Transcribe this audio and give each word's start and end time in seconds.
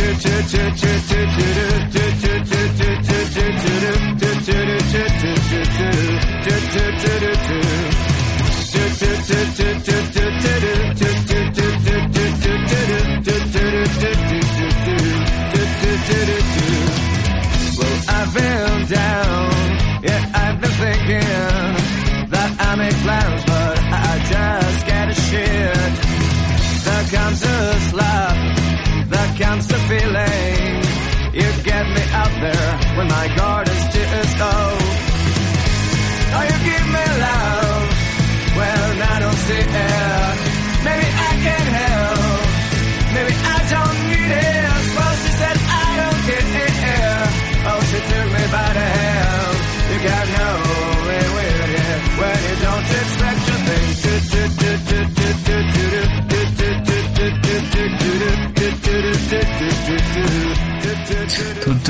do 0.00 0.14
do 0.14 0.40
do 0.40 0.80
do 0.80 1.74
do 10.94 11.09
my 33.20 33.28
guard 33.36 33.68
is 33.68 33.84
just 33.94 34.32
low. 34.42 34.68
Oh, 36.36 36.44
you 36.50 36.58
give 36.68 36.86
me 36.96 37.04
love 37.26 37.86
when 38.58 38.92
I 39.12 39.16
don't 39.22 39.40
see 39.46 39.64
it. 39.88 40.36
Maybe 40.86 41.08
I 41.28 41.32
can 41.46 41.66
help. 41.80 42.42
Maybe 43.14 43.34
I 43.56 43.58
don't 43.74 43.98
need 44.08 44.32
it. 44.48 44.84
Well, 44.96 45.14
she 45.22 45.30
said 45.40 45.56
I 45.84 45.88
don't 46.00 46.20
care. 46.84 47.24
Oh, 47.70 47.80
she 47.90 47.98
took 48.10 48.28
me 48.36 48.44
by 48.56 48.68
the 48.78 48.86
hand. 48.96 49.56
You 49.90 49.98
got 50.10 50.26
no 50.40 50.50
way 51.08 51.24
with 51.36 51.78
it 51.84 52.00
when 52.20 52.38
you 52.46 52.56
don't 52.66 52.86
expect 53.00 53.40
your 53.48 53.60
thing. 53.68 53.86
Tu, 54.02 54.12
tu, 54.30 54.42
churu, 55.28 55.74
chu. 55.74 55.89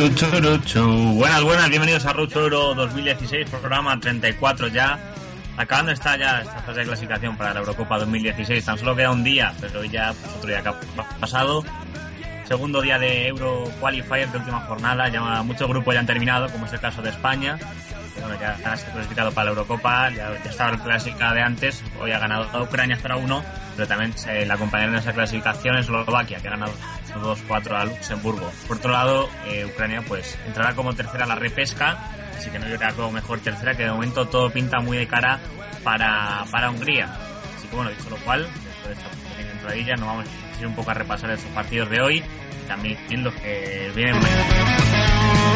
Buenas, 0.00 1.42
buenas, 1.42 1.68
bienvenidos 1.68 2.06
a 2.06 2.14
Rucho 2.14 2.40
Euro 2.40 2.74
2016, 2.74 3.50
programa 3.50 4.00
34 4.00 4.68
ya. 4.68 4.98
Acabando 5.58 5.92
está 5.92 6.16
ya 6.16 6.40
esta 6.40 6.62
fase 6.62 6.80
de 6.80 6.86
clasificación 6.86 7.36
para 7.36 7.52
la 7.52 7.60
Eurocopa 7.60 7.98
2016. 7.98 8.64
Tan 8.64 8.78
solo 8.78 8.96
queda 8.96 9.10
un 9.10 9.22
día, 9.22 9.52
pero 9.60 9.84
ya 9.84 10.14
otro 10.38 10.48
día 10.48 10.62
que 10.62 10.70
ha 10.70 10.80
pasado. 11.20 11.62
Segundo 12.50 12.82
día 12.82 12.98
de 12.98 13.28
Euro 13.28 13.62
Qualifier 13.78 14.28
de 14.28 14.38
última 14.38 14.58
jornada. 14.62 15.08
Ya 15.08 15.20
muchos 15.44 15.68
grupos 15.68 15.94
ya 15.94 16.00
han 16.00 16.06
terminado, 16.06 16.50
como 16.50 16.66
es 16.66 16.72
el 16.72 16.80
caso 16.80 17.00
de 17.00 17.10
España. 17.10 17.56
Bueno, 18.20 18.36
ya 18.40 18.54
está 18.54 18.74
clasificado 18.90 19.30
para 19.30 19.44
la 19.44 19.50
Eurocopa, 19.50 20.10
ya, 20.10 20.36
ya 20.42 20.50
estaba 20.50 20.70
el 20.72 20.80
clásica 20.80 21.32
de 21.32 21.42
antes. 21.42 21.80
Hoy 22.00 22.10
ha 22.10 22.18
ganado 22.18 22.64
Ucrania 22.64 22.96
hasta 22.96 23.14
1, 23.14 23.44
pero 23.76 23.86
también 23.86 24.18
se 24.18 24.44
la 24.46 24.54
acompañaron 24.54 24.94
en 24.94 25.00
esa 25.00 25.12
clasificación 25.12 25.76
Eslovaquia, 25.76 26.40
que 26.40 26.48
ha 26.48 26.50
ganado 26.50 26.72
2-4 27.22 27.70
a 27.70 27.84
Luxemburgo. 27.84 28.50
Por 28.66 28.78
otro 28.78 28.90
lado, 28.90 29.30
eh, 29.46 29.64
Ucrania 29.66 30.02
pues 30.08 30.36
entrará 30.44 30.74
como 30.74 30.92
tercera 30.92 31.26
a 31.26 31.28
la 31.28 31.36
repesca, 31.36 31.98
así 32.36 32.50
que 32.50 32.58
no 32.58 32.66
queda 32.66 32.92
como 32.94 33.12
mejor 33.12 33.38
tercera, 33.38 33.76
que 33.76 33.84
de 33.84 33.92
momento 33.92 34.26
todo 34.26 34.50
pinta 34.50 34.80
muy 34.80 34.96
de 34.96 35.06
cara 35.06 35.38
para, 35.84 36.44
para 36.50 36.68
Hungría. 36.70 37.14
Así 37.56 37.68
que 37.68 37.76
bueno, 37.76 37.92
dicho 37.92 38.10
lo 38.10 38.16
cual, 38.16 38.42
después 38.42 38.88
de 38.88 38.92
esta 38.94 39.28
pequeña 39.28 39.52
entradilla, 39.52 39.94
nos 39.94 40.06
vamos 40.08 40.26
a 40.26 40.49
ir 40.60 40.66
un 40.66 40.74
poco 40.74 40.90
a 40.90 40.94
repasar 40.94 41.30
esos 41.30 41.50
partidos 41.50 41.90
de 41.90 42.00
hoy 42.00 42.18
y 42.18 42.68
también 42.68 42.98
los 43.22 43.34
que 43.34 43.90
vienen 43.94 44.20
mañana. 44.20 45.50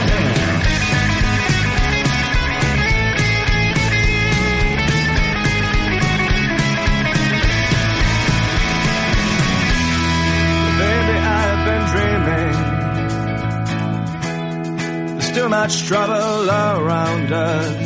Too 15.35 15.49
much 15.49 15.89
trouble 15.89 16.49
around 16.49 17.33
us. 17.33 17.77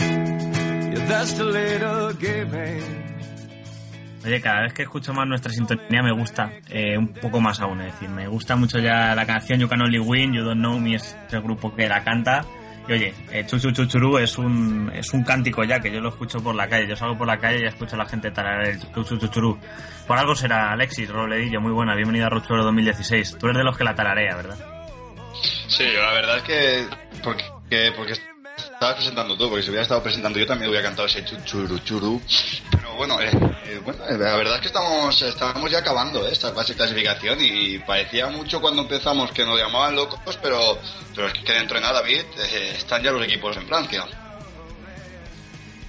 Yeah, 0.00 1.06
there's 1.06 1.34
too 1.34 1.44
little 1.44 2.12
giving. 2.14 3.05
Oye, 4.26 4.40
cada 4.40 4.62
vez 4.62 4.72
que 4.72 4.82
escucho 4.82 5.14
más 5.14 5.26
nuestra 5.26 5.52
sintonía 5.52 6.02
me 6.02 6.12
gusta 6.12 6.50
eh, 6.68 6.98
un 6.98 7.08
poco 7.14 7.40
más 7.40 7.60
aún, 7.60 7.80
es 7.80 7.92
decir, 7.92 8.08
me 8.08 8.26
gusta 8.26 8.56
mucho 8.56 8.78
ya 8.80 9.14
la 9.14 9.24
canción 9.24 9.60
You 9.60 9.68
Can 9.68 9.82
Only 9.82 10.00
Win, 10.00 10.34
You 10.34 10.42
Don't 10.42 10.58
Know 10.60 10.78
Me 10.80 10.96
es 10.96 11.16
el 11.30 11.40
grupo 11.42 11.74
que 11.74 11.88
la 11.88 12.02
canta. 12.02 12.44
Y 12.88 12.92
oye, 12.92 13.14
eh, 13.32 13.44
Chuchu 13.46 13.72
Chuchurú 13.72 14.18
es 14.18 14.38
un, 14.38 14.92
es 14.94 15.12
un 15.12 15.24
cántico 15.24 15.64
ya 15.64 15.80
que 15.80 15.90
yo 15.92 16.00
lo 16.00 16.08
escucho 16.10 16.40
por 16.40 16.54
la 16.54 16.68
calle. 16.68 16.86
Yo 16.88 16.94
salgo 16.96 17.18
por 17.18 17.26
la 17.26 17.38
calle 17.38 17.60
y 17.60 17.64
escucho 17.64 17.94
a 17.96 17.98
la 17.98 18.06
gente 18.06 18.30
tararear 18.30 18.74
el 18.74 18.80
Chuchu 18.92 19.16
Chuchurú. 19.18 19.58
Por 20.06 20.16
algo 20.18 20.34
será 20.36 20.72
Alexis 20.72 21.08
Robledillo, 21.08 21.60
muy 21.60 21.72
buena, 21.72 21.94
bienvenido 21.96 22.26
a 22.26 22.30
Ruchuelo 22.30 22.62
2016. 22.64 23.38
Tú 23.38 23.46
eres 23.46 23.58
de 23.58 23.64
los 23.64 23.76
que 23.76 23.82
la 23.84 23.94
tararea, 23.94 24.36
¿verdad? 24.36 24.56
Sí, 25.68 25.84
la 25.96 26.12
verdad 26.12 26.36
es 26.38 26.42
que 26.44 26.86
porque, 27.24 27.44
que- 27.68 27.92
porque 27.96 28.12
estabas 28.12 28.94
presentando 28.96 29.36
tú, 29.36 29.48
porque 29.48 29.62
si 29.64 29.70
hubiera 29.70 29.82
estado 29.82 30.02
presentando 30.02 30.38
yo 30.38 30.46
también 30.46 30.70
hubiera 30.70 30.86
cantado 30.86 31.06
ese 31.06 31.24
chu- 31.24 31.42
churu 31.44 31.78
churu. 31.80 32.20
Pero 32.70 32.75
bueno, 32.96 33.20
eh, 33.20 33.30
eh, 33.66 33.80
bueno, 33.84 34.04
eh, 34.08 34.16
la 34.16 34.36
verdad 34.36 34.56
es 34.56 34.60
que 34.60 34.66
estamos, 34.68 35.20
estamos 35.22 35.70
ya 35.70 35.78
acabando 35.78 36.26
eh, 36.26 36.32
esta 36.32 36.52
fase 36.52 36.72
de 36.72 36.78
clasificación 36.78 37.38
y 37.40 37.78
parecía 37.80 38.28
mucho 38.28 38.60
cuando 38.60 38.82
empezamos 38.82 39.32
que 39.32 39.44
nos 39.44 39.58
llamaban 39.58 39.96
locos, 39.96 40.38
pero, 40.42 40.78
pero 41.14 41.28
es 41.28 41.34
que 41.34 41.52
dentro 41.52 41.76
de 41.76 41.82
nada, 41.82 42.00
David, 42.00 42.24
están 42.76 43.02
ya 43.02 43.10
los 43.10 43.24
equipos 43.24 43.56
en 43.56 43.66
Francia. 43.66 44.04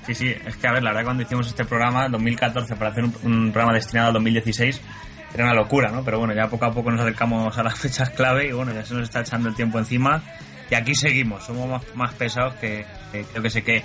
Sí, 0.08 0.16
sí, 0.16 0.36
es 0.46 0.56
que 0.58 0.68
a 0.68 0.74
ver, 0.74 0.84
la 0.84 0.92
verdad 0.92 1.06
cuando 1.06 1.24
hicimos 1.24 1.48
este 1.48 1.66
programa, 1.66 2.06
en 2.06 2.14
2014, 2.14 2.76
para 2.76 2.92
hacer 2.92 3.04
un, 3.04 3.52
programa 3.52 3.74
destinado 3.74 4.08
al 4.08 4.14
2016, 4.14 4.82
era 5.34 5.44
una 5.44 5.54
locura, 5.54 5.92
¿no? 5.92 6.04
Pero 6.04 6.20
bueno, 6.20 6.34
ya 6.34 6.48
poco 6.48 6.66
a 6.66 6.72
poco 6.72 6.90
nos 6.92 7.02
acercamos 7.02 7.58
a 7.58 7.64
las 7.64 7.78
fechas 7.80 8.10
clave 8.10 8.48
y 8.48 8.52
bueno, 8.54 8.74
ya 8.74 8.84
se 8.84 8.94
nos 8.94 9.04
está 9.04 9.22
echando 9.22 9.50
el 9.50 9.56
tiempo 9.56 9.78
encima 9.78 10.24
y 10.70 10.76
aquí 10.76 10.96
seguimos, 10.96 11.46
somos 11.46 11.84
más, 11.96 12.14
pesados 12.16 12.56
que, 12.56 12.86
que 13.12 13.24
creo 13.24 13.44
que 13.44 13.50
sé 13.50 13.64
qué. 13.64 13.84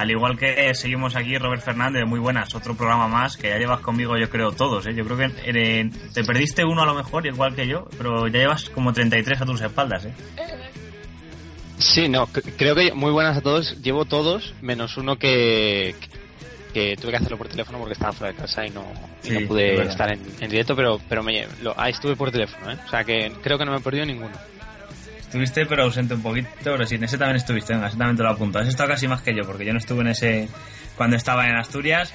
Al 0.00 0.10
igual 0.10 0.38
que 0.38 0.74
seguimos 0.74 1.14
aquí, 1.14 1.36
Robert 1.36 1.62
Fernández, 1.62 2.06
muy 2.06 2.18
buenas, 2.18 2.54
otro 2.54 2.74
programa 2.74 3.06
más 3.06 3.36
que 3.36 3.50
ya 3.50 3.58
llevas 3.58 3.80
conmigo, 3.80 4.16
yo 4.16 4.30
creo, 4.30 4.50
todos, 4.50 4.86
¿eh? 4.86 4.94
Yo 4.94 5.04
creo 5.04 5.18
que 5.18 5.30
eh, 5.44 5.90
te 6.14 6.24
perdiste 6.24 6.64
uno 6.64 6.80
a 6.80 6.86
lo 6.86 6.94
mejor, 6.94 7.26
igual 7.26 7.54
que 7.54 7.66
yo, 7.66 7.86
pero 7.98 8.26
ya 8.28 8.38
llevas 8.38 8.70
como 8.70 8.94
33 8.94 9.42
a 9.42 9.44
tus 9.44 9.60
espaldas, 9.60 10.06
¿eh? 10.06 10.14
Sí, 11.76 12.08
no, 12.08 12.28
creo 12.28 12.74
que 12.74 12.94
muy 12.94 13.12
buenas 13.12 13.36
a 13.36 13.40
todos. 13.42 13.82
Llevo 13.82 14.06
todos, 14.06 14.54
menos 14.62 14.96
uno 14.96 15.16
que, 15.16 15.94
que 16.72 16.96
tuve 16.96 17.10
que 17.10 17.18
hacerlo 17.18 17.36
por 17.36 17.48
teléfono 17.48 17.76
porque 17.76 17.92
estaba 17.92 18.12
fuera 18.14 18.32
de 18.32 18.38
casa 18.38 18.66
y 18.66 18.70
no, 18.70 18.86
y 19.22 19.32
no 19.32 19.48
pude 19.48 19.82
estar 19.82 20.10
en, 20.10 20.22
en 20.40 20.48
directo, 20.48 20.74
pero, 20.74 20.98
pero 21.10 21.22
me, 21.22 21.46
lo, 21.60 21.78
ahí 21.78 21.92
estuve 21.92 22.16
por 22.16 22.30
teléfono, 22.30 22.70
¿eh? 22.70 22.78
O 22.86 22.88
sea 22.88 23.04
que 23.04 23.32
creo 23.42 23.58
que 23.58 23.66
no 23.66 23.72
me 23.72 23.76
he 23.76 23.82
perdido 23.82 24.06
ninguno. 24.06 24.32
Estuviste 25.30 25.64
pero 25.64 25.84
ausente 25.84 26.14
un 26.14 26.22
poquito, 26.22 26.48
pero 26.64 26.84
sí, 26.84 26.96
en 26.96 27.04
ese 27.04 27.16
también 27.16 27.36
estuviste, 27.36 27.72
venga, 27.72 27.86
ese 27.86 27.96
también 27.96 28.16
te 28.16 28.24
lo 28.24 28.30
apunto. 28.30 28.58
Has 28.58 28.66
estado 28.66 28.88
casi 28.88 29.06
más 29.06 29.22
que 29.22 29.32
yo, 29.32 29.44
porque 29.44 29.64
yo 29.64 29.72
no 29.72 29.78
estuve 29.78 30.00
en 30.00 30.08
ese 30.08 30.48
cuando 30.96 31.14
estaba 31.16 31.46
en 31.46 31.54
Asturias. 31.56 32.12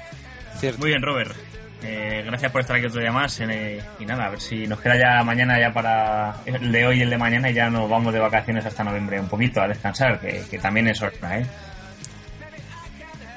Cierto. 0.58 0.80
Muy 0.80 0.90
bien, 0.90 1.00
Robert. 1.00 1.34
Eh, 1.82 2.22
gracias 2.26 2.52
por 2.52 2.60
estar 2.60 2.76
aquí 2.76 2.84
otro 2.84 3.00
día 3.00 3.12
más. 3.12 3.40
eh, 3.40 3.80
y 3.98 4.04
nada, 4.04 4.26
a 4.26 4.28
ver 4.28 4.40
si 4.42 4.66
nos 4.66 4.82
queda 4.82 4.98
ya 4.98 5.24
mañana 5.24 5.58
ya 5.58 5.72
para 5.72 6.36
el 6.44 6.70
de 6.70 6.86
hoy 6.86 6.98
y 6.98 7.02
el 7.02 7.08
de 7.08 7.16
mañana 7.16 7.48
y 7.48 7.54
ya 7.54 7.70
nos 7.70 7.88
vamos 7.88 8.12
de 8.12 8.20
vacaciones 8.20 8.66
hasta 8.66 8.84
noviembre 8.84 9.18
un 9.18 9.28
poquito 9.28 9.62
a 9.62 9.68
descansar, 9.68 10.20
que, 10.20 10.42
que 10.50 10.58
también 10.58 10.86
es 10.88 11.00
hora, 11.00 11.38
¿eh? 11.38 11.46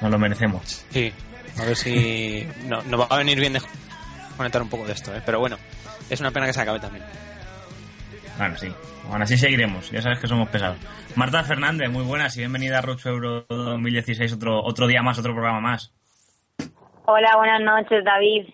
Nos 0.02 0.10
lo 0.10 0.18
merecemos. 0.18 0.84
Sí, 0.90 1.10
a 1.58 1.64
ver 1.64 1.76
si 1.76 2.46
no, 2.66 2.82
nos 2.82 3.00
va 3.00 3.06
a 3.08 3.16
venir 3.16 3.40
bien 3.40 3.54
desconectar 3.54 4.60
un 4.60 4.68
poco 4.68 4.84
de 4.86 4.92
esto, 4.92 5.16
¿eh? 5.16 5.22
Pero 5.24 5.40
bueno, 5.40 5.56
es 6.10 6.20
una 6.20 6.30
pena 6.32 6.44
que 6.44 6.52
se 6.52 6.60
acabe 6.60 6.80
también. 6.80 7.04
Bueno, 8.38 8.56
sí. 8.56 8.72
Bueno, 9.08 9.24
así 9.24 9.36
seguiremos. 9.36 9.90
Ya 9.90 10.02
sabes 10.02 10.18
que 10.18 10.26
somos 10.26 10.48
pesados. 10.48 10.78
Marta 11.16 11.42
Fernández, 11.42 11.90
muy 11.90 12.04
buenas 12.04 12.36
y 12.36 12.40
bienvenida 12.40 12.78
a 12.78 12.82
Rucho 12.82 13.10
Euro 13.10 13.44
2016, 13.48 14.32
otro, 14.34 14.62
otro 14.62 14.86
día 14.86 15.02
más, 15.02 15.18
otro 15.18 15.32
programa 15.32 15.60
más. 15.60 15.92
Hola, 17.06 17.36
buenas 17.36 17.60
noches, 17.60 18.04
David. 18.04 18.48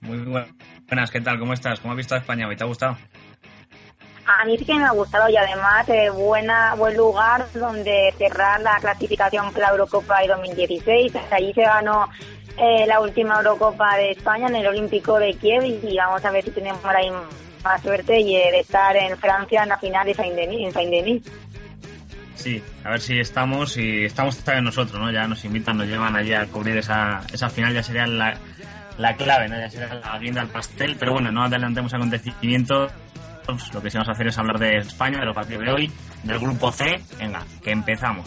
Muy 0.00 0.18
buenas, 0.18 1.10
¿qué 1.10 1.20
tal? 1.20 1.38
¿Cómo 1.38 1.52
estás? 1.52 1.80
¿Cómo 1.80 1.92
has 1.92 1.96
visto 1.96 2.14
a 2.14 2.18
España 2.18 2.48
hoy? 2.48 2.56
¿Te 2.56 2.64
ha 2.64 2.66
gustado? 2.66 2.96
A 4.26 4.44
mí 4.44 4.58
sí 4.58 4.64
que 4.64 4.74
me 4.74 4.84
ha 4.84 4.90
gustado 4.90 5.28
y 5.28 5.36
además 5.36 5.88
eh, 5.88 6.10
buena 6.10 6.74
buen 6.74 6.96
lugar 6.96 7.46
donde 7.54 8.12
cerrar 8.18 8.60
la 8.60 8.76
clasificación 8.80 9.52
para 9.52 9.66
la 9.66 9.72
Eurocopa 9.72 10.20
de 10.20 10.28
2016. 10.28 11.12
Allí 11.30 11.52
se 11.54 11.62
ganó 11.62 12.08
eh, 12.58 12.86
la 12.88 13.00
última 13.00 13.36
Eurocopa 13.36 13.96
de 13.96 14.10
España 14.10 14.48
en 14.48 14.56
el 14.56 14.66
Olímpico 14.66 15.18
de 15.18 15.34
Kiev 15.34 15.64
y 15.64 15.96
vamos 15.96 16.24
a 16.24 16.30
ver 16.32 16.44
si 16.44 16.50
tenemos 16.50 16.84
ahí 16.84 17.08
más 17.66 17.82
suerte 17.82 18.20
y 18.20 18.34
de 18.34 18.60
estar 18.60 18.96
en 18.96 19.16
Francia 19.18 19.62
en 19.62 19.68
la 19.68 19.78
final 19.78 20.06
de 20.06 20.14
Saint-Denis. 20.14 21.22
Sí, 22.34 22.62
a 22.84 22.90
ver 22.90 23.00
si 23.00 23.18
estamos 23.18 23.76
y 23.76 24.04
estamos 24.04 24.36
también 24.38 24.64
nosotros, 24.64 25.00
¿no? 25.00 25.10
Ya 25.10 25.26
nos 25.26 25.44
invitan, 25.44 25.78
nos 25.78 25.86
llevan 25.86 26.14
allí 26.14 26.34
a 26.34 26.46
cubrir 26.46 26.76
esa, 26.76 27.22
esa 27.32 27.48
final, 27.48 27.72
ya 27.72 27.82
sería 27.82 28.06
la, 28.06 28.36
la 28.98 29.16
clave, 29.16 29.48
¿no? 29.48 29.58
Ya 29.58 29.70
sería 29.70 29.94
la 29.94 30.18
guinda 30.18 30.42
al 30.42 30.48
pastel, 30.48 30.96
pero 30.98 31.12
bueno, 31.12 31.32
no 31.32 31.44
adelantemos 31.44 31.92
acontecimientos. 31.94 32.92
Lo 33.72 33.80
que 33.80 33.90
sí 33.90 33.96
vamos 33.96 34.08
a 34.08 34.12
hacer 34.12 34.26
es 34.26 34.38
hablar 34.38 34.58
de 34.58 34.78
España, 34.78 35.20
de 35.20 35.24
los 35.24 35.34
partidos 35.34 35.64
de 35.64 35.72
hoy, 35.72 35.92
del 36.24 36.38
grupo 36.38 36.72
C. 36.72 37.00
Venga, 37.18 37.42
que 37.62 37.70
empezamos. 37.70 38.26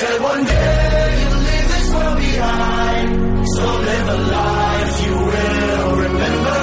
Said 0.00 0.22
one 0.22 0.44
day 0.44 1.16
you'll 1.20 1.42
leave 1.50 1.68
this 1.74 1.88
world 1.94 2.16
behind, 2.16 3.08
so 3.54 3.64
live 3.88 4.08
a 4.08 4.18
life 4.38 4.94
you 5.04 5.14
will 5.30 5.90
remember. 6.06 6.60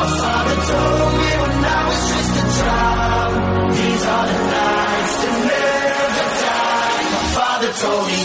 My 0.00 0.08
father 0.18 0.56
told 0.72 1.12
me 1.20 1.30
when 1.42 1.56
I 1.78 1.80
was 1.88 2.02
just 2.12 2.32
a 2.42 2.46
child, 2.58 3.32
these 3.78 4.04
are 4.14 4.26
the 4.32 4.38
nights 4.58 5.14
that 5.22 5.36
never 5.54 6.26
die. 6.42 7.02
My 7.14 7.26
father 7.38 7.72
told 7.74 8.06
me. 8.08 8.17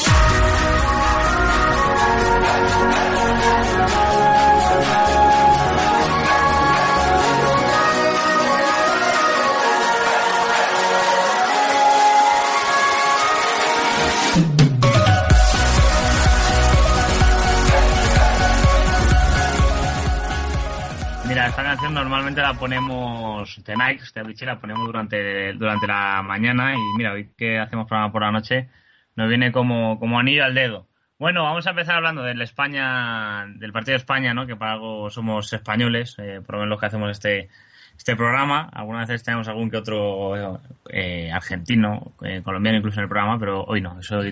Esta 21.54 21.64
canción 21.66 21.94
normalmente 21.94 22.42
la 22.42 22.56
ponemos 22.56 23.64
de 23.64 23.76
Nike, 23.76 24.02
esta 24.02 24.24
biche 24.24 24.44
la 24.44 24.60
ponemos 24.60 24.88
durante, 24.88 25.54
durante 25.54 25.86
la 25.86 26.24
mañana 26.24 26.74
y 26.74 26.80
mira, 26.98 27.12
hoy 27.12 27.30
que 27.38 27.60
hacemos 27.60 27.88
programa 27.88 28.12
por 28.12 28.24
la 28.24 28.32
noche 28.32 28.70
nos 29.16 29.30
viene 29.30 29.52
como, 29.52 30.00
como 30.00 30.18
anillo 30.18 30.46
al 30.46 30.56
dedo. 30.56 30.88
Bueno, 31.20 31.44
vamos 31.44 31.68
a 31.68 31.70
empezar 31.70 31.98
hablando 31.98 32.24
del 32.24 32.42
España, 32.42 33.46
del 33.46 33.72
partido 33.72 33.94
de 33.94 33.98
España, 33.98 34.34
¿no? 34.34 34.48
Que 34.48 34.56
para 34.56 34.72
algo 34.72 35.12
somos 35.12 35.54
españoles, 35.54 36.16
eh, 36.18 36.42
por 36.44 36.56
lo 36.56 36.62
menos 36.62 36.70
los 36.72 36.80
que 36.80 36.86
hacemos 36.88 37.12
este, 37.12 37.50
este 37.96 38.16
programa. 38.16 38.68
Algunas 38.74 39.08
veces 39.08 39.24
tenemos 39.24 39.48
algún 39.48 39.70
que 39.70 39.78
otro 39.78 40.60
eh, 40.90 41.32
argentino, 41.32 42.14
eh, 42.24 42.42
colombiano 42.44 42.80
incluso 42.80 43.00
en 43.00 43.04
el 43.04 43.10
programa, 43.10 43.38
pero 43.38 43.64
hoy 43.64 43.80
no, 43.80 44.00
eso, 44.00 44.24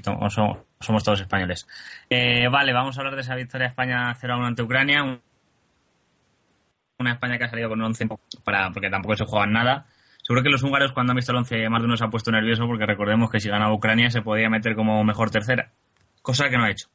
somos, 0.80 1.04
todos 1.04 1.22
españoles. 1.22 1.68
Eh, 2.10 2.48
vale, 2.48 2.74
vamos 2.74 2.98
a 2.98 3.02
hablar 3.02 3.14
de 3.14 3.22
esa 3.22 3.36
victoria 3.36 3.66
de 3.68 3.70
España 3.70 4.12
0-1 4.16 4.48
ante 4.48 4.64
Ucrania. 4.64 5.20
Una 7.02 7.14
España 7.14 7.38
que 7.38 7.44
ha 7.46 7.50
salido 7.50 7.70
con 7.70 7.80
un 7.80 7.88
11 7.88 8.08
para, 8.44 8.70
porque 8.72 8.90
tampoco 8.90 9.16
se 9.16 9.26
juegan 9.26 9.52
nada. 9.52 9.86
Seguro 10.24 10.44
que 10.44 10.50
los 10.50 10.64
húngaros 10.64 10.92
cuando 10.94 11.12
han 11.12 11.18
visto 11.18 11.32
el 11.32 11.40
11 11.40 11.70
más 11.70 11.82
de 11.82 11.86
uno 11.88 11.98
se 11.98 12.06
ha 12.06 12.10
puesto 12.10 12.32
nervioso 12.32 12.66
porque 12.68 12.86
recordemos 12.86 13.30
que 13.30 13.40
si 13.40 13.50
ganaba 13.50 13.74
Ucrania 13.74 14.10
se 14.12 14.22
podía 14.22 14.50
meter 14.50 14.76
como 14.76 15.04
mejor 15.04 15.30
tercera, 15.32 15.72
cosa 16.22 16.50
que 16.50 16.58
no 16.58 16.64
ha 16.66 16.70
hecho. 16.72 16.88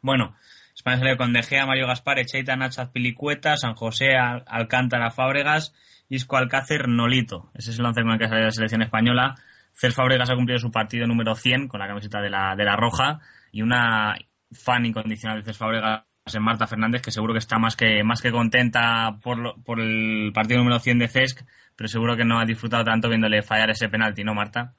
Bueno, 0.00 0.34
España 0.74 0.98
salió 0.98 1.16
con 1.16 1.32
De 1.32 1.42
Gea, 1.42 1.66
Mario 1.66 1.86
Gaspar, 1.86 2.18
Echeita, 2.20 2.56
Nacho 2.56 2.80
Azpilicueta, 2.82 3.56
San 3.56 3.74
José, 3.74 4.16
Al- 4.16 4.44
Alcántara, 4.46 5.10
Fábregas, 5.10 5.74
Isco 6.08 6.36
Alcácer, 6.36 6.88
Nolito. 6.88 7.50
Ese 7.54 7.70
es 7.72 7.78
el 7.78 7.84
once 7.84 8.02
con 8.02 8.12
el 8.12 8.18
que 8.18 8.24
ha 8.24 8.28
salido 8.28 8.46
la 8.46 8.52
selección 8.52 8.82
española. 8.82 9.34
Cés 9.72 9.94
Fábregas 9.94 10.30
ha 10.30 10.34
cumplido 10.34 10.58
su 10.58 10.70
partido 10.70 11.06
número 11.06 11.34
100 11.34 11.68
con 11.68 11.80
la 11.80 11.88
camiseta 11.88 12.20
de 12.20 12.30
la, 12.30 12.54
de 12.56 12.64
la 12.64 12.76
Roja 12.76 13.20
y 13.50 13.62
una 13.62 14.14
fan 14.52 14.84
incondicional 14.86 15.38
de 15.38 15.44
Cés 15.44 15.58
Fábregas 15.58 16.02
en 16.26 16.42
Marta 16.42 16.66
Fernández, 16.68 17.02
que 17.02 17.10
seguro 17.10 17.32
que 17.32 17.40
está 17.40 17.58
más 17.58 17.76
que, 17.76 18.04
más 18.04 18.22
que 18.22 18.30
contenta 18.30 19.16
por, 19.22 19.38
lo- 19.38 19.54
por 19.64 19.80
el 19.80 20.30
partido 20.32 20.58
número 20.60 20.78
100 20.78 20.98
de 21.00 21.08
Cesc, 21.08 21.40
pero 21.76 21.88
seguro 21.88 22.16
que 22.16 22.24
no 22.24 22.38
ha 22.38 22.44
disfrutado 22.44 22.84
tanto 22.84 23.08
viéndole 23.08 23.42
fallar 23.42 23.70
ese 23.70 23.88
penalti, 23.88 24.22
¿no, 24.22 24.32
Marta? 24.34 24.74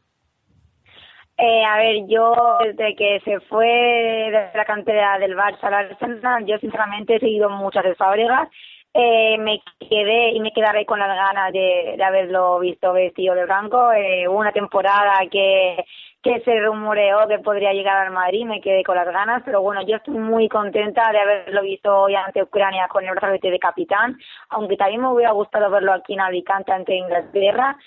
Eh, 1.38 1.66
a 1.66 1.78
ver, 1.78 1.98
yo 2.08 2.34
desde 2.64 2.96
que 2.96 3.20
se 3.26 3.40
fue 3.42 3.66
de 3.68 4.50
la 4.56 4.66
cantera 4.66 5.18
del 5.20 5.36
Barça 5.36 5.64
al 5.64 5.74
Arsenal, 5.74 6.46
yo 6.46 6.58
sinceramente 6.60 7.16
he 7.16 7.20
seguido 7.20 7.50
muchas 7.50 7.84
de 7.84 7.96
Fábregas. 7.96 8.48
Eh, 8.94 9.38
me 9.40 9.60
quedé 9.90 10.30
y 10.34 10.40
me 10.40 10.54
quedaré 10.54 10.86
con 10.86 11.00
las 11.00 11.10
ganas 11.10 11.52
de, 11.52 11.96
de 11.98 12.04
haberlo 12.04 12.60
visto 12.60 12.94
vestido 12.94 13.34
de 13.36 13.46
blanco. 13.46 13.92
Eh, 13.92 14.28
hubo 14.28 14.38
una 14.40 14.52
temporada 14.52 15.14
que, 15.32 15.84
que 16.24 16.40
se 16.42 16.60
rumoreó 16.62 17.28
que 17.28 17.40
podría 17.40 17.74
llegar 17.74 17.98
al 17.98 18.14
Madrid, 18.14 18.46
me 18.46 18.62
quedé 18.62 18.84
con 18.84 18.96
las 18.96 19.08
ganas, 19.08 19.44
pero 19.44 19.62
bueno, 19.62 19.82
yo 19.86 19.98
estoy 19.98 20.16
muy 20.16 20.48
contenta 20.48 21.12
de 21.12 21.20
haberlo 21.20 21.62
visto 21.64 21.94
hoy 21.94 22.16
ante 22.16 22.42
Ucrania 22.42 22.88
con 22.88 23.04
el 23.04 23.12
brazalete 23.12 23.52
de 23.52 23.60
capitán, 23.60 24.18
aunque 24.50 24.78
también 24.78 25.02
me 25.02 25.10
hubiera 25.10 25.34
gustado 25.34 25.70
verlo 25.70 25.92
aquí 25.92 26.14
en 26.14 26.22
Alicante 26.22 26.72
ante 26.72 26.96
Inglaterra 26.96 27.78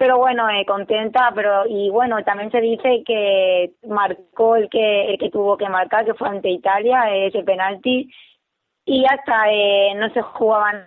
pero 0.00 0.16
bueno, 0.16 0.48
eh, 0.48 0.64
contenta, 0.64 1.30
pero 1.34 1.66
y 1.68 1.90
bueno, 1.90 2.24
también 2.24 2.50
se 2.50 2.62
dice 2.62 3.02
que 3.04 3.72
marcó 3.86 4.56
el 4.56 4.70
que 4.70 5.10
el 5.10 5.18
que 5.18 5.28
tuvo 5.28 5.58
que 5.58 5.68
marcar, 5.68 6.06
que 6.06 6.14
fue 6.14 6.26
ante 6.26 6.48
Italia, 6.48 7.14
ese 7.14 7.42
penalti, 7.42 8.10
y 8.86 9.04
hasta 9.04 9.52
eh, 9.52 9.92
no 9.96 10.08
se 10.14 10.22
jugaban 10.22 10.86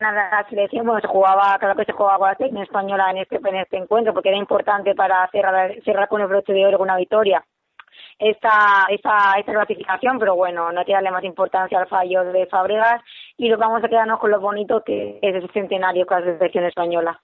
nada 0.00 0.46
selección, 0.48 0.86
bueno, 0.86 1.00
se 1.00 1.08
jugaba, 1.08 1.56
claro 1.58 1.76
que 1.76 1.84
se 1.84 1.92
jugaba 1.92 2.30
la 2.30 2.36
selección 2.36 2.62
española 2.62 3.10
en 3.10 3.18
este, 3.18 3.36
en 3.36 3.56
este 3.56 3.76
encuentro, 3.76 4.12
porque 4.12 4.30
era 4.30 4.38
importante 4.38 4.94
para 4.94 5.28
cerrar, 5.30 5.74
cerrar 5.84 6.08
con 6.08 6.20
el 6.20 6.28
broche 6.28 6.52
de 6.52 6.66
oro 6.66 6.78
con 6.78 6.88
una 6.88 6.96
victoria 6.96 7.44
esta, 8.18 8.86
esta, 8.90 9.34
esta 9.38 9.52
clasificación, 9.52 10.18
pero 10.18 10.36
bueno, 10.36 10.70
no 10.72 10.80
hay 10.80 10.92
darle 10.92 11.10
más 11.10 11.24
importancia 11.24 11.78
al 11.78 11.88
fallo 11.88 12.24
de 12.24 12.46
Fabregas 12.46 13.02
y 13.36 13.48
nos 13.48 13.58
vamos 13.58 13.82
a 13.82 13.88
quedarnos 13.88 14.20
con 14.20 14.30
lo 14.30 14.40
bonito 14.40 14.82
que 14.84 15.18
es 15.20 15.34
ese 15.34 15.52
centenario 15.52 16.06
con 16.06 16.20
la 16.20 16.38
selección 16.38 16.64
española. 16.64 17.20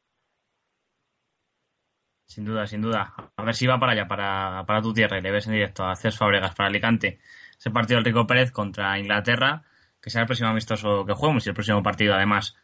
Sin 2.26 2.44
duda, 2.44 2.66
sin 2.66 2.80
duda. 2.80 3.12
A 3.36 3.42
ver 3.42 3.54
si 3.54 3.66
va 3.66 3.78
para 3.78 3.92
allá, 3.92 4.06
para, 4.06 4.64
para 4.64 4.82
tu 4.82 4.92
tierra, 4.92 5.18
y 5.18 5.22
le 5.22 5.32
ves 5.32 5.48
en 5.48 5.54
directo 5.54 5.84
a 5.84 5.96
Cés 5.96 6.16
Fábregas 6.16 6.54
para 6.54 6.68
Alicante. 6.68 7.18
Ese 7.58 7.70
partido 7.70 7.96
del 7.96 8.04
Rico 8.04 8.26
Pérez 8.26 8.52
contra 8.52 8.96
Inglaterra, 8.98 9.62
que 10.00 10.10
será 10.10 10.22
el 10.22 10.26
próximo 10.26 10.50
amistoso 10.50 11.04
que 11.04 11.12
juguemos 11.12 11.44
y 11.44 11.50
el 11.50 11.54
próximo 11.54 11.82
partido 11.82 12.14
además. 12.14 12.56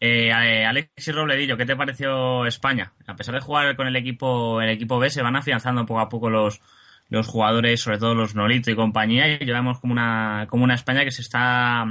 Eh, 0.00 0.32
Alexis 0.32 1.14
Robledillo, 1.14 1.56
¿qué 1.56 1.66
te 1.66 1.76
pareció 1.76 2.46
España? 2.46 2.92
A 3.06 3.16
pesar 3.16 3.34
de 3.34 3.40
jugar 3.40 3.74
con 3.76 3.86
el 3.86 3.96
equipo, 3.96 4.60
el 4.60 4.70
equipo 4.70 4.98
B, 4.98 5.10
se 5.10 5.22
van 5.22 5.36
afianzando 5.36 5.86
poco 5.86 6.00
a 6.00 6.08
poco 6.08 6.30
los, 6.30 6.60
los 7.08 7.26
jugadores, 7.26 7.80
sobre 7.80 7.98
todo 7.98 8.14
los 8.14 8.34
Nolito 8.34 8.70
y 8.70 8.76
compañía, 8.76 9.28
y 9.28 9.44
llevamos 9.44 9.80
como 9.80 9.92
una, 9.92 10.46
como 10.48 10.64
una 10.64 10.74
España 10.74 11.04
que 11.04 11.10
se 11.10 11.22
está, 11.22 11.84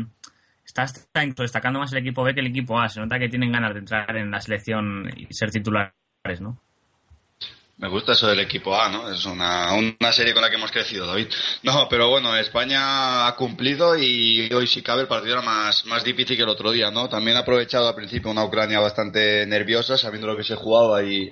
está, 0.65 0.83
está 0.83 1.21
destacando 1.37 1.79
más 1.79 1.91
el 1.91 1.99
equipo 1.99 2.23
B 2.23 2.33
que 2.33 2.39
el 2.39 2.47
equipo 2.47 2.79
A. 2.79 2.87
Se 2.87 2.99
nota 2.99 3.19
que 3.19 3.29
tienen 3.29 3.51
ganas 3.51 3.73
de 3.73 3.79
entrar 3.79 4.15
en 4.15 4.31
la 4.31 4.39
selección 4.39 5.11
y 5.15 5.27
ser 5.33 5.51
titulares, 5.51 5.93
¿no? 6.39 6.61
Me 7.77 7.89
gusta 7.89 8.13
eso 8.13 8.27
del 8.27 8.39
equipo 8.39 8.75
A, 8.75 8.89
¿no? 8.89 9.11
Es 9.11 9.23
una, 9.25 9.71
una 9.73 10.11
serie 10.11 10.33
con 10.33 10.41
la 10.41 10.49
que 10.49 10.55
hemos 10.55 10.71
crecido, 10.71 11.05
David. 11.05 11.27
No, 11.61 11.87
pero 11.87 12.09
bueno, 12.09 12.35
España 12.35 13.27
ha 13.27 13.35
cumplido 13.35 13.95
y 13.95 14.51
hoy 14.51 14.65
si 14.65 14.81
cabe 14.81 15.01
el 15.03 15.07
partido 15.07 15.33
era 15.33 15.43
más, 15.43 15.85
más 15.85 16.03
difícil 16.03 16.35
que 16.35 16.41
el 16.41 16.49
otro 16.49 16.71
día, 16.71 16.89
¿no? 16.89 17.07
También 17.07 17.37
ha 17.37 17.41
aprovechado 17.41 17.87
al 17.87 17.93
principio 17.93 18.31
una 18.31 18.43
Ucrania 18.43 18.79
bastante 18.79 19.45
nerviosa, 19.45 19.95
sabiendo 19.95 20.25
lo 20.25 20.35
que 20.35 20.43
se 20.43 20.55
jugaba 20.55 21.03
y, 21.03 21.31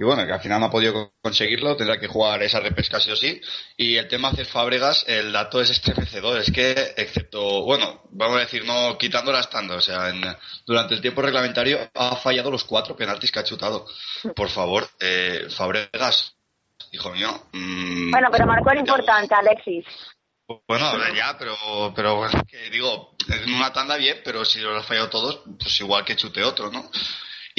y 0.00 0.04
bueno, 0.04 0.24
que 0.24 0.32
al 0.32 0.40
final 0.40 0.60
no 0.60 0.66
ha 0.66 0.70
podido 0.70 1.12
conseguirlo, 1.20 1.76
tendrá 1.76 1.98
que 1.98 2.06
jugar 2.06 2.40
esa 2.44 2.60
repesca 2.60 3.00
sí 3.00 3.10
o 3.10 3.16
sí. 3.16 3.40
Y 3.76 3.96
el 3.96 4.06
tema 4.06 4.28
hacer 4.28 4.46
Fábregas, 4.46 5.04
el 5.08 5.32
dato 5.32 5.60
es 5.60 5.70
estremecedor, 5.70 6.38
es 6.38 6.52
que 6.52 6.70
excepto, 6.96 7.64
bueno, 7.64 8.02
vamos 8.12 8.36
a 8.36 8.40
decir, 8.40 8.64
no 8.64 8.96
quitando 8.96 9.32
las 9.32 9.50
tandas, 9.50 9.78
o 9.78 9.80
sea, 9.80 10.10
en, 10.10 10.22
durante 10.64 10.94
el 10.94 11.00
tiempo 11.00 11.20
reglamentario 11.20 11.90
ha 11.94 12.14
fallado 12.14 12.48
los 12.48 12.62
cuatro 12.62 12.94
penaltis 12.96 13.32
que 13.32 13.40
ha 13.40 13.44
chutado. 13.44 13.86
Por 14.36 14.48
favor, 14.50 14.88
eh, 15.00 15.48
Fábregas, 15.50 16.36
hijo 16.92 17.10
mío. 17.10 17.48
mm, 17.52 18.12
Bueno, 18.12 18.28
pero 18.30 18.46
marcó 18.46 18.70
el 18.70 18.78
importante, 18.78 19.34
Alexis. 19.34 19.84
Bueno, 20.68 20.92
ya, 21.12 21.36
pero, 21.36 21.56
pero 21.94 22.16
bueno, 22.16 22.40
que 22.48 22.70
digo, 22.70 23.16
en 23.28 23.52
una 23.52 23.72
tanda 23.72 23.96
bien, 23.96 24.20
pero 24.24 24.44
si 24.44 24.60
los 24.60 24.78
has 24.78 24.86
fallado 24.86 25.10
todos, 25.10 25.42
pues 25.58 25.80
igual 25.80 26.04
que 26.04 26.14
chute 26.14 26.44
otro, 26.44 26.70
¿no? 26.70 26.88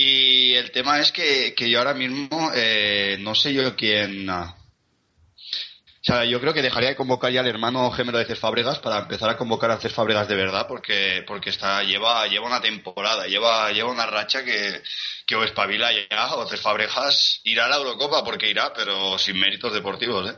Y 0.02 0.54
el 0.56 0.72
tema 0.72 1.02
es 1.02 1.12
que, 1.12 1.54
que 1.54 1.70
yo 1.70 1.80
ahora 1.80 1.94
mismo 1.94 2.52
eh, 2.56 3.18
no 3.20 3.36
sé 3.36 3.54
yo 3.54 3.76
quién. 3.76 4.30
ah, 4.30 4.56
O 4.56 6.04
sea, 6.04 6.24
yo 6.24 6.40
creo 6.40 6.54
que 6.54 6.62
dejaría 6.62 6.88
de 6.88 6.96
convocar 6.96 7.34
ya 7.34 7.42
al 7.42 7.48
hermano 7.48 7.92
gemelo 7.92 8.18
de 8.18 8.24
Cés 8.24 8.40
Fábregas 8.40 8.80
para 8.80 9.00
empezar 9.00 9.30
a 9.30 9.36
convocar 9.36 9.72
a 9.72 9.78
Cés 9.78 9.92
Fábregas 9.94 10.30
de 10.30 10.36
verdad, 10.36 10.68
porque, 10.70 11.26
porque 11.28 11.50
está, 11.50 11.84
lleva, 11.84 12.26
lleva 12.28 12.48
una 12.48 12.62
temporada, 12.62 13.28
lleva, 13.28 13.70
lleva 13.74 13.92
una 13.92 14.06
racha 14.06 14.46
que, 14.46 14.82
que 15.26 15.36
o 15.36 15.44
espabila 15.44 15.90
ya, 15.92 16.34
o 16.36 16.48
Cés 16.48 16.62
Fábregas 16.62 17.42
irá 17.44 17.66
a 17.66 17.68
la 17.68 17.76
Eurocopa 17.76 18.24
porque 18.24 18.50
irá, 18.50 18.72
pero 18.74 19.18
sin 19.18 19.38
méritos 19.38 19.74
deportivos, 19.74 20.32
¿eh? 20.32 20.38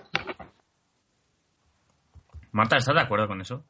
Marta, 2.51 2.77
¿estás 2.77 2.95
de 2.95 3.01
acuerdo 3.01 3.27
con 3.27 3.41
eso? 3.41 3.63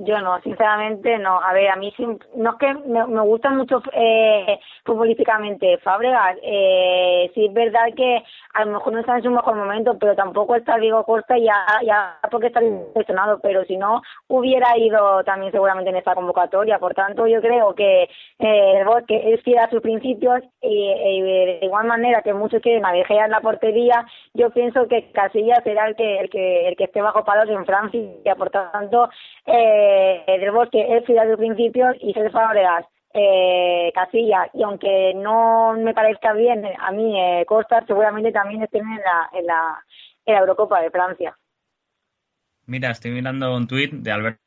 Yo 0.00 0.20
no, 0.20 0.40
sinceramente 0.42 1.18
no. 1.18 1.40
A 1.40 1.52
ver, 1.52 1.68
a 1.68 1.76
mí 1.76 1.94
no 2.34 2.50
es 2.50 2.56
que 2.58 2.74
me, 2.74 3.06
me 3.06 3.20
gusta 3.20 3.50
mucho 3.50 3.80
eh, 3.92 4.58
futbolísticamente 4.84 5.78
Fábregas. 5.78 6.36
Eh, 6.42 7.30
sí 7.32 7.46
es 7.46 7.52
verdad 7.52 7.86
que 7.96 8.22
a 8.54 8.64
lo 8.64 8.72
mejor 8.72 8.92
no 8.92 9.00
está 9.00 9.16
en 9.16 9.22
su 9.24 9.30
mejor 9.30 9.56
momento, 9.56 9.98
pero 9.98 10.14
tampoco 10.14 10.54
está 10.54 10.76
Diego 10.78 11.04
Costa 11.04 11.36
ya, 11.36 11.66
ya 11.84 12.18
porque 12.30 12.46
está 12.46 12.60
lesionado. 12.60 13.40
Pero 13.40 13.64
si 13.64 13.76
no, 13.76 14.00
hubiera 14.28 14.78
ido 14.78 15.22
también 15.24 15.50
seguramente 15.50 15.90
en 15.90 15.96
esta 15.96 16.14
convocatoria. 16.14 16.78
Por 16.78 16.94
tanto, 16.94 17.26
yo 17.26 17.40
creo 17.40 17.74
que 17.74 18.04
eh, 18.04 18.78
el 18.78 18.84
Bosque 18.84 19.34
es 19.34 19.42
fiel 19.42 19.58
a 19.58 19.70
sus 19.70 19.80
principios 19.80 20.42
y, 20.62 20.90
y 20.90 21.20
de 21.22 21.58
igual 21.62 21.86
manera 21.86 22.22
que 22.22 22.32
muchos 22.32 22.62
quieren 22.62 22.84
a 22.84 23.28
la 23.28 23.40
portería, 23.40 24.06
yo 24.34 24.50
pienso 24.50 24.86
que 24.86 25.10
Casillas 25.12 25.62
será 25.64 25.88
el 25.88 25.96
que, 25.96 26.20
el 26.20 26.30
que, 26.30 26.68
el 26.68 26.76
que 26.76 26.84
esté 26.84 27.02
bajo 27.02 27.24
palos 27.24 27.48
en 27.48 27.64
Francia. 27.66 28.36
Por 28.36 28.50
tanto, 28.50 29.08
eh, 29.46 30.24
del 30.26 30.50
Bosque 30.52 30.96
es 30.96 31.04
fiel 31.04 31.18
a 31.18 31.26
sus 31.26 31.36
principios 31.36 31.96
y 32.00 32.12
César 32.12 32.30
Fábregas 32.30 32.86
eh, 33.14 33.92
Casillas 33.94 34.48
y 34.54 34.62
aunque 34.62 35.14
no 35.14 35.74
me 35.74 35.94
parezca 35.94 36.32
bien 36.34 36.64
a 36.78 36.90
mí 36.92 37.18
eh, 37.20 37.44
Costa 37.46 37.84
seguramente 37.86 38.32
también 38.32 38.62
estén 38.62 38.82
en 38.82 38.98
la, 38.98 39.30
en 39.32 39.46
la 39.46 40.40
Eurocopa 40.40 40.80
de 40.80 40.90
Francia. 40.90 41.36
Mira, 42.66 42.90
estoy 42.90 43.10
mirando 43.12 43.54
un 43.54 43.66
tuit 43.66 43.92
de 43.92 44.10
Alberto 44.12 44.40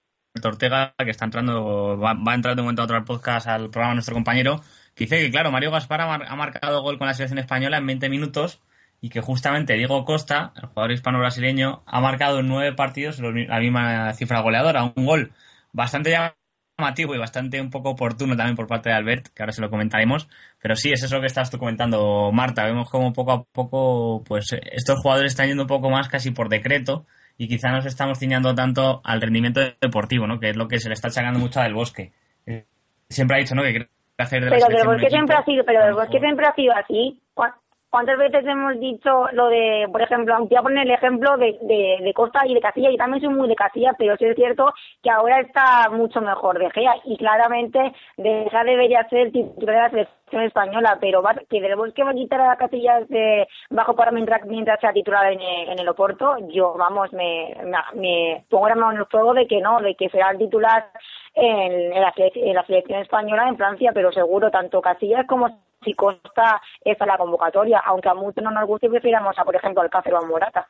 Ortega 0.43 0.93
que 0.97 1.11
está 1.11 1.25
entrando, 1.25 1.97
va, 1.99 2.13
va 2.13 2.31
a 2.31 2.35
entrar 2.35 2.55
de 2.55 2.61
momento 2.61 2.81
a 2.81 2.85
otro 2.85 3.05
podcast, 3.05 3.47
al 3.47 3.69
programa 3.69 3.93
nuestro 3.93 4.15
compañero, 4.15 4.61
que 4.95 5.05
dice 5.05 5.19
que, 5.21 5.31
claro, 5.31 5.51
Mario 5.51 5.71
Gaspar 5.71 6.01
ha, 6.01 6.07
mar- 6.07 6.25
ha 6.27 6.35
marcado 6.35 6.81
gol 6.81 6.97
con 6.97 7.07
la 7.07 7.13
selección 7.13 7.39
española 7.39 7.77
en 7.77 7.85
20 7.87 8.09
minutos 8.09 8.61
y 9.01 9.09
que 9.09 9.21
justamente 9.21 9.73
Diego 9.75 10.03
Costa, 10.05 10.53
el 10.55 10.67
jugador 10.69 10.91
hispano-brasileño, 10.91 11.83
ha 11.85 12.01
marcado 12.01 12.39
en 12.39 12.47
nueve 12.47 12.73
partidos 12.75 13.19
la 13.19 13.59
misma 13.59 14.13
cifra 14.13 14.41
goleadora, 14.41 14.83
un 14.95 15.05
gol 15.05 15.33
bastante 15.71 16.09
llamativo 16.11 16.37
y 16.79 17.17
bastante 17.17 17.59
un 17.59 17.71
poco 17.71 17.89
oportuno 17.89 18.35
también 18.35 18.55
por 18.55 18.67
parte 18.67 18.89
de 18.89 18.95
Albert, 18.95 19.29
que 19.33 19.41
ahora 19.41 19.51
se 19.51 19.61
lo 19.61 19.69
comentaremos, 19.71 20.29
pero 20.61 20.75
sí, 20.75 20.91
es 20.91 21.01
eso 21.01 21.19
que 21.19 21.25
estás 21.25 21.49
tú 21.49 21.57
comentando, 21.57 22.31
Marta, 22.31 22.65
vemos 22.65 22.87
como 22.91 23.13
poco 23.13 23.31
a 23.31 23.43
poco, 23.43 24.23
pues 24.23 24.53
estos 24.71 24.99
jugadores 25.01 25.31
están 25.31 25.47
yendo 25.47 25.63
un 25.63 25.67
poco 25.67 25.89
más 25.89 26.07
casi 26.07 26.29
por 26.29 26.49
decreto 26.49 27.07
y 27.35 27.47
quizá 27.47 27.69
nos 27.71 27.87
estamos 27.87 28.19
ciñando 28.19 28.53
tanto 28.53 29.01
al 29.03 29.21
rendimiento 29.21 29.59
deportivo, 29.81 30.27
¿no? 30.27 30.39
Que 30.39 30.49
es 30.51 30.55
lo 30.55 30.67
que 30.67 30.79
se 30.79 30.87
le 30.87 30.93
está 30.93 31.07
achacando 31.07 31.39
mucho 31.39 31.59
al 31.59 31.73
Bosque. 31.73 32.11
Eh, 32.45 32.65
Siempre 33.09 33.37
ha 33.37 33.39
dicho, 33.39 33.55
¿no? 33.55 33.63
Que 33.63 33.69
quiere 33.71 33.89
hacer 34.19 34.43
de 34.43 34.49
la 34.51 34.57
pero 34.67 34.77
del 34.77 34.87
Bosque 34.87 35.09
siempre 35.09 35.35
ha 35.35 35.45
sido 35.45 35.65
pero 35.65 35.81
a 35.81 35.85
del 35.85 35.93
Bosque 35.95 36.19
siempre 36.19 36.45
ha 36.45 36.53
sido 36.53 36.73
así 36.75 37.21
¿Cuá- 37.33 37.57
¿Cuántas 37.89 38.17
veces 38.17 38.45
hemos 38.45 38.77
dicho 38.79 39.27
lo 39.31 39.47
de, 39.47 39.87
por 39.89 40.01
ejemplo, 40.01 40.35
voy 40.39 40.57
a 40.57 40.61
poner 40.61 40.85
el 40.85 40.91
ejemplo 40.91 41.37
de, 41.37 41.57
de, 41.61 41.97
de 42.03 42.13
Costa 42.13 42.45
y 42.45 42.53
de 42.53 42.59
Casilla, 42.59 42.91
y 42.91 42.97
también 42.97 43.23
soy 43.23 43.33
muy 43.33 43.47
de 43.47 43.55
Casilla, 43.55 43.93
pero 43.97 44.17
sí 44.17 44.25
es 44.25 44.35
cierto 44.35 44.73
que 45.01 45.09
ahora 45.09 45.39
está 45.39 45.89
mucho 45.89 46.19
mejor 46.19 46.59
De 46.59 46.69
Gea, 46.71 46.95
y 47.05 47.15
claramente 47.15 47.79
De 48.17 48.49
Gea 48.51 48.63
debería 48.65 49.07
ser 49.07 49.31
titular 49.31 49.89
de 49.91 50.01
la 50.01 50.05
selección 50.05 50.43
española, 50.43 50.97
pero 50.99 51.21
va, 51.21 51.33
que 51.49 51.61
del 51.61 51.77
Bosque 51.77 52.03
va 52.03 52.11
a 52.11 52.13
quitar 52.13 52.41
a 52.41 52.57
Casillas 52.57 53.07
de 53.07 53.47
bajo 53.69 53.95
para 53.95 54.11
mientras, 54.11 54.45
mientras 54.45 54.81
sea 54.81 54.91
titular 54.91 55.31
en, 55.31 55.39
en 55.39 55.79
el 55.79 55.87
Oporto, 55.87 56.35
yo, 56.49 56.73
vamos, 56.77 57.13
me, 57.13 57.55
me, 57.63 57.77
me 57.93 58.43
pongo 58.49 58.67
la 58.67 58.75
mano 58.75 58.91
en 58.91 58.97
el 58.97 59.05
fuego 59.05 59.33
de 59.33 59.47
que 59.47 59.61
no, 59.61 59.79
de 59.79 59.95
que 59.95 60.09
será 60.09 60.31
el 60.31 60.39
titular 60.39 60.91
en, 61.33 61.93
en 61.93 62.01
la, 62.01 62.13
en 62.17 62.53
la 62.53 62.65
selección 62.65 62.99
española 63.01 63.47
en 63.47 63.55
Francia, 63.57 63.91
pero 63.93 64.11
seguro 64.11 64.51
tanto 64.51 64.81
Casillas 64.81 65.25
como 65.25 65.47
si 65.87 65.93
Costa 65.93 66.61
está 66.83 67.05
en 67.05 67.07
la 67.09 67.17
convocatoria, 67.17 67.79
aunque 67.85 68.09
a 68.09 68.13
muchos 68.13 68.43
no 68.43 68.51
nos 68.51 68.67
guste, 68.67 68.89
prefiramos 68.89 69.37
a, 69.37 69.45
por 69.45 69.55
ejemplo, 69.55 69.81
al 69.81 69.89
Cáceres 69.89 70.19
o 70.19 70.25
a 70.25 70.27
Morata. 70.27 70.67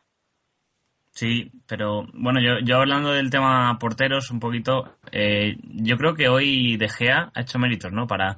Sí, 1.11 1.51
pero 1.67 2.05
bueno, 2.13 2.39
yo, 2.39 2.59
yo 2.63 2.77
hablando 2.77 3.11
del 3.11 3.31
tema 3.31 3.75
porteros 3.79 4.29
un 4.29 4.39
poquito, 4.39 4.97
eh, 5.11 5.57
yo 5.63 5.97
creo 5.97 6.13
que 6.13 6.29
hoy 6.29 6.77
De 6.77 6.89
Gea 6.89 7.31
ha 7.33 7.41
hecho 7.41 7.57
méritos, 7.57 7.91
¿no? 7.91 8.05
Para, 8.05 8.37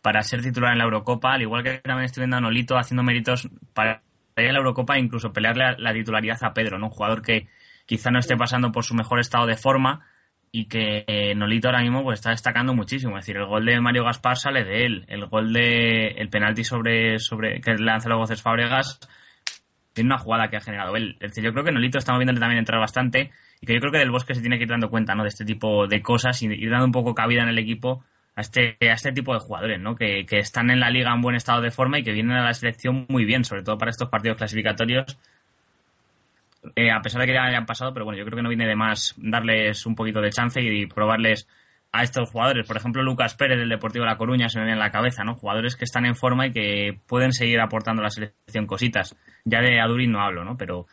para 0.00 0.22
ser 0.22 0.40
titular 0.40 0.70
en 0.70 0.78
la 0.78 0.84
Eurocopa, 0.84 1.32
al 1.32 1.42
igual 1.42 1.64
que 1.64 1.78
también 1.78 2.04
estoy 2.04 2.20
viendo 2.22 2.36
a 2.36 2.40
Nolito 2.40 2.78
haciendo 2.78 3.02
méritos 3.02 3.48
para 3.74 4.02
ir 4.36 4.48
a 4.48 4.52
la 4.52 4.58
Eurocopa 4.58 4.96
e 4.96 5.00
incluso 5.00 5.32
pelearle 5.32 5.64
la, 5.64 5.76
la 5.76 5.92
titularidad 5.92 6.38
a 6.44 6.54
Pedro, 6.54 6.78
¿no? 6.78 6.86
Un 6.86 6.92
jugador 6.92 7.22
que 7.22 7.48
quizá 7.84 8.12
no 8.12 8.20
esté 8.20 8.36
pasando 8.36 8.70
por 8.70 8.84
su 8.84 8.94
mejor 8.94 9.18
estado 9.18 9.46
de 9.46 9.56
forma 9.56 10.06
y 10.52 10.66
que 10.66 11.04
eh, 11.06 11.34
Nolito 11.34 11.68
ahora 11.68 11.82
mismo 11.82 12.02
pues 12.02 12.18
está 12.18 12.30
destacando 12.30 12.74
muchísimo. 12.74 13.16
Es 13.16 13.24
decir, 13.24 13.36
el 13.36 13.46
gol 13.46 13.64
de 13.64 13.80
Mario 13.80 14.04
Gaspar 14.04 14.36
sale 14.36 14.64
de 14.64 14.84
él, 14.84 15.04
el 15.08 15.26
gol 15.26 15.52
de 15.52 16.08
el 16.08 16.28
penalti 16.28 16.64
sobre, 16.64 17.18
sobre 17.18 17.60
que 17.60 17.74
lanza 17.76 18.08
luego 18.08 18.26
Cés 18.26 18.42
Fábregas 18.42 18.98
tiene 19.92 20.08
una 20.08 20.18
jugada 20.18 20.48
que 20.48 20.56
ha 20.56 20.60
generado 20.60 20.96
él. 20.96 21.16
Es 21.20 21.30
decir, 21.30 21.44
yo 21.44 21.52
creo 21.52 21.64
que 21.64 21.72
Nolito 21.72 21.98
estamos 21.98 22.18
viéndole 22.18 22.40
también 22.40 22.58
entrar 22.58 22.80
bastante 22.80 23.30
y 23.60 23.66
que 23.66 23.74
yo 23.74 23.80
creo 23.80 23.92
que 23.92 23.98
del 23.98 24.10
Bosque 24.10 24.34
se 24.34 24.40
tiene 24.40 24.58
que 24.58 24.64
ir 24.64 24.70
dando 24.70 24.90
cuenta 24.90 25.14
¿no? 25.14 25.22
de 25.22 25.28
este 25.28 25.44
tipo 25.44 25.86
de 25.86 26.02
cosas 26.02 26.42
y 26.42 26.46
ir 26.46 26.70
dando 26.70 26.86
un 26.86 26.92
poco 26.92 27.14
cabida 27.14 27.42
en 27.42 27.48
el 27.48 27.58
equipo 27.58 28.04
a 28.34 28.40
este, 28.40 28.76
a 28.80 28.92
este 28.92 29.12
tipo 29.12 29.34
de 29.34 29.40
jugadores, 29.40 29.80
¿no? 29.80 29.96
Que, 29.96 30.24
que 30.24 30.38
están 30.38 30.70
en 30.70 30.80
la 30.80 30.90
liga 30.90 31.12
en 31.12 31.20
buen 31.20 31.36
estado 31.36 31.60
de 31.60 31.70
forma 31.70 31.98
y 31.98 32.04
que 32.04 32.12
vienen 32.12 32.36
a 32.36 32.44
la 32.44 32.54
selección 32.54 33.06
muy 33.08 33.24
bien, 33.24 33.44
sobre 33.44 33.62
todo 33.62 33.76
para 33.76 33.90
estos 33.90 34.08
partidos 34.08 34.38
clasificatorios. 34.38 35.18
Eh, 36.76 36.90
a 36.90 37.00
pesar 37.00 37.22
de 37.22 37.26
que 37.26 37.34
ya 37.34 37.44
hayan 37.44 37.66
pasado, 37.66 37.92
pero 37.92 38.04
bueno, 38.04 38.18
yo 38.18 38.24
creo 38.24 38.36
que 38.36 38.42
no 38.42 38.50
viene 38.50 38.66
de 38.66 38.76
más 38.76 39.14
darles 39.16 39.86
un 39.86 39.94
poquito 39.94 40.20
de 40.20 40.30
chance 40.30 40.60
y 40.60 40.86
probarles 40.86 41.48
a 41.92 42.02
estos 42.02 42.30
jugadores. 42.30 42.66
Por 42.66 42.76
ejemplo, 42.76 43.02
Lucas 43.02 43.34
Pérez 43.34 43.58
del 43.58 43.68
Deportivo 43.68 44.04
de 44.04 44.10
La 44.10 44.18
Coruña 44.18 44.48
se 44.48 44.58
me 44.58 44.64
viene 44.64 44.74
en 44.74 44.84
la 44.84 44.90
cabeza, 44.90 45.24
¿no? 45.24 45.34
Jugadores 45.34 45.76
que 45.76 45.84
están 45.84 46.04
en 46.04 46.16
forma 46.16 46.46
y 46.46 46.52
que 46.52 47.00
pueden 47.06 47.32
seguir 47.32 47.60
aportando 47.60 48.02
a 48.02 48.04
la 48.04 48.10
selección 48.10 48.66
cositas. 48.66 49.16
Ya 49.44 49.60
de 49.60 49.80
Adurín 49.80 50.12
no 50.12 50.22
hablo, 50.22 50.44
¿no? 50.44 50.56
Pero, 50.56 50.86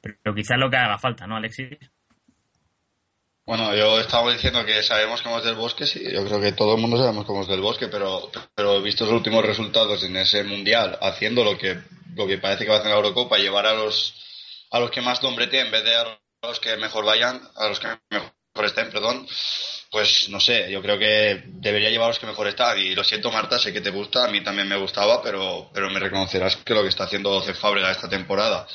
pero 0.00 0.34
quizás 0.34 0.58
lo 0.58 0.70
que 0.70 0.76
haga 0.76 0.98
falta, 0.98 1.26
¿no, 1.26 1.36
Alexis? 1.36 1.78
Bueno, 3.46 3.74
yo 3.76 4.00
estaba 4.00 4.32
diciendo 4.32 4.64
que 4.64 4.82
sabemos 4.82 5.20
cómo 5.20 5.38
es 5.38 5.44
del 5.44 5.54
bosque, 5.54 5.84
sí, 5.84 6.02
yo 6.10 6.24
creo 6.24 6.40
que 6.40 6.52
todo 6.52 6.76
el 6.76 6.80
mundo 6.80 6.96
sabemos 6.96 7.26
cómo 7.26 7.42
es 7.42 7.48
del 7.48 7.60
bosque, 7.60 7.88
pero, 7.88 8.30
pero 8.54 8.80
visto 8.80 9.04
los 9.04 9.12
últimos 9.12 9.44
resultados 9.44 10.02
en 10.02 10.16
ese 10.16 10.44
mundial, 10.44 10.98
haciendo 11.02 11.44
lo 11.44 11.58
que, 11.58 11.78
lo 12.14 12.26
que 12.26 12.38
parece 12.38 12.64
que 12.64 12.70
va 12.70 12.76
a 12.76 12.78
hacer 12.78 12.90
la 12.90 12.96
Eurocopa, 12.96 13.36
llevar 13.36 13.66
a 13.66 13.74
los, 13.74 14.23
a 14.74 14.80
los 14.80 14.90
que 14.90 15.00
más 15.00 15.22
nombre 15.22 15.46
tienen 15.46 15.66
en 15.66 15.72
vez 15.72 15.84
de 15.84 15.94
a 15.94 16.18
los 16.42 16.58
que 16.58 16.76
mejor 16.76 17.04
vayan, 17.04 17.40
a 17.54 17.68
los 17.68 17.78
que 17.78 17.86
mejor 18.10 18.32
estén, 18.64 18.90
perdón, 18.90 19.24
pues 19.88 20.28
no 20.30 20.40
sé, 20.40 20.68
yo 20.68 20.82
creo 20.82 20.98
que 20.98 21.44
debería 21.46 21.90
llevar 21.90 22.06
a 22.06 22.08
los 22.08 22.18
que 22.18 22.26
mejor 22.26 22.48
están. 22.48 22.76
Y 22.80 22.92
lo 22.92 23.04
siento, 23.04 23.30
Marta, 23.30 23.56
sé 23.56 23.72
que 23.72 23.80
te 23.80 23.90
gusta, 23.90 24.24
a 24.24 24.28
mí 24.28 24.42
también 24.42 24.66
me 24.66 24.76
gustaba, 24.76 25.22
pero, 25.22 25.70
pero 25.72 25.90
me 25.90 26.00
reconocerás 26.00 26.56
que 26.56 26.74
lo 26.74 26.82
que 26.82 26.88
está 26.88 27.04
haciendo 27.04 27.40
Fábrega 27.40 27.92
esta 27.92 28.08
temporada, 28.08 28.66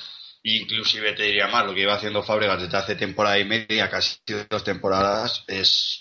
inclusive 0.43 1.11
te 1.11 1.23
diría 1.23 1.47
más, 1.47 1.65
lo 1.65 1.73
que 1.73 1.81
iba 1.81 1.95
haciendo 1.95 2.23
Fábregas 2.23 2.61
desde 2.61 2.77
hace 2.77 2.95
temporada 2.95 3.37
y 3.37 3.43
media, 3.43 3.89
casi 3.89 4.15
dos 4.49 4.63
temporadas, 4.63 5.43
es, 5.47 5.99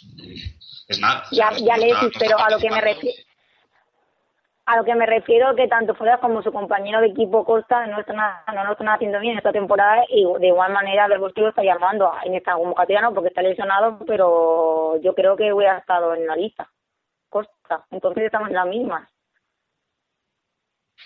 es 0.87 0.99
nada. 1.01 1.27
Ya, 1.33 1.51
ya 1.57 1.77
le 1.77 1.93
pero 2.17 2.39
a 2.39 2.49
lo 2.49 2.59
que 2.61 2.71
me 2.71 2.81
refiero 2.81 3.28
a 4.69 4.77
lo 4.77 4.85
que 4.85 4.95
me 4.95 5.07
refiero 5.07 5.57
que 5.57 5.67
tanto 5.67 5.95
fuera 5.95 6.19
como 6.19 6.43
su 6.43 6.53
compañero 6.53 7.01
de 7.01 7.07
equipo 7.07 7.43
Costa 7.43 7.87
no 7.87 8.01
están, 8.01 8.19
no 8.55 8.65
lo 8.65 8.73
están 8.73 8.91
haciendo 8.91 9.19
bien 9.19 9.39
esta 9.39 9.51
temporada 9.51 10.05
y 10.11 10.27
de 10.41 10.49
igual 10.49 10.75
manera 10.75 11.09
del 11.09 11.21
Bosque 11.21 11.41
lo 11.41 11.49
está 11.49 11.63
llamando 11.63 12.13
en 12.23 12.35
esta 12.35 12.53
convocatoria 12.53 13.01
no 13.01 13.15
porque 13.15 13.29
está 13.29 13.41
lesionado 13.41 13.99
pero 14.07 15.01
yo 15.01 15.15
creo 15.15 15.37
que 15.37 15.55
hubiera 15.55 15.79
estado 15.79 16.15
en 16.15 16.27
la 16.27 16.37
lista 16.37 16.71
Costa 17.31 17.87
entonces 17.91 18.25
estamos 18.25 18.49
en 18.49 18.57
la 18.57 18.67
misma 18.67 19.09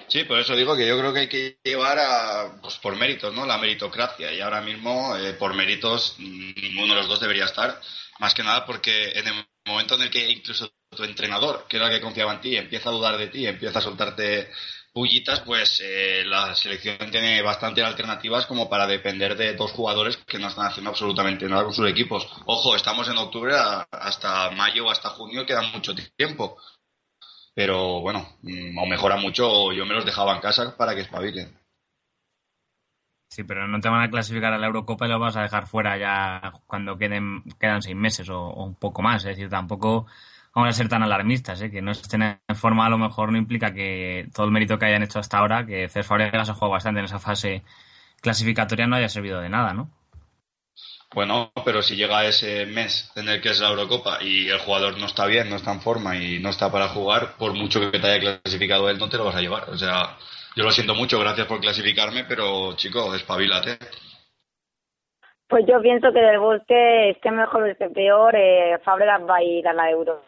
Sí, 0.08 0.24
por 0.24 0.40
eso 0.40 0.56
digo 0.56 0.74
que 0.74 0.88
yo 0.88 0.98
creo 0.98 1.12
que 1.12 1.20
hay 1.20 1.28
que 1.28 1.58
llevar 1.62 1.98
a, 2.00 2.58
pues 2.62 2.78
por 2.78 2.96
méritos, 2.96 3.32
¿no? 3.34 3.44
La 3.44 3.58
meritocracia. 3.58 4.32
Y 4.32 4.40
ahora 4.40 4.62
mismo, 4.62 5.14
eh, 5.18 5.34
por 5.34 5.52
méritos, 5.52 6.16
ninguno 6.18 6.94
de 6.94 7.00
los 7.00 7.08
dos 7.08 7.20
debería 7.20 7.44
estar. 7.44 7.78
Más 8.18 8.32
que 8.32 8.42
nada 8.42 8.64
porque 8.64 9.10
en 9.10 9.28
el 9.28 9.34
momento 9.66 9.96
en 9.96 10.02
el 10.02 10.10
que 10.10 10.30
incluso 10.30 10.72
tu 10.94 11.04
entrenador, 11.04 11.66
que 11.68 11.76
era 11.76 11.88
el 11.88 11.94
que 11.94 12.00
confiaba 12.00 12.34
en 12.34 12.40
ti, 12.40 12.56
empieza 12.56 12.90
a 12.90 12.92
dudar 12.92 13.16
de 13.16 13.28
ti, 13.28 13.46
empieza 13.46 13.78
a 13.78 13.82
soltarte 13.82 14.50
pullitas, 14.92 15.40
pues 15.40 15.80
eh, 15.82 16.22
la 16.26 16.54
selección 16.54 17.10
tiene 17.10 17.40
bastantes 17.42 17.84
alternativas 17.84 18.46
como 18.46 18.68
para 18.68 18.86
depender 18.86 19.36
de 19.36 19.54
dos 19.54 19.72
jugadores 19.72 20.18
que 20.18 20.38
no 20.38 20.48
están 20.48 20.66
haciendo 20.66 20.90
absolutamente 20.90 21.48
nada 21.48 21.64
con 21.64 21.72
sus 21.72 21.88
equipos. 21.88 22.28
Ojo, 22.44 22.76
estamos 22.76 23.08
en 23.08 23.16
octubre, 23.16 23.54
hasta 23.90 24.50
mayo 24.50 24.86
o 24.86 24.90
hasta 24.90 25.08
junio 25.10 25.46
queda 25.46 25.62
mucho 25.62 25.94
tiempo. 26.16 26.58
Pero 27.54 28.00
bueno, 28.00 28.36
mm, 28.42 28.78
o 28.78 28.86
mejora 28.86 29.16
mucho 29.16 29.50
o 29.50 29.72
yo 29.72 29.84
me 29.86 29.94
los 29.94 30.04
dejaba 30.04 30.34
en 30.34 30.40
casa 30.40 30.76
para 30.76 30.94
que 30.94 31.02
espabilen. 31.02 31.58
Sí, 33.28 33.44
pero 33.44 33.66
no 33.66 33.80
te 33.80 33.88
van 33.88 34.02
a 34.02 34.10
clasificar 34.10 34.52
a 34.52 34.58
la 34.58 34.66
Eurocopa 34.66 35.06
y 35.06 35.08
lo 35.08 35.18
vas 35.18 35.36
a 35.36 35.42
dejar 35.42 35.66
fuera 35.66 35.96
ya 35.96 36.52
cuando 36.66 36.98
queden 36.98 37.42
quedan 37.58 37.80
seis 37.80 37.96
meses 37.96 38.28
o 38.28 38.52
un 38.52 38.74
poco 38.74 39.00
más. 39.00 39.24
Es 39.24 39.36
decir, 39.36 39.48
tampoco 39.48 40.06
vamos 40.54 40.70
a 40.70 40.72
ser 40.72 40.88
tan 40.88 41.02
alarmistas, 41.02 41.60
¿eh? 41.62 41.70
que 41.70 41.82
no 41.82 41.92
estén 41.92 42.22
en 42.22 42.56
forma 42.56 42.86
a 42.86 42.90
lo 42.90 42.98
mejor 42.98 43.32
no 43.32 43.38
implica 43.38 43.72
que 43.72 44.28
todo 44.34 44.46
el 44.46 44.52
mérito 44.52 44.78
que 44.78 44.86
hayan 44.86 45.02
hecho 45.02 45.18
hasta 45.18 45.38
ahora, 45.38 45.66
que 45.66 45.88
Cés 45.88 46.06
Fabregas 46.06 46.48
ha 46.48 46.54
jugado 46.54 46.72
bastante 46.72 47.00
en 47.00 47.06
esa 47.06 47.18
fase 47.18 47.62
clasificatoria, 48.20 48.86
no 48.86 48.96
haya 48.96 49.08
servido 49.08 49.40
de 49.40 49.48
nada, 49.48 49.72
¿no? 49.72 49.90
Bueno, 51.14 51.52
pero 51.64 51.82
si 51.82 51.94
llega 51.94 52.24
ese 52.24 52.64
mes 52.64 53.12
en 53.16 53.28
el 53.28 53.42
que 53.42 53.50
es 53.50 53.60
la 53.60 53.68
Eurocopa 53.68 54.22
y 54.22 54.48
el 54.48 54.58
jugador 54.60 54.96
no 54.98 55.06
está 55.06 55.26
bien, 55.26 55.50
no 55.50 55.56
está 55.56 55.72
en 55.72 55.82
forma 55.82 56.16
y 56.16 56.38
no 56.38 56.48
está 56.48 56.72
para 56.72 56.88
jugar, 56.88 57.36
por 57.36 57.52
mucho 57.52 57.80
que 57.90 57.98
te 57.98 58.06
haya 58.06 58.40
clasificado 58.42 58.88
él, 58.88 58.98
no 58.98 59.10
te 59.10 59.18
lo 59.18 59.24
vas 59.24 59.36
a 59.36 59.42
llevar. 59.42 59.68
O 59.68 59.76
sea, 59.76 60.16
yo 60.56 60.64
lo 60.64 60.70
siento 60.70 60.94
mucho, 60.94 61.18
gracias 61.18 61.46
por 61.46 61.60
clasificarme, 61.60 62.24
pero 62.24 62.74
chico, 62.76 63.14
espabilate. 63.14 63.78
Pues 65.52 65.66
yo 65.68 65.82
pienso 65.82 66.10
que 66.14 66.20
del 66.20 66.38
bosque 66.38 67.10
esté 67.10 67.30
mejor 67.30 67.64
o 67.64 67.66
esté 67.66 67.90
peor, 67.90 68.34
eh, 68.34 68.78
Fabregas 68.82 69.20
va 69.28 69.36
a 69.36 69.42
ir 69.42 69.68
a 69.68 69.74
la 69.74 69.90
Euro. 69.90 70.24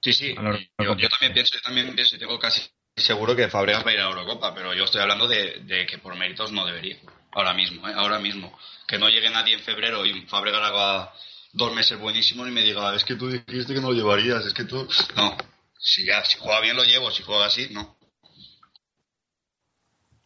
Sí, 0.00 0.14
sí, 0.14 0.34
yo, 0.34 1.08
también 1.10 1.34
pienso, 1.34 1.56
yo 1.56 1.60
también 1.60 1.94
pienso 1.94 2.16
y 2.16 2.18
tengo 2.18 2.38
casi 2.38 2.62
seguro 2.96 3.36
que 3.36 3.48
Fabregas 3.48 3.84
va 3.84 3.90
a 3.90 3.92
ir 3.92 4.00
a 4.00 4.04
la 4.04 4.10
Eurocopa, 4.12 4.54
pero 4.54 4.72
yo 4.72 4.84
estoy 4.84 5.02
hablando 5.02 5.28
de, 5.28 5.60
de 5.60 5.84
que 5.84 5.98
por 5.98 6.16
méritos 6.16 6.52
no 6.52 6.64
debería. 6.64 6.96
Ahora 7.32 7.52
mismo, 7.52 7.86
¿eh? 7.86 7.92
ahora 7.94 8.18
mismo. 8.18 8.58
Que 8.88 8.98
no 8.98 9.10
llegue 9.10 9.28
nadie 9.28 9.52
en 9.52 9.60
febrero 9.60 10.06
y 10.06 10.22
Fabregas 10.22 10.62
haga 10.62 11.12
dos 11.52 11.74
meses 11.74 11.98
buenísimos 11.98 12.48
y 12.48 12.50
me 12.50 12.62
diga, 12.62 12.94
es 12.94 13.04
que 13.04 13.16
tú 13.16 13.28
dijiste 13.28 13.74
que 13.74 13.80
no 13.82 13.90
lo 13.90 13.94
llevarías, 13.94 14.42
es 14.46 14.54
que 14.54 14.64
tú... 14.64 14.88
No, 15.16 15.36
si 15.78 16.06
ya, 16.06 16.24
si 16.24 16.38
juega 16.38 16.62
bien 16.62 16.76
lo 16.76 16.84
llevo, 16.84 17.10
si 17.10 17.22
juega 17.24 17.44
así, 17.44 17.68
no. 17.72 17.94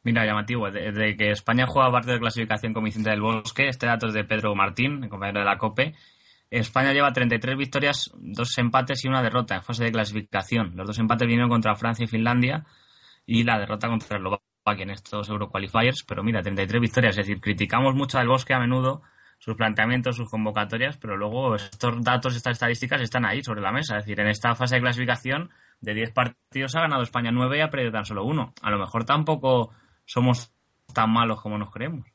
Mira, 0.09 0.25
llamativo, 0.25 0.71
desde 0.71 1.19
que 1.19 1.33
España 1.33 1.67
juega 1.67 1.93
parte 1.93 2.13
de 2.13 2.19
clasificación 2.19 2.73
con 2.73 2.83
Vicente 2.83 3.11
del 3.11 3.21
Bosque, 3.21 3.69
este 3.69 3.85
dato 3.85 4.07
es 4.07 4.15
de 4.15 4.25
Pedro 4.25 4.55
Martín, 4.55 5.05
el 5.05 5.11
compañero 5.11 5.41
de 5.41 5.45
la 5.45 5.59
COPE. 5.59 5.95
España 6.49 6.95
lleva 6.95 7.13
33 7.13 7.59
victorias, 7.59 8.11
dos 8.17 8.57
empates 8.57 9.05
y 9.05 9.09
una 9.09 9.23
derrota 9.23 9.57
en 9.57 9.63
fase 9.63 9.85
de 9.85 9.93
clasificación. 9.93 10.73
Los 10.77 10.87
dos 10.87 10.99
empates 10.99 11.29
vinieron 11.29 11.51
contra 11.51 11.75
Francia 11.75 12.05
y 12.05 12.07
Finlandia 12.07 12.65
y 13.27 13.45
la 13.45 13.59
derrota 13.59 13.89
contra 13.89 14.17
Eslovaquia 14.17 14.85
en 14.85 14.89
estos 14.89 15.29
Euroqualifiers. 15.29 16.05
Pero 16.05 16.25
mira, 16.25 16.41
33 16.41 16.81
victorias, 16.81 17.19
es 17.19 17.27
decir, 17.27 17.39
criticamos 17.39 17.95
mucho 17.95 18.19
al 18.19 18.29
Bosque 18.29 18.55
a 18.55 18.61
menudo 18.61 19.03
sus 19.39 19.57
planteamientos, 19.57 20.17
sus 20.17 20.31
convocatorias, 20.31 20.97
pero 20.97 21.19
luego 21.19 21.55
estos 21.55 22.03
datos, 22.03 22.35
estas 22.35 22.53
estadísticas 22.53 23.03
están 23.03 23.27
ahí 23.27 23.45
sobre 23.45 23.61
la 23.61 23.73
mesa. 23.73 23.99
Es 23.99 24.05
decir, 24.07 24.19
en 24.21 24.29
esta 24.29 24.55
fase 24.55 24.77
de 24.77 24.81
clasificación 24.81 25.51
de 25.83 25.93
10 25.93 26.13
partidos 26.13 26.75
ha 26.77 26.81
ganado 26.81 27.03
España 27.03 27.31
9 27.31 27.59
y 27.59 27.61
ha 27.61 27.69
perdido 27.69 27.93
tan 27.93 28.07
solo 28.07 28.25
uno. 28.25 28.55
A 28.63 28.71
lo 28.71 28.79
mejor 28.79 29.05
tampoco 29.05 29.75
somos 30.09 30.51
tan 30.95 31.11
malos 31.13 31.41
como 31.43 31.59
nos 31.59 31.71
creemos. 31.71 32.07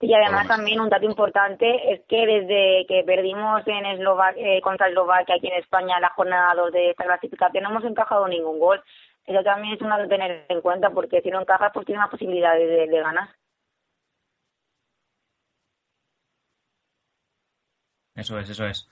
Y 0.00 0.14
además 0.14 0.46
también 0.46 0.78
un 0.80 0.88
dato 0.88 1.04
importante 1.04 1.92
es 1.92 2.02
que 2.08 2.24
desde 2.24 2.86
que 2.86 3.02
perdimos 3.04 3.66
en 3.66 3.84
Eslova- 3.84 4.32
eh, 4.36 4.60
contra 4.62 4.86
Eslovaquia 4.88 5.34
aquí 5.34 5.48
en 5.48 5.58
España 5.58 5.96
en 5.96 6.02
la 6.02 6.10
jornada 6.10 6.54
2 6.54 6.72
de 6.72 6.90
esta 6.90 7.04
clasificación 7.04 7.64
no 7.64 7.70
hemos 7.70 7.84
encajado 7.84 8.28
ningún 8.28 8.60
gol. 8.60 8.80
Eso 9.26 9.42
también 9.42 9.74
es 9.74 9.82
una 9.82 9.98
de 9.98 10.06
tener 10.06 10.46
en 10.48 10.60
cuenta 10.60 10.90
porque 10.90 11.20
si 11.20 11.30
no 11.30 11.40
encajas 11.40 11.72
pues 11.74 11.84
tienes 11.84 12.00
más 12.00 12.10
posibilidades 12.10 12.68
de, 12.68 12.86
de 12.86 13.00
ganar. 13.02 13.28
Eso 18.14 18.38
es, 18.38 18.48
eso 18.50 18.66
es. 18.66 18.88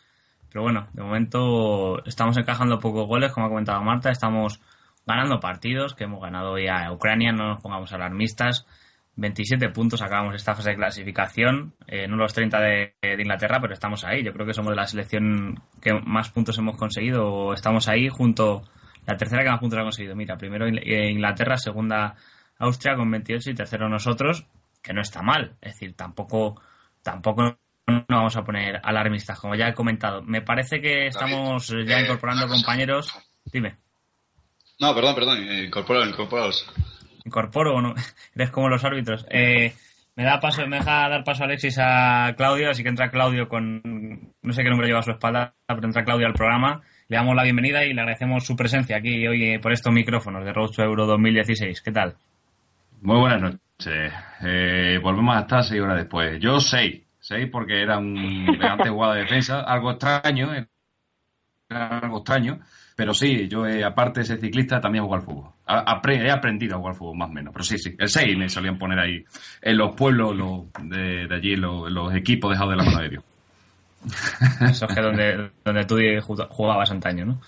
Pero 0.50 0.62
bueno, 0.62 0.88
de 0.92 1.02
momento 1.02 2.04
estamos 2.04 2.36
encajando 2.36 2.80
pocos 2.80 3.06
goles, 3.06 3.32
como 3.32 3.46
ha 3.46 3.48
comentado 3.48 3.80
Marta, 3.82 4.10
estamos 4.10 4.60
ganando 5.06 5.40
partidos, 5.40 5.94
que 5.94 6.04
hemos 6.04 6.20
ganado 6.20 6.52
hoy 6.52 6.66
a 6.68 6.92
Ucrania, 6.92 7.32
no 7.32 7.46
nos 7.48 7.60
pongamos 7.60 7.92
alarmistas. 7.92 8.66
27 9.18 9.70
puntos 9.70 10.02
acabamos 10.02 10.34
esta 10.34 10.54
fase 10.54 10.70
de 10.70 10.76
clasificación, 10.76 11.74
eh, 11.86 12.06
no 12.06 12.16
los 12.16 12.34
30 12.34 12.60
de, 12.60 12.94
de 13.00 13.22
Inglaterra, 13.22 13.60
pero 13.60 13.72
estamos 13.72 14.04
ahí. 14.04 14.22
Yo 14.22 14.32
creo 14.32 14.46
que 14.46 14.52
somos 14.52 14.76
la 14.76 14.86
selección 14.86 15.62
que 15.80 15.94
más 15.94 16.28
puntos 16.30 16.58
hemos 16.58 16.76
conseguido, 16.76 17.26
o 17.26 17.54
estamos 17.54 17.88
ahí 17.88 18.08
junto, 18.10 18.62
la 19.06 19.16
tercera 19.16 19.42
que 19.42 19.50
más 19.50 19.60
puntos 19.60 19.78
ha 19.78 19.82
conseguido. 19.82 20.14
Mira, 20.14 20.36
primero 20.36 20.66
eh, 20.66 21.10
Inglaterra, 21.10 21.56
segunda 21.56 22.14
Austria 22.58 22.94
con 22.96 23.10
28 23.10 23.50
y 23.50 23.54
tercero 23.54 23.88
nosotros, 23.88 24.46
que 24.82 24.92
no 24.92 25.00
está 25.00 25.22
mal. 25.22 25.56
Es 25.62 25.74
decir, 25.74 25.94
tampoco, 25.94 26.60
tampoco 27.02 27.58
no 27.86 28.04
vamos 28.08 28.36
a 28.36 28.44
poner 28.44 28.80
alarmistas, 28.82 29.38
como 29.38 29.54
ya 29.54 29.68
he 29.68 29.74
comentado. 29.74 30.22
Me 30.22 30.42
parece 30.42 30.80
que 30.80 31.06
estamos 31.06 31.68
ya 31.86 32.00
eh, 32.00 32.02
incorporando 32.02 32.48
compañeros. 32.48 33.16
Dime, 33.44 33.76
No, 34.78 34.94
perdón, 34.94 35.14
perdón, 35.14 35.38
eh, 35.48 35.64
incorporados. 35.64 36.66
¿incorporo 37.24 37.74
o 37.74 37.82
no? 37.82 37.94
Eres 38.34 38.50
como 38.50 38.68
los 38.68 38.84
árbitros. 38.84 39.26
Eh, 39.30 39.74
me 40.14 40.24
da 40.24 40.40
paso, 40.40 40.66
me 40.66 40.78
deja 40.78 41.08
dar 41.08 41.24
paso 41.24 41.44
Alexis 41.44 41.78
a 41.78 42.34
Claudio, 42.36 42.70
así 42.70 42.82
que 42.82 42.88
entra 42.88 43.10
Claudio 43.10 43.48
con, 43.48 43.82
no 44.42 44.52
sé 44.52 44.62
qué 44.62 44.70
número 44.70 44.86
lleva 44.86 45.00
a 45.00 45.02
su 45.02 45.10
espalda, 45.10 45.54
pero 45.66 45.84
entra 45.84 46.04
Claudio 46.04 46.26
al 46.26 46.32
programa. 46.32 46.82
Le 47.08 47.16
damos 47.16 47.36
la 47.36 47.44
bienvenida 47.44 47.84
y 47.84 47.92
le 47.92 48.00
agradecemos 48.00 48.44
su 48.44 48.56
presencia 48.56 48.96
aquí 48.96 49.26
hoy 49.26 49.44
eh, 49.44 49.58
por 49.60 49.72
estos 49.72 49.92
micrófonos 49.92 50.44
de 50.44 50.52
Road 50.52 50.70
to 50.70 50.82
Euro 50.82 51.06
2016. 51.06 51.82
¿Qué 51.82 51.92
tal? 51.92 52.16
Muy 53.02 53.18
buenas 53.18 53.42
noches. 53.42 54.12
Eh, 54.42 54.98
volvemos 55.02 55.36
a 55.36 55.40
estar 55.40 55.62
seis 55.62 55.80
horas 55.80 55.98
después. 55.98 56.40
Yo 56.40 56.58
seis. 56.58 57.02
Seis 57.20 57.48
porque 57.50 57.82
era 57.82 57.98
un 57.98 58.16
elegante 58.48 58.88
jugada 58.88 59.14
de 59.14 59.20
defensa. 59.20 59.60
Algo 59.60 59.92
extraño. 59.92 60.52
Era 61.68 61.98
algo 61.98 62.18
extraño. 62.18 62.60
Pero 62.96 63.12
sí, 63.12 63.46
yo 63.46 63.66
eh, 63.66 63.84
aparte 63.84 64.20
de 64.20 64.26
ser 64.26 64.40
ciclista 64.40 64.80
también 64.80 65.04
juego 65.04 65.16
al 65.16 65.22
fútbol. 65.22 65.50
A- 65.66 66.00
he 66.08 66.30
aprendido 66.30 66.74
a 66.74 66.78
jugar 66.78 66.94
al 66.94 66.98
fútbol 66.98 67.18
más 67.18 67.28
o 67.28 67.32
menos. 67.32 67.52
Pero 67.52 67.62
sí, 67.64 67.78
sí. 67.78 67.94
El 67.98 68.08
6 68.08 68.36
me 68.38 68.48
solían 68.48 68.78
poner 68.78 68.98
ahí 68.98 69.22
en 69.60 69.76
los 69.76 69.94
pueblos 69.94 70.34
los, 70.34 70.62
de, 70.82 71.26
de 71.28 71.34
allí, 71.34 71.56
los, 71.56 71.90
los 71.92 72.14
equipos 72.14 72.50
dejados 72.50 72.70
de 72.72 72.76
la 72.76 72.84
mano 72.84 73.02
de 73.02 73.08
Dios. 73.10 73.24
Eso 74.70 74.86
es 74.86 74.94
que 74.94 75.00
donde, 75.02 75.50
donde 75.64 75.84
tú 75.84 75.98
jugabas 76.48 76.90
antaño, 76.90 77.26
¿no? 77.26 77.40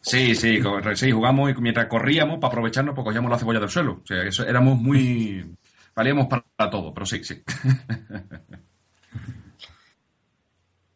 Sí, 0.00 0.34
sí, 0.34 0.60
sí, 0.94 1.10
jugamos 1.10 1.50
y 1.50 1.54
mientras 1.60 1.86
corríamos 1.86 2.38
para 2.38 2.48
aprovecharnos, 2.52 2.94
pues 2.94 3.04
cogíamos 3.04 3.30
la 3.30 3.38
cebolla 3.38 3.60
del 3.60 3.68
suelo. 3.68 4.00
O 4.02 4.06
sea, 4.06 4.22
eso 4.22 4.46
éramos 4.46 4.78
muy. 4.78 5.44
Valíamos 5.94 6.26
para 6.28 6.70
todo, 6.70 6.92
pero 6.94 7.06
sí, 7.06 7.24
sí. 7.24 7.42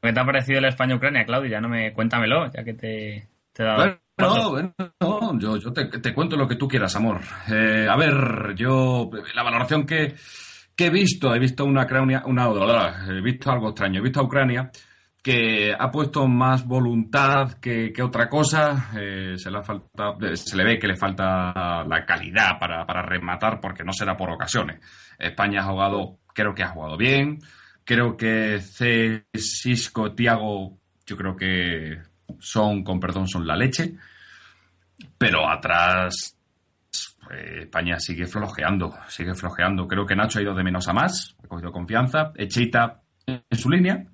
¿Qué 0.01 0.13
te 0.13 0.21
ha 0.21 0.25
parecido 0.25 0.59
el 0.59 0.65
España-Ucrania, 0.67 1.25
Claudio? 1.25 1.51
Ya 1.51 1.61
no 1.61 1.69
me... 1.69 1.93
Cuéntamelo, 1.93 2.51
ya 2.53 2.65
que 2.65 2.75
te, 2.75 3.29
te. 3.53 3.65
Bueno, 4.19 4.51
bueno, 4.51 4.75
no, 5.01 5.39
yo, 5.39 5.57
yo 5.57 5.73
te, 5.73 5.87
te 5.87 6.15
cuento 6.15 6.37
lo 6.37 6.47
que 6.47 6.57
tú 6.57 6.69
quieras, 6.69 6.95
amor. 6.97 7.21
Eh, 7.51 7.87
a 7.89 7.97
ver, 7.97 8.55
yo, 8.55 9.11
la 9.35 9.43
valoración 9.43 9.85
que, 9.85 10.15
que 10.77 10.87
he 10.87 10.91
visto, 10.91 11.35
he 11.35 11.39
visto 11.39 11.65
una 11.65 11.85
Ucrania, 11.85 12.23
una, 12.27 12.49
he 13.09 13.21
visto 13.21 13.51
algo 13.51 13.71
extraño, 13.71 14.01
he 14.01 14.03
visto 14.03 14.21
a 14.21 14.25
Ucrania 14.25 14.71
que 15.23 15.73
ha 15.73 15.91
puesto 15.91 16.27
más 16.27 16.67
voluntad 16.67 17.53
que, 17.61 17.93
que 17.93 18.03
otra 18.03 18.29
cosa, 18.29 18.91
eh, 18.99 19.35
se, 19.37 19.51
le 19.51 19.59
ha 19.59 19.63
falta, 19.63 20.17
se 20.35 20.57
le 20.57 20.65
ve 20.65 20.79
que 20.81 20.89
le 20.89 20.97
falta 20.97 21.85
la 21.85 22.05
calidad 22.05 22.59
para, 22.59 22.85
para 22.85 23.03
rematar 23.03 23.61
porque 23.61 23.85
no 23.85 23.93
será 23.93 24.17
por 24.17 24.31
ocasiones. 24.31 24.81
España 25.19 25.61
ha 25.61 25.71
jugado, 25.71 26.19
creo 26.35 26.55
que 26.55 26.65
ha 26.65 26.71
jugado 26.71 26.97
bien, 26.97 27.39
creo 27.85 28.17
que 28.17 28.61
C, 28.61 29.27
Cisco, 29.33 30.13
Tiago, 30.13 30.79
yo 31.07 31.17
creo 31.17 31.37
que 31.37 32.01
son, 32.41 32.83
con 32.83 33.01
perdón, 33.01 33.29
son 33.29 33.47
la 33.47 33.57
leche. 33.57 33.95
Pero 35.19 35.49
atrás 35.49 36.37
eh, 37.31 37.63
España 37.63 37.99
sigue 37.99 38.27
flojeando, 38.27 38.95
sigue 39.09 39.35
flojeando. 39.35 39.87
Creo 39.87 40.07
que 40.07 40.17
Nacho 40.17 40.39
ha 40.39 40.43
ido 40.43 40.55
de 40.55 40.65
menos 40.65 40.89
a 40.89 40.93
más, 40.93 41.37
ha 41.43 41.49
cogido 41.49 41.73
confianza. 41.73 42.33
Echita 42.37 43.01
en 43.27 43.59
su 43.59 43.71
línea. 43.71 44.05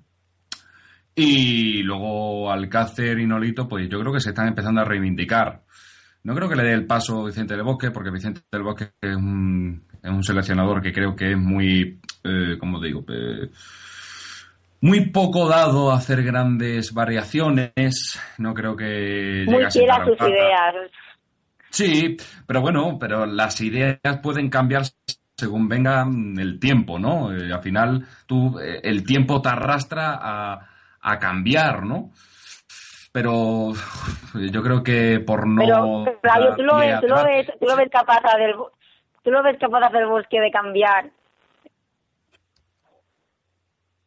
Y 1.15 1.83
luego 1.83 2.51
Alcácer 2.51 3.19
y 3.19 3.27
Nolito, 3.27 3.67
pues 3.67 3.89
yo 3.89 3.99
creo 3.99 4.13
que 4.13 4.21
se 4.21 4.29
están 4.29 4.47
empezando 4.47 4.81
a 4.81 4.85
reivindicar. 4.85 5.63
No 6.23 6.35
creo 6.35 6.47
que 6.47 6.55
le 6.55 6.63
dé 6.63 6.73
el 6.73 6.85
paso 6.85 7.25
Vicente 7.25 7.55
del 7.55 7.63
Bosque, 7.63 7.91
porque 7.91 8.11
Vicente 8.11 8.41
del 8.51 8.63
Bosque 8.63 8.91
es 9.01 9.15
un, 9.15 9.83
seleccionador 10.21 10.81
que 10.81 10.93
creo 10.93 11.15
que 11.15 11.31
es 11.31 11.37
muy, 11.37 11.99
eh, 12.23 12.57
¿cómo 12.59 12.79
digo? 12.79 13.03
Eh, 13.09 13.49
muy 14.81 15.09
poco 15.09 15.47
dado 15.47 15.91
a 15.91 15.97
hacer 15.97 16.23
grandes 16.23 16.93
variaciones. 16.93 18.19
No 18.37 18.53
creo 18.53 18.75
que 18.75 19.45
Muy 19.47 19.69
fiel 19.71 19.91
a 19.91 20.05
sus 20.05 20.19
ideas. 20.21 20.75
Sí, 21.69 22.17
pero 22.47 22.61
bueno, 22.61 22.97
pero 22.99 23.25
las 23.25 23.61
ideas 23.61 23.99
pueden 24.21 24.49
cambiar 24.49 24.83
según 25.37 25.69
venga 25.69 26.05
el 26.37 26.59
tiempo, 26.59 26.99
¿no? 26.99 27.33
Eh, 27.33 27.51
al 27.53 27.61
final, 27.61 28.05
tú, 28.25 28.59
eh, 28.59 28.81
el 28.83 29.05
tiempo 29.05 29.41
te 29.41 29.49
arrastra 29.49 30.19
a, 30.21 30.67
a 31.01 31.19
cambiar, 31.19 31.83
¿no? 31.83 32.11
Pero 33.11 33.71
yo 34.51 34.61
creo 34.61 34.83
que 34.83 35.19
por 35.25 35.47
no. 35.47 35.61
Pero, 36.05 36.19
Claudio, 36.21 36.55
¿tú 36.55 36.63
lo, 36.63 36.77
ves, 36.77 36.99
tú, 36.99 37.07
lo 37.07 37.23
ves, 37.23 37.47
tú 37.59 37.65
lo 37.65 37.75
ves 37.75 37.89
capaz 37.89 38.21
de 38.21 38.29
hacer, 38.29 38.55
tú 39.23 39.31
lo 39.31 39.43
ves 39.43 39.57
capaz 39.57 39.79
de 39.79 39.85
hacer 39.85 40.07
bosque 40.07 40.39
de 40.39 40.51
cambiar. 40.51 41.05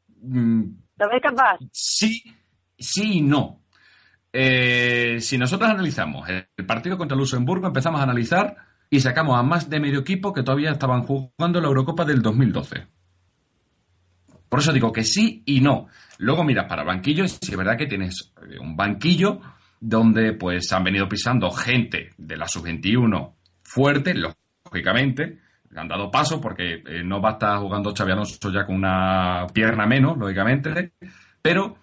Mm, 0.09 0.12
¿Lo 0.23 1.09
ves 1.09 1.23
capaz? 1.23 1.59
Sí, 1.73 2.23
sí 2.79 3.19
y 3.19 3.23
no. 3.23 3.63
Eh, 4.33 5.19
si 5.21 5.37
nosotros 5.37 5.69
analizamos 5.69 6.29
el 6.29 6.67
partido 6.67 6.97
contra 6.97 7.17
Luxemburgo, 7.17 7.67
empezamos 7.67 8.01
a 8.01 8.05
analizar 8.05 8.57
y 8.89 9.01
sacamos 9.01 9.39
a 9.39 9.43
más 9.43 9.69
de 9.69 9.81
medio 9.81 10.01
equipo 10.01 10.33
que 10.33 10.43
todavía 10.43 10.71
estaban 10.71 11.03
jugando 11.03 11.61
la 11.61 11.69
Eurocopa 11.69 12.05
del 12.05 12.23
2012. 12.23 12.87
Por 14.49 14.61
eso 14.61 14.73
digo 14.73 14.93
que 14.93 15.05
sí 15.05 15.43
y 15.47 15.61
no. 15.61 15.89
Luego 16.19 16.45
miras 16.45 16.67
para 16.67 16.83
el 16.83 16.89
banquillo 16.89 17.25
y 17.25 17.29
si 17.29 17.39
es 17.51 17.57
verdad 17.57 17.77
que 17.77 17.87
tienes 17.87 18.33
eh, 18.43 18.59
un 18.59 18.77
banquillo 18.77 19.41
donde 19.81 20.35
pues 20.35 20.73
han 20.73 20.85
venido 20.85 21.09
pisando 21.09 21.51
gente 21.51 22.11
de 22.17 22.37
la 22.37 22.47
sub-21 22.47 23.35
fuerte, 23.63 24.15
lógicamente, 24.15 25.41
han 25.77 25.89
dado 25.89 26.11
paso 26.11 26.41
porque 26.41 26.83
eh, 26.87 27.03
no 27.05 27.21
va 27.21 27.31
a 27.31 27.33
estar 27.33 27.59
jugando 27.59 27.95
Xavi 27.95 28.13
Alonso 28.13 28.51
ya 28.51 28.67
con 28.67 28.77
una 28.77 29.47
pierna 29.53 29.87
menos, 29.87 30.17
lógicamente, 30.17 30.93
pero 31.41 31.77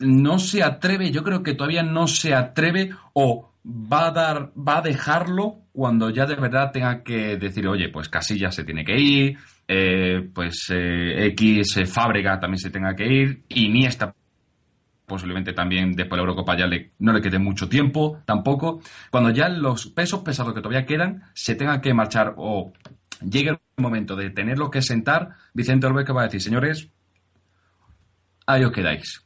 no 0.00 0.38
se 0.38 0.62
atreve, 0.62 1.10
yo 1.10 1.22
creo 1.22 1.42
que 1.42 1.54
todavía 1.54 1.82
no 1.82 2.06
se 2.06 2.34
atreve 2.34 2.90
o 3.14 3.52
va 3.64 4.08
a 4.08 4.10
dar, 4.12 4.52
va 4.56 4.78
a 4.78 4.82
dejarlo 4.82 5.62
cuando 5.72 6.10
ya 6.10 6.26
de 6.26 6.36
verdad 6.36 6.70
tenga 6.72 7.02
que 7.02 7.36
decir, 7.36 7.66
oye, 7.66 7.88
pues 7.88 8.08
Casilla 8.08 8.50
se 8.50 8.64
tiene 8.64 8.84
que 8.84 8.98
ir, 8.98 9.38
eh, 9.66 10.28
pues 10.32 10.68
eh, 10.70 11.26
X 11.28 11.80
Fábrega 11.86 12.38
también 12.38 12.58
se 12.58 12.70
tenga 12.70 12.94
que 12.94 13.06
ir, 13.06 13.42
Iniesta 13.48 14.14
posiblemente 15.06 15.52
también 15.52 15.92
después 15.92 16.18
de 16.18 16.24
la 16.24 16.30
Eurocopa 16.30 16.56
ya 16.56 16.66
no 16.98 17.12
le 17.12 17.22
quede 17.22 17.38
mucho 17.38 17.68
tiempo 17.68 18.22
tampoco. 18.26 18.80
Cuando 19.10 19.30
ya 19.30 19.48
los 19.48 19.86
pesos 19.86 20.20
pesados 20.20 20.52
que 20.52 20.60
todavía 20.60 20.84
quedan 20.84 21.22
se 21.32 21.54
tengan 21.54 21.80
que 21.80 21.94
marchar 21.94 22.34
o 22.36 22.72
llegue 23.20 23.50
el 23.50 23.58
momento 23.76 24.16
de 24.16 24.30
tenerlos 24.30 24.70
que 24.70 24.82
sentar, 24.82 25.30
Vicente 25.54 25.86
Orbe 25.86 26.04
que 26.04 26.12
va 26.12 26.22
a 26.22 26.24
decir, 26.24 26.40
señores, 26.42 26.88
ahí 28.46 28.64
os 28.64 28.72
quedáis. 28.72 29.24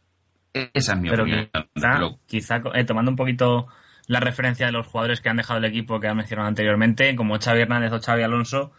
E-, 0.55 0.71
esa 0.75 0.95
es 0.95 1.01
mi 1.01 1.11
Pero 1.11 1.23
opinión. 1.25 1.49
quizá, 1.75 1.99
Lo- 1.99 2.19
quizá, 2.27 2.63
eh, 2.75 2.85
tomando 2.85 3.11
un 3.11 3.17
poquito 3.17 3.69
la 4.07 4.21
referencia 4.21 4.67
de 4.67 4.73
los 4.73 4.87
jugadores 4.87 5.21
que 5.21 5.29
han 5.29 5.37
dejado 5.37 5.59
el 5.59 5.65
equipo 5.67 6.01
que 6.01 6.09
han 6.09 6.17
mencionado 6.17 6.49
anteriormente, 6.49 7.15
como 7.15 7.39
Xavi 7.39 7.61
Hernández 7.61 7.93
o 7.93 8.01
Xavi 8.01 8.23
Alonso, 8.23 8.73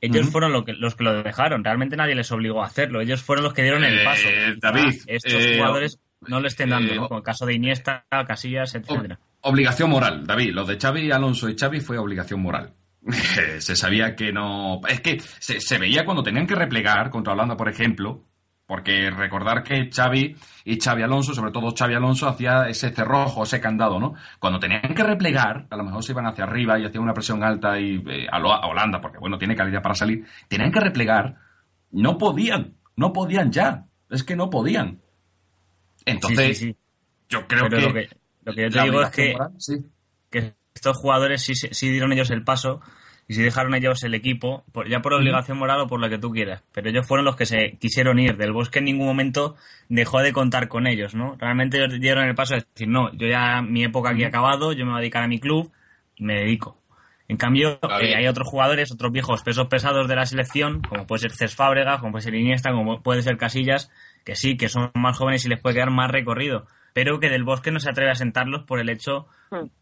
ellos 0.00 0.28
fueron 0.30 0.52
lo 0.52 0.64
que- 0.64 0.72
los 0.74 0.94
que 0.94 1.04
lo 1.04 1.22
dejaron. 1.22 1.64
Realmente 1.64 1.96
nadie 1.96 2.14
les 2.14 2.30
obligó 2.32 2.62
a 2.62 2.66
hacerlo. 2.66 3.00
Ellos 3.00 3.22
fueron 3.22 3.44
los 3.44 3.52
que 3.52 3.62
dieron 3.62 3.84
el 3.84 3.98
Eh, 3.98 4.04
paso. 4.04 4.28
David, 4.60 4.94
estos 5.06 5.32
eh, 5.34 5.56
jugadores 5.56 5.98
no 6.26 6.40
le 6.40 6.48
estén 6.48 6.70
dando, 6.70 6.94
¿no? 6.94 7.08
como 7.08 7.18
el 7.18 7.24
caso 7.24 7.44
de 7.46 7.54
Iniesta, 7.54 8.04
Casillas, 8.26 8.74
etcétera. 8.74 9.18
Obligación 9.40 9.90
moral, 9.90 10.26
David. 10.26 10.52
Lo 10.54 10.64
de 10.64 10.78
Xavi 10.78 11.10
Alonso 11.10 11.48
y 11.48 11.56
Xavi 11.58 11.80
fue 11.80 11.98
obligación 11.98 12.40
moral. 12.40 12.72
se 13.60 13.76
sabía 13.76 14.14
que 14.16 14.32
no. 14.32 14.80
Es 14.88 15.00
que 15.00 15.20
se, 15.20 15.60
se 15.60 15.78
veía 15.78 16.04
cuando 16.04 16.22
tenían 16.22 16.46
que 16.46 16.54
replegar 16.54 17.10
contra 17.10 17.32
Holanda, 17.32 17.56
por 17.56 17.68
ejemplo. 17.68 18.24
Porque 18.66 19.10
recordar 19.10 19.62
que 19.62 19.88
Xavi 19.90 20.36
y 20.66 20.78
Xavi 20.78 21.02
Alonso, 21.02 21.32
sobre 21.32 21.52
todo 21.52 21.74
Xavi 21.74 21.94
Alonso, 21.94 22.28
hacía 22.28 22.68
ese 22.68 22.90
cerrojo, 22.90 23.44
ese 23.44 23.62
candado, 23.62 23.98
¿no? 23.98 24.12
Cuando 24.38 24.58
tenían 24.58 24.94
que 24.94 25.02
replegar, 25.02 25.66
a 25.70 25.76
lo 25.76 25.84
mejor 25.84 26.04
se 26.04 26.12
iban 26.12 26.26
hacia 26.26 26.44
arriba 26.44 26.78
y 26.78 26.84
hacían 26.84 27.02
una 27.02 27.14
presión 27.14 27.42
alta 27.42 27.80
y 27.80 28.04
eh, 28.06 28.26
a, 28.30 28.38
lo- 28.38 28.52
a 28.52 28.66
Holanda, 28.66 29.00
porque 29.00 29.16
bueno, 29.16 29.38
tiene 29.38 29.56
calidad 29.56 29.80
para 29.80 29.94
salir, 29.94 30.26
tenían 30.48 30.70
que 30.70 30.80
replegar, 30.80 31.36
no 31.92 32.18
podían, 32.18 32.74
no 32.94 33.10
podían 33.14 33.50
ya. 33.50 33.86
Es 34.10 34.22
que 34.22 34.36
no 34.36 34.50
podían. 34.50 35.00
Entonces, 36.04 36.58
Sí, 36.58 36.66
sí, 36.66 36.72
sí. 36.74 36.78
yo 37.30 37.46
creo 37.46 37.70
que. 37.70 37.80
lo 37.80 37.94
que, 37.94 38.08
lo 38.44 38.52
que 38.54 38.62
yo 38.64 38.70
te 38.70 38.82
digo 38.82 39.00
es 39.02 39.10
que, 39.10 39.34
que 40.30 40.54
estos 40.74 40.96
jugadores 40.98 41.40
sí, 41.42 41.54
sí 41.54 41.88
dieron 41.90 42.12
ellos 42.12 42.28
el 42.30 42.44
paso 42.44 42.82
y 43.28 43.34
sí 43.34 43.42
dejaron 43.42 43.74
ellos 43.74 44.02
el 44.04 44.14
equipo, 44.14 44.64
por- 44.72 44.88
ya 44.88 45.00
por 45.00 45.12
obligación 45.14 45.58
moral 45.58 45.80
o 45.82 45.86
por 45.86 46.00
lo 46.00 46.08
que 46.08 46.18
tú 46.18 46.30
quieras. 46.32 46.64
Pero 46.72 46.88
ellos 46.88 47.06
fueron 47.06 47.24
los 47.26 47.36
que 47.36 47.44
se 47.46 47.76
quisieron 47.78 48.18
ir. 48.18 48.36
Del 48.38 48.52
bosque 48.52 48.78
en 48.78 48.86
ningún 48.86 49.06
momento 49.06 49.54
dejó 49.88 50.20
de 50.20 50.32
contar 50.32 50.68
con 50.68 50.86
ellos, 50.86 51.14
¿no? 51.14 51.36
Realmente 51.38 51.76
ellos 51.78 52.00
dieron 52.00 52.24
el 52.26 52.34
paso 52.34 52.54
de 52.54 52.64
decir, 52.74 52.88
no, 52.88 53.12
yo 53.12 53.26
ya 53.28 53.60
mi 53.62 53.84
época 53.84 54.10
aquí 54.10 54.24
ha 54.24 54.28
acabado, 54.28 54.72
yo 54.72 54.84
me 54.86 54.92
voy 54.92 54.98
a 54.98 55.00
dedicar 55.02 55.22
a 55.22 55.28
mi 55.28 55.38
club 55.38 55.70
y 56.16 56.24
me 56.24 56.34
dedico. 56.40 56.78
En 57.30 57.36
cambio, 57.36 57.78
eh, 58.00 58.14
hay 58.16 58.26
otros 58.26 58.48
jugadores, 58.48 58.90
otros 58.90 59.12
viejos 59.12 59.42
pesos 59.42 59.66
pesados 59.66 60.08
de 60.08 60.16
la 60.16 60.24
selección, 60.24 60.80
como 60.80 61.06
puede 61.06 61.20
ser 61.20 61.32
Cés 61.32 61.54
Fábregas, 61.54 62.00
como 62.00 62.12
puede 62.12 62.22
ser 62.22 62.34
Iniesta, 62.34 62.72
como 62.72 63.02
puede 63.02 63.20
ser 63.20 63.36
Casillas, 63.36 63.90
que 64.24 64.34
sí, 64.34 64.56
que 64.56 64.70
son 64.70 64.90
más 64.94 65.18
jóvenes 65.18 65.44
y 65.44 65.50
les 65.50 65.60
puede 65.60 65.74
quedar 65.74 65.90
más 65.90 66.10
recorrido. 66.10 66.66
Pero 67.00 67.20
que 67.20 67.28
del 67.28 67.44
bosque 67.44 67.70
no 67.70 67.78
se 67.78 67.90
atreve 67.90 68.10
a 68.10 68.16
sentarlos 68.16 68.64
por 68.64 68.80
el 68.80 68.88
hecho 68.88 69.28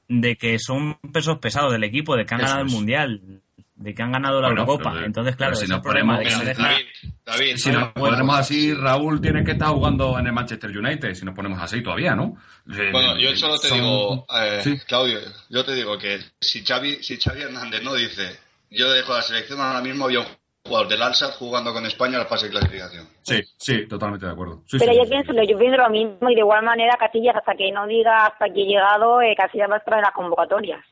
de 0.07 0.37
que 0.37 0.59
son 0.59 0.99
pesos 1.15 1.39
pesados 1.39 1.73
del 1.73 1.83
equipo, 1.83 2.15
de 2.15 2.27
que 2.27 2.35
han 2.35 2.41
Eso 2.43 2.49
ganado 2.51 2.67
el. 2.67 2.73
Mundial, 2.73 3.41
de 3.75 3.95
que 3.95 4.03
han 4.03 4.13
ganado 4.13 4.43
la 4.43 4.49
Bueno, 4.49 4.61
Eurocopa. 4.65 4.93
pero- 4.93 5.07
Entonces, 5.07 5.35
claro, 5.35 5.55
si 5.57 5.67
nos 5.67 5.83
de 5.83 5.89
ponemos- 5.89 6.19
que 6.19 6.31
no 6.31 6.41
deja- 6.41 6.63
David, 6.63 6.85
David, 7.25 7.57
Si 7.57 7.71
nos 7.71 7.81
David, 7.81 7.93
ponemos 7.95 8.39
así, 8.39 8.75
Raúl 8.75 9.19
tiene 9.23 9.43
que 9.45 9.53
estar 9.53 9.69
jugando 9.69 10.19
en 10.19 10.27
el 10.27 10.33
Manchester 10.35 10.77
United, 10.77 11.15
si 11.15 11.25
nos 11.25 11.35
ponemos 11.35 11.59
así 11.63 11.83
todavía, 11.83 12.15
¿no? 12.15 12.37
Eh, 12.71 12.91
Bueno, 12.93 13.19
yo 13.19 13.35
solo 13.35 13.59
te 13.59 13.69
son- 13.69 13.79
digo, 13.81 14.27
eh, 14.39 14.61
Sí. 14.63 14.79
Claudio, 14.87 15.19
yo 15.49 15.65
te 15.65 15.75
digo 15.75 15.97
que 15.97 16.21
si 16.39 16.63
Xavi, 16.65 17.03
si 17.03 17.17
Xavi 17.17 17.41
Hernández 17.41 17.83
no 17.83 17.95
dice, 17.95 18.39
yo 18.71 18.91
dejo 18.91 19.15
la 19.15 19.23
selección 19.23 19.59
ahora 19.59 19.81
mismo, 19.81 20.05
había 20.05 20.21
un 20.21 20.27
jugador 20.67 20.89
del 20.89 21.03
Alsat 21.03 21.33
jugando 21.39 21.73
con 21.73 21.87
España 21.87 22.19
la 22.19 22.27
fase 22.27 22.47
de 22.47 22.53
clasificación. 22.53 23.07
Sí, 23.23 23.41
sí, 23.57 23.87
totalmente 23.89 24.27
de 24.27 24.33
acuerdo. 24.33 24.63
Sí, 24.67 24.77
Pero 24.79 24.93
sí, 24.93 24.99
yo 24.99 25.05
sí. 25.05 25.11
pienso, 25.11 25.33
lo- 25.33 25.45
yo 25.45 25.59
pienso 25.59 25.77
lo 25.79 25.91
mismo 25.91 26.31
y 26.31 26.35
de 26.35 26.41
igual 26.41 26.65
manera 26.65 26.97
Casillas 26.99 27.37
hasta 27.37 27.55
que 27.55 27.71
no 27.73 27.87
diga 27.87 28.27
hasta 28.27 28.47
aquí 28.47 28.63
he 28.63 28.67
llegado, 28.67 29.21
eh, 29.23 29.35
Casillas 29.37 29.71
va 29.71 29.75
a 29.77 29.79
estar 29.79 29.95
en 29.95 30.03
las 30.03 30.13
convocatorias. 30.13 30.85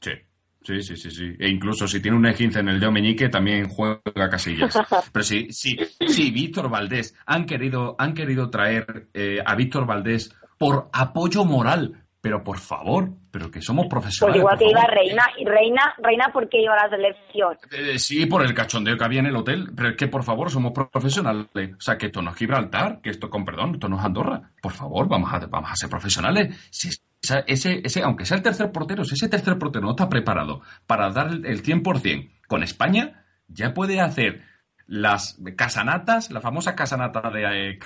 Sí, 0.00 0.12
sí, 0.62 0.82
sí, 0.82 0.96
sí, 0.96 1.10
sí. 1.10 1.36
E 1.38 1.48
incluso 1.48 1.86
si 1.88 2.00
tiene 2.00 2.16
un 2.16 2.24
E15 2.24 2.60
en 2.60 2.68
el 2.68 2.80
dedo 2.80 2.92
meñique, 2.92 3.28
también 3.28 3.68
juega 3.68 4.00
casillas. 4.30 4.76
Pero 5.12 5.22
sí, 5.24 5.48
sí, 5.50 5.76
sí, 6.06 6.30
Víctor 6.30 6.68
Valdés. 6.70 7.14
Han 7.26 7.46
querido, 7.46 7.96
han 7.98 8.14
querido 8.14 8.50
traer 8.50 9.08
eh, 9.14 9.38
a 9.44 9.54
Víctor 9.54 9.86
Valdés 9.86 10.34
por 10.58 10.88
apoyo 10.92 11.44
moral. 11.44 12.04
Pero 12.20 12.42
por 12.42 12.58
favor, 12.58 13.10
pero 13.30 13.48
que 13.50 13.62
somos 13.62 13.84
Pues 13.84 13.90
profesionales. 14.02 14.40
igual 14.40 14.58
por 14.58 14.66
que 14.66 14.70
iba. 14.72 14.84
Reina, 14.86 15.22
y 15.38 15.44
Reina, 15.44 15.94
Reina 15.98 16.30
porque 16.32 16.60
iba 16.60 16.74
a 16.74 16.88
la 16.88 16.90
selección. 16.90 17.56
Eh, 17.70 17.98
sí, 17.98 18.26
por 18.26 18.44
el 18.44 18.54
cachondeo 18.54 18.96
que 18.98 19.04
había 19.04 19.20
en 19.20 19.26
el 19.26 19.36
hotel, 19.36 19.70
pero 19.76 19.90
es 19.90 19.96
que 19.96 20.08
por 20.08 20.24
favor 20.24 20.50
somos 20.50 20.72
profesionales. 20.72 21.46
O 21.54 21.80
sea, 21.80 21.96
que 21.96 22.06
esto 22.06 22.20
no 22.20 22.30
es 22.32 22.36
Gibraltar, 22.36 23.00
que 23.00 23.10
esto, 23.10 23.30
con 23.30 23.44
perdón, 23.44 23.74
esto 23.74 23.88
no 23.88 23.98
es 23.98 24.04
Andorra. 24.04 24.50
Por 24.60 24.72
favor, 24.72 25.08
vamos 25.08 25.32
a, 25.32 25.38
vamos 25.46 25.70
a 25.70 25.76
ser 25.76 25.88
profesionales. 25.88 26.68
Si 26.70 26.88
ese, 27.46 27.82
ese, 27.84 28.02
aunque 28.02 28.24
sea 28.26 28.36
el 28.36 28.42
tercer 28.42 28.72
portero, 28.72 29.04
si 29.04 29.14
ese 29.14 29.28
tercer 29.28 29.56
portero 29.58 29.84
no 29.84 29.90
está 29.92 30.08
preparado 30.08 30.60
para 30.88 31.10
dar 31.10 31.28
el, 31.28 31.46
el 31.46 31.62
100% 31.62 32.30
con 32.48 32.62
España, 32.64 33.24
ya 33.46 33.74
puede 33.74 34.00
hacer 34.00 34.42
las 34.86 35.38
casanatas, 35.56 36.30
la 36.32 36.40
famosa 36.40 36.74
casanata 36.74 37.30
de, 37.30 37.70
eh, 37.74 37.78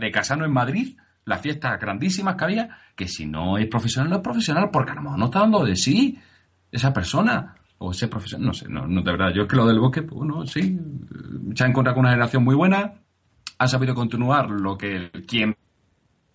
de 0.00 0.10
Casano 0.10 0.44
en 0.44 0.52
Madrid, 0.52 0.96
las 1.24 1.40
fiestas 1.40 1.80
grandísimas 1.80 2.36
que 2.36 2.44
había, 2.44 2.78
que 2.94 3.08
si 3.08 3.26
no 3.26 3.58
es 3.58 3.66
profesional, 3.66 4.10
no 4.10 4.16
es 4.16 4.22
profesional, 4.22 4.70
porque 4.70 4.92
a 4.92 4.94
lo 4.96 5.02
mejor 5.02 5.18
no 5.18 5.24
está 5.26 5.40
dando 5.40 5.64
de 5.64 5.76
sí 5.76 6.18
esa 6.70 6.92
persona 6.92 7.54
o 7.78 7.90
ese 7.90 8.08
profesional, 8.08 8.46
no 8.46 8.52
sé, 8.52 8.68
no, 8.68 8.86
no 8.86 9.02
de 9.02 9.10
verdad. 9.12 9.32
Yo 9.34 9.42
es 9.42 9.48
que 9.48 9.56
lo 9.56 9.66
del 9.66 9.80
bosque, 9.80 10.02
pues 10.02 10.18
bueno, 10.18 10.46
sí, 10.46 10.78
se 11.54 11.64
ha 11.64 11.66
encontrado 11.66 11.94
con 11.94 12.02
una 12.02 12.10
generación 12.10 12.44
muy 12.44 12.54
buena, 12.54 12.94
ha 13.58 13.68
sabido 13.68 13.94
continuar 13.94 14.50
lo 14.50 14.76
que 14.76 15.10
quien 15.26 15.56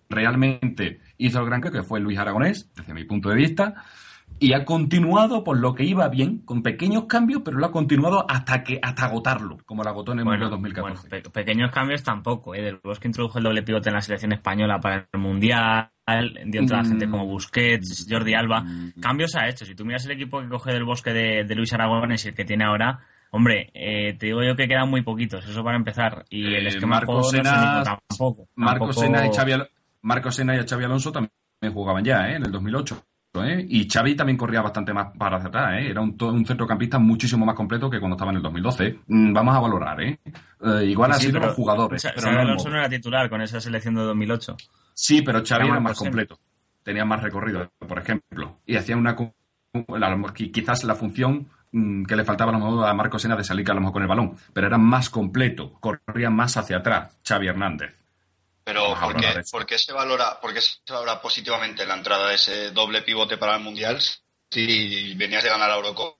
realmente 0.08 1.00
hizo 1.18 1.38
el 1.40 1.46
gran 1.46 1.60
que 1.60 1.82
fue 1.82 2.00
Luis 2.00 2.18
Aragonés, 2.18 2.68
desde 2.74 2.94
mi 2.94 3.04
punto 3.04 3.28
de 3.28 3.36
vista, 3.36 3.84
y 4.40 4.54
ha 4.54 4.64
continuado 4.64 5.44
por 5.44 5.58
lo 5.58 5.74
que 5.74 5.84
iba 5.84 6.08
bien, 6.08 6.38
con 6.38 6.62
pequeños 6.62 7.04
cambios, 7.04 7.42
pero 7.44 7.58
lo 7.58 7.66
ha 7.66 7.70
continuado 7.70 8.24
hasta 8.28 8.64
que 8.64 8.78
hasta 8.82 9.04
agotarlo, 9.04 9.58
como 9.66 9.84
lo 9.84 9.90
agotó 9.90 10.12
en 10.12 10.20
el 10.20 10.24
Bueno, 10.24 10.46
Mundial 10.50 10.50
2014. 10.50 11.08
bueno, 11.08 11.22
pe- 11.24 11.30
pequeños 11.30 11.70
cambios 11.70 12.02
tampoco, 12.02 12.54
¿eh? 12.54 12.62
Del 12.62 12.80
Bosque 12.82 13.06
introdujo 13.06 13.38
el 13.38 13.44
doble 13.44 13.62
pivote 13.62 13.90
en 13.90 13.94
la 13.96 14.00
selección 14.00 14.32
española 14.32 14.80
para 14.80 15.06
el 15.12 15.20
Mundial, 15.20 15.90
dio 16.46 16.60
entrada 16.60 16.82
Mm. 16.82 16.86
gente 16.88 17.08
como 17.10 17.26
Busquets, 17.26 18.06
Jordi 18.10 18.34
Alba. 18.34 18.64
Cambios 19.00 19.36
ha 19.36 19.46
hecho. 19.48 19.64
Si 19.64 19.74
tú 19.74 19.84
miras 19.84 20.04
el 20.06 20.12
equipo 20.12 20.40
que 20.40 20.48
coge 20.48 20.72
del 20.72 20.84
Bosque 20.84 21.12
de, 21.12 21.44
de 21.44 21.54
Luis 21.54 21.72
Aragones 21.72 22.24
y 22.24 22.28
el 22.28 22.34
que 22.34 22.44
tiene 22.44 22.64
ahora, 22.64 22.98
hombre, 23.32 23.70
eh, 23.74 24.14
te 24.18 24.26
digo 24.26 24.42
yo 24.42 24.56
que 24.56 24.66
quedan 24.66 24.88
muy 24.90 25.02
poquitos, 25.02 25.46
eso 25.46 25.62
para 25.62 25.76
empezar. 25.76 26.24
Y 26.30 26.46
el 26.54 26.64
Eh, 26.66 26.68
esquema 26.70 26.96
de 26.98 27.06
Marco 27.06 27.12
no 27.18 27.22
Sena- 27.24 27.82
tampoco. 27.84 28.48
Marco 28.56 28.86
Tampoco- 28.86 29.00
Sena 29.02 29.26
y 29.26 29.30
Xavi, 29.32 29.52
Al- 29.52 29.70
Marco 30.02 30.30
Sena 30.32 30.56
y 30.56 30.66
Xavi 30.66 30.84
Alonso 30.84 31.12
también 31.12 31.30
jugaban 31.72 32.02
ya, 32.04 32.26
¿eh? 32.30 32.36
En 32.36 32.46
el 32.46 32.50
2008. 32.50 33.04
¿Eh? 33.34 33.64
Y 33.68 33.88
Xavi 33.88 34.16
también 34.16 34.36
corría 34.36 34.60
bastante 34.60 34.92
más 34.92 35.16
para 35.16 35.36
hacia 35.36 35.48
atrás, 35.48 35.74
¿eh? 35.78 35.90
Era 35.90 36.00
un, 36.00 36.46
centrocampista 36.46 36.98
muchísimo 36.98 37.46
más 37.46 37.54
completo 37.54 37.88
que 37.88 38.00
cuando 38.00 38.16
estaba 38.16 38.32
en 38.32 38.38
el 38.38 38.42
2012. 38.42 38.98
Mm, 39.06 39.32
vamos 39.32 39.54
a 39.54 39.60
valorar, 39.60 40.00
¿eh? 40.00 40.18
Eh, 40.62 40.84
igual 40.86 41.14
Sí, 41.14 41.26
sido 41.26 41.34
pero 41.34 41.46
los 41.46 41.54
jugadores. 41.54 42.08
Pero 42.14 42.32
no 42.32 42.40
Alonso 42.40 42.70
no 42.70 42.76
era 42.76 42.88
titular 42.88 43.30
con 43.30 43.40
esa 43.40 43.60
selección 43.60 43.94
de 43.94 44.02
2008. 44.02 44.56
Sí, 44.94 45.22
pero 45.22 45.42
Xavi 45.44 45.68
Era 45.68 45.80
más 45.80 45.98
completo. 45.98 46.38
Tenía 46.82 47.04
más 47.04 47.22
recorrido, 47.22 47.70
por 47.78 47.98
ejemplo. 47.98 48.58
Y 48.66 48.76
hacía 48.76 48.96
una... 48.96 49.16
quizás 50.34 50.84
la 50.84 50.94
función 50.94 51.46
mm, 51.70 52.04
que 52.04 52.16
le 52.16 52.24
faltaba 52.24 52.50
a 52.50 52.58
lo 52.58 52.64
mejor 52.64 52.88
a 52.88 52.94
Marco 52.94 53.18
Sena 53.18 53.36
de 53.36 53.44
salir 53.44 53.70
a 53.70 53.74
lo 53.74 53.80
mejor 53.80 53.94
con 53.94 54.02
el 54.02 54.08
balón. 54.08 54.36
Pero 54.52 54.66
era 54.66 54.78
más 54.78 55.08
completo. 55.08 55.74
Corría 55.78 56.30
más 56.30 56.56
hacia 56.56 56.78
atrás, 56.78 57.18
Xavi 57.26 57.46
Hernández. 57.46 57.99
Pero 58.72 58.90
Vamos 58.94 58.98
a 58.98 59.06
¿por 59.06 59.20
qué, 59.20 59.26
de 59.26 59.44
por 59.50 59.78
se 59.78 59.92
valora, 59.92 60.40
por 60.40 60.54
qué 60.54 60.60
se 60.60 60.78
valora 60.92 61.20
positivamente 61.20 61.84
la 61.86 61.94
entrada 61.94 62.28
de 62.28 62.34
ese 62.36 62.70
doble 62.70 63.02
pivote 63.02 63.36
para 63.36 63.56
el 63.56 63.62
Mundial 63.62 63.98
si 64.50 65.14
venías 65.14 65.42
de 65.42 65.48
ganar 65.50 65.68
la 65.68 65.76
Eurocopa 65.76 66.16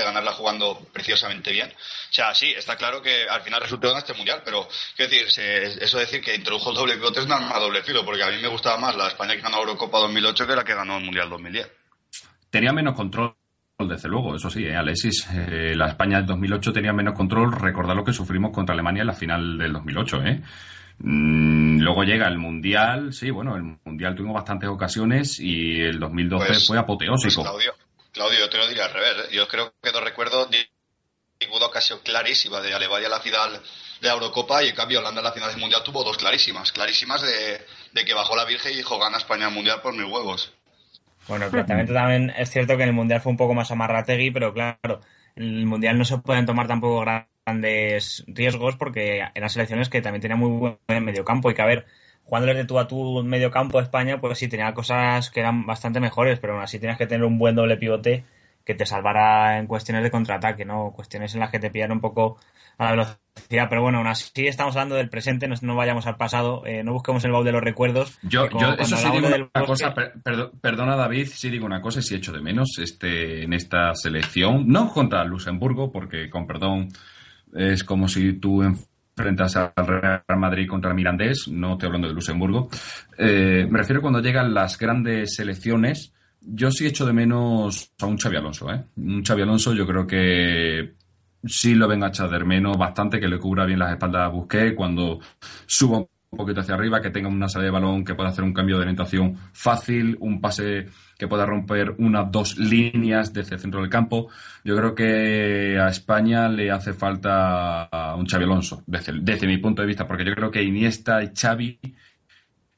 y 0.00 0.04
ganarla 0.04 0.32
jugando 0.32 0.78
preciosamente 0.92 1.50
bien? 1.52 1.68
O 1.70 2.12
sea, 2.12 2.34
sí, 2.34 2.52
está 2.56 2.76
claro 2.76 3.00
que 3.02 3.24
al 3.28 3.42
final 3.42 3.60
resultó 3.60 3.90
en 3.90 3.98
este 3.98 4.14
Mundial, 4.14 4.42
pero 4.44 4.68
quiero 4.96 5.10
decir, 5.10 5.30
se- 5.30 5.84
eso 5.84 5.98
de 5.98 6.04
decir 6.04 6.20
que 6.22 6.34
introdujo 6.34 6.70
el 6.70 6.76
doble 6.76 6.94
pivote 6.96 7.20
es 7.20 7.26
un 7.26 7.32
arma 7.32 7.58
doble 7.58 7.82
filo, 7.82 8.04
porque 8.04 8.22
a 8.22 8.28
mí 8.30 8.36
me 8.40 8.48
gustaba 8.48 8.76
más 8.78 8.96
la 8.96 9.08
España 9.08 9.34
que 9.36 9.42
ganó 9.42 9.58
Eurocopa 9.58 9.98
2008 9.98 10.46
que 10.46 10.56
la 10.56 10.64
que 10.64 10.74
ganó 10.74 10.98
el 10.98 11.04
Mundial 11.04 11.28
2010. 11.30 11.70
tenía 12.50 12.72
menos 12.72 12.94
control 12.94 13.34
desde 13.78 14.08
luego, 14.08 14.36
eso 14.36 14.48
sí, 14.50 14.64
¿eh? 14.64 14.76
Alexis, 14.76 15.26
eh, 15.32 15.74
la 15.74 15.88
España 15.88 16.18
del 16.18 16.26
2008 16.26 16.72
tenía 16.72 16.92
menos 16.92 17.14
control, 17.14 17.50
recordad 17.52 17.96
lo 17.96 18.04
que 18.04 18.12
sufrimos 18.12 18.52
contra 18.52 18.74
Alemania 18.74 19.00
en 19.00 19.06
la 19.08 19.14
final 19.14 19.58
del 19.58 19.72
2008, 19.72 20.22
¿eh? 20.24 20.42
Mm, 20.98 21.80
luego 21.80 22.04
llega 22.04 22.28
el 22.28 22.38
Mundial, 22.38 23.12
sí, 23.12 23.30
bueno, 23.30 23.56
el 23.56 23.62
Mundial 23.84 24.14
tuvimos 24.14 24.34
bastantes 24.34 24.68
ocasiones 24.68 25.38
y 25.40 25.80
el 25.80 25.98
2012 25.98 26.46
Pues- 26.46 26.66
fue 26.66 26.78
apoteósico. 26.78 27.42
Pues, 27.42 27.50
Claudio, 27.50 27.74
Claudio, 28.12 28.38
yo 28.40 28.50
te 28.50 28.58
lo 28.58 28.68
diría 28.68 28.84
al 28.86 28.92
revés. 28.92 29.12
¿eh? 29.30 29.34
Yo 29.34 29.48
creo 29.48 29.72
que 29.82 29.92
no 29.92 30.00
recuerdo 30.00 30.48
ni- 30.50 30.58
ninguna 31.40 31.66
ocasión 31.66 31.98
clarísima 32.04 32.60
de 32.60 32.72
Alemania 32.72 33.08
a 33.08 33.10
la 33.10 33.20
final 33.20 33.52
de 34.00 34.06
la 34.08 34.14
Eurocopa 34.14 34.62
y 34.62 34.68
en 34.68 34.74
cambio 34.76 35.00
Holanda 35.00 35.20
en 35.20 35.24
la 35.24 35.32
final 35.32 35.50
del 35.50 35.60
Mundial 35.60 35.82
tuvo 35.84 36.04
dos 36.04 36.16
clarísimas, 36.18 36.70
clarísimas 36.72 37.20
de, 37.22 37.60
de 37.92 38.04
que 38.04 38.14
bajó 38.14 38.36
la 38.36 38.44
Virgen 38.44 38.72
y 38.72 38.76
dijo 38.76 38.98
gana 38.98 39.16
España 39.18 39.48
el 39.48 39.54
Mundial 39.54 39.80
por 39.82 39.92
mil 39.94 40.04
huevos. 40.04 40.52
Bueno, 41.28 41.44
el 41.46 41.50
planteamiento 41.52 41.94
también 41.94 42.32
es 42.36 42.50
cierto 42.50 42.76
que 42.76 42.82
en 42.82 42.90
el 42.90 42.94
Mundial 42.94 43.20
fue 43.20 43.30
un 43.30 43.36
poco 43.38 43.54
más 43.54 43.70
amarrategui, 43.70 44.30
pero 44.32 44.52
claro, 44.52 45.00
en 45.36 45.44
el 45.44 45.66
Mundial 45.66 45.96
no 45.98 46.04
se 46.04 46.18
pueden 46.18 46.46
tomar 46.46 46.66
tampoco 46.68 47.00
grandes 47.00 47.28
riesgos 48.26 48.76
porque 48.76 49.22
eran 49.34 49.50
selecciones 49.50 49.88
que 49.88 50.00
también 50.02 50.22
tenían 50.22 50.38
muy 50.38 50.76
buen 50.86 51.04
mediocampo 51.04 51.50
y 51.50 51.54
que 51.54 51.62
a 51.62 51.66
ver, 51.66 51.86
jugándoles 52.24 52.56
de 52.56 52.64
tú 52.64 52.78
a 52.78 52.86
tú 52.88 53.22
mediocampo 53.24 53.78
de 53.78 53.84
España, 53.84 54.20
pues 54.20 54.38
sí, 54.38 54.48
tenía 54.48 54.72
cosas 54.74 55.30
que 55.30 55.40
eran 55.40 55.66
bastante 55.66 56.00
mejores, 56.00 56.38
pero 56.38 56.54
aún 56.54 56.62
así 56.62 56.78
tenías 56.78 56.98
que 56.98 57.06
tener 57.06 57.24
un 57.24 57.38
buen 57.38 57.54
doble 57.54 57.76
pivote 57.76 58.24
que 58.64 58.74
te 58.74 58.86
salvara 58.86 59.58
en 59.58 59.66
cuestiones 59.66 60.04
de 60.04 60.10
contraataque, 60.12 60.64
¿no? 60.64 60.92
Cuestiones 60.92 61.34
en 61.34 61.40
las 61.40 61.50
que 61.50 61.58
te 61.58 61.68
pillan 61.70 61.90
un 61.90 62.00
poco 62.00 62.38
a 62.78 62.84
la 62.84 62.90
velocidad. 62.92 63.66
Pero 63.68 63.82
bueno, 63.82 63.98
aún 63.98 64.06
así 64.06 64.46
estamos 64.46 64.76
hablando 64.76 64.94
del 64.94 65.08
presente, 65.08 65.48
no, 65.48 65.56
no 65.62 65.74
vayamos 65.74 66.06
al 66.06 66.16
pasado, 66.16 66.64
eh, 66.64 66.84
no 66.84 66.92
busquemos 66.92 67.24
el 67.24 67.32
baúl 67.32 67.44
de 67.44 67.50
los 67.50 67.60
recuerdos. 67.62 68.16
Yo, 68.22 68.48
yo 68.50 68.74
eso 68.74 68.96
sí 68.96 69.10
digo 69.10 69.26
una 69.26 69.36
bosque- 69.52 69.66
cosa, 69.66 69.94
per- 69.94 70.12
perdo- 70.22 70.52
perdona 70.60 70.94
David, 70.94 71.26
sí 71.26 71.50
digo 71.50 71.66
una 71.66 71.80
cosa, 71.80 72.00
sí 72.02 72.14
echo 72.14 72.30
de 72.30 72.40
menos 72.40 72.78
este, 72.78 73.42
en 73.42 73.52
esta 73.52 73.96
selección, 73.96 74.68
no 74.68 74.92
contra 74.92 75.24
Luxemburgo, 75.24 75.90
porque 75.90 76.30
con 76.30 76.46
perdón 76.46 76.88
es 77.52 77.84
como 77.84 78.08
si 78.08 78.34
tú 78.34 78.62
enfrentas 78.62 79.56
al 79.56 79.72
Real 79.76 80.22
Madrid 80.36 80.68
contra 80.68 80.90
el 80.90 80.96
Mirandés, 80.96 81.48
no 81.48 81.72
estoy 81.72 81.86
hablando 81.86 82.08
de 82.08 82.14
Luxemburgo. 82.14 82.68
Eh, 83.18 83.66
me 83.68 83.78
refiero 83.78 84.00
cuando 84.00 84.20
llegan 84.20 84.54
las 84.54 84.78
grandes 84.78 85.34
selecciones, 85.34 86.12
yo 86.40 86.70
sí 86.70 86.86
echo 86.86 87.06
de 87.06 87.12
menos 87.12 87.92
a 88.00 88.06
un 88.06 88.18
Xavi 88.18 88.36
Alonso, 88.36 88.72
¿eh? 88.72 88.84
Un 88.96 89.22
Xavi 89.24 89.42
Alonso 89.42 89.74
yo 89.74 89.86
creo 89.86 90.06
que 90.06 90.94
sí 91.44 91.74
lo 91.74 91.88
venga 91.88 92.06
a 92.06 92.10
echar 92.10 92.30
de 92.30 92.44
menos 92.44 92.76
bastante, 92.76 93.20
que 93.20 93.28
le 93.28 93.38
cubra 93.38 93.64
bien 93.64 93.78
las 93.78 93.92
espaldas 93.92 94.22
a 94.22 94.28
Busquets 94.28 94.74
cuando 94.76 95.20
suba 95.66 95.98
un 95.98 96.08
poquito 96.38 96.60
hacia 96.60 96.74
arriba, 96.74 97.00
que 97.00 97.10
tenga 97.10 97.28
una 97.28 97.48
salida 97.48 97.66
de 97.66 97.72
balón 97.72 98.04
que 98.04 98.14
pueda 98.14 98.30
hacer 98.30 98.44
un 98.44 98.54
cambio 98.54 98.76
de 98.76 98.82
orientación 98.82 99.36
fácil, 99.52 100.16
un 100.20 100.40
pase 100.40 100.86
que 101.22 101.28
pueda 101.28 101.46
romper 101.46 101.94
unas 101.98 102.32
dos 102.32 102.58
líneas 102.58 103.32
desde 103.32 103.54
el 103.54 103.60
centro 103.60 103.80
del 103.80 103.88
campo. 103.88 104.28
Yo 104.64 104.76
creo 104.76 104.92
que 104.92 105.78
a 105.78 105.86
España 105.88 106.48
le 106.48 106.72
hace 106.72 106.94
falta 106.94 107.88
un 108.18 108.26
Xavi 108.26 108.42
Alonso, 108.42 108.82
desde, 108.88 109.12
desde 109.20 109.46
mi 109.46 109.58
punto 109.58 109.82
de 109.82 109.86
vista, 109.86 110.04
porque 110.08 110.24
yo 110.24 110.34
creo 110.34 110.50
que 110.50 110.64
Iniesta 110.64 111.22
y 111.22 111.30
Xavi 111.32 111.78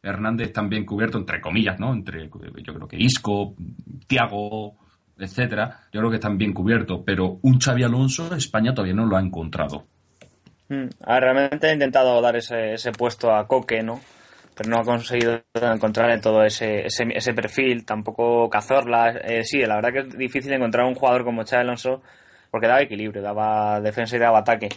Hernández 0.03 0.49
están 0.49 0.69
bien 0.69 0.85
cubiertos, 0.85 1.23
entre 1.23 1.41
comillas, 1.41 1.81
¿no? 1.81 1.95
Entre, 1.95 2.29
yo 2.29 2.75
creo 2.75 2.87
que 2.87 2.99
Isco, 2.99 3.55
Tiago, 4.07 4.75
etcétera, 5.19 5.81
yo 5.91 6.01
creo 6.01 6.11
que 6.11 6.17
están 6.17 6.37
bien 6.37 6.53
cubiertos, 6.53 7.01
pero 7.03 7.39
un 7.41 7.59
Xavi 7.59 7.85
Alonso 7.85 8.35
España 8.35 8.75
todavía 8.75 8.93
no 8.93 9.07
lo 9.07 9.17
ha 9.17 9.23
encontrado. 9.23 9.87
Mm, 10.69 10.89
a 11.03 11.15
ver, 11.15 11.23
realmente 11.23 11.71
he 11.71 11.73
intentado 11.73 12.21
dar 12.21 12.37
ese, 12.37 12.75
ese 12.75 12.93
puesto 12.93 13.35
a 13.35 13.47
Coque, 13.47 13.83
¿no? 13.83 14.03
Pero 14.55 14.71
no 14.71 14.79
ha 14.79 14.85
conseguido 14.85 15.43
encontrar 15.55 16.11
en 16.11 16.21
todo 16.21 16.45
ese, 16.45 16.87
ese, 16.87 17.07
ese 17.13 17.35
perfil, 17.35 17.85
tampoco 17.85 18.49
Cazorla. 18.49 19.11
Eh, 19.11 19.45
sí, 19.45 19.59
la 19.61 19.77
verdad 19.77 19.93
que 19.93 19.99
es 20.09 20.17
difícil 20.17 20.53
encontrar 20.53 20.87
un 20.87 20.95
jugador 20.95 21.25
como 21.25 21.45
Xavi 21.45 21.63
Alonso 21.63 22.03
porque 22.55 22.69
daba 22.69 22.83
equilibrio, 22.83 23.21
daba 23.21 23.81
defensa 23.81 24.15
y 24.15 24.21
daba 24.21 24.39
ataque. 24.39 24.69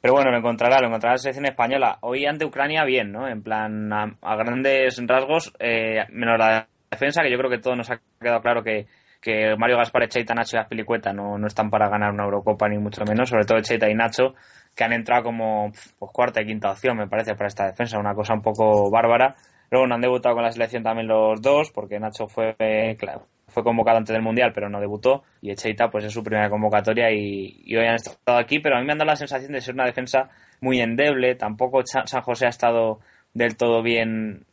Pero 0.00 0.14
bueno, 0.14 0.30
lo 0.30 0.38
encontrará, 0.38 0.80
lo 0.80 0.86
encontrará 0.86 1.16
la 1.16 1.18
selección 1.18 1.44
española. 1.44 1.98
Hoy 2.00 2.24
ante 2.24 2.46
Ucrania 2.46 2.82
bien, 2.84 3.12
¿no? 3.12 3.28
En 3.28 3.42
plan, 3.42 3.92
a, 3.92 4.36
grandes 4.36 4.98
rasgos, 5.06 5.52
eh, 5.58 6.06
menos 6.12 6.38
la 6.38 6.66
defensa, 6.90 7.22
que 7.22 7.30
yo 7.30 7.36
creo 7.36 7.50
que 7.50 7.58
todo 7.58 7.76
nos 7.76 7.90
ha 7.90 8.00
quedado 8.18 8.40
claro 8.40 8.62
que, 8.62 8.86
que 9.20 9.54
Mario 9.58 9.76
Gaspar, 9.76 10.04
Echeita, 10.04 10.32
Nacho 10.34 10.56
y 10.56 10.60
Aspilicueta 10.60 11.12
no, 11.12 11.36
no 11.36 11.46
están 11.46 11.68
para 11.68 11.90
ganar 11.90 12.12
una 12.12 12.24
Eurocopa, 12.24 12.70
ni 12.70 12.78
mucho 12.78 13.04
menos, 13.04 13.28
sobre 13.28 13.44
todo 13.44 13.58
Echeita 13.58 13.90
y 13.90 13.94
Nacho, 13.94 14.34
que 14.76 14.84
han 14.84 14.92
entrado 14.92 15.24
como 15.24 15.72
pues, 15.98 16.10
cuarta 16.12 16.42
y 16.42 16.46
quinta 16.46 16.70
opción, 16.70 16.96
me 16.98 17.08
parece, 17.08 17.34
para 17.34 17.48
esta 17.48 17.66
defensa, 17.66 17.98
una 17.98 18.14
cosa 18.14 18.34
un 18.34 18.42
poco 18.42 18.90
bárbara. 18.90 19.34
Luego 19.70 19.86
no 19.86 19.96
han 19.96 20.00
debutado 20.00 20.34
con 20.34 20.44
la 20.44 20.52
selección 20.52 20.82
también 20.82 21.08
los 21.08 21.42
dos, 21.42 21.72
porque 21.72 21.98
Nacho 21.98 22.28
fue, 22.28 22.54
eh, 22.58 22.94
claro, 22.96 23.26
fue 23.48 23.64
convocado 23.64 23.96
antes 23.98 24.12
del 24.12 24.22
Mundial, 24.22 24.52
pero 24.54 24.68
no 24.68 24.78
debutó, 24.78 25.24
y 25.40 25.50
Echeita 25.50 25.90
pues 25.90 26.04
es 26.04 26.12
su 26.12 26.22
primera 26.22 26.50
convocatoria 26.50 27.10
y, 27.10 27.62
y 27.64 27.76
hoy 27.76 27.86
han 27.86 27.96
estado 27.96 28.38
aquí, 28.38 28.60
pero 28.60 28.76
a 28.76 28.80
mí 28.80 28.86
me 28.86 28.92
han 28.92 28.98
dado 28.98 29.10
la 29.10 29.16
sensación 29.16 29.50
de 29.52 29.60
ser 29.60 29.74
una 29.74 29.86
defensa 29.86 30.28
muy 30.60 30.80
endeble, 30.80 31.34
tampoco 31.34 31.82
San 31.84 32.22
José 32.22 32.46
ha 32.46 32.50
estado 32.50 33.00
del 33.34 33.56
todo 33.56 33.82
bien 33.82 34.44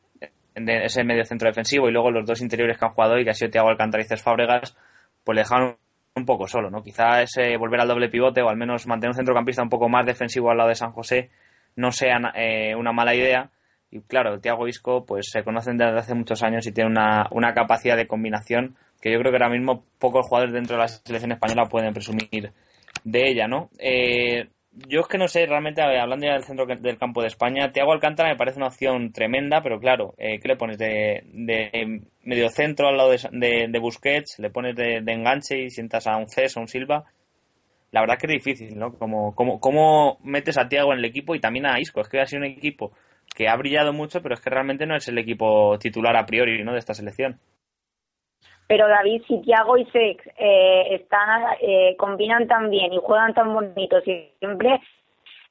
en 0.55 0.69
ese 0.69 1.03
medio 1.03 1.25
centro 1.25 1.47
defensivo 1.47 1.89
y 1.89 1.91
luego 1.91 2.11
los 2.11 2.25
dos 2.25 2.41
interiores 2.41 2.77
que 2.77 2.85
han 2.85 2.93
jugado 2.93 3.13
hoy, 3.15 3.23
que 3.23 3.31
ha 3.31 3.33
sido 3.33 3.51
Thiago 3.51 3.69
Alcántara 3.69 4.03
y 4.03 4.07
Cés 4.07 4.21
Fábregas, 4.21 4.75
pues 5.23 5.35
le 5.35 5.41
dejaron 5.41 5.77
un 6.15 6.25
poco 6.25 6.47
solo, 6.47 6.69
¿no? 6.69 6.83
Quizás 6.83 7.23
ese 7.23 7.57
volver 7.57 7.79
al 7.79 7.87
doble 7.87 8.09
pivote 8.09 8.41
o 8.41 8.49
al 8.49 8.57
menos 8.57 8.85
mantener 8.87 9.11
un 9.11 9.15
centrocampista 9.15 9.63
un 9.63 9.69
poco 9.69 9.89
más 9.89 10.05
defensivo 10.05 10.51
al 10.51 10.57
lado 10.57 10.69
de 10.69 10.75
San 10.75 10.91
José 10.91 11.29
no 11.75 11.91
sea 11.91 12.19
eh, 12.35 12.75
una 12.75 12.91
mala 12.91 13.15
idea. 13.15 13.49
Y 13.89 14.01
claro, 14.01 14.39
Thiago 14.39 14.67
Isco, 14.67 15.05
pues 15.05 15.29
se 15.31 15.43
conocen 15.43 15.77
desde 15.77 15.97
hace 15.97 16.13
muchos 16.13 16.43
años 16.43 16.65
y 16.67 16.71
tiene 16.71 16.89
una, 16.89 17.27
una 17.31 17.53
capacidad 17.53 17.95
de 17.95 18.07
combinación 18.07 18.75
que 19.01 19.11
yo 19.11 19.19
creo 19.19 19.31
que 19.31 19.37
ahora 19.37 19.49
mismo 19.49 19.83
pocos 19.99 20.27
jugadores 20.27 20.53
dentro 20.53 20.75
de 20.75 20.83
la 20.83 20.87
selección 20.87 21.31
española 21.31 21.65
pueden 21.65 21.93
presumir 21.93 22.53
de 23.03 23.29
ella, 23.29 23.47
¿no? 23.47 23.69
Eh, 23.77 24.47
yo 24.75 25.01
es 25.01 25.07
que 25.07 25.17
no 25.17 25.27
sé, 25.27 25.45
realmente, 25.45 25.81
a 25.81 26.01
hablando 26.01 26.25
ya 26.25 26.33
del 26.33 26.43
centro 26.43 26.65
del 26.65 26.97
campo 26.97 27.21
de 27.21 27.27
España, 27.27 27.71
Thiago 27.71 27.91
Alcántara 27.91 28.29
me 28.29 28.35
parece 28.35 28.57
una 28.57 28.67
opción 28.67 29.11
tremenda, 29.11 29.61
pero 29.61 29.79
claro, 29.79 30.15
eh, 30.17 30.39
¿qué 30.39 30.47
le 30.47 30.55
pones? 30.55 30.77
De, 30.77 31.23
de 31.31 32.01
medio 32.23 32.49
centro 32.49 32.87
al 32.87 32.97
lado 32.97 33.11
de, 33.11 33.67
de, 33.69 33.79
Busquets, 33.79 34.39
le 34.39 34.49
pones 34.49 34.75
de, 34.75 34.97
enganche 34.97 35.59
y 35.59 35.69
sientas 35.69 36.07
a 36.07 36.17
un 36.17 36.27
Cés 36.27 36.57
o 36.57 36.61
un 36.61 36.67
Silva. 36.67 37.05
La 37.91 38.01
verdad 38.01 38.17
que 38.17 38.25
es 38.25 38.33
difícil, 38.33 38.77
¿no? 38.77 38.93
Como, 38.97 39.35
como, 39.35 39.59
cómo 39.59 40.17
metes 40.23 40.57
a 40.57 40.67
Thiago 40.67 40.93
en 40.93 40.99
el 40.99 41.05
equipo 41.05 41.35
y 41.35 41.39
también 41.39 41.67
a 41.67 41.79
Isco. 41.79 42.01
Es 42.01 42.09
que 42.09 42.19
ha 42.19 42.25
sido 42.25 42.41
un 42.41 42.47
equipo 42.47 42.91
que 43.35 43.47
ha 43.47 43.55
brillado 43.55 43.93
mucho, 43.93 44.21
pero 44.23 44.33
es 44.33 44.41
que 44.41 44.49
realmente 44.49 44.87
no 44.87 44.95
es 44.95 45.07
el 45.07 45.17
equipo 45.19 45.77
titular 45.77 46.17
a 46.17 46.25
priori, 46.25 46.63
¿no? 46.63 46.73
De 46.73 46.79
esta 46.79 46.95
selección. 46.95 47.39
Pero 48.67 48.87
David, 48.87 49.23
si 49.27 49.41
Thiago 49.41 49.77
y 49.77 49.85
Sex 49.85 50.25
eh, 50.37 50.95
están, 50.95 51.43
eh, 51.61 51.95
combinan 51.97 52.47
tan 52.47 52.69
bien 52.69 52.93
y 52.93 52.97
juegan 52.97 53.33
tan 53.33 53.53
bonito 53.53 53.99
siempre, 54.01 54.81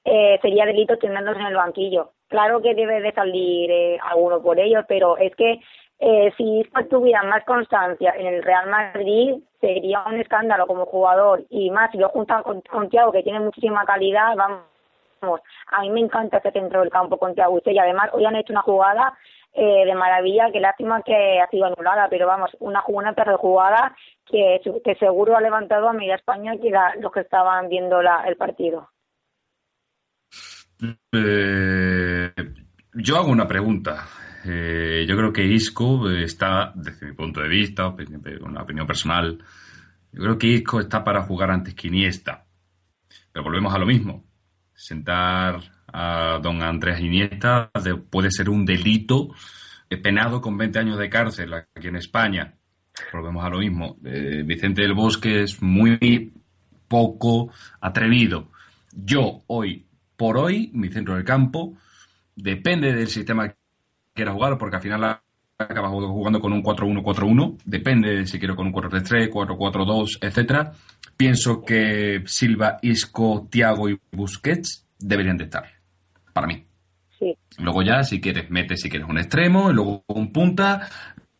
eh, 0.04 0.38
sería 0.42 0.66
delito 0.66 0.96
tenerlos 0.98 1.36
en 1.36 1.46
el 1.46 1.54
banquillo. 1.54 2.12
Claro 2.28 2.62
que 2.62 2.74
debe 2.74 3.00
de 3.00 3.12
salir 3.12 3.70
eh, 3.70 3.98
alguno 4.02 4.42
por 4.42 4.58
ellos, 4.58 4.84
pero 4.88 5.16
es 5.18 5.34
que 5.36 5.60
eh, 5.98 6.32
si 6.36 6.64
tuviera 6.90 7.22
más 7.22 7.44
constancia 7.44 8.12
en 8.16 8.26
el 8.26 8.42
Real 8.42 8.68
Madrid, 8.68 9.34
sería 9.60 10.02
un 10.06 10.18
escándalo 10.18 10.66
como 10.66 10.86
jugador. 10.86 11.44
Y 11.50 11.70
más, 11.70 11.90
si 11.92 11.98
lo 11.98 12.08
juntan 12.08 12.42
con, 12.42 12.60
con 12.62 12.88
Thiago, 12.88 13.12
que 13.12 13.22
tiene 13.22 13.38
muchísima 13.38 13.84
calidad, 13.84 14.34
vamos. 14.34 15.40
A 15.68 15.82
mí 15.82 15.90
me 15.90 16.00
encanta 16.00 16.38
este 16.38 16.50
centro 16.50 16.80
del 16.80 16.90
campo 16.90 17.16
con 17.16 17.34
Thiago 17.34 17.60
y 17.64 17.78
además 17.78 18.10
hoy 18.12 18.24
han 18.24 18.34
hecho 18.34 18.52
una 18.52 18.62
jugada 18.62 19.16
eh, 19.54 19.84
de 19.84 19.94
maravilla, 19.94 20.50
que 20.50 20.60
lástima 20.60 21.02
que 21.02 21.40
ha 21.40 21.48
sido 21.48 21.66
anulada, 21.66 22.08
pero 22.08 22.26
vamos, 22.26 22.50
una, 22.60 22.82
una 22.88 23.14
jugada 23.36 23.94
que, 24.26 24.60
que 24.84 24.94
seguro 24.96 25.36
ha 25.36 25.40
levantado 25.40 25.88
a 25.88 25.92
media 25.92 26.14
España 26.14 26.54
era 26.62 26.94
los 26.96 27.12
que 27.12 27.20
estaban 27.20 27.68
viendo 27.68 28.00
la, 28.00 28.24
el 28.26 28.36
partido. 28.36 28.88
Eh, 31.12 32.32
yo 32.94 33.16
hago 33.16 33.30
una 33.30 33.46
pregunta. 33.46 34.06
Eh, 34.44 35.04
yo 35.06 35.16
creo 35.16 35.32
que 35.32 35.44
Isco 35.44 36.10
está, 36.10 36.72
desde 36.74 37.06
mi 37.06 37.12
punto 37.12 37.40
de 37.40 37.48
vista, 37.48 37.94
una 38.40 38.62
opinión 38.62 38.86
personal, 38.86 39.38
yo 40.12 40.22
creo 40.22 40.38
que 40.38 40.46
Isco 40.48 40.80
está 40.80 41.04
para 41.04 41.22
jugar 41.22 41.50
antes 41.50 41.74
que 41.74 41.88
Iniesta. 41.88 42.44
Pero 43.32 43.44
volvemos 43.44 43.74
a 43.74 43.78
lo 43.78 43.86
mismo. 43.86 44.24
Sentar 44.82 45.60
a 45.92 46.40
don 46.42 46.60
Andrés 46.60 47.00
Iniesta 47.00 47.70
de- 47.82 47.94
puede 47.94 48.30
ser 48.32 48.48
un 48.50 48.64
delito 48.64 49.28
penado 50.02 50.40
con 50.40 50.56
20 50.56 50.78
años 50.80 50.98
de 50.98 51.08
cárcel 51.08 51.52
aquí 51.54 51.86
en 51.88 51.96
España. 51.96 52.54
Volvemos 53.12 53.44
a 53.44 53.48
lo 53.50 53.58
mismo. 53.58 53.96
Eh, 54.04 54.42
Vicente 54.44 54.82
del 54.82 54.94
Bosque 54.94 55.42
es 55.42 55.62
muy 55.62 56.32
poco 56.88 57.52
atrevido. 57.80 58.48
Yo 58.92 59.42
hoy, 59.46 59.86
por 60.16 60.36
hoy, 60.36 60.70
mi 60.74 60.88
centro 60.88 61.14
del 61.14 61.24
campo, 61.24 61.76
depende 62.34 62.92
del 62.92 63.06
sistema 63.08 63.50
que 63.50 63.56
quiera 64.14 64.32
jugar, 64.32 64.58
porque 64.58 64.76
al 64.76 64.82
final 64.82 65.20
acaba 65.58 65.88
jugando 65.88 66.40
con 66.40 66.52
un 66.52 66.62
4-1-4-1, 66.62 67.58
depende 67.64 68.16
de 68.16 68.26
si 68.26 68.38
quiero 68.38 68.56
con 68.56 68.66
un 68.66 68.72
4-3-3, 68.72 69.30
4-4-2, 69.30 70.18
etcétera. 70.20 70.72
Pienso 71.16 71.62
que 71.62 72.22
Silva, 72.26 72.78
Isco, 72.82 73.46
Tiago 73.50 73.88
y 73.88 73.98
Busquets 74.10 74.86
deberían 74.98 75.36
de 75.36 75.44
estar, 75.44 75.64
para 76.32 76.46
mí. 76.46 76.64
Sí. 77.18 77.36
Luego 77.58 77.82
ya, 77.82 78.02
si 78.02 78.20
quieres, 78.20 78.50
metes 78.50 78.80
si 78.80 78.90
quieres 78.90 79.08
un 79.08 79.18
extremo, 79.18 79.70
y 79.70 79.74
luego 79.74 80.04
un 80.08 80.32
punta, 80.32 80.88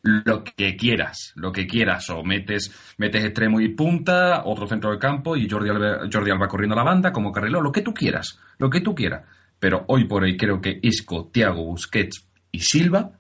lo 0.03 0.43
que 0.45 0.77
quieras, 0.77 1.33
lo 1.37 1.53
que 1.53 1.67
quieras, 1.67 2.11
o 2.11 2.23
metes, 2.23 2.95
metes 2.99 3.25
extremo 3.25 3.61
y 3.61 3.69
punta, 3.71 4.43
otro 4.45 4.67
centro 4.67 4.91
del 4.91 4.99
campo 4.99 5.37
y 5.37 5.49
Jordi 5.49 5.71
Alba, 5.71 6.09
Jordi 6.13 6.31
Alba 6.31 6.49
corriendo 6.49 6.77
la 6.77 6.83
banda 6.83 7.13
como 7.13 7.33
carrilero, 7.33 7.63
lo 7.63 7.73
que 7.73 7.83
tú 7.83 7.95
quieras, 7.95 8.39
lo 8.59 8.69
que 8.69 8.81
tú 8.81 8.95
quieras. 8.95 9.25
Pero 9.59 9.85
hoy 9.89 10.07
por 10.07 10.25
hoy 10.25 10.37
creo 10.37 10.61
que 10.61 10.79
Isco, 10.83 11.31
Thiago, 11.33 11.65
Busquets 11.65 12.29
y 12.51 12.59
Silva, 12.61 13.13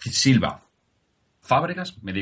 Silva, 0.00 0.60
Fábregas, 1.42 2.02
me 2.02 2.12
da 2.12 2.20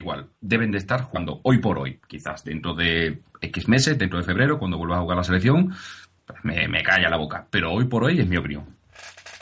igual, 0.00 0.28
deben 0.40 0.70
de 0.70 0.78
estar 0.78 1.02
jugando 1.02 1.40
hoy 1.42 1.58
por 1.58 1.78
hoy, 1.78 2.00
quizás 2.06 2.44
dentro 2.44 2.74
de 2.74 3.20
X 3.40 3.68
meses, 3.68 3.98
dentro 3.98 4.18
de 4.18 4.24
febrero, 4.24 4.58
cuando 4.58 4.78
vuelva 4.78 4.98
a 4.98 5.00
jugar 5.00 5.16
la 5.16 5.24
selección, 5.24 5.72
pues 6.26 6.44
me, 6.44 6.68
me 6.68 6.82
calla 6.82 7.08
la 7.10 7.16
boca. 7.16 7.46
Pero 7.50 7.72
hoy 7.72 7.86
por 7.86 8.04
hoy 8.04 8.20
es 8.20 8.26
mi 8.28 8.36
opinión. 8.36 8.76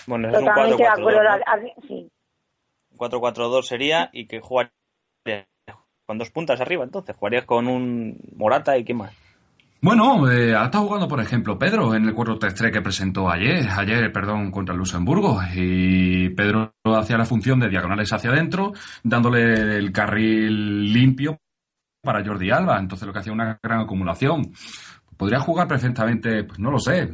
Bueno, 0.07 0.29
es 0.31 0.39
un 0.39 0.45
Totalmente 0.47 0.83
de 0.83 0.89
4-4-2. 0.89 0.99
acuerdo. 1.01 1.21
a- 1.29 1.35
a- 1.35 1.87
Sí. 1.87 2.09
4-4-2 2.97 3.63
sería 3.67 4.09
y 4.13 4.27
que 4.27 4.41
jugarías 4.41 4.73
con 6.07 6.19
dos 6.19 6.31
puntas 6.31 6.61
arriba, 6.61 6.85
entonces 6.85 7.17
jugarías 7.17 7.45
con 7.45 7.67
un 7.67 8.19
Morata 8.37 8.79
y 8.79 8.85
qué 8.85 8.95
más. 8.95 9.13
Bueno, 9.87 10.29
eh, 10.29 10.53
ha 10.53 10.65
estado 10.65 10.85
jugando, 10.87 11.07
por 11.07 11.21
ejemplo, 11.21 11.57
Pedro 11.57 11.95
en 11.95 12.07
el 12.07 12.13
4-3-3 12.13 12.73
que 12.73 12.83
presentó 12.83 13.31
ayer, 13.31 13.69
ayer, 13.71 14.13
perdón, 14.13 14.51
contra 14.51 14.75
Luxemburgo. 14.75 15.39
Y 15.55 16.29
Pedro 16.31 16.75
hacía 16.83 17.17
la 17.17 17.25
función 17.25 17.61
de 17.61 17.69
diagonales 17.69 18.13
hacia 18.13 18.31
adentro, 18.31 18.73
dándole 19.05 19.77
el 19.77 19.93
carril 19.93 20.93
limpio 20.93 21.39
para 22.03 22.25
Jordi 22.25 22.51
Alba. 22.51 22.81
Entonces 22.81 23.07
lo 23.07 23.13
que 23.13 23.21
hacía 23.21 23.33
una 23.33 23.61
gran 23.63 23.83
acumulación. 23.83 24.51
Podría 25.17 25.39
jugar 25.39 25.69
perfectamente, 25.69 26.43
pues 26.43 26.59
no 26.59 26.73
lo 26.73 26.81
sé, 26.81 27.09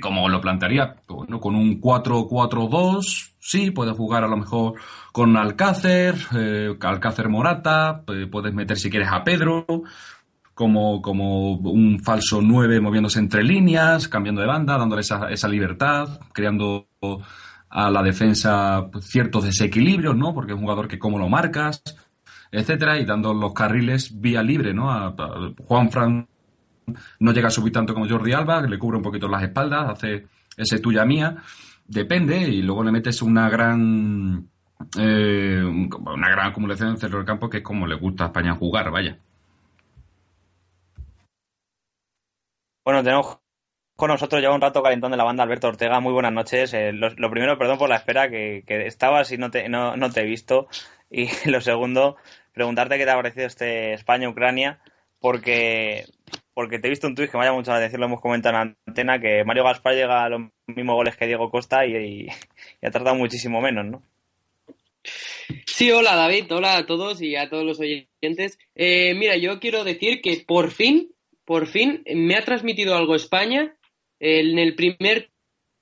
como 0.00 0.28
lo 0.28 0.40
plantearía, 0.40 0.96
bueno, 1.08 1.38
con 1.40 1.54
un 1.54 1.80
4-4-2, 1.80 3.34
sí, 3.38 3.70
puedes 3.70 3.96
jugar 3.96 4.24
a 4.24 4.28
lo 4.28 4.36
mejor 4.36 4.74
con 5.12 5.36
Alcácer, 5.36 6.14
eh, 6.34 6.74
Alcácer 6.80 7.28
Morata, 7.28 8.02
eh, 8.08 8.26
puedes 8.30 8.54
meter 8.54 8.78
si 8.78 8.88
quieres 8.88 9.10
a 9.12 9.22
Pedro, 9.22 9.66
como, 10.58 11.00
como 11.00 11.52
un 11.52 12.00
falso 12.00 12.42
9 12.42 12.80
moviéndose 12.80 13.20
entre 13.20 13.44
líneas, 13.44 14.08
cambiando 14.08 14.40
de 14.40 14.48
banda, 14.48 14.76
dándole 14.76 15.02
esa, 15.02 15.30
esa 15.30 15.46
libertad, 15.46 16.18
creando 16.32 16.88
a 17.70 17.88
la 17.88 18.02
defensa 18.02 18.88
pues, 18.90 19.04
ciertos 19.04 19.44
desequilibrios, 19.44 20.16
¿no? 20.16 20.34
Porque 20.34 20.50
es 20.50 20.56
un 20.56 20.62
jugador 20.62 20.88
que 20.88 20.98
cómo 20.98 21.16
lo 21.16 21.28
marcas, 21.28 21.80
etcétera, 22.50 22.98
y 22.98 23.04
dando 23.04 23.32
los 23.32 23.54
carriles 23.54 24.20
vía 24.20 24.42
libre, 24.42 24.74
¿no? 24.74 24.90
A, 24.90 25.14
Juan 25.62 25.92
Fran 25.92 26.26
no 27.20 27.32
llega 27.32 27.46
a 27.46 27.52
subir 27.52 27.72
tanto 27.72 27.94
como 27.94 28.08
Jordi 28.08 28.32
Alba, 28.32 28.60
le 28.62 28.80
cubre 28.80 28.96
un 28.96 29.04
poquito 29.04 29.28
las 29.28 29.44
espaldas, 29.44 29.90
hace 29.90 30.26
ese 30.56 30.80
tuya 30.80 31.04
mía, 31.04 31.36
depende, 31.86 32.36
y 32.36 32.62
luego 32.62 32.82
le 32.82 32.90
metes 32.90 33.22
una 33.22 33.48
gran 33.48 34.48
eh, 34.98 35.62
una 35.64 36.30
gran 36.30 36.48
acumulación 36.48 36.88
en 36.88 36.94
el 36.96 37.00
centro 37.00 37.18
del 37.18 37.26
campo 37.26 37.48
que 37.48 37.58
es 37.58 37.62
como 37.62 37.86
le 37.86 37.94
gusta 37.94 38.24
a 38.24 38.26
España 38.26 38.56
jugar, 38.56 38.90
vaya. 38.90 39.20
Bueno, 42.88 43.04
tenemos 43.04 43.38
con 43.96 44.08
nosotros 44.08 44.40
ya 44.40 44.50
un 44.50 44.62
rato 44.62 44.82
calentón 44.82 45.10
de 45.10 45.18
la 45.18 45.24
banda 45.24 45.42
Alberto 45.42 45.68
Ortega. 45.68 46.00
Muy 46.00 46.14
buenas 46.14 46.32
noches. 46.32 46.72
Eh, 46.72 46.90
lo, 46.94 47.30
primero, 47.30 47.58
perdón 47.58 47.76
por 47.76 47.90
la 47.90 47.96
espera, 47.96 48.30
que, 48.30 48.64
que 48.66 48.86
estabas 48.86 49.30
y 49.30 49.36
no 49.36 49.50
te, 49.50 49.68
no, 49.68 50.10
te 50.10 50.22
he 50.22 50.24
visto. 50.24 50.68
Y 51.10 51.26
lo 51.50 51.60
segundo, 51.60 52.16
preguntarte 52.54 52.96
qué 52.96 53.04
te 53.04 53.10
ha 53.10 53.16
parecido 53.16 53.46
este 53.46 53.92
España-Ucrania, 53.92 54.80
porque, 55.20 56.06
porque 56.54 56.78
te 56.78 56.86
he 56.86 56.90
visto 56.90 57.06
un 57.06 57.14
tuit 57.14 57.30
que 57.30 57.36
me 57.36 57.42
ha 57.42 57.48
llamado 57.48 57.60
mucho 57.60 57.72
la 57.72 57.76
atención, 57.76 58.00
lo 58.00 58.06
hemos 58.06 58.22
comentado 58.22 58.56
en 58.56 58.68
la 58.68 58.74
antena, 58.86 59.20
que 59.20 59.44
Mario 59.44 59.64
Gaspar 59.64 59.92
llega 59.92 60.24
a 60.24 60.30
los 60.30 60.40
mismos 60.66 60.94
goles 60.96 61.14
que 61.14 61.26
Diego 61.26 61.50
Costa 61.50 61.84
y, 61.84 61.94
y- 61.94 62.28
y 62.80 62.86
ha 62.86 62.90
tardado 62.90 63.16
muchísimo 63.16 63.60
menos, 63.60 63.84
¿no? 63.84 64.02
Sí, 65.66 65.90
hola 65.92 66.16
David, 66.16 66.50
hola 66.52 66.78
a 66.78 66.86
todos 66.86 67.20
y 67.20 67.36
a 67.36 67.50
todos 67.50 67.66
los 67.66 67.80
oyentes. 67.80 68.58
Eh, 68.74 69.12
mira, 69.14 69.36
yo 69.36 69.60
quiero 69.60 69.84
decir 69.84 70.22
que 70.22 70.42
por 70.46 70.70
fin, 70.70 71.12
por 71.48 71.66
fin 71.66 72.02
me 72.14 72.34
ha 72.34 72.44
transmitido 72.44 72.94
algo 72.94 73.14
España 73.14 73.74
en 74.20 74.58
el 74.58 74.74
primer 74.74 75.30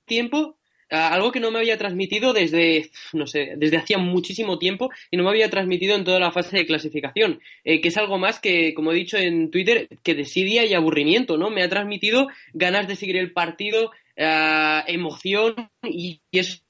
tiempo, 0.05 0.55
algo 0.89 1.33
que 1.33 1.41
no 1.41 1.51
me 1.51 1.59
había 1.59 1.77
transmitido 1.77 2.31
desde, 2.31 2.89
no 3.11 3.27
sé, 3.27 3.55
desde 3.57 3.75
hacía 3.75 3.97
muchísimo 3.97 4.59
tiempo 4.59 4.89
y 5.11 5.17
no 5.17 5.23
me 5.23 5.29
había 5.29 5.49
transmitido 5.49 5.97
en 5.97 6.05
toda 6.05 6.21
la 6.21 6.31
fase 6.31 6.55
de 6.55 6.65
clasificación, 6.65 7.41
eh, 7.65 7.81
que 7.81 7.89
es 7.89 7.97
algo 7.97 8.17
más 8.17 8.39
que, 8.39 8.73
como 8.73 8.93
he 8.93 8.95
dicho 8.95 9.17
en 9.17 9.51
Twitter, 9.51 9.89
que 10.03 10.15
desidia 10.15 10.63
y 10.65 10.73
aburrimiento, 10.73 11.35
¿no? 11.35 11.49
Me 11.49 11.63
ha 11.63 11.67
transmitido 11.67 12.29
ganas 12.53 12.87
de 12.87 12.95
seguir 12.95 13.17
el 13.17 13.33
partido, 13.33 13.91
eh, 14.15 14.83
emoción 14.87 15.69
y, 15.83 16.21
y 16.31 16.39
eso 16.39 16.61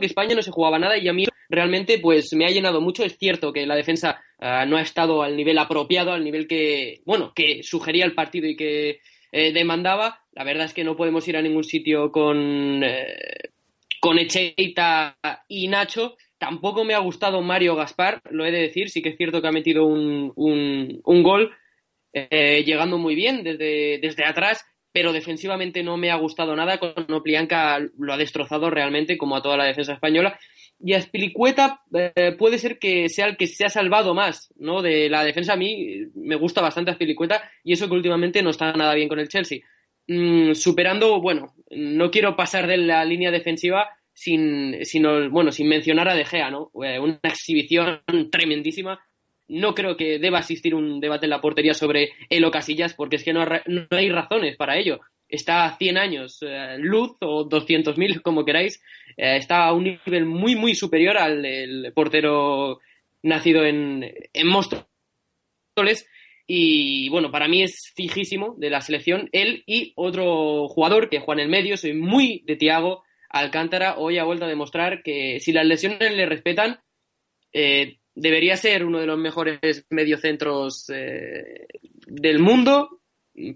que 0.00 0.06
España 0.06 0.34
no 0.34 0.40
se 0.40 0.50
jugaba 0.50 0.78
nada 0.78 0.96
y 0.96 1.08
a 1.08 1.12
mí 1.12 1.26
realmente 1.48 1.98
pues 1.98 2.32
me 2.34 2.46
ha 2.46 2.50
llenado 2.50 2.80
mucho. 2.80 3.04
Es 3.04 3.16
cierto 3.18 3.52
que 3.52 3.66
la 3.66 3.76
defensa 3.76 4.20
ah, 4.38 4.64
no 4.66 4.76
ha 4.76 4.82
estado 4.82 5.22
al 5.22 5.36
nivel 5.36 5.58
apropiado, 5.58 6.12
al 6.12 6.24
nivel 6.24 6.46
que, 6.46 7.00
bueno, 7.04 7.32
que 7.34 7.62
sugería 7.62 8.04
el 8.04 8.14
partido 8.14 8.46
y 8.46 8.56
que 8.56 9.00
eh, 9.32 9.52
demandaba. 9.52 10.20
La 10.32 10.44
verdad 10.44 10.66
es 10.66 10.74
que 10.74 10.84
no 10.84 10.96
podemos 10.96 11.26
ir 11.28 11.36
a 11.36 11.42
ningún 11.42 11.64
sitio 11.64 12.10
con, 12.12 12.82
eh, 12.84 13.16
con 14.00 14.18
Echeita 14.18 15.16
y 15.48 15.68
Nacho. 15.68 16.16
Tampoco 16.38 16.84
me 16.84 16.94
ha 16.94 16.98
gustado 16.98 17.42
Mario 17.42 17.74
Gaspar, 17.74 18.22
lo 18.30 18.46
he 18.46 18.52
de 18.52 18.62
decir. 18.62 18.90
Sí 18.90 19.02
que 19.02 19.10
es 19.10 19.16
cierto 19.16 19.42
que 19.42 19.48
ha 19.48 19.52
metido 19.52 19.86
un, 19.86 20.32
un, 20.36 21.00
un 21.04 21.22
gol 21.22 21.52
eh, 22.12 22.62
llegando 22.64 22.96
muy 22.98 23.14
bien 23.14 23.42
desde, 23.42 23.98
desde 24.00 24.24
atrás, 24.24 24.64
pero 24.92 25.12
defensivamente 25.12 25.82
no 25.82 25.96
me 25.96 26.10
ha 26.10 26.16
gustado 26.16 26.54
nada. 26.54 26.78
Con 26.78 27.12
Oplianca 27.12 27.78
lo 27.98 28.12
ha 28.12 28.16
destrozado 28.16 28.70
realmente, 28.70 29.18
como 29.18 29.36
a 29.36 29.42
toda 29.42 29.56
la 29.56 29.64
defensa 29.64 29.94
española. 29.94 30.38
Y 30.80 30.92
a 30.94 31.02
Spilicueta 31.02 31.82
eh, 31.92 32.36
puede 32.38 32.58
ser 32.58 32.78
que 32.78 33.08
sea 33.08 33.26
el 33.26 33.36
que 33.36 33.48
se 33.48 33.64
ha 33.64 33.68
salvado 33.68 34.14
más 34.14 34.52
¿no? 34.56 34.80
de 34.80 35.08
la 35.08 35.24
defensa. 35.24 35.54
A 35.54 35.56
mí 35.56 36.06
me 36.14 36.36
gusta 36.36 36.60
bastante 36.60 36.90
a 36.90 36.94
Spilicueta 36.94 37.42
y 37.64 37.72
eso 37.72 37.88
que 37.88 37.94
últimamente 37.94 38.42
no 38.42 38.50
está 38.50 38.72
nada 38.72 38.94
bien 38.94 39.08
con 39.08 39.18
el 39.18 39.28
Chelsea. 39.28 39.60
Mm, 40.06 40.54
superando, 40.54 41.20
bueno, 41.20 41.54
no 41.70 42.10
quiero 42.10 42.36
pasar 42.36 42.66
de 42.66 42.78
la 42.78 43.04
línea 43.04 43.30
defensiva 43.30 43.88
sin, 44.12 44.76
bueno, 45.30 45.52
sin 45.52 45.68
mencionar 45.68 46.08
a 46.08 46.14
De 46.14 46.24
Gea, 46.24 46.50
¿no? 46.50 46.70
Eh, 46.82 46.98
una 46.98 47.20
exhibición 47.22 48.02
tremendísima. 48.30 49.00
No 49.48 49.74
creo 49.74 49.96
que 49.96 50.18
deba 50.18 50.40
existir 50.40 50.74
un 50.74 51.00
debate 51.00 51.26
en 51.26 51.30
la 51.30 51.40
portería 51.40 51.74
sobre 51.74 52.10
Elo 52.28 52.50
Casillas, 52.50 52.94
porque 52.94 53.16
es 53.16 53.24
que 53.24 53.32
no, 53.32 53.44
no 53.44 53.86
hay 53.90 54.10
razones 54.10 54.56
para 54.56 54.76
ello. 54.76 55.00
Está 55.28 55.66
a 55.66 55.76
100 55.76 55.98
años 55.98 56.38
eh, 56.40 56.76
luz 56.78 57.16
o 57.20 57.46
200.000, 57.48 58.22
como 58.22 58.44
queráis. 58.44 58.82
Eh, 59.16 59.36
está 59.36 59.66
a 59.66 59.72
un 59.72 59.84
nivel 59.84 60.24
muy, 60.24 60.56
muy 60.56 60.74
superior 60.74 61.18
al 61.18 61.42
del 61.42 61.92
portero 61.94 62.80
nacido 63.22 63.64
en, 63.64 64.04
en. 64.32 64.48
Y 66.50 67.08
bueno, 67.10 67.30
para 67.30 67.46
mí 67.46 67.62
es 67.62 67.92
fijísimo 67.94 68.54
de 68.58 68.70
la 68.70 68.80
selección 68.80 69.28
él 69.32 69.62
y 69.66 69.92
otro 69.96 70.66
jugador 70.68 71.10
que 71.10 71.20
juega 71.20 71.42
en 71.42 71.46
el 71.46 71.50
medio. 71.50 71.76
Soy 71.76 71.92
muy 71.92 72.42
de 72.46 72.56
Tiago 72.56 73.04
Alcántara. 73.28 73.98
Hoy 73.98 74.18
ha 74.18 74.24
vuelto 74.24 74.46
a 74.46 74.48
demostrar 74.48 75.02
que 75.02 75.40
si 75.40 75.52
las 75.52 75.66
lesiones 75.66 76.10
le 76.16 76.24
respetan, 76.24 76.80
eh, 77.52 77.98
debería 78.14 78.56
ser 78.56 78.84
uno 78.84 78.98
de 78.98 79.06
los 79.06 79.18
mejores 79.18 79.86
mediocentros 79.90 80.86
del 80.86 82.38
mundo. 82.38 82.97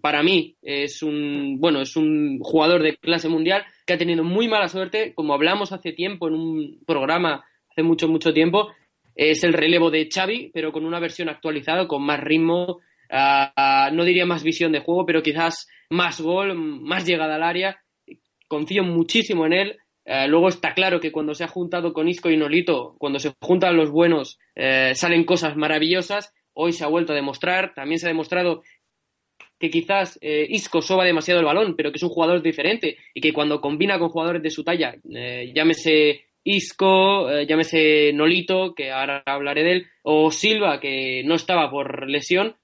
Para 0.00 0.22
mí 0.22 0.56
es 0.62 1.02
un 1.02 1.58
bueno 1.58 1.80
es 1.80 1.96
un 1.96 2.38
jugador 2.40 2.82
de 2.82 2.96
clase 2.96 3.28
mundial 3.28 3.64
que 3.86 3.94
ha 3.94 3.98
tenido 3.98 4.24
muy 4.24 4.48
mala 4.48 4.68
suerte, 4.68 5.12
como 5.14 5.34
hablamos 5.34 5.72
hace 5.72 5.92
tiempo 5.92 6.28
en 6.28 6.34
un 6.34 6.80
programa 6.86 7.44
hace 7.70 7.82
mucho 7.82 8.08
mucho 8.08 8.32
tiempo. 8.32 8.68
Es 9.14 9.44
el 9.44 9.52
relevo 9.52 9.90
de 9.90 10.08
Xavi, 10.12 10.50
pero 10.54 10.72
con 10.72 10.84
una 10.86 11.00
versión 11.00 11.28
actualizada, 11.28 11.86
con 11.86 12.02
más 12.02 12.20
ritmo, 12.20 12.80
ah, 13.10 13.90
no 13.92 14.04
diría 14.04 14.24
más 14.24 14.42
visión 14.42 14.72
de 14.72 14.80
juego, 14.80 15.04
pero 15.04 15.22
quizás 15.22 15.68
más 15.90 16.20
gol, 16.20 16.54
más 16.54 17.06
llegada 17.06 17.36
al 17.36 17.42
área. 17.42 17.82
Confío 18.48 18.82
muchísimo 18.82 19.46
en 19.46 19.52
él. 19.52 19.76
Eh, 20.04 20.26
luego 20.26 20.48
está 20.48 20.74
claro 20.74 20.98
que 20.98 21.12
cuando 21.12 21.34
se 21.34 21.44
ha 21.44 21.48
juntado 21.48 21.92
con 21.92 22.08
Isco 22.08 22.30
y 22.30 22.36
Nolito, 22.36 22.96
cuando 22.98 23.18
se 23.18 23.32
juntan 23.40 23.76
los 23.76 23.90
buenos, 23.90 24.38
eh, 24.54 24.92
salen 24.94 25.24
cosas 25.24 25.56
maravillosas. 25.56 26.34
Hoy 26.54 26.72
se 26.72 26.84
ha 26.84 26.88
vuelto 26.88 27.12
a 27.12 27.16
demostrar. 27.16 27.74
También 27.74 27.98
se 27.98 28.06
ha 28.06 28.08
demostrado 28.08 28.62
que 29.62 29.70
quizás 29.70 30.18
eh, 30.20 30.44
Isco 30.50 30.82
soba 30.82 31.04
demasiado 31.04 31.38
el 31.38 31.46
balón, 31.46 31.76
pero 31.76 31.92
que 31.92 31.96
es 31.96 32.02
un 32.02 32.08
jugador 32.08 32.42
diferente 32.42 32.96
y 33.14 33.20
que 33.20 33.32
cuando 33.32 33.60
combina 33.60 33.96
con 33.96 34.08
jugadores 34.08 34.42
de 34.42 34.50
su 34.50 34.64
talla, 34.64 34.96
eh, 35.14 35.52
llámese 35.54 36.24
Isco, 36.42 37.30
eh, 37.30 37.46
llámese 37.46 38.12
Nolito, 38.12 38.74
que 38.74 38.90
ahora 38.90 39.22
hablaré 39.24 39.62
de 39.62 39.72
él, 39.72 39.86
o 40.02 40.32
Silva, 40.32 40.80
que 40.80 41.22
no 41.24 41.36
estaba 41.36 41.70
por 41.70 42.08
lesión, 42.10 42.56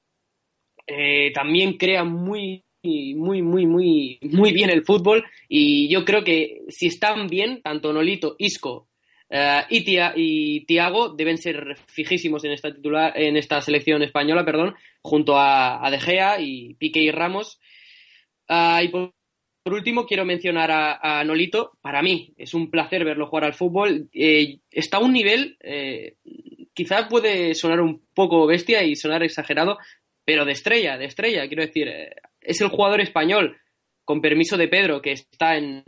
también 1.35 1.77
crea 1.77 2.03
muy, 2.03 2.65
muy, 2.83 3.43
muy, 3.43 3.67
muy, 3.67 4.19
muy 4.23 4.53
bien 4.53 4.71
el 4.71 4.83
fútbol. 4.83 5.25
Y 5.49 5.89
yo 5.89 6.05
creo 6.05 6.25
que 6.25 6.63
si 6.69 6.87
están 6.89 7.29
bien, 7.29 7.61
tanto 7.63 7.93
Nolito, 7.93 8.35
Isco 8.39 8.88
eh, 9.31 9.63
y, 9.71 9.85
Tia- 9.85 10.13
y 10.17 10.65
Tiago 10.67 11.11
deben 11.11 11.39
ser 11.39 11.77
fijísimos 11.87 12.45
en 12.45 12.53
esta 12.53 12.73
titular, 12.75 13.13
en 13.17 13.37
esta 13.37 13.61
selección 13.61 14.03
española, 14.03 14.45
perdón, 14.45 14.75
junto 15.03 15.39
a, 15.39 15.89
De 15.91 16.01
Gea 16.01 16.41
y 16.41 16.75
Piqué 16.75 17.01
y 17.01 17.11
Ramos. 17.11 17.61
Ah, 18.49 18.83
y 18.83 18.89
por 18.89 19.13
por 19.69 19.75
último, 19.77 20.07
quiero 20.07 20.25
mencionar 20.25 20.71
a, 20.73 21.23
Nolito. 21.25 21.73
Para 21.83 22.01
mí 22.01 22.33
es 22.39 22.55
un 22.55 22.71
placer 22.71 23.05
verlo 23.05 23.27
jugar 23.27 23.45
al 23.45 23.53
fútbol. 23.53 24.09
Eh, 24.15 24.61
está 24.71 24.97
a 24.97 25.01
un 25.01 25.13
nivel, 25.13 25.59
eh, 25.61 26.15
quizás 26.73 27.07
puede 27.07 27.55
sonar 27.55 27.83
un 27.83 28.03
poco 28.15 28.47
bestia 28.47 28.83
y 28.83 28.97
sonar 28.97 29.23
exagerado, 29.23 29.77
pero 30.25 30.47
de 30.47 30.53
estrella, 30.53 30.97
de 30.97 31.05
estrella. 31.05 31.47
Quiero 31.49 31.67
decir, 31.67 31.87
eh, 31.87 32.15
es 32.41 32.63
el 32.63 32.69
jugador 32.69 33.03
español, 33.03 33.59
con 34.07 34.23
permiso 34.23 34.57
de 34.57 34.69
Pedro, 34.69 35.03
que 35.03 35.13
está 35.13 35.59
en 35.59 35.85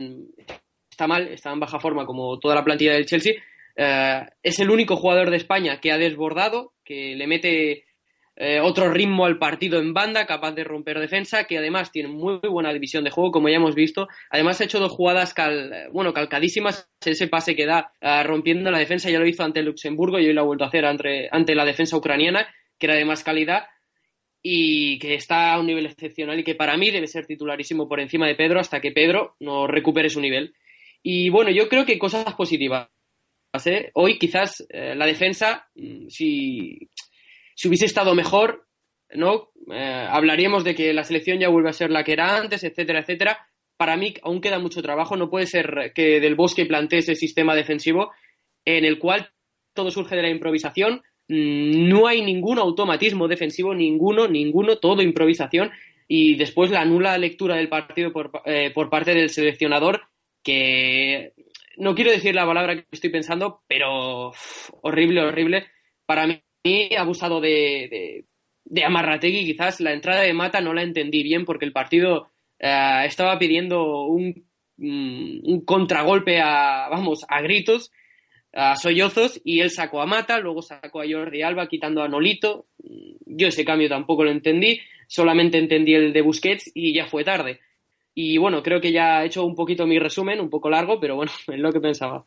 está 1.01 1.07
mal, 1.07 1.27
está 1.29 1.51
en 1.51 1.59
baja 1.59 1.79
forma 1.79 2.05
como 2.05 2.37
toda 2.37 2.53
la 2.53 2.63
plantilla 2.63 2.93
del 2.93 3.07
Chelsea. 3.07 3.33
es 3.75 4.59
el 4.59 4.69
único 4.69 4.95
jugador 4.95 5.31
de 5.31 5.37
España 5.37 5.79
que 5.79 5.91
ha 5.91 5.97
desbordado, 5.97 6.73
que 6.83 7.15
le 7.15 7.25
mete 7.25 7.85
eh, 8.35 8.59
otro 8.59 8.91
ritmo 8.91 9.25
al 9.25 9.37
partido 9.37 9.79
en 9.79 9.93
banda, 9.93 10.25
capaz 10.25 10.53
de 10.53 10.63
romper 10.63 10.99
defensa, 10.99 11.43
que 11.45 11.57
además 11.57 11.91
tiene 11.91 12.09
muy, 12.09 12.39
buena 12.39 12.71
división 12.71 13.03
de 13.03 13.09
juego, 13.09 13.31
como 13.31 13.49
ya 13.49 13.57
hemos 13.57 13.75
visto. 13.75 14.07
Además 14.29 14.61
ha 14.61 14.65
hecho 14.65 14.79
dos 14.79 14.91
jugadas 14.91 15.33
bueno, 15.91 16.13
calcadísimas, 16.13 16.89
ese 17.03 17.27
pase 17.27 17.55
que 17.55 17.65
da 17.65 17.91
ah, 18.01 18.23
rompiendo 18.23 18.71
la 18.71 18.79
defensa, 18.79 19.09
ya 19.09 19.19
lo 19.19 19.27
hizo 19.27 19.43
ante 19.43 19.63
Luxemburgo 19.63 20.19
y 20.19 20.27
hoy 20.27 20.33
lo 20.33 20.41
ha 20.41 20.45
vuelto 20.45 20.63
a 20.63 20.67
hacer 20.67 20.85
ante, 20.85 21.29
ante 21.31 21.55
la 21.55 21.65
defensa 21.65 21.97
ucraniana, 21.97 22.47
que 22.77 22.87
era 22.87 22.95
de 22.95 23.05
más 23.05 23.23
calidad 23.23 23.65
y 24.41 24.97
que 24.97 25.13
está 25.13 25.53
a 25.53 25.59
un 25.59 25.67
nivel 25.67 25.85
excepcional 25.85 26.39
y 26.39 26.43
que 26.43 26.55
para 26.55 26.77
mí 26.77 26.89
debe 26.89 27.07
ser 27.07 27.27
titularísimo 27.27 27.87
por 27.87 27.99
encima 27.99 28.27
de 28.27 28.35
Pedro 28.35 28.59
hasta 28.59 28.81
que 28.81 28.91
Pedro 28.91 29.35
no 29.39 29.67
recupere 29.67 30.09
su 30.09 30.19
nivel. 30.19 30.55
Y 31.03 31.29
bueno, 31.29 31.51
yo 31.51 31.67
creo 31.67 31.85
que 31.85 31.99
cosas 31.99 32.33
positivas. 32.35 32.89
¿eh? 33.65 33.91
Hoy 33.93 34.17
quizás 34.17 34.65
eh, 34.69 34.95
la 34.95 35.05
defensa, 35.05 35.67
mm, 35.75 36.07
si 36.07 36.89
si 37.61 37.67
hubiese 37.67 37.85
estado 37.85 38.15
mejor, 38.15 38.65
¿no? 39.13 39.51
Eh, 39.71 40.07
hablaríamos 40.09 40.63
de 40.63 40.73
que 40.73 40.93
la 40.93 41.03
selección 41.03 41.39
ya 41.39 41.47
vuelve 41.47 41.69
a 41.69 41.73
ser 41.73 41.91
la 41.91 42.03
que 42.03 42.13
era 42.13 42.37
antes, 42.37 42.63
etcétera, 42.63 43.01
etcétera. 43.01 43.37
Para 43.77 43.97
mí 43.97 44.15
aún 44.23 44.41
queda 44.41 44.57
mucho 44.57 44.81
trabajo. 44.81 45.15
No 45.15 45.29
puede 45.29 45.45
ser 45.45 45.91
que 45.93 46.19
Del 46.19 46.33
Bosque 46.33 46.65
plantee 46.65 46.99
ese 46.99 47.15
sistema 47.15 47.53
defensivo 47.53 48.11
en 48.65 48.83
el 48.83 48.97
cual 48.97 49.29
todo 49.73 49.91
surge 49.91 50.15
de 50.15 50.23
la 50.23 50.29
improvisación. 50.29 51.03
Mm, 51.27 51.87
no 51.87 52.07
hay 52.07 52.23
ningún 52.23 52.57
automatismo 52.57 53.27
defensivo, 53.27 53.75
ninguno, 53.75 54.27
ninguno, 54.27 54.77
todo 54.77 55.03
improvisación. 55.03 55.71
Y 56.07 56.35
después 56.37 56.71
la 56.71 56.83
nula 56.83 57.15
lectura 57.19 57.57
del 57.57 57.69
partido 57.69 58.11
por, 58.11 58.31
eh, 58.45 58.71
por 58.73 58.89
parte 58.89 59.13
del 59.13 59.29
seleccionador, 59.29 60.01
que 60.43 61.33
no 61.77 61.95
quiero 61.95 62.11
decir 62.11 62.35
la 62.35 62.45
palabra 62.45 62.75
que 62.75 62.85
estoy 62.91 63.09
pensando, 63.09 63.61
pero 63.67 64.31
horrible, 64.81 65.21
horrible. 65.21 65.67
Para 66.05 66.27
mí 66.27 66.41
abusado 66.97 67.41
de, 67.41 67.87
de, 67.89 68.25
de, 68.65 68.83
Amarrategui. 68.83 69.45
Quizás 69.45 69.79
la 69.79 69.93
entrada 69.93 70.21
de 70.21 70.33
Mata 70.33 70.61
no 70.61 70.73
la 70.73 70.83
entendí 70.83 71.23
bien 71.23 71.45
porque 71.45 71.65
el 71.65 71.71
partido 71.71 72.29
eh, 72.59 73.03
estaba 73.05 73.39
pidiendo 73.39 74.05
un, 74.05 74.45
mm, 74.77 75.39
un, 75.43 75.65
contragolpe 75.65 76.39
a, 76.39 76.87
vamos, 76.89 77.25
a 77.27 77.41
gritos, 77.41 77.91
a 78.53 78.75
sollozos, 78.75 79.41
y 79.43 79.61
él 79.61 79.71
sacó 79.71 80.01
a 80.01 80.05
Mata, 80.05 80.39
luego 80.39 80.61
sacó 80.61 81.01
a 81.01 81.05
Jordi 81.09 81.41
Alba 81.41 81.67
quitando 81.67 82.03
a 82.03 82.07
Nolito. 82.07 82.67
Yo 83.25 83.47
ese 83.47 83.65
cambio 83.65 83.89
tampoco 83.89 84.23
lo 84.23 84.31
entendí, 84.31 84.79
solamente 85.07 85.57
entendí 85.57 85.95
el 85.95 86.13
de 86.13 86.21
Busquets 86.21 86.69
y 86.73 86.93
ya 86.93 87.05
fue 87.05 87.23
tarde. 87.23 87.59
Y 88.13 88.37
bueno, 88.37 88.61
creo 88.61 88.81
que 88.81 88.91
ya 88.91 89.23
he 89.23 89.27
hecho 89.27 89.45
un 89.45 89.55
poquito 89.55 89.87
mi 89.87 89.99
resumen, 89.99 90.39
un 90.39 90.49
poco 90.49 90.69
largo, 90.69 90.99
pero 90.99 91.15
bueno, 91.15 91.31
es 91.47 91.59
lo 91.59 91.71
que 91.71 91.79
pensaba. 91.79 92.23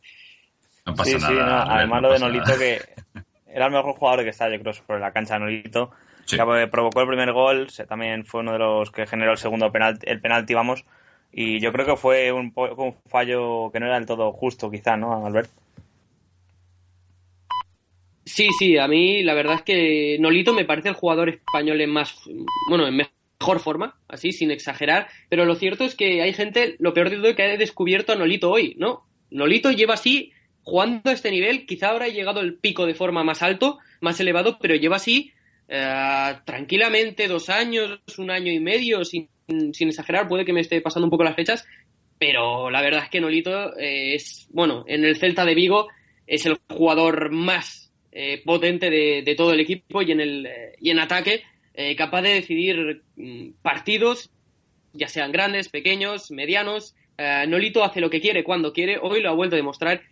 No 0.86 0.94
pasa 0.94 1.18
nada. 1.18 1.76
además 1.76 2.02
lo 2.02 2.12
de 2.12 2.18
Nolito 2.18 2.58
que 2.58 2.78
era 3.46 3.66
el 3.66 3.72
mejor 3.72 3.94
jugador 3.94 4.24
que 4.24 4.30
está, 4.30 4.50
yo 4.50 4.60
creo, 4.60 4.72
sobre 4.72 5.00
la 5.00 5.12
cancha 5.12 5.38
Nolito. 5.38 5.90
Que 6.26 6.68
provocó 6.70 7.02
el 7.02 7.08
primer 7.08 7.32
gol, 7.32 7.68
también 7.86 8.24
fue 8.24 8.40
uno 8.40 8.52
de 8.52 8.58
los 8.58 8.90
que 8.90 9.06
generó 9.06 9.32
el 9.32 9.38
segundo 9.38 9.70
penalti, 9.70 10.08
el 10.08 10.20
penalti, 10.20 10.54
vamos. 10.54 10.84
Y 11.30 11.60
yo 11.60 11.70
creo 11.70 11.84
que 11.84 11.96
fue 11.96 12.32
un, 12.32 12.52
un 12.54 12.94
fallo 13.08 13.70
que 13.70 13.78
no 13.78 13.86
era 13.86 13.96
del 13.96 14.06
todo 14.06 14.32
justo, 14.32 14.70
quizá, 14.70 14.96
¿no, 14.96 15.26
Albert? 15.26 15.50
Sí, 18.24 18.48
sí, 18.58 18.78
a 18.78 18.88
mí 18.88 19.22
la 19.22 19.34
verdad 19.34 19.56
es 19.56 19.62
que 19.62 20.16
Nolito 20.18 20.54
me 20.54 20.64
parece 20.64 20.88
el 20.88 20.94
jugador 20.94 21.28
español 21.28 21.80
en 21.80 21.90
más, 21.90 22.18
bueno, 22.70 22.86
en 22.86 22.96
mejor 22.96 23.12
forma, 23.60 23.98
así, 24.08 24.32
sin 24.32 24.50
exagerar, 24.50 25.08
pero 25.28 25.44
lo 25.44 25.54
cierto 25.54 25.84
es 25.84 25.94
que 25.94 26.22
hay 26.22 26.32
gente, 26.32 26.76
lo 26.78 26.94
peor 26.94 27.10
de 27.10 27.16
todo, 27.16 27.34
que 27.34 27.42
ha 27.42 27.56
descubierto 27.56 28.12
a 28.12 28.16
Nolito 28.16 28.50
hoy, 28.50 28.74
¿no? 28.78 29.06
Nolito 29.30 29.70
lleva 29.70 29.94
así 29.94 30.32
jugando 30.62 31.10
a 31.10 31.12
este 31.12 31.30
nivel, 31.30 31.66
quizá 31.66 31.90
ahora 31.90 32.06
ha 32.06 32.08
llegado 32.08 32.40
el 32.40 32.56
pico 32.56 32.86
de 32.86 32.94
forma 32.94 33.22
más 33.22 33.42
alto, 33.42 33.78
más 34.00 34.18
elevado, 34.18 34.58
pero 34.60 34.74
lleva 34.74 34.96
así 34.96 35.32
eh, 35.68 36.34
tranquilamente 36.44 37.28
dos 37.28 37.48
años, 37.50 38.00
un 38.18 38.30
año 38.30 38.52
y 38.52 38.60
medio, 38.60 39.04
sin, 39.04 39.28
sin, 39.72 39.88
exagerar, 39.88 40.28
puede 40.28 40.44
que 40.44 40.52
me 40.52 40.60
esté 40.60 40.80
pasando 40.80 41.06
un 41.06 41.10
poco 41.10 41.24
las 41.24 41.36
fechas, 41.36 41.66
pero 42.18 42.70
la 42.70 42.80
verdad 42.80 43.04
es 43.04 43.10
que 43.10 43.20
Nolito 43.20 43.76
eh, 43.78 44.14
es, 44.14 44.48
bueno, 44.50 44.84
en 44.86 45.04
el 45.04 45.16
Celta 45.16 45.44
de 45.44 45.54
Vigo 45.54 45.88
es 46.26 46.46
el 46.46 46.58
jugador 46.68 47.30
más 47.30 47.92
eh, 48.12 48.42
potente 48.44 48.90
de, 48.90 49.34
todo 49.36 49.52
el 49.52 49.60
equipo 49.60 50.00
y 50.00 50.12
en, 50.12 50.20
el, 50.20 50.48
y 50.80 50.90
en 50.90 51.00
ataque, 51.00 51.42
capaz 51.96 52.22
de 52.22 52.34
decidir 52.34 53.02
mm, 53.16 53.50
partidos, 53.62 54.30
ya 54.92 55.08
sean 55.08 55.32
grandes, 55.32 55.68
pequeños, 55.68 56.30
medianos. 56.30 56.94
Nolito 57.48 57.84
hace 57.84 58.00
lo 58.00 58.10
que 58.10 58.20
quiere 58.20 58.42
cuando 58.42 58.72
quiere, 58.72 58.98
hoy 59.00 59.20
lo 59.20 59.30
ha 59.30 59.34
vuelto 59.34 59.54
a 59.54 59.58
demostrar 59.58 60.02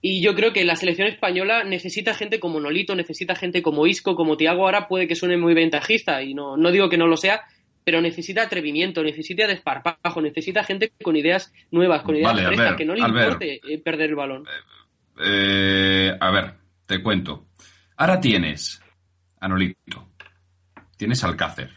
y 0.00 0.22
yo 0.22 0.34
creo 0.34 0.52
que 0.52 0.64
la 0.64 0.76
selección 0.76 1.08
española 1.08 1.64
necesita 1.64 2.14
gente 2.14 2.38
como 2.38 2.60
Nolito, 2.60 2.94
necesita 2.94 3.34
gente 3.34 3.62
como 3.62 3.86
Isco, 3.86 4.14
como 4.14 4.36
Tiago. 4.36 4.64
Ahora 4.64 4.86
puede 4.86 5.08
que 5.08 5.16
suene 5.16 5.36
muy 5.36 5.54
ventajista 5.54 6.22
y 6.22 6.34
no, 6.34 6.56
no 6.56 6.70
digo 6.70 6.88
que 6.88 6.98
no 6.98 7.08
lo 7.08 7.16
sea, 7.16 7.42
pero 7.82 8.00
necesita 8.00 8.42
atrevimiento, 8.42 9.02
necesita 9.02 9.46
desparpajo, 9.46 10.20
necesita 10.22 10.62
gente 10.62 10.92
con 11.02 11.16
ideas 11.16 11.52
nuevas, 11.72 12.02
con 12.02 12.14
ideas 12.14 12.40
frescas, 12.40 12.76
que 12.76 12.84
no 12.84 12.94
le 12.94 13.00
importe 13.00 13.60
eh, 13.68 13.78
perder 13.78 14.10
el 14.10 14.16
balón. 14.16 14.44
Eh, 15.24 16.16
a 16.20 16.30
ver, 16.30 16.54
te 16.86 17.02
cuento. 17.02 17.48
Ahora 17.96 18.20
tienes 18.20 18.80
a 19.40 19.48
Nolito, 19.48 20.07
tienes 20.98 21.24
Alcácer. 21.24 21.70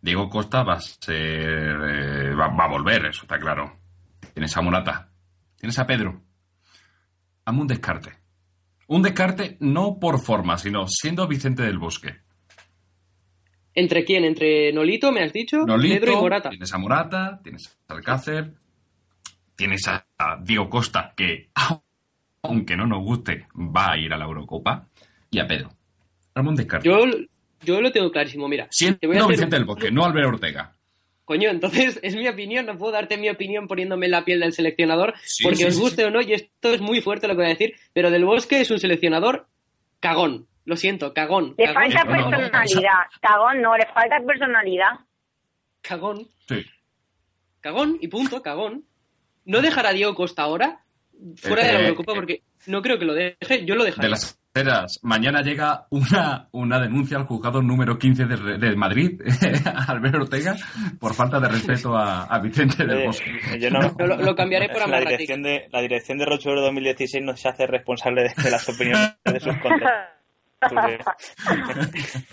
Diego 0.00 0.30
Costa 0.30 0.62
va 0.62 0.74
a 0.74 0.80
ser. 0.80 1.16
Eh, 1.16 2.34
va, 2.34 2.46
va, 2.48 2.66
a 2.66 2.68
volver, 2.68 3.06
eso 3.06 3.22
está 3.22 3.40
claro. 3.40 3.80
Tienes 4.32 4.56
a 4.56 4.60
Morata, 4.60 5.10
tienes 5.56 5.78
a 5.78 5.86
Pedro 5.86 6.24
Hazme 7.44 7.60
un 7.60 7.66
descarte. 7.66 8.12
Un 8.86 9.02
descarte 9.02 9.56
no 9.60 9.98
por 9.98 10.20
forma, 10.20 10.56
sino 10.58 10.86
siendo 10.88 11.26
Vicente 11.26 11.62
del 11.62 11.78
Bosque. 11.78 12.16
¿Entre 13.74 14.04
quién? 14.04 14.24
¿Entre 14.24 14.72
Nolito, 14.72 15.10
me 15.10 15.22
has 15.22 15.32
dicho? 15.32 15.58
Nolito, 15.66 16.00
Pedro 16.00 16.12
y 16.12 16.16
Morata. 16.16 16.50
Tienes 16.50 16.72
a 16.72 16.78
Morata, 16.78 17.40
tienes 17.42 17.78
a 17.88 17.94
Alcácer, 17.94 18.54
tienes 19.56 19.88
a, 19.88 20.06
Diego 20.42 20.70
Costa, 20.70 21.12
que 21.16 21.50
aunque 22.42 22.76
no 22.76 22.86
nos 22.86 23.02
guste, 23.02 23.46
va 23.54 23.92
a 23.92 23.98
ir 23.98 24.12
a 24.12 24.16
la 24.16 24.24
Eurocopa, 24.24 24.86
y 25.30 25.40
a 25.40 25.46
Pedro. 25.46 25.70
Hazme 26.34 26.50
un 26.50 26.56
descarte. 26.56 26.88
Yo, 26.88 27.04
yo 27.64 27.80
lo 27.80 27.92
tengo 27.92 28.10
clarísimo, 28.10 28.48
mira. 28.48 28.66
Siendo 28.70 29.26
Vicente 29.28 29.56
del 29.56 29.64
Bosque, 29.64 29.90
no 29.90 30.04
Albert 30.04 30.28
Ortega. 30.28 30.74
Coño, 31.24 31.48
entonces 31.48 31.98
es 32.02 32.14
mi 32.16 32.28
opinión, 32.28 32.66
no 32.66 32.76
puedo 32.76 32.92
darte 32.92 33.16
mi 33.16 33.30
opinión 33.30 33.66
poniéndome 33.66 34.06
en 34.06 34.12
la 34.12 34.24
piel 34.24 34.40
del 34.40 34.52
seleccionador, 34.52 35.14
porque 35.42 35.66
os 35.66 35.78
guste 35.78 36.04
o 36.04 36.10
no, 36.10 36.20
y 36.20 36.34
esto 36.34 36.74
es 36.74 36.80
muy 36.80 37.00
fuerte 37.00 37.26
lo 37.26 37.34
que 37.34 37.38
voy 37.38 37.46
a 37.46 37.48
decir, 37.50 37.74
pero 37.94 38.10
Del 38.10 38.26
Bosque 38.26 38.60
es 38.60 38.70
un 38.70 38.78
seleccionador 38.78 39.46
cagón, 40.00 40.46
lo 40.66 40.76
siento, 40.76 41.14
cagón. 41.14 41.54
Le 41.56 41.72
falta 41.72 42.04
personalidad, 42.04 42.92
cagón 43.22 43.62
no, 43.62 43.76
le 43.76 43.86
falta 43.86 44.16
personalidad. 44.26 45.00
Cagón. 45.80 46.28
Sí. 46.46 46.64
Cagón 47.60 47.98
y 48.00 48.08
punto, 48.08 48.42
cagón. 48.42 48.84
¿No 49.46 49.62
dejará 49.62 49.92
Diego 49.92 50.14
Costa 50.14 50.42
ahora? 50.42 50.84
Fuera 51.36 51.64
de 51.64 51.72
la 51.72 51.80
eh, 51.80 51.82
Eurocopa, 51.84 52.12
eh, 52.12 52.14
porque 52.14 52.42
no 52.66 52.82
creo 52.82 52.98
que 52.98 53.04
lo 53.04 53.14
deje, 53.14 53.64
yo 53.64 53.74
lo 53.74 53.84
dejaría. 53.84 54.16
Mañana 55.02 55.42
llega 55.42 55.88
una, 55.90 56.46
una 56.52 56.78
denuncia 56.78 57.16
al 57.16 57.24
juzgado 57.24 57.60
número 57.60 57.98
15 57.98 58.24
de, 58.24 58.76
Madrid, 58.76 59.20
Albert 59.88 60.14
Ortega, 60.14 60.54
por 61.00 61.12
falta 61.12 61.40
de 61.40 61.48
respeto 61.48 61.96
a, 61.96 62.38
Vicente 62.38 62.86
del 62.86 63.06
Bosque. 63.06 63.32
yo 63.58 63.68
no, 63.68 63.80
lo, 63.80 64.36
cambiaré 64.36 64.68
por 64.68 64.88
la 64.88 65.00
dirección 65.00 65.42
de 65.42 65.66
La 65.72 65.80
dirección 65.80 66.18
de 66.18 66.26
Rochuelo 66.26 66.60
2016 66.60 67.24
no 67.24 67.36
se 67.36 67.48
hace 67.48 67.66
responsable 67.66 68.22
de, 68.22 68.50
las 68.50 68.68
opiniones 68.68 69.16
de 69.24 69.40
sus 69.40 69.56
contextos. 69.58 70.14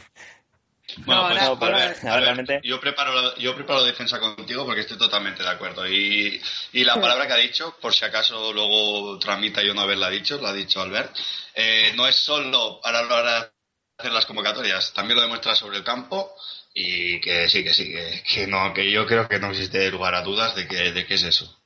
Bueno, 0.98 1.58
pues, 1.58 2.04
realmente... 2.04 2.62
yo, 2.64 2.80
preparo 2.80 3.14
la, 3.14 3.36
yo 3.36 3.56
preparo 3.56 3.84
defensa 3.84 4.20
contigo 4.20 4.66
porque 4.66 4.82
estoy 4.82 4.98
totalmente 4.98 5.44
de 5.44 5.50
acuerdo. 5.50 5.88
Y, 5.88 6.42
y 6.74 6.84
la 6.84 7.00
palabra 7.00 7.28
que 7.28 7.34
ha 7.34 7.38
dicho, 7.38 7.78
por 7.82 7.94
si 7.94 8.06
acaso 8.06 8.54
luego 8.54 9.18
transmita 9.20 9.64
yo 9.64 9.74
no 9.74 9.82
haberla 9.82 10.10
dicho, 10.10 10.40
la 10.42 10.50
ha 10.50 10.54
dicho 10.54 10.82
Albert, 10.82 11.16
eh, 11.56 11.94
no 11.96 12.08
es 12.08 12.16
solo 12.16 12.80
para 12.82 13.52
hacer 13.98 14.12
las 14.12 14.26
convocatorias, 14.26 14.94
también 14.94 15.18
lo 15.18 15.22
demuestra 15.22 15.56
sobre 15.56 15.78
el 15.78 15.84
campo 15.84 16.34
y 16.74 17.20
que 17.22 17.50
sí, 17.50 17.64
que 17.64 17.74
sí, 17.74 17.94
que, 18.34 18.48
no, 18.48 18.74
que 18.74 18.90
yo 18.90 19.06
creo 19.06 19.28
que 19.28 19.40
no 19.40 19.52
existe 19.52 19.92
lugar 19.92 20.16
a 20.16 20.22
dudas 20.22 20.56
de 20.56 20.68
que, 20.68 20.92
de 20.92 21.06
qué 21.06 21.16
es 21.16 21.24
eso. 21.24 21.58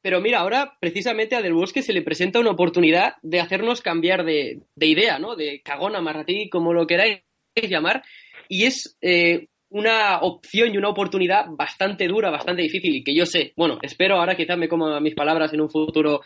Pero 0.00 0.20
mira, 0.20 0.38
ahora 0.38 0.76
precisamente 0.80 1.34
a 1.34 1.42
Del 1.42 1.54
Bosque 1.54 1.82
se 1.82 1.92
le 1.92 2.02
presenta 2.02 2.38
una 2.38 2.52
oportunidad 2.52 3.16
de 3.22 3.40
hacernos 3.40 3.82
cambiar 3.82 4.24
de, 4.24 4.60
de 4.76 4.86
idea, 4.86 5.18
¿no? 5.18 5.34
De 5.34 5.60
cagón, 5.62 5.96
amarratí, 5.96 6.48
como 6.48 6.72
lo 6.72 6.86
queráis 6.86 7.22
llamar, 7.56 8.04
y 8.48 8.64
es 8.64 8.96
eh, 9.02 9.46
una 9.70 10.20
opción 10.20 10.72
y 10.72 10.78
una 10.78 10.88
oportunidad 10.88 11.44
bastante 11.50 12.08
dura, 12.08 12.30
bastante 12.30 12.62
difícil 12.62 12.94
y 12.96 13.04
que 13.04 13.14
yo 13.14 13.26
sé, 13.26 13.52
bueno, 13.56 13.78
espero 13.82 14.16
ahora 14.16 14.34
quizás 14.34 14.56
me 14.56 14.68
coma 14.68 14.98
mis 15.00 15.14
palabras 15.14 15.52
en 15.52 15.60
un 15.60 15.68
futuro 15.68 16.22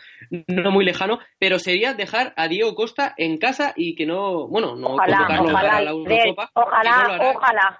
no 0.47 0.71
muy 0.71 0.85
lejano, 0.85 1.19
pero 1.37 1.59
sería 1.59 1.93
dejar 1.93 2.33
a 2.37 2.47
Diego 2.47 2.73
Costa 2.73 3.13
en 3.17 3.37
casa 3.37 3.73
y 3.75 3.95
que 3.95 4.05
no, 4.05 4.47
bueno, 4.47 4.75
no 4.77 4.93
Ojalá, 4.95 5.17
convocarlo 5.17 5.43
ojalá, 5.51 5.69
para 5.69 5.81
la 5.83 5.91
Eurocopa, 5.91 6.45
que 6.47 6.51
no 6.55 6.61
lo 6.63 6.67
ojalá, 6.69 7.15
hará, 7.15 7.31
ojalá. 7.35 7.79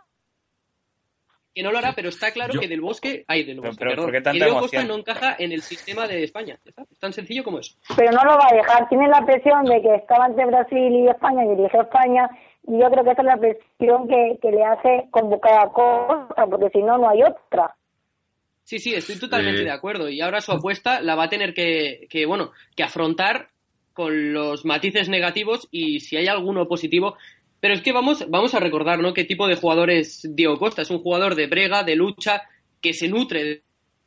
que 1.55 1.63
no 1.63 1.71
lo 1.71 1.77
hará, 1.77 1.93
pero 1.95 2.09
está 2.09 2.31
claro 2.31 2.53
Yo- 2.55 2.59
que 2.59 2.67
del 2.67 2.81
Bosque, 2.81 3.23
ay, 3.27 3.43
del 3.43 3.61
Bosque, 3.61 3.75
pero 3.77 3.91
perdón, 3.91 4.05
¿por 4.07 4.13
qué 4.15 4.23
que 4.23 4.31
Diego 4.31 4.59
Costa 4.59 4.83
no 4.83 4.95
encaja 4.95 5.35
en 5.39 5.51
el 5.53 5.61
sistema 5.61 6.07
de 6.07 6.23
España, 6.23 6.59
¿ya 6.65 6.69
está? 6.71 6.81
es 6.91 6.99
tan 6.99 7.13
sencillo 7.13 7.43
como 7.43 7.59
eso. 7.59 7.75
Pero 7.95 8.11
no 8.11 8.23
lo 8.25 8.37
va 8.37 8.47
a 8.51 8.55
dejar. 8.55 8.89
Tiene 8.89 9.07
la 9.07 9.23
presión 9.25 9.63
de 9.65 9.81
que 9.81 9.95
estaba 9.95 10.25
entre 10.25 10.45
Brasil 10.45 10.91
y 10.93 11.07
España 11.07 11.45
y 11.45 11.55
dirigió 11.55 11.81
España. 11.83 12.27
Y 12.67 12.79
yo 12.79 12.89
creo 12.89 13.03
que 13.03 13.11
esa 13.11 13.21
es 13.21 13.27
la 13.27 13.37
presión 13.37 14.07
que, 14.07 14.37
que 14.41 14.51
le 14.51 14.63
hace 14.63 15.07
convocar 15.11 15.67
a 15.67 15.69
Costa, 15.71 16.45
porque 16.49 16.69
si 16.69 16.81
no, 16.81 16.97
no 16.97 17.09
hay 17.09 17.21
otra. 17.23 17.75
Sí, 18.63 18.79
sí, 18.79 18.93
estoy 18.95 19.19
totalmente 19.19 19.61
Eh, 19.61 19.65
de 19.65 19.71
acuerdo. 19.71 20.07
Y 20.09 20.21
ahora 20.21 20.39
su 20.39 20.51
apuesta 20.53 21.01
la 21.01 21.15
va 21.15 21.23
a 21.25 21.29
tener 21.29 21.53
que, 21.53 22.07
que, 22.09 22.25
bueno, 22.25 22.51
que 22.75 22.83
afrontar 22.83 23.49
con 23.93 24.31
los 24.33 24.63
matices 24.65 25.09
negativos 25.09 25.67
y 25.71 25.99
si 25.99 26.15
hay 26.15 26.27
alguno 26.27 26.67
positivo. 26.67 27.17
Pero 27.59 27.73
es 27.73 27.81
que 27.81 27.91
vamos, 27.91 28.29
vamos 28.29 28.55
a 28.55 28.59
recordar, 28.59 28.99
¿no? 28.99 29.13
Qué 29.13 29.25
tipo 29.25 29.47
de 29.47 29.55
jugador 29.55 29.89
es 29.89 30.27
Diego 30.35 30.57
Costa. 30.57 30.81
Es 30.81 30.89
un 30.89 30.99
jugador 30.99 31.35
de 31.35 31.47
brega, 31.47 31.83
de 31.83 31.95
lucha, 31.97 32.43
que 32.81 32.93
se 32.93 33.07
nutre 33.09 33.43
de, 33.43 33.63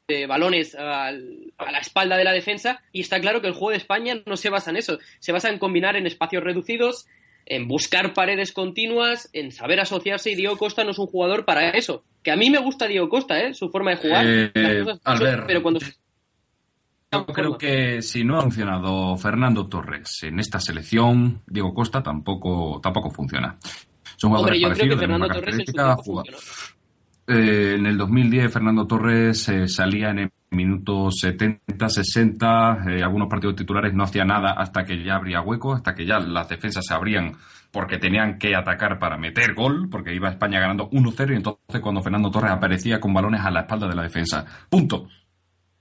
de 0.09 0.27
balones 0.27 0.75
al- 0.75 1.53
a 1.59 1.71
la 1.71 1.79
espalda 1.79 2.17
de 2.17 2.25
la 2.25 2.33
defensa. 2.33 2.83
Y 2.93 3.01
está 3.03 3.21
claro 3.21 3.41
que 3.43 3.49
el 3.49 3.53
juego 3.55 3.71
de 3.71 3.77
España 3.77 4.15
no 4.25 4.37
se 4.39 4.51
basa 4.51 4.71
en 4.71 4.77
eso. 4.77 4.99
Se 5.21 5.33
basa 5.33 5.51
en 5.51 5.59
combinar 5.59 5.97
en 5.97 6.07
espacios 6.07 6.43
reducidos, 6.43 7.07
en 7.47 7.69
buscar 7.69 8.13
paredes 8.13 8.53
continuas, 8.53 9.31
en 9.33 9.53
saber 9.53 9.81
asociarse. 9.81 10.33
Y 10.33 10.35
Diego 10.35 10.59
Costa 10.59 10.85
no 10.85 10.91
es 10.91 10.99
un 10.99 11.07
jugador 11.07 11.45
para 11.45 11.71
eso. 11.71 12.05
Que 12.23 12.33
a 12.33 12.37
mí 12.37 12.51
me 12.51 12.59
gusta 12.59 12.87
Diego 12.87 13.09
Costa, 13.09 13.41
¿eh? 13.41 13.55
Su 13.55 13.71
forma 13.71 13.93
de 13.93 13.97
jugar. 13.97 14.25
Eh, 14.27 14.83
cosas- 14.85 15.01
Albert, 15.05 15.45
pero 15.47 15.63
cuando 15.63 15.81
Yo 17.13 17.25
creo 17.27 17.57
que 17.57 18.03
si 18.03 18.25
no 18.25 18.37
ha 18.39 18.43
funcionado 18.43 19.17
Fernando 19.17 19.69
Torres 19.69 20.23
en 20.25 20.41
esta 20.41 20.59
selección, 20.59 21.43
Diego 21.47 21.73
Costa 21.73 22.03
tampoco, 22.03 22.81
tampoco 22.83 23.11
funciona. 23.11 23.57
Son 24.17 24.33
Hombre, 24.33 24.59
jugadores 24.59 24.61
yo 24.61 24.69
creo 24.69 24.77
que 24.77 24.79
parecidos, 24.79 25.01
de 25.01 25.07
Fernando 25.07 25.29
Torres 25.29 25.59
en. 25.59 26.25
Eh, 27.29 27.75
en 27.77 27.87
el 27.87 27.97
2010 27.99 28.53
Fernando 28.53 28.87
Torres 28.87 29.49
eh, 29.49 29.67
salía 29.69 30.11
en 30.11 30.19
el 30.21 30.31
minuto 30.57 31.11
70, 31.11 31.89
60, 31.89 32.79
eh, 32.89 33.03
algunos 33.03 33.29
partidos 33.29 33.57
titulares 33.57 33.95
no 33.95 34.05
hacía 34.05 34.25
nada 34.25 34.53
hasta 34.53 34.85
que 34.85 35.05
ya 35.05 35.17
habría 35.17 35.41
hueco, 35.43 35.75
hasta 35.75 35.95
que 35.95 36.07
ya 36.07 36.19
las 36.19 36.49
defensas 36.49 36.85
se 36.87 36.95
abrían 36.95 37.37
porque 37.71 37.99
tenían 37.99 38.39
que 38.39 38.57
atacar 38.57 38.99
para 38.99 39.19
meter 39.19 39.55
gol, 39.55 39.89
porque 39.91 40.15
iba 40.15 40.31
España 40.31 40.61
ganando 40.61 40.89
1-0 40.91 41.33
y 41.33 41.37
entonces 41.37 41.81
cuando 41.83 42.03
Fernando 42.03 42.31
Torres 42.31 42.53
aparecía 42.53 42.99
con 42.99 43.13
balones 43.13 43.43
a 43.43 43.51
la 43.51 43.61
espalda 43.61 43.87
de 43.87 43.95
la 43.95 44.03
defensa. 44.03 44.47
Punto. 44.71 45.09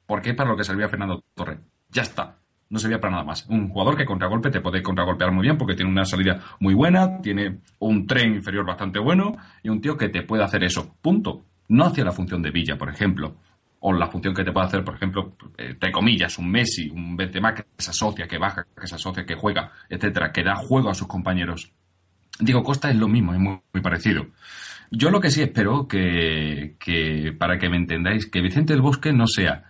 Porque 0.06 0.32
es 0.32 0.36
para 0.36 0.50
lo 0.50 0.58
que 0.58 0.66
servía 0.66 0.90
Fernando 0.90 1.24
Torres. 1.34 1.60
Ya 1.90 2.02
está. 2.02 2.36
No 2.70 2.80
servía 2.80 3.00
para 3.00 3.12
nada 3.12 3.24
más. 3.24 3.48
Un 3.48 3.70
jugador 3.70 3.96
que 3.96 4.06
contragolpe 4.06 4.50
te 4.50 4.60
puede 4.60 4.84
contragolpear 4.84 5.32
muy 5.32 5.44
bien 5.44 5.58
porque 5.58 5.76
tiene 5.76 5.90
una 5.90 6.04
salida 6.04 6.42
muy 6.60 6.74
buena, 6.74 7.22
tiene 7.22 7.60
un 7.80 8.06
tren 8.06 8.34
inferior 8.36 8.66
bastante 8.66 9.00
bueno 9.00 9.38
y 9.64 9.70
un 9.70 9.80
tío 9.80 9.96
que 9.96 10.10
te 10.10 10.24
puede 10.24 10.44
hacer 10.44 10.64
eso. 10.64 10.96
Punto. 11.02 11.46
No 11.68 11.86
hacía 11.86 12.04
la 12.04 12.12
función 12.12 12.42
de 12.42 12.52
Villa, 12.52 12.78
por 12.78 12.90
ejemplo. 12.90 13.36
O 13.88 13.94
la 13.94 14.08
función 14.08 14.34
que 14.34 14.44
te 14.44 14.52
puede 14.52 14.66
hacer, 14.66 14.84
por 14.84 14.96
ejemplo, 14.96 15.36
eh, 15.60 15.68
entre 15.70 15.92
comillas, 15.92 16.40
un 16.40 16.50
Messi, 16.50 16.90
un 16.90 17.16
Benzema 17.16 17.54
que 17.54 17.66
se 17.78 17.92
asocia, 17.92 18.28
que 18.28 18.40
baja, 18.40 18.66
que 18.76 18.88
se 18.88 18.96
asocia, 18.96 19.28
que 19.28 19.36
juega, 19.36 19.72
etcétera, 19.88 20.32
que 20.32 20.44
da 20.44 20.56
juego 20.56 20.90
a 20.90 20.96
sus 20.96 21.08
compañeros. 21.08 21.72
Diego 22.40 22.64
Costa 22.64 22.90
es 22.90 22.96
lo 22.96 23.08
mismo, 23.08 23.34
es 23.34 23.40
muy, 23.40 23.60
parecido. 23.84 24.26
Yo 24.90 25.12
lo 25.12 25.20
que 25.20 25.30
sí 25.30 25.44
espero 25.44 25.88
que, 25.88 26.78
que, 26.80 27.32
para 27.38 27.60
que 27.60 27.70
me 27.70 27.78
entendáis, 27.78 28.26
que 28.26 28.42
Vicente 28.42 28.74
del 28.74 28.82
Bosque 28.82 29.14
no 29.14 29.28
sea 29.28 29.66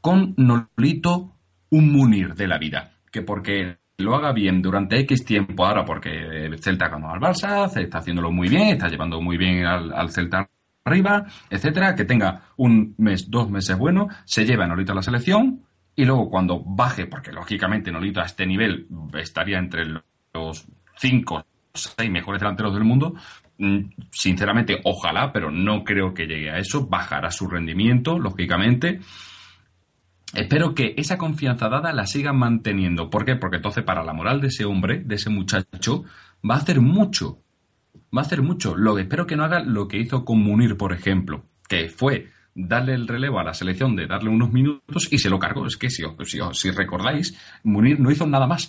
con 0.00 0.34
Nolito 0.36 1.36
un 1.70 1.92
Munir 1.92 2.34
de 2.34 2.48
la 2.48 2.58
vida. 2.58 2.94
Que 3.12 3.22
porque 3.22 3.78
lo 3.98 4.16
haga 4.16 4.32
bien 4.32 4.62
durante 4.62 4.98
X 4.98 5.24
tiempo 5.24 5.64
ahora, 5.64 5.84
porque 5.84 6.10
el 6.10 6.58
Celta 6.58 6.88
ganó 6.88 7.12
al 7.12 7.20
Barça, 7.20 7.70
está 7.80 7.98
haciéndolo 7.98 8.32
muy 8.32 8.48
bien, 8.48 8.70
está 8.70 8.88
llevando 8.88 9.20
muy 9.20 9.36
bien 9.36 9.64
al 9.64 10.10
Celta 10.10 10.48
arriba, 10.84 11.26
etcétera, 11.48 11.94
que 11.94 12.04
tenga 12.04 12.42
un 12.56 12.94
mes, 12.98 13.30
dos 13.30 13.50
meses 13.50 13.76
bueno, 13.78 14.08
se 14.24 14.44
lleva 14.44 14.64
a 14.64 14.68
Nolito 14.68 14.92
a 14.92 14.96
la 14.96 15.02
selección 15.02 15.62
y 15.96 16.04
luego 16.04 16.28
cuando 16.28 16.62
baje, 16.64 17.06
porque 17.06 17.32
lógicamente 17.32 17.90
Nolito 17.90 18.20
a 18.20 18.24
este 18.24 18.46
nivel 18.46 18.86
estaría 19.14 19.58
entre 19.58 19.84
los 20.32 20.66
cinco 20.96 21.44
seis 21.72 22.10
mejores 22.10 22.40
delanteros 22.40 22.74
del 22.74 22.84
mundo. 22.84 23.14
Mm, 23.58 23.90
Sinceramente, 24.10 24.80
ojalá, 24.84 25.32
pero 25.32 25.50
no 25.50 25.84
creo 25.84 26.14
que 26.14 26.26
llegue 26.26 26.50
a 26.50 26.58
eso. 26.58 26.86
Bajará 26.86 27.30
su 27.30 27.48
rendimiento, 27.48 28.18
lógicamente. 28.18 29.00
Espero 30.34 30.74
que 30.74 30.94
esa 30.96 31.16
confianza 31.16 31.68
dada 31.68 31.92
la 31.92 32.06
sigan 32.06 32.36
manteniendo. 32.36 33.08
¿Por 33.08 33.24
qué? 33.24 33.36
Porque 33.36 33.56
entonces 33.56 33.84
para 33.84 34.04
la 34.04 34.12
moral 34.12 34.40
de 34.40 34.48
ese 34.48 34.64
hombre, 34.64 35.00
de 35.04 35.14
ese 35.14 35.30
muchacho, 35.30 36.04
va 36.48 36.56
a 36.56 36.58
hacer 36.58 36.80
mucho. 36.80 37.43
Va 38.16 38.20
a 38.22 38.24
hacer 38.24 38.42
mucho. 38.42 38.76
Lo 38.76 38.98
espero 38.98 39.26
que 39.26 39.36
no 39.36 39.44
haga 39.44 39.60
lo 39.60 39.88
que 39.88 39.98
hizo 39.98 40.24
con 40.24 40.38
Munir, 40.40 40.76
por 40.76 40.92
ejemplo, 40.92 41.44
que 41.68 41.88
fue 41.88 42.28
darle 42.54 42.94
el 42.94 43.08
relevo 43.08 43.40
a 43.40 43.44
la 43.44 43.54
selección 43.54 43.96
de 43.96 44.06
darle 44.06 44.30
unos 44.30 44.52
minutos 44.52 45.08
y 45.12 45.18
se 45.18 45.28
lo 45.30 45.38
cargó. 45.38 45.66
Es 45.66 45.76
que 45.76 45.90
si, 45.90 46.04
os- 46.04 46.14
si, 46.30 46.38
si 46.52 46.70
recordáis, 46.70 47.36
Munir 47.64 47.98
no 47.98 48.10
hizo 48.10 48.26
nada 48.26 48.46
más. 48.46 48.66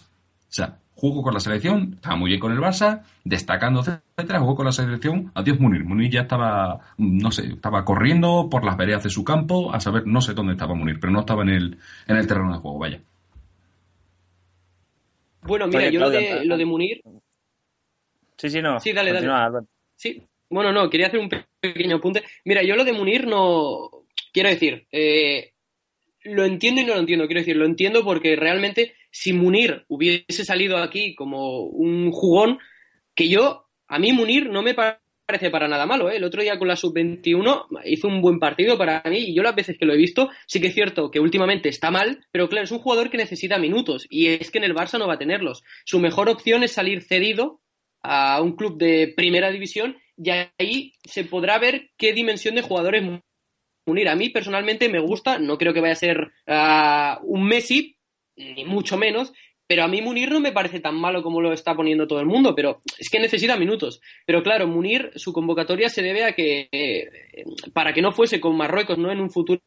O 0.50 0.54
sea, 0.56 0.78
jugó 0.96 1.22
con 1.22 1.34
la 1.34 1.40
selección, 1.42 1.94
estaba 1.96 2.16
muy 2.16 2.30
bien 2.30 2.40
con 2.40 2.52
el 2.54 2.60
Barça, 2.60 3.02
destacando, 3.26 3.82
etcétera, 3.82 4.40
jugó 4.40 4.56
con 4.56 4.66
la 4.66 4.72
selección, 4.72 5.30
adiós 5.36 5.60
Munir. 5.60 5.84
Munir 5.84 6.10
ya 6.10 6.22
estaba, 6.22 6.80
no 6.98 7.32
sé, 7.32 7.48
estaba 7.48 7.84
corriendo 7.84 8.48
por 8.50 8.64
las 8.64 8.78
veredas 8.78 9.04
de 9.04 9.10
su 9.10 9.24
campo, 9.26 9.74
a 9.74 9.80
saber, 9.82 10.08
no 10.08 10.22
sé 10.22 10.34
dónde 10.34 10.54
estaba 10.54 10.74
Munir, 10.74 11.00
pero 11.00 11.12
no 11.12 11.20
estaba 11.20 11.44
en 11.44 11.50
el, 11.50 11.78
en 12.08 12.16
el 12.16 12.26
terreno 12.28 12.54
de 12.54 12.60
juego, 12.60 12.80
vaya. 12.80 13.02
Bueno, 15.42 15.68
mira, 15.68 15.80
Oye, 15.80 15.92
yo 15.92 16.00
lo 16.00 16.10
de, 16.10 16.46
lo 16.46 16.58
de 16.58 16.66
Munir, 16.66 17.02
Sí, 18.38 18.50
sí, 18.50 18.62
no. 18.62 18.80
Sí, 18.80 18.92
dale, 18.94 19.12
dale. 19.14 19.28
Albert. 19.28 19.68
Sí, 19.96 20.22
bueno, 20.50 20.72
no, 20.72 20.90
quería 20.90 21.08
hacer 21.08 21.20
un 21.20 21.30
pe- 21.30 21.46
pequeño 21.60 21.98
apunte. 21.98 22.24
Mira, 22.44 22.62
yo 22.64 22.76
lo 22.76 22.84
de 22.84 22.94
Munir 22.94 23.28
no. 23.28 23.90
Quiero 24.34 24.50
decir, 24.50 24.86
eh, 24.92 25.54
lo 26.24 26.44
entiendo 26.44 26.82
y 26.82 26.86
no 26.86 26.94
lo 26.96 27.00
entiendo. 27.00 27.26
Quiero 27.28 27.42
decir, 27.42 27.56
lo 27.56 27.66
entiendo 27.66 28.04
porque 28.04 28.36
realmente 28.36 28.96
si 29.12 29.32
Munir 29.34 29.86
hubiese 29.88 30.44
salido 30.44 30.78
aquí 30.78 31.16
como 31.16 31.60
un 31.62 32.12
jugón, 32.12 32.60
que 33.14 33.30
yo, 33.30 33.68
a 33.88 34.00
mí 34.00 34.12
Munir 34.12 34.50
no 34.50 34.62
me 34.62 34.74
pa- 34.74 35.00
parece 35.26 35.50
para 35.50 35.68
nada 35.68 35.86
malo. 35.86 36.10
¿eh? 36.12 36.18
El 36.18 36.24
otro 36.26 36.42
día 36.44 36.60
con 36.60 36.68
la 36.68 36.76
sub-21 36.76 37.68
hizo 37.86 38.08
un 38.08 38.22
buen 38.22 38.40
partido 38.40 38.78
para 38.78 39.02
mí 39.10 39.18
y 39.18 39.34
yo 39.34 39.42
las 39.42 39.56
veces 39.56 39.78
que 39.78 39.86
lo 39.86 39.94
he 39.94 39.98
visto, 39.98 40.30
sí 40.46 40.60
que 40.60 40.68
es 40.68 40.74
cierto 40.74 41.10
que 41.10 41.20
últimamente 41.20 41.70
está 41.70 41.90
mal, 41.92 42.26
pero 42.32 42.48
claro, 42.50 42.66
es 42.66 42.72
un 42.72 42.80
jugador 42.80 43.10
que 43.10 43.18
necesita 43.18 43.58
minutos 43.58 44.06
y 44.10 44.28
es 44.28 44.52
que 44.52 44.58
en 44.60 44.66
el 44.66 44.76
Barça 44.76 45.00
no 45.00 45.08
va 45.08 45.14
a 45.16 45.18
tenerlos. 45.20 45.64
Su 45.86 46.00
mejor 46.00 46.30
opción 46.30 46.64
es 46.64 46.74
salir 46.74 47.02
cedido 47.02 47.62
a 48.06 48.42
un 48.42 48.56
club 48.56 48.78
de 48.78 49.14
primera 49.16 49.52
división 49.52 49.98
y 50.18 50.30
ahí 50.30 50.94
se 51.04 51.26
podrá 51.26 51.60
ver 51.60 51.92
qué 51.98 52.14
dimensión 52.14 52.56
de 52.56 52.62
jugadores 52.62 53.04
unir. 53.86 54.10
A 54.10 54.16
mí 54.16 54.30
personalmente 54.30 54.90
me 54.90 55.00
gusta, 55.00 55.40
no 55.40 55.58
creo 55.58 55.74
que 55.74 55.82
vaya 55.82 55.94
a 55.94 55.98
ser 55.98 56.32
ah, 56.48 57.20
un 57.24 57.44
Messi, 57.46 57.98
ni 58.36 58.66
mucho 58.66 58.98
menos, 58.98 59.34
pero 59.68 59.84
a 59.84 59.88
mí 59.88 60.02
Munir 60.02 60.32
no 60.32 60.40
me 60.40 60.52
parece 60.52 60.80
tan 60.80 60.96
malo 60.96 61.24
como 61.24 61.42
lo 61.42 61.52
está 61.52 61.76
poniendo 61.76 62.08
todo 62.08 62.20
el 62.20 62.26
mundo, 62.26 62.54
pero 62.56 62.82
es 62.98 63.10
que 63.10 63.20
necesita 63.20 63.58
minutos. 63.58 64.00
Pero 64.26 64.44
claro, 64.44 64.68
Munir, 64.68 65.12
su 65.16 65.34
convocatoria 65.34 65.90
se 65.90 66.04
debe 66.04 66.24
a 66.24 66.34
que, 66.34 66.70
eh, 66.72 67.10
para 67.74 67.94
que 67.94 68.02
no 68.02 68.12
fuese 68.12 68.40
con 68.40 68.56
Marruecos, 68.56 68.98
¿no? 68.98 69.12
En 69.12 69.20
un 69.20 69.32
futuro, 69.32 69.62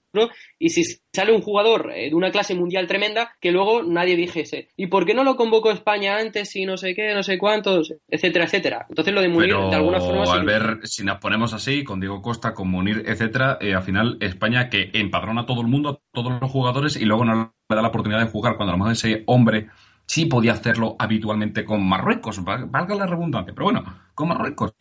y 0.59 0.71
si 0.71 0.83
sale 1.13 1.33
un 1.33 1.43
jugador 1.43 1.93
eh, 1.95 2.11
de 2.11 2.15
una 2.15 2.31
clase 2.31 2.55
mundial 2.55 2.87
tremenda, 2.87 3.37
que 3.41 3.51
luego 3.51 3.83
nadie 3.83 4.17
dijese, 4.17 4.69
¿y 4.77 4.87
por 4.87 5.05
qué 5.05 5.15
no 5.15 5.25
lo 5.25 5.37
convocó 5.37 5.71
España 5.71 6.17
antes 6.17 6.55
y 6.57 6.65
no 6.65 6.77
sé 6.77 6.95
qué, 6.95 7.13
no 7.15 7.23
sé 7.23 7.39
cuántos, 7.39 7.95
etcétera, 8.09 8.45
etcétera? 8.45 8.87
Entonces 8.89 9.13
lo 9.13 9.21
de 9.21 9.29
Munir, 9.29 9.51
Pero 9.51 9.71
de 9.71 9.77
alguna 9.77 10.01
forma... 10.01 10.33
al 10.33 10.47
ver, 10.47 10.79
si 10.85 11.05
nos 11.05 11.19
ponemos 11.19 11.53
así, 11.55 11.83
con 11.83 12.01
Diego 12.01 12.23
Costa, 12.23 12.55
con 12.55 12.69
Munir, 12.69 13.03
etcétera, 13.07 13.59
eh, 13.61 13.75
al 13.75 13.83
final 13.83 14.17
España 14.21 14.69
que 14.71 14.91
empadrona 14.93 15.43
a 15.43 15.47
todo 15.47 15.61
el 15.61 15.67
mundo, 15.67 15.91
a 15.91 16.01
todos 16.13 16.41
los 16.41 16.51
jugadores, 16.51 16.97
y 16.97 17.05
luego 17.05 17.25
no 17.25 17.55
le 17.69 17.77
da 17.77 17.83
la 17.83 17.89
oportunidad 17.89 18.21
de 18.21 18.31
jugar 18.31 18.57
cuando 18.57 18.73
a 18.73 18.77
lo 18.77 18.79
mejor 18.79 18.93
ese 18.93 19.25
hombre 19.27 19.69
sí 20.09 20.25
podía 20.27 20.55
hacerlo 20.55 20.97
habitualmente 20.99 21.65
con 21.65 21.87
Marruecos, 21.89 22.43
val- 22.43 22.65
valga 22.67 22.95
la 22.97 23.07
redundancia, 23.07 23.53
pero 23.55 23.67
bueno, 23.67 23.85
con 24.15 24.29
Marruecos. 24.29 24.73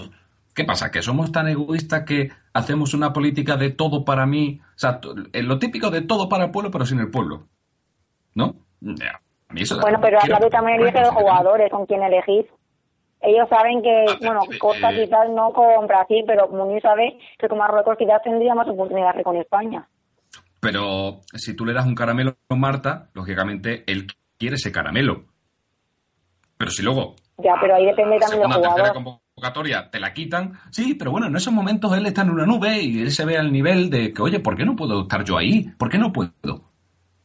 ¿Qué 0.56 0.64
pasa? 0.64 0.90
¿Que 0.90 1.04
somos 1.04 1.32
tan 1.32 1.48
egoístas 1.48 2.04
que 2.04 2.32
hacemos 2.54 2.96
una 2.96 3.14
política 3.14 3.58
de 3.58 3.70
todo 3.70 4.04
para 4.04 4.26
mí? 4.26 4.60
O 4.64 4.78
sea, 4.80 5.00
eh, 5.34 5.44
lo 5.44 5.60
típico 5.60 5.92
de 5.92 6.02
todo 6.02 6.28
para 6.30 6.46
el 6.46 6.52
pueblo, 6.52 6.72
pero 6.72 6.86
sin 6.88 7.00
el 7.00 7.12
pueblo. 7.12 7.44
¿No? 8.34 8.56
A 9.50 9.54
mí 9.54 9.62
eso- 9.62 9.80
Bueno, 9.80 10.00
pero 10.02 10.18
quiero- 10.20 10.36
Atlabi 10.38 10.52
también 10.52 10.82
elige 10.82 11.00
los 11.02 11.10
jugadores 11.12 11.70
con 11.70 11.86
quien 11.86 12.02
elegís. 12.02 12.46
Ellos 13.22 13.48
saben 13.50 13.82
que, 13.84 14.06
Ah, 14.10 14.18
bueno, 14.22 14.42
eh, 14.52 14.58
Costa 14.60 14.92
eh. 14.92 15.04
quizás 15.06 15.30
no 15.30 15.52
con 15.54 15.86
Brasil, 15.88 16.24
pero 16.26 16.48
Munir 16.50 16.82
sabe 16.82 17.20
que 17.38 17.48
con 17.48 17.58
Marruecos 17.60 17.96
quizás 17.98 18.22
tendría 18.24 18.56
más 18.56 18.68
oportunidades 18.68 19.18
que 19.18 19.24
con 19.24 19.36
España. 19.38 19.88
Pero 20.60 21.22
si 21.34 21.56
tú 21.56 21.66
le 21.66 21.74
das 21.74 21.86
un 21.86 21.96
caramelo 21.96 22.36
a 22.50 22.56
Marta, 22.56 23.10
lógicamente 23.14 23.84
él 23.92 24.08
quiere 24.38 24.56
ese 24.56 24.72
caramelo. 24.72 25.26
Pero 26.58 26.72
si 26.72 26.82
luego 26.84 27.16
Ya, 27.44 27.54
pero 27.62 27.76
ahí 27.76 27.86
depende 27.86 28.18
también 28.20 28.42
del 28.50 28.52
jugador. 28.52 28.94
convocatoria 28.94 29.90
te 29.92 30.00
la 30.00 30.14
quitan. 30.14 30.54
Sí, 30.72 30.96
pero 30.96 31.12
bueno, 31.12 31.28
en 31.28 31.36
esos 31.36 31.54
momentos 31.54 31.96
él 31.96 32.06
está 32.06 32.24
en 32.24 32.32
una 32.32 32.46
nube 32.46 32.82
y 32.82 33.02
él 33.02 33.12
se 33.12 33.26
ve 33.26 33.38
al 33.38 33.52
nivel 33.52 33.90
de 33.90 34.12
que, 34.14 34.22
oye, 34.22 34.40
¿por 34.40 34.58
qué 34.58 34.66
no 34.66 34.76
puedo 34.76 35.02
estar 35.04 35.24
yo 35.24 35.38
ahí? 35.38 35.70
¿Por 35.78 35.90
qué 35.90 35.98
no 35.98 36.12
puedo? 36.12 36.32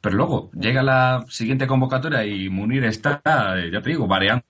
Pero 0.00 0.16
luego 0.16 0.50
llega 0.52 0.82
la 0.82 1.24
siguiente 1.28 1.66
convocatoria 1.66 2.24
y 2.26 2.48
Munir 2.48 2.84
está, 2.84 3.22
eh, 3.56 3.70
ya 3.72 3.80
te 3.80 3.90
digo, 3.90 4.06
variando 4.06 4.44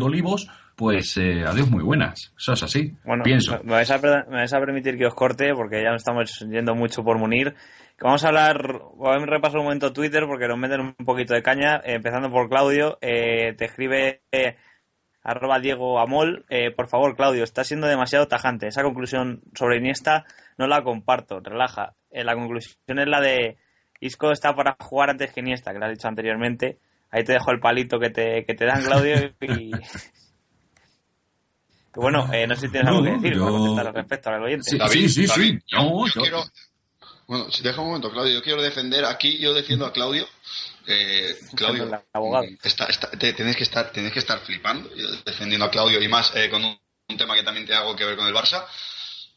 olivos, 0.00 0.48
pues 0.76 1.16
eh, 1.16 1.44
adiós 1.46 1.68
muy 1.70 1.82
buenas. 1.82 2.32
Eso 2.38 2.52
es 2.52 2.62
así. 2.62 2.94
Bueno, 3.04 3.24
pienso. 3.24 3.60
Me 3.64 3.72
vais, 3.72 3.90
a, 3.90 3.98
me 3.98 4.36
vais 4.36 4.52
a 4.52 4.60
permitir 4.60 4.96
que 4.96 5.06
os 5.06 5.14
corte 5.14 5.52
porque 5.54 5.82
ya 5.82 5.90
nos 5.90 6.02
estamos 6.02 6.46
yendo 6.48 6.74
mucho 6.74 7.02
por 7.02 7.18
Munir. 7.18 7.54
Que 7.98 8.04
vamos 8.04 8.22
a 8.24 8.28
hablar, 8.28 8.80
voy 8.94 9.16
a 9.16 9.26
repasar 9.26 9.58
un 9.58 9.64
momento 9.64 9.92
Twitter 9.92 10.24
porque 10.26 10.46
nos 10.46 10.56
meten 10.56 10.80
un 10.80 10.94
poquito 11.04 11.34
de 11.34 11.42
caña, 11.42 11.78
eh, 11.78 11.94
empezando 11.94 12.30
por 12.30 12.48
Claudio. 12.48 12.96
Eh, 13.00 13.54
te 13.58 13.64
escribe 13.64 14.22
eh, 14.30 14.56
arroba 15.24 15.58
Diego 15.58 15.98
Amol. 15.98 16.46
Eh, 16.48 16.70
por 16.70 16.86
favor, 16.86 17.16
Claudio, 17.16 17.42
está 17.42 17.64
siendo 17.64 17.88
demasiado 17.88 18.28
tajante. 18.28 18.68
Esa 18.68 18.84
conclusión 18.84 19.42
sobre 19.54 19.78
Iniesta 19.78 20.24
no 20.58 20.68
la 20.68 20.84
comparto. 20.84 21.40
Relaja. 21.40 21.96
Eh, 22.10 22.22
la 22.22 22.34
conclusión 22.36 23.00
es 23.00 23.08
la 23.08 23.20
de 23.20 23.56
Isco 24.00 24.30
está 24.30 24.54
para 24.54 24.76
jugar 24.78 25.10
antes 25.10 25.32
que 25.32 25.40
Iniesta, 25.40 25.72
que 25.72 25.80
lo 25.80 25.86
has 25.86 25.90
dicho 25.92 26.06
anteriormente. 26.06 26.78
Ahí 27.10 27.24
te 27.24 27.32
dejo 27.32 27.50
el 27.50 27.58
palito 27.58 27.98
que 27.98 28.10
te, 28.10 28.44
que 28.44 28.54
te 28.54 28.64
dan, 28.64 28.84
Claudio. 28.84 29.16
Y, 29.40 29.72
bueno, 31.96 32.32
eh, 32.32 32.46
no 32.46 32.54
sé 32.54 32.66
si 32.66 32.72
tienes 32.72 32.88
algo 32.90 33.02
que 33.02 33.10
decir 33.10 33.34
yo- 33.34 33.40
para 33.44 33.50
contestar 33.58 33.86
al 33.88 33.94
respecto 33.94 34.30
al 34.30 34.42
oyente. 34.44 34.70
Sí, 34.70 34.78
David, 34.78 34.92
sí, 34.92 35.08
sí, 35.08 35.26
David, 35.26 35.58
sí. 35.66 35.76
No, 35.76 36.06
yo 36.06 36.12
yo- 36.14 36.20
quiero- 36.22 36.42
Bueno, 37.28 37.50
si 37.52 37.62
deja 37.62 37.80
un 37.82 37.88
momento, 37.88 38.10
Claudio, 38.10 38.32
yo 38.32 38.42
quiero 38.42 38.62
defender 38.62 39.04
aquí, 39.04 39.36
yo 39.38 39.52
defiendo 39.52 39.84
a 39.84 39.92
Claudio. 39.92 40.26
Eh, 40.86 41.36
Claudio, 41.54 42.02
abogado. 42.14 42.46
está, 42.62 42.86
está- 42.86 43.10
te- 43.10 43.34
tienes 43.34 43.54
que 43.54 43.64
estar, 43.64 43.92
tienes 43.92 44.12
que 44.12 44.18
estar 44.18 44.38
flipando 44.40 44.88
yo 44.96 45.06
defendiendo 45.26 45.66
a 45.66 45.70
Claudio 45.70 46.00
y 46.02 46.08
más 46.08 46.34
eh, 46.34 46.48
con 46.48 46.64
un, 46.64 46.80
un 47.10 47.16
tema 47.18 47.34
que 47.34 47.42
también 47.42 47.66
tiene 47.66 47.80
algo 47.82 47.94
que 47.94 48.06
ver 48.06 48.16
con 48.16 48.26
el 48.26 48.34
Barça. 48.34 48.64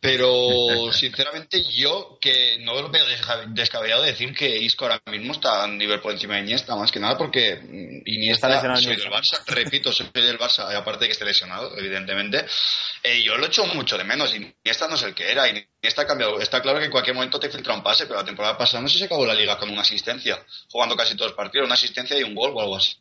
Pero 0.02 0.92
sinceramente 0.92 1.64
yo 1.72 2.18
que 2.20 2.58
no 2.62 2.74
lo 2.82 2.90
veo 2.90 3.06
desca- 3.08 3.46
descabellado 3.54 4.02
decir 4.02 4.34
que 4.34 4.58
Isco 4.58 4.86
ahora 4.86 5.00
mismo 5.12 5.32
está 5.32 5.62
a 5.62 5.66
un 5.66 5.78
nivel 5.78 6.02
por 6.02 6.12
encima 6.12 6.36
de 6.36 6.42
Iniesta, 6.42 6.76
más 6.76 6.92
que 6.92 7.00
nada 7.00 7.16
porque 7.18 7.56
mm, 7.58 8.02
Iniesta 8.10 8.48
Está 8.48 8.68
lesionado 8.68 8.82
soy 8.82 8.96
del. 8.96 9.12
Barça, 9.12 9.44
repito, 9.46 9.92
soy 9.92 10.10
del 10.12 10.40
Barça, 10.40 10.76
aparte 10.76 11.02
de 11.02 11.08
que 11.10 11.12
esté 11.14 11.24
lesionado, 11.26 11.78
evidentemente. 11.78 12.46
Eh, 13.04 13.22
yo 13.22 13.38
lo 13.38 13.46
echo 13.46 13.64
mucho 13.68 13.96
de 13.96 14.04
menos. 14.04 14.34
Iniesta 14.34 14.88
no 14.88 14.96
es 14.96 15.04
el 15.04 15.14
que 15.14 15.32
era. 15.32 15.48
Iniesta 15.48 16.02
ha 16.02 16.08
cambiado. 16.08 16.40
Está 16.40 16.62
claro 16.64 16.80
que 16.80 16.86
en 16.86 16.92
cualquier 16.92 17.16
momento 17.16 17.40
te 17.40 17.50
filtra 17.50 17.76
un 17.76 17.84
pase, 17.84 18.08
pero 18.08 18.18
la 18.20 18.26
temporada 18.26 18.58
pasada 18.58 18.82
no 18.82 18.88
sé 18.88 18.94
si 18.94 19.00
se 19.00 19.06
acabó 19.06 19.26
la 19.26 19.36
liga 19.36 19.58
con 19.60 19.70
una 19.70 19.82
asistencia, 19.82 20.44
jugando 20.72 20.96
casi 20.96 21.16
todos 21.16 21.30
los 21.32 21.38
partidos, 21.38 21.66
una 21.66 21.76
asistencia 21.76 22.18
y 22.18 22.24
un 22.24 22.34
gol 22.34 22.52
o 22.56 22.62
algo 22.62 22.76
así. 22.78 22.96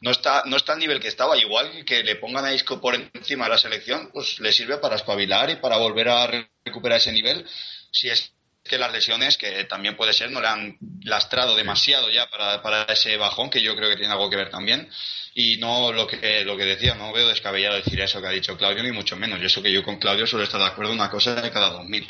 No 0.00 0.10
está, 0.10 0.42
no 0.46 0.56
está 0.56 0.72
al 0.72 0.78
nivel 0.78 0.98
que 1.00 1.08
estaba. 1.08 1.36
Igual 1.36 1.84
que 1.84 2.02
le 2.02 2.16
pongan 2.16 2.44
a 2.46 2.54
Isco 2.54 2.80
por 2.80 2.94
encima 2.94 3.44
de 3.44 3.50
la 3.50 3.58
selección, 3.58 4.10
pues 4.12 4.38
le 4.40 4.50
sirve 4.52 4.78
para 4.78 4.96
espabilar 4.96 5.50
y 5.50 5.56
para 5.56 5.76
volver 5.76 6.08
a 6.08 6.26
re- 6.26 6.50
recuperar 6.64 6.98
ese 6.98 7.12
nivel. 7.12 7.46
Si 7.90 8.08
es 8.08 8.32
que 8.64 8.78
las 8.78 8.92
lesiones, 8.92 9.36
que 9.36 9.64
también 9.64 9.96
puede 9.96 10.12
ser, 10.12 10.30
no 10.30 10.40
le 10.40 10.46
han 10.48 10.78
lastrado 11.02 11.54
demasiado 11.56 12.10
ya 12.10 12.28
para, 12.30 12.62
para 12.62 12.84
ese 12.84 13.16
bajón, 13.16 13.50
que 13.50 13.62
yo 13.62 13.74
creo 13.76 13.90
que 13.90 13.96
tiene 13.96 14.12
algo 14.12 14.30
que 14.30 14.36
ver 14.36 14.50
también. 14.50 14.88
Y 15.34 15.58
no 15.58 15.92
lo 15.92 16.06
que, 16.06 16.44
lo 16.44 16.56
que 16.56 16.64
decía, 16.64 16.94
no 16.94 17.12
veo 17.12 17.28
descabellado 17.28 17.76
decir 17.76 18.00
eso 18.00 18.20
que 18.20 18.26
ha 18.26 18.30
dicho 18.30 18.56
Claudio, 18.56 18.82
ni 18.82 18.92
mucho 18.92 19.16
menos. 19.16 19.40
Y 19.40 19.46
eso 19.46 19.62
que 19.62 19.72
yo 19.72 19.82
con 19.82 19.98
Claudio 19.98 20.26
suelo 20.26 20.44
estar 20.44 20.60
de 20.60 20.66
acuerdo 20.66 20.92
en 20.92 20.98
una 20.98 21.10
cosa 21.10 21.34
de 21.40 21.50
cada 21.50 21.70
dos 21.70 21.84
mil. 21.84 22.08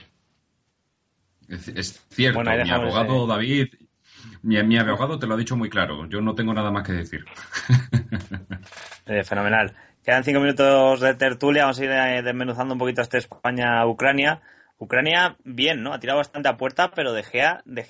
Es, 1.49 1.69
es 1.69 2.01
cierto, 2.11 2.37
Bueno, 2.39 2.51
ahí 2.53 2.63
mi 2.63 2.71
abogado 2.71 3.17
ese- 3.25 3.27
David, 3.27 3.69
mi, 4.43 4.79
abogado 4.79 5.19
te 5.19 5.27
lo 5.27 5.35
ha 5.35 5.37
dicho 5.37 5.57
muy 5.57 5.69
claro. 5.71 6.07
Yo 6.09 6.21
no 6.21 6.35
tengo 6.35 6.53
nada 6.55 6.71
más 6.71 6.85
que 6.87 6.93
decir. 6.93 7.25
Eh, 9.07 9.25
fenomenal. 9.25 9.75
Quedan 10.05 10.23
cinco 10.25 10.41
minutos 10.41 11.01
de 11.01 11.15
tertulia. 11.15 11.63
Vamos 11.65 11.81
a 11.81 11.85
ir 11.85 11.91
eh, 11.91 12.23
desmenuzando 12.23 12.75
un 12.75 12.79
poquito 12.79 13.03
este 13.03 13.19
España-Ucrania. 13.19 14.41
Ucrania, 14.79 15.37
bien, 15.45 15.83
¿no? 15.83 15.93
Ha 15.93 15.99
tirado 16.01 16.19
bastante 16.19 16.49
a 16.49 16.57
puerta, 16.57 16.93
pero 16.95 17.13
De 17.13 17.23
Gea, 17.23 17.63
De 17.65 17.83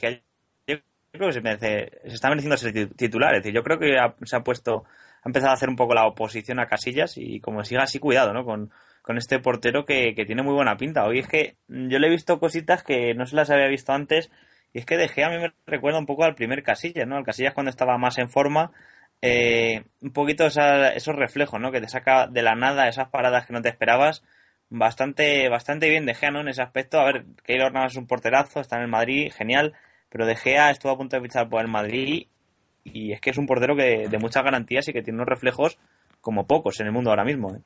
yo 0.66 0.78
creo 1.12 1.28
que 1.28 1.32
se, 1.34 1.40
merece, 1.40 1.90
se 2.04 2.14
está 2.14 2.28
mereciendo 2.28 2.56
ser 2.56 2.72
ti- 2.72 2.86
titular. 2.86 3.34
Es 3.34 3.42
decir, 3.42 3.54
yo 3.54 3.62
creo 3.62 3.78
que 3.78 3.98
ha- 3.98 4.14
se 4.24 4.36
ha 4.36 4.42
puesto, 4.44 4.84
ha 5.22 5.28
empezado 5.28 5.50
a 5.50 5.54
hacer 5.54 5.68
un 5.68 5.76
poco 5.76 5.92
la 5.94 6.06
oposición 6.06 6.58
a 6.58 6.66
Casillas 6.66 7.16
y 7.18 7.40
como 7.40 7.64
siga 7.64 7.82
así, 7.82 7.98
cuidado, 7.98 8.32
¿no? 8.32 8.44
Con, 8.44 8.70
con 9.02 9.18
este 9.18 9.38
portero 9.40 9.84
que, 9.84 10.14
que 10.14 10.24
tiene 10.24 10.42
muy 10.42 10.54
buena 10.54 10.76
pinta. 10.76 11.04
Hoy 11.04 11.18
es 11.18 11.28
que 11.28 11.56
yo 11.68 11.98
le 11.98 12.06
he 12.06 12.10
visto 12.10 12.38
cositas 12.40 12.82
que 12.82 13.14
no 13.14 13.26
se 13.26 13.36
las 13.36 13.50
había 13.50 13.66
visto 13.68 13.92
antes. 13.92 14.30
Y 14.72 14.78
es 14.80 14.86
que 14.86 14.96
De 14.96 15.08
Gea 15.08 15.26
a 15.28 15.30
mí 15.30 15.38
me 15.38 15.52
recuerda 15.66 15.98
un 15.98 16.06
poco 16.06 16.24
al 16.24 16.34
primer 16.34 16.62
Casillas, 16.62 17.06
¿no? 17.06 17.16
Al 17.16 17.24
Casillas 17.24 17.54
cuando 17.54 17.70
estaba 17.70 17.98
más 17.98 18.18
en 18.18 18.28
forma 18.28 18.72
eh, 19.22 19.84
un 20.00 20.12
poquito 20.12 20.46
esa- 20.46 20.90
esos 20.94 21.14
reflejos, 21.16 21.60
¿no? 21.60 21.72
Que 21.72 21.80
te 21.80 21.88
saca 21.88 22.26
de 22.26 22.42
la 22.42 22.54
nada 22.54 22.88
esas 22.88 23.08
paradas 23.08 23.46
que 23.46 23.52
no 23.52 23.60
te 23.62 23.68
esperabas. 23.68 24.22
Bastante, 24.70 25.48
bastante 25.48 25.88
bien 25.90 26.06
De 26.06 26.14
Gea, 26.14 26.30
¿no? 26.30 26.40
En 26.40 26.48
ese 26.48 26.62
aspecto. 26.62 27.00
A 27.00 27.04
ver, 27.04 27.24
Keylor 27.44 27.72
Navas 27.72 27.92
es 27.92 27.98
un 27.98 28.06
porterazo, 28.06 28.60
está 28.60 28.76
en 28.76 28.82
el 28.82 28.88
Madrid, 28.88 29.32
genial. 29.36 29.74
Pero 30.08 30.26
De 30.26 30.36
Gea 30.36 30.70
estuvo 30.70 30.92
a 30.92 30.96
punto 30.96 31.16
de 31.16 31.22
fichar 31.22 31.48
por 31.48 31.60
el 31.60 31.68
Madrid 31.68 32.26
y 32.84 33.12
es 33.12 33.20
que 33.20 33.30
es 33.30 33.36
un 33.38 33.46
portero 33.46 33.76
que 33.76 34.08
de 34.08 34.18
muchas 34.18 34.42
garantías 34.44 34.86
y 34.88 34.92
que 34.92 35.02
tiene 35.02 35.16
unos 35.18 35.28
reflejos 35.28 35.78
como 36.20 36.46
pocos 36.46 36.80
en 36.80 36.86
el 36.86 36.92
mundo 36.92 37.10
ahora 37.10 37.24
mismo. 37.24 37.54
¿eh? 37.54 37.60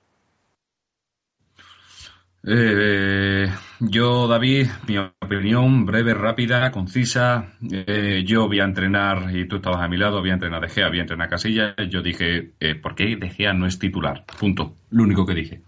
Eh, 2.47 3.47
yo, 3.81 4.29
David, 4.29 4.67
mi 4.87 4.99
opinión 4.99 5.87
breve, 5.87 6.13
rápida, 6.13 6.71
concisa. 6.71 7.55
Eh, 7.73 8.23
yo 8.27 8.49
voy 8.49 8.61
a 8.61 8.65
entrenar, 8.65 9.35
y 9.35 9.49
tú 9.49 9.57
estabas 9.57 9.81
a 9.81 9.89
mi 9.89 9.97
lado, 9.97 10.21
voy 10.21 10.31
a 10.31 10.35
entrenar 10.35 10.61
De 10.61 10.69
Gea, 10.69 10.89
a 10.89 10.95
entrenar 10.95 11.31
Casillas. 11.31 11.75
Yo 11.89 12.03
dije, 12.03 12.53
eh, 12.61 12.75
¿por 12.75 12.95
qué 12.95 13.17
De 13.17 13.31
Gea 13.31 13.55
no 13.55 13.67
es 13.67 13.79
titular? 13.79 14.25
Punto. 14.39 14.73
Lo 14.91 15.05
único 15.05 15.25
que 15.25 15.35
dije. 15.35 15.61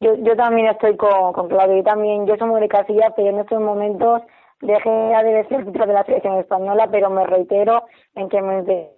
Yo, 0.00 0.14
yo 0.22 0.36
también 0.36 0.68
estoy 0.68 0.96
con, 0.96 1.32
con 1.32 1.48
Claudio. 1.48 1.78
Yo 1.78 1.82
también, 1.82 2.24
yo 2.26 2.36
soy 2.36 2.48
muy 2.48 2.60
de 2.60 2.68
Casillas, 2.68 3.12
pero 3.16 3.30
en 3.30 3.40
estos 3.40 3.60
momentos 3.60 4.22
dejé 4.60 4.90
debe 4.90 5.46
ser 5.48 5.64
titular 5.64 5.88
de 5.88 5.94
la 5.94 6.04
selección 6.04 6.38
española, 6.38 6.88
pero 6.90 7.10
me 7.10 7.26
reitero 7.26 7.84
en 8.14 8.28
que 8.28 8.38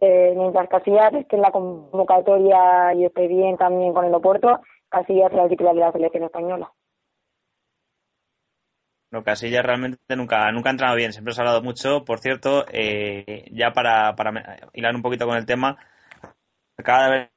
eh, 0.00 0.34
mientras 0.36 0.68
Casillas 0.68 1.14
esté 1.14 1.36
en 1.36 1.42
la 1.42 1.50
convocatoria 1.50 2.92
y 2.94 3.06
esté 3.06 3.26
bien 3.26 3.56
también 3.56 3.94
con 3.94 4.04
el 4.04 4.14
Oporto, 4.14 4.60
Casillas 4.90 5.30
será 5.30 5.44
el 5.44 5.50
titular 5.50 5.74
de 5.74 5.80
la 5.80 5.92
selección 5.92 6.24
española. 6.24 6.72
No, 9.12 9.24
Casillas 9.24 9.64
realmente 9.64 10.16
nunca, 10.16 10.50
nunca 10.52 10.70
ha 10.70 10.72
entrenado 10.72 10.96
bien, 10.96 11.12
siempre 11.12 11.34
se 11.34 11.40
ha 11.40 11.42
hablado 11.42 11.62
mucho. 11.62 12.04
Por 12.04 12.20
cierto, 12.20 12.64
eh, 12.70 13.44
ya 13.52 13.72
para, 13.72 14.14
para 14.14 14.58
hilar 14.72 14.94
un 14.94 15.02
poquito 15.02 15.26
con 15.26 15.36
el 15.36 15.46
tema, 15.46 15.78
acaba 16.76 17.02
de 17.02 17.06
haber 17.06 17.30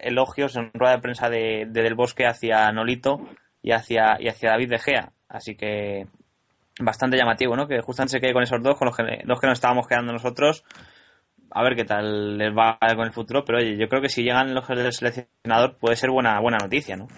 elogios 0.00 0.56
en 0.56 0.70
rueda 0.72 0.96
de 0.96 1.02
prensa 1.02 1.28
de, 1.28 1.66
de 1.68 1.82
Del 1.82 1.94
Bosque 1.94 2.26
hacia 2.26 2.70
Nolito 2.72 3.20
y 3.62 3.72
hacia, 3.72 4.16
y 4.20 4.28
hacia 4.28 4.50
David 4.50 4.70
De 4.70 4.78
Gea. 4.78 5.12
Así 5.28 5.54
que 5.54 6.06
bastante 6.80 7.16
llamativo, 7.16 7.56
¿no? 7.56 7.66
Que 7.66 7.80
justamente 7.80 8.12
se 8.12 8.20
quede 8.20 8.32
con 8.32 8.42
esos 8.42 8.62
dos, 8.62 8.78
con 8.78 8.86
los 8.86 8.96
que, 8.96 9.22
los 9.24 9.40
que 9.40 9.46
nos 9.46 9.58
estábamos 9.58 9.86
quedando 9.86 10.12
nosotros. 10.12 10.64
A 11.50 11.62
ver 11.62 11.76
qué 11.76 11.84
tal 11.84 12.36
les 12.36 12.52
va 12.52 12.78
con 12.96 13.06
el 13.06 13.12
futuro, 13.12 13.44
pero 13.44 13.58
oye, 13.58 13.76
yo 13.76 13.88
creo 13.88 14.02
que 14.02 14.08
si 14.08 14.22
llegan 14.22 14.54
los 14.54 14.66
del 14.68 14.92
seleccionador 14.92 15.78
puede 15.78 15.96
ser 15.96 16.10
buena, 16.10 16.38
buena 16.40 16.58
noticia, 16.58 16.96
¿no? 16.96 17.08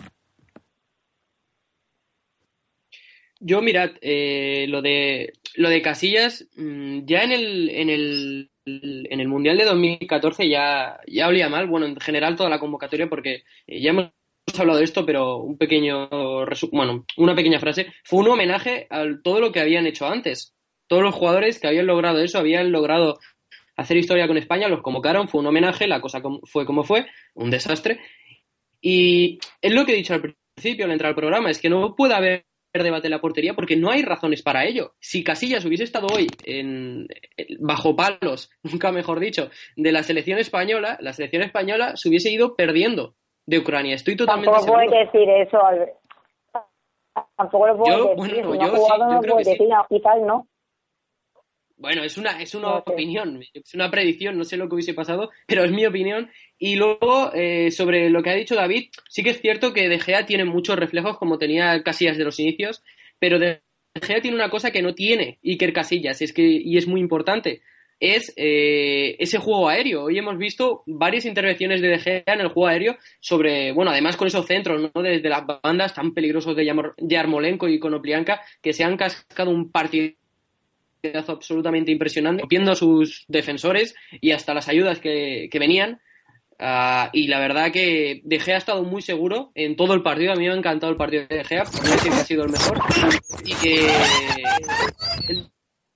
Yo, 3.41 3.63
mirad, 3.63 3.93
eh, 4.03 4.67
lo 4.69 4.83
de 4.83 5.33
lo 5.57 5.71
de 5.71 5.81
Casillas, 5.81 6.47
mm, 6.57 7.07
ya 7.07 7.23
en 7.23 7.33
el, 7.33 7.71
en 7.71 7.89
el 7.89 8.51
en 8.67 9.21
el 9.21 9.29
Mundial 9.29 9.57
de 9.59 9.65
2014 9.65 10.49
ya, 10.49 11.01
ya 11.07 11.29
olía 11.29 11.49
mal, 11.49 11.67
bueno, 11.67 11.87
en 11.87 11.99
general 11.99 12.37
toda 12.37 12.51
la 12.51 12.61
convocatoria, 12.61 13.09
porque 13.09 13.45
eh, 13.67 13.81
ya 13.81 13.91
hemos 13.91 14.13
hablado 14.59 14.79
de 14.79 14.85
esto, 14.85 15.07
pero 15.07 15.39
un 15.39 15.57
pequeño 15.57 16.09
bueno, 16.73 17.07
una 17.17 17.35
pequeña 17.35 17.61
frase, 17.61 17.93
fue 18.05 18.21
un 18.21 18.29
homenaje 18.29 18.87
a 18.91 19.05
todo 19.23 19.41
lo 19.41 19.53
que 19.53 19.61
habían 19.61 19.87
hecho 19.87 20.07
antes. 20.07 20.55
Todos 20.87 21.03
los 21.03 21.15
jugadores 21.15 21.61
que 21.61 21.69
habían 21.69 21.87
logrado 21.87 22.21
eso, 22.21 22.39
habían 22.39 22.73
logrado 22.73 23.19
hacer 23.81 23.97
historia 23.97 24.27
con 24.27 24.37
España, 24.37 24.69
los 24.69 24.83
convocaron, 24.83 25.29
fue 25.29 25.41
un 25.41 25.47
homenaje, 25.47 25.87
la 25.87 26.01
cosa 26.01 26.21
fue 26.45 26.67
como 26.67 26.85
fue, 26.85 27.07
un 27.35 27.51
desastre. 27.51 28.01
Y 28.81 29.39
es 29.61 29.73
lo 29.73 29.85
que 29.85 29.93
he 29.93 29.97
dicho 29.97 30.15
al 30.15 30.35
principio 30.55 30.85
al 30.85 30.93
entrar 30.93 31.11
al 31.11 31.15
programa, 31.17 31.51
es 31.51 31.61
que 31.61 31.71
no 31.71 31.95
puede 31.97 32.15
haber 32.15 32.45
debate 32.73 33.09
en 33.09 33.13
la 33.13 33.21
portería 33.21 33.55
porque 33.55 33.77
no 33.77 33.91
hay 33.91 34.03
razones 34.03 34.43
para 34.43 34.65
ello. 34.65 34.93
Si 35.01 35.25
Casillas 35.25 35.65
hubiese 35.65 35.85
estado 35.85 36.07
hoy 36.15 36.29
en, 36.45 37.09
bajo 37.59 37.97
palos, 37.97 38.51
nunca 38.63 38.93
mejor 38.93 39.19
dicho, 39.19 39.51
de 39.77 39.93
la 39.93 40.03
selección 40.03 40.39
española, 40.39 40.99
la 41.01 41.13
selección 41.13 41.43
española 41.43 41.97
se 41.97 42.09
hubiese 42.09 42.31
ido 42.31 42.55
perdiendo 42.55 43.15
de 43.47 43.59
Ucrania. 43.59 43.95
Estoy 43.95 44.15
totalmente 44.17 44.53
Tampoco 44.53 44.79
seguro. 44.79 45.05
decir 45.05 45.29
eso, 45.31 45.65
Albert. 45.65 45.95
Tampoco 47.37 47.67
lo 47.67 47.77
puedes 47.79 47.97
Yo, 47.97 48.15
decir. 48.15 48.17
bueno, 48.17 48.35
si 48.35 48.43
no 48.43 48.55
yo 48.55 48.77
sí, 48.77 48.83
yo 48.89 48.99
no 48.99 49.21
creo 49.21 49.33
puedes 49.35 49.49
que 49.49 49.55
sí. 49.55 49.59
decir, 49.59 49.69
no, 49.69 49.87
quizás 49.89 50.21
no. 50.23 50.47
Bueno, 51.81 52.05
es 52.05 52.19
una, 52.19 52.43
es 52.43 52.55
una 52.55 52.75
opinión, 52.75 53.41
es 53.55 53.73
una 53.73 53.91
predicción, 53.91 54.37
no 54.37 54.45
sé 54.45 54.59
lo 54.59 54.69
que 54.69 54.75
hubiese 54.75 54.93
pasado, 54.93 55.31
pero 55.47 55.65
es 55.65 55.73
mi 55.73 55.87
opinión. 55.87 56.31
Y 56.59 56.77
luego, 56.77 57.33
eh, 57.33 57.71
sobre 57.71 58.11
lo 58.11 58.23
que 58.23 58.29
ha 58.29 58.35
dicho 58.35 58.55
David, 58.55 58.91
sí 59.09 59.23
que 59.23 59.31
es 59.31 59.41
cierto 59.41 59.73
que 59.73 59.89
De 59.89 59.99
Gea 59.99 60.27
tiene 60.27 60.45
muchos 60.45 60.77
reflejos, 60.79 61.17
como 61.17 61.39
tenía 61.39 61.83
Casillas 61.83 62.19
de 62.19 62.25
los 62.25 62.39
inicios, 62.39 62.83
pero 63.19 63.39
De 63.39 63.63
Gea 64.03 64.21
tiene 64.21 64.37
una 64.37 64.51
cosa 64.51 64.71
que 64.71 64.83
no 64.83 64.95
tiene 64.95 65.39
Iker 65.43 65.73
Casillas, 65.73 66.21
es 66.21 66.35
que, 66.35 66.43
y 66.43 66.77
es 66.77 66.87
muy 66.87 67.01
importante. 67.01 67.63
es 67.99 68.33
eh, 68.37 69.17
ese 69.19 69.39
juego 69.39 69.69
aéreo. 69.69 70.05
Hoy 70.05 70.19
hemos 70.19 70.37
visto 70.39 70.83
varias 70.87 71.25
intervenciones 71.25 71.81
de 71.81 71.89
De 71.89 71.99
Gea 71.99 72.23
en 72.27 72.41
el 72.41 72.49
juego 72.49 72.67
aéreo 72.69 72.99
sobre, 73.21 73.73
bueno, 73.73 73.91
además 73.91 74.17
con 74.19 74.29
esos 74.29 74.47
centros, 74.47 74.91
¿no? 74.95 75.03
Desde 75.03 75.29
las 75.31 75.45
bandas 75.63 75.95
tan 75.95 76.13
peligrosos 76.13 76.57
de 76.57 76.71
Yarmolenko 76.99 77.69
y 77.69 77.79
Konoplianka, 77.79 78.43
que 78.61 78.73
se 78.75 78.85
han 78.85 78.97
cascado 78.99 79.51
un 79.51 79.71
partido 79.71 80.20
absolutamente 81.29 81.91
impresionante, 81.91 82.45
viendo 82.49 82.73
a 82.73 82.77
sus 82.77 83.25
defensores 83.29 83.95
y 84.21 84.33
hasta 84.33 84.55
las 84.55 84.69
ayudas 84.69 84.99
que, 84.99 85.49
venían. 85.55 86.01
Ah, 86.59 87.09
y 87.13 87.29
la 87.29 87.39
verdad 87.39 87.73
que 87.73 88.21
De 88.25 88.39
Gea 88.39 88.57
ha 88.57 88.59
estado 88.59 88.83
muy 88.83 89.01
seguro 89.01 89.51
en 89.55 89.77
todo 89.77 89.95
el 89.95 90.03
partido. 90.03 90.33
A 90.33 90.37
mí 90.37 90.47
me 90.47 90.53
ha 90.53 90.57
encantado 90.57 90.93
el 90.93 90.99
partido 90.99 91.27
de 91.27 91.37
De 91.37 91.45
Gea, 91.45 91.65
porque 91.65 91.89
que 92.03 92.09
ha 92.11 92.25
sido 92.25 92.45
el 92.45 92.51
mejor. 92.51 92.79
Y 93.45 93.55
que 93.55 93.89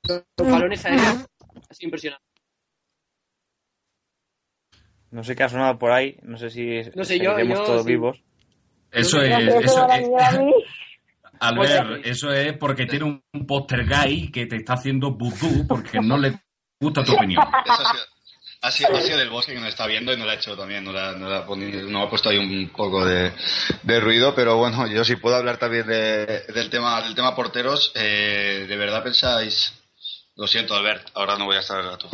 los 0.08 0.50
balones 0.50 0.84
aéreos 0.84 1.26
ha 1.68 1.74
sido 1.74 1.86
impresionante. 1.88 2.24
No 5.10 5.22
sé 5.22 5.36
qué 5.36 5.44
ha 5.44 5.48
sonado 5.48 5.78
por 5.78 5.92
ahí, 5.92 6.16
no 6.22 6.36
sé 6.38 6.50
si 6.50 6.80
no 6.94 7.04
sé, 7.04 7.20
yo, 7.20 7.36
todos 7.64 7.84
vivos. 7.84 8.20
Eso 8.90 9.22
es, 9.22 9.30
eso 9.64 9.88
es, 9.88 10.08
Albert, 11.40 12.06
eso 12.06 12.32
es 12.32 12.56
porque 12.56 12.86
tiene 12.86 13.04
un 13.04 13.46
póster 13.46 13.86
gay 13.86 14.30
que 14.30 14.46
te 14.46 14.56
está 14.56 14.74
haciendo 14.74 15.12
vudú 15.12 15.66
porque 15.66 16.00
no 16.00 16.18
le 16.18 16.40
gusta 16.80 17.04
tu 17.04 17.14
opinión. 17.14 17.42
Ha 18.62 18.70
sido, 18.70 18.96
ha 18.96 19.00
sido, 19.02 19.18
del 19.18 19.28
bosque 19.28 19.52
que 19.52 19.60
nos 19.60 19.68
está 19.68 19.86
viendo 19.86 20.10
y 20.10 20.16
no 20.16 20.24
lo 20.24 20.30
ha 20.30 20.34
hecho 20.34 20.56
también, 20.56 20.84
no, 20.84 20.92
la, 20.92 21.12
no, 21.12 21.28
no 21.28 22.02
ha 22.02 22.08
puesto 22.08 22.30
ahí 22.30 22.38
un 22.38 22.70
poco 22.70 23.04
de, 23.04 23.30
de, 23.82 24.00
ruido, 24.00 24.34
pero 24.34 24.56
bueno, 24.56 24.86
yo 24.86 25.04
sí 25.04 25.16
puedo 25.16 25.36
hablar 25.36 25.58
también 25.58 25.86
de, 25.86 26.44
del 26.46 26.70
tema 26.70 27.02
del 27.02 27.14
tema 27.14 27.36
porteros. 27.36 27.92
Eh, 27.94 28.64
¿De 28.66 28.76
verdad 28.78 29.02
pensáis? 29.02 29.74
Lo 30.36 30.46
siento, 30.46 30.74
Albert, 30.74 31.10
ahora 31.14 31.36
no 31.36 31.44
voy 31.44 31.56
a 31.56 31.60
estar 31.60 31.84
a 31.84 31.98
tu 31.98 32.08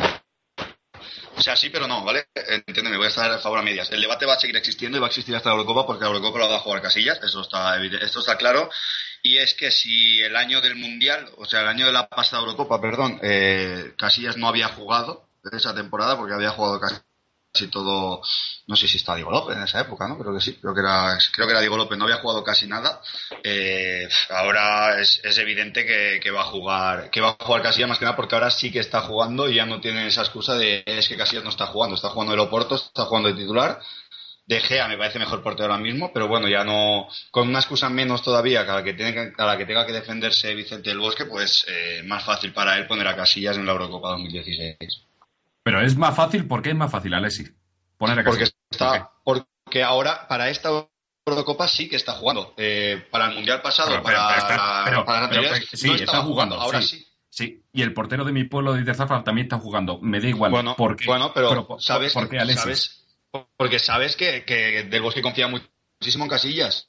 o 1.35 1.41
sea, 1.41 1.55
sí, 1.55 1.69
pero 1.69 1.87
no, 1.87 2.03
¿vale? 2.03 2.25
Entiéndeme, 2.35 2.97
voy 2.97 3.05
a 3.05 3.09
estar 3.09 3.31
a 3.31 3.39
favor 3.39 3.59
a 3.59 3.61
medias. 3.63 3.91
El 3.91 4.01
debate 4.01 4.25
va 4.25 4.33
a 4.33 4.39
seguir 4.39 4.57
existiendo 4.57 4.97
y 4.97 5.01
va 5.01 5.07
a 5.07 5.09
existir 5.09 5.35
hasta 5.35 5.49
la 5.49 5.55
Eurocopa 5.55 5.85
porque 5.85 6.03
la 6.03 6.09
Eurocopa 6.09 6.39
la 6.39 6.47
va 6.47 6.55
a 6.57 6.59
jugar 6.59 6.81
Casillas, 6.81 7.19
eso 7.23 7.41
está, 7.41 7.83
esto 7.83 8.19
está 8.19 8.37
claro. 8.37 8.69
Y 9.23 9.37
es 9.37 9.53
que 9.53 9.71
si 9.71 10.19
el 10.21 10.35
año 10.35 10.61
del 10.61 10.75
Mundial, 10.75 11.29
o 11.37 11.45
sea, 11.45 11.61
el 11.61 11.67
año 11.67 11.85
de 11.85 11.93
la 11.93 12.07
pasada 12.07 12.41
Eurocopa, 12.41 12.81
perdón, 12.81 13.19
eh, 13.21 13.93
Casillas 13.97 14.37
no 14.37 14.47
había 14.47 14.69
jugado 14.69 15.27
esa 15.51 15.73
temporada 15.73 16.17
porque 16.17 16.33
había 16.33 16.51
jugado 16.51 16.79
casi 17.51 17.67
todo, 17.67 18.21
no 18.67 18.75
sé 18.75 18.87
si 18.87 18.97
está 18.97 19.15
Diego 19.15 19.31
López 19.31 19.57
en 19.57 19.63
esa 19.63 19.81
época, 19.81 20.07
¿no? 20.07 20.17
Creo 20.17 20.33
que 20.33 20.41
sí, 20.41 20.53
creo 20.53 20.73
que 20.73 20.79
era, 20.79 21.17
creo 21.33 21.47
que 21.47 21.51
era 21.51 21.59
Diego 21.59 21.77
López, 21.77 21.97
no 21.97 22.05
había 22.05 22.17
jugado 22.17 22.43
casi 22.43 22.67
nada. 22.67 23.01
Eh, 23.43 24.07
ahora 24.29 24.99
es, 25.01 25.19
es 25.23 25.37
evidente 25.37 25.85
que, 25.85 26.19
que, 26.21 26.31
va 26.31 26.41
a 26.41 26.45
jugar, 26.45 27.09
que 27.09 27.21
va 27.21 27.35
a 27.37 27.43
jugar 27.43 27.61
Casillas 27.61 27.89
más 27.89 27.99
que 27.99 28.05
nada 28.05 28.15
porque 28.15 28.35
ahora 28.35 28.51
sí 28.51 28.71
que 28.71 28.79
está 28.79 29.01
jugando 29.01 29.49
y 29.49 29.55
ya 29.55 29.65
no 29.65 29.81
tiene 29.81 30.07
esa 30.07 30.21
excusa 30.21 30.55
de 30.55 30.83
es 30.85 31.07
que 31.07 31.17
Casillas 31.17 31.43
no 31.43 31.49
está 31.49 31.67
jugando, 31.67 31.95
está 31.95 32.09
jugando 32.09 32.33
el 32.33 32.39
Oporto, 32.39 32.75
está 32.75 33.05
jugando 33.05 33.29
de 33.29 33.35
titular 33.35 33.79
de 34.47 34.59
Gea 34.59 34.87
me 34.87 34.97
parece 34.97 35.19
mejor 35.19 35.41
portero 35.41 35.71
ahora 35.71 35.81
mismo, 35.81 36.11
pero 36.13 36.27
bueno, 36.27 36.49
ya 36.49 36.65
no, 36.65 37.07
con 37.29 37.47
una 37.47 37.59
excusa 37.59 37.89
menos 37.89 38.21
todavía 38.21 38.61
a 38.61 38.65
la 38.65 38.83
que, 38.83 38.93
tiene 38.93 39.33
a 39.37 39.45
la 39.45 39.57
que 39.57 39.65
tenga 39.65 39.85
que 39.85 39.93
defenderse 39.93 40.53
Vicente 40.55 40.89
del 40.89 40.99
Bosque, 40.99 41.25
pues 41.25 41.65
eh, 41.69 42.01
más 42.03 42.25
fácil 42.25 42.51
para 42.51 42.77
él 42.77 42.85
poner 42.85 43.07
a 43.07 43.15
Casillas 43.15 43.55
en 43.57 43.65
la 43.65 43.71
Eurocopa 43.71 44.09
2016. 44.09 44.77
Pero 45.63 45.81
es 45.81 45.95
más 45.95 46.15
fácil, 46.15 46.47
¿por 46.47 46.61
qué 46.61 46.69
es 46.69 46.75
más 46.75 46.91
fácil, 46.91 47.13
Alessi? 47.13 47.47
Poner 47.97 48.19
a. 48.19 48.23
Porque, 48.23 48.45
está, 48.69 49.11
porque 49.23 49.83
ahora, 49.83 50.27
para 50.27 50.49
esta 50.49 50.69
Eurocopa 51.25 51.67
sí 51.67 51.87
que 51.87 51.97
está 51.97 52.13
jugando. 52.13 52.53
Eh, 52.57 53.05
para 53.11 53.27
el 53.27 53.35
Mundial 53.35 53.61
pasado, 53.61 54.01
para, 54.01 55.05
para, 55.05 55.29
sí, 55.73 55.91
está 55.91 56.21
jugando. 56.21 56.55
Ahora 56.55 56.81
sí. 56.81 57.05
sí. 57.29 57.63
y 57.71 57.81
el 57.81 57.93
portero 57.93 58.25
de 58.25 58.31
mi 58.31 58.45
pueblo 58.45 58.73
de 58.73 58.93
Zafra 58.93 59.23
también 59.23 59.45
está 59.45 59.59
jugando. 59.59 59.99
Me 60.01 60.19
da 60.19 60.27
igual. 60.27 60.51
Bueno, 60.51 60.75
porque, 60.75 61.05
bueno 61.05 61.31
pero, 61.33 61.77
¿sabes, 61.79 62.13
¿por 62.13 62.27
qué 62.27 62.39
¿sabes 62.55 63.01
porque 63.57 63.79
sabes 63.79 64.15
que, 64.15 64.43
que 64.43 64.83
Del 64.83 65.01
Bosque 65.01 65.21
confía 65.21 65.47
muchísimo 65.47 66.25
en 66.25 66.29
Casillas. 66.29 66.87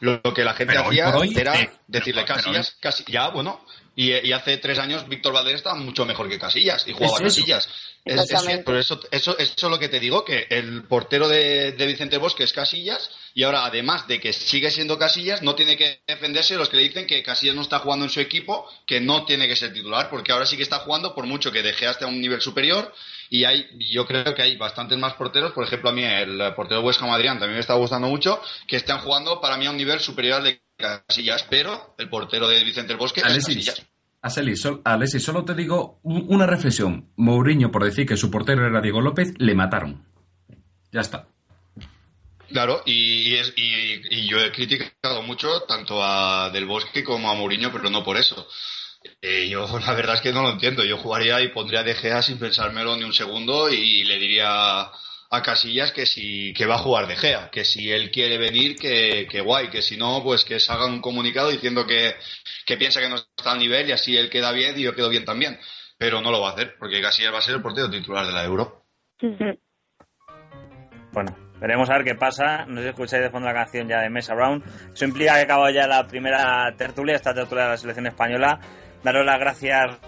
Lo, 0.00 0.22
que 0.22 0.44
la 0.44 0.54
gente 0.54 0.76
hacía 0.76 1.12
era 1.34 1.60
eh, 1.60 1.70
decirle 1.86 2.24
Casillas, 2.24 2.76
ya, 3.06 3.28
bueno, 3.28 3.64
y, 3.94 4.32
hace 4.32 4.58
tres 4.58 4.78
años 4.78 5.08
Víctor 5.08 5.32
Valdés 5.32 5.54
estaba 5.54 5.76
mucho 5.76 6.04
mejor 6.04 6.28
que 6.28 6.38
Casillas 6.38 6.86
y 6.86 6.92
jugaba 6.92 7.18
Casillas. 7.18 7.68
Es, 8.06 8.62
por 8.64 8.76
eso, 8.76 9.00
eso, 9.10 9.36
eso 9.36 9.54
es 9.56 9.62
lo 9.64 9.80
que 9.80 9.88
te 9.88 9.98
digo, 9.98 10.24
que 10.24 10.46
el 10.48 10.84
portero 10.84 11.28
de, 11.28 11.72
de, 11.72 11.86
Vicente 11.86 12.18
Bosque 12.18 12.44
es 12.44 12.52
Casillas 12.52 13.10
y 13.34 13.42
ahora, 13.42 13.66
además 13.66 14.06
de 14.06 14.20
que 14.20 14.32
sigue 14.32 14.70
siendo 14.70 14.96
Casillas, 14.96 15.42
no 15.42 15.56
tiene 15.56 15.76
que 15.76 16.02
defenderse 16.06 16.54
los 16.54 16.68
que 16.68 16.76
le 16.76 16.84
dicen 16.84 17.08
que 17.08 17.24
Casillas 17.24 17.56
no 17.56 17.62
está 17.62 17.80
jugando 17.80 18.04
en 18.04 18.12
su 18.12 18.20
equipo, 18.20 18.64
que 18.86 19.00
no 19.00 19.24
tiene 19.24 19.48
que 19.48 19.56
ser 19.56 19.72
titular, 19.72 20.08
porque 20.08 20.30
ahora 20.30 20.46
sí 20.46 20.56
que 20.56 20.62
está 20.62 20.78
jugando, 20.78 21.16
por 21.16 21.26
mucho 21.26 21.50
que 21.50 21.64
deje 21.64 21.88
hasta 21.88 22.06
un 22.06 22.20
nivel 22.20 22.40
superior. 22.40 22.94
Y 23.28 23.42
hay, 23.42 23.68
yo 23.92 24.06
creo 24.06 24.36
que 24.36 24.42
hay 24.42 24.56
bastantes 24.56 24.96
más 24.98 25.14
porteros, 25.14 25.50
por 25.50 25.64
ejemplo 25.64 25.90
a 25.90 25.92
mí 25.92 26.04
el 26.04 26.54
portero 26.54 26.82
Huesca 26.82 27.06
Madrián 27.06 27.40
también 27.40 27.56
me 27.56 27.60
está 27.60 27.74
gustando 27.74 28.06
mucho, 28.06 28.40
que 28.68 28.76
están 28.76 29.00
jugando 29.00 29.40
para 29.40 29.56
mí 29.56 29.66
a 29.66 29.70
un 29.70 29.76
nivel 29.76 29.98
superior 29.98 30.36
al 30.36 30.44
de 30.44 30.60
Casillas, 30.76 31.44
pero 31.50 31.96
el 31.98 32.08
portero 32.08 32.46
de 32.46 32.62
Vicente 32.62 32.92
el 32.92 32.98
Bosque 32.98 33.20
es 33.20 33.26
Casillas. 33.26 33.82
Alessi, 34.84 35.20
solo 35.20 35.44
te 35.44 35.54
digo 35.54 36.00
una 36.02 36.46
reflexión. 36.46 37.10
Mourinho, 37.16 37.70
por 37.70 37.84
decir 37.84 38.06
que 38.06 38.16
su 38.16 38.30
portero 38.30 38.66
era 38.66 38.80
Diego 38.80 39.00
López, 39.00 39.34
le 39.38 39.54
mataron. 39.54 40.04
Ya 40.92 41.00
está. 41.00 41.28
Claro, 42.48 42.82
y, 42.86 43.34
yo 44.28 44.38
he 44.38 44.52
criticado 44.52 45.22
mucho 45.22 45.62
tanto 45.62 46.02
a 46.02 46.50
Del 46.50 46.66
Bosque 46.66 47.02
como 47.02 47.30
a 47.30 47.34
Mourinho, 47.34 47.72
pero 47.72 47.90
no 47.90 48.04
por 48.04 48.16
eso. 48.16 48.46
Eh, 49.20 49.48
yo 49.48 49.66
la 49.86 49.94
verdad 49.94 50.16
es 50.16 50.20
que 50.20 50.32
no 50.32 50.42
lo 50.42 50.50
entiendo. 50.50 50.84
Yo 50.84 50.98
jugaría 50.98 51.40
y 51.40 51.48
pondría 51.48 51.82
De 51.82 51.94
Gea 51.94 52.22
sin 52.22 52.38
pensármelo 52.38 52.96
ni 52.96 53.04
un 53.04 53.12
segundo 53.12 53.68
y 53.70 54.04
le 54.04 54.18
diría 54.18 54.90
a 55.30 55.42
Casillas 55.42 55.92
que 55.92 56.06
si 56.06 56.52
que 56.54 56.66
va 56.66 56.76
a 56.76 56.78
jugar 56.78 57.06
De 57.06 57.16
Gea, 57.16 57.50
que 57.50 57.64
si 57.64 57.90
él 57.90 58.10
quiere 58.10 58.38
venir, 58.38 58.76
que, 58.76 59.26
que 59.30 59.40
guay, 59.40 59.68
que 59.68 59.82
si 59.82 59.96
no, 59.96 60.22
pues 60.22 60.44
que 60.44 60.60
se 60.60 60.72
haga 60.72 60.86
un 60.86 61.00
comunicado 61.00 61.50
diciendo 61.50 61.86
que, 61.86 62.14
que 62.64 62.76
piensa 62.76 63.00
que 63.00 63.08
no 63.08 63.16
está 63.16 63.52
al 63.52 63.58
nivel 63.58 63.88
y 63.88 63.92
así 63.92 64.16
él 64.16 64.30
queda 64.30 64.52
bien 64.52 64.78
y 64.78 64.82
yo 64.82 64.94
quedo 64.94 65.08
bien 65.08 65.24
también. 65.24 65.58
Pero 65.98 66.20
no 66.20 66.30
lo 66.30 66.40
va 66.40 66.50
a 66.50 66.52
hacer, 66.52 66.76
porque 66.78 67.00
Casillas 67.00 67.32
va 67.32 67.38
a 67.38 67.42
ser 67.42 67.56
el 67.56 67.62
portero 67.62 67.90
titular 67.90 68.26
de 68.26 68.32
la 68.32 68.44
Euro. 68.44 68.84
Bueno, 71.12 71.34
veremos 71.58 71.88
a 71.88 71.94
ver 71.94 72.04
qué 72.04 72.14
pasa. 72.14 72.66
No 72.66 72.76
sé 72.76 72.82
si 72.82 72.88
escucháis 72.90 73.22
de 73.22 73.30
fondo 73.30 73.48
la 73.48 73.54
canción 73.54 73.88
ya 73.88 74.02
de 74.02 74.10
Mesa 74.10 74.34
Brown. 74.34 74.62
Eso 74.92 75.06
implica 75.06 75.36
que 75.36 75.40
acaba 75.40 75.70
ya 75.70 75.86
la 75.86 76.06
primera 76.06 76.70
tertulia, 76.76 77.16
esta 77.16 77.32
tertulia 77.32 77.64
de 77.64 77.70
la 77.70 77.76
selección 77.78 78.06
española 78.06 78.60
daros 79.06 79.24
las 79.24 79.38
gracias 79.38 79.98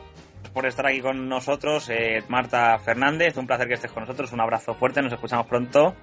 por 0.53 0.67
estar 0.67 0.87
aquí 0.87 1.01
con 1.01 1.29
nosotros, 1.29 1.89
eh, 1.91 2.23
Marta 2.29 2.79
Fernández. 2.79 3.37
Un 3.37 3.47
placer 3.47 3.69
que 3.69 3.75
estés 3.75 3.93
con 3.93 4.03
nosotros. 4.03 4.33
Un 4.33 4.41
abrazo 4.41 4.75
fuerte. 4.75 5.03
Nos 5.03 5.13
escuchamos 5.13 5.47
pronto. 5.47 5.95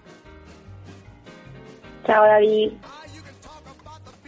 Chao, 2.05 2.25
David. 2.25 2.73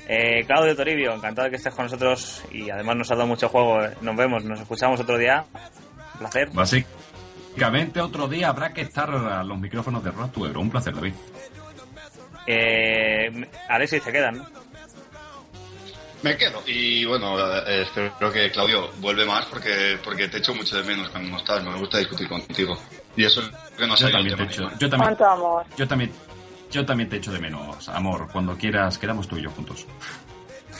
Eh, 0.09 0.45
Claudio 0.45 0.75
Toribio, 0.75 1.13
encantado 1.13 1.45
de 1.45 1.51
que 1.51 1.57
estés 1.57 1.73
con 1.73 1.85
nosotros 1.85 2.45
y 2.51 2.69
además 2.69 2.95
nos 2.95 3.11
ha 3.11 3.15
dado 3.15 3.27
mucho 3.27 3.49
juego. 3.49 3.79
Nos 4.01 4.15
vemos, 4.15 4.43
nos 4.45 4.59
escuchamos 4.61 4.99
otro 4.99 5.17
día. 5.17 5.45
Un 6.13 6.19
placer. 6.19 6.49
Básicamente 6.53 7.99
otro 7.99 8.27
día 8.27 8.49
habrá 8.49 8.71
que 8.73 8.81
estar 8.81 9.09
a 9.09 9.43
los 9.43 9.59
micrófonos 9.59 10.03
de 10.03 10.11
Rock 10.11 10.37
Un 10.37 10.69
placer, 10.69 10.95
David. 10.95 11.13
Eh, 12.47 13.49
Alexis, 13.67 14.01
se 14.01 14.11
quedan, 14.11 14.37
¿no? 14.37 14.45
Me 16.23 16.35
quedo. 16.35 16.61
Y 16.65 17.05
bueno, 17.05 17.37
eh, 17.39 17.83
espero 17.83 18.31
que 18.31 18.51
Claudio 18.51 18.89
vuelve 18.97 19.25
más 19.25 19.45
porque 19.45 19.97
porque 20.03 20.27
te 20.27 20.37
echo 20.37 20.53
mucho 20.53 20.77
de 20.77 20.83
menos 20.83 21.09
cuando 21.09 21.29
no 21.29 21.37
estás. 21.37 21.63
Me 21.63 21.77
gusta 21.77 21.99
discutir 21.99 22.27
contigo. 22.27 22.77
Y 23.15 23.25
eso 23.25 23.41
es 23.41 23.49
que 23.77 23.87
no 23.87 23.95
sé. 23.95 24.05
Yo 24.05 24.11
también 24.11 24.37
te 24.37 24.43
echo. 24.43 24.69
Yo 24.79 24.89
también, 24.89 25.17
Yo 25.77 25.87
también, 25.87 26.11
yo 26.71 26.85
también 26.85 27.09
te 27.09 27.17
echo 27.17 27.31
de 27.31 27.39
menos, 27.39 27.87
amor. 27.89 28.27
Cuando 28.31 28.57
quieras, 28.57 28.97
quedamos 28.97 29.27
tú 29.27 29.37
y 29.37 29.43
yo 29.43 29.51
juntos. 29.51 29.85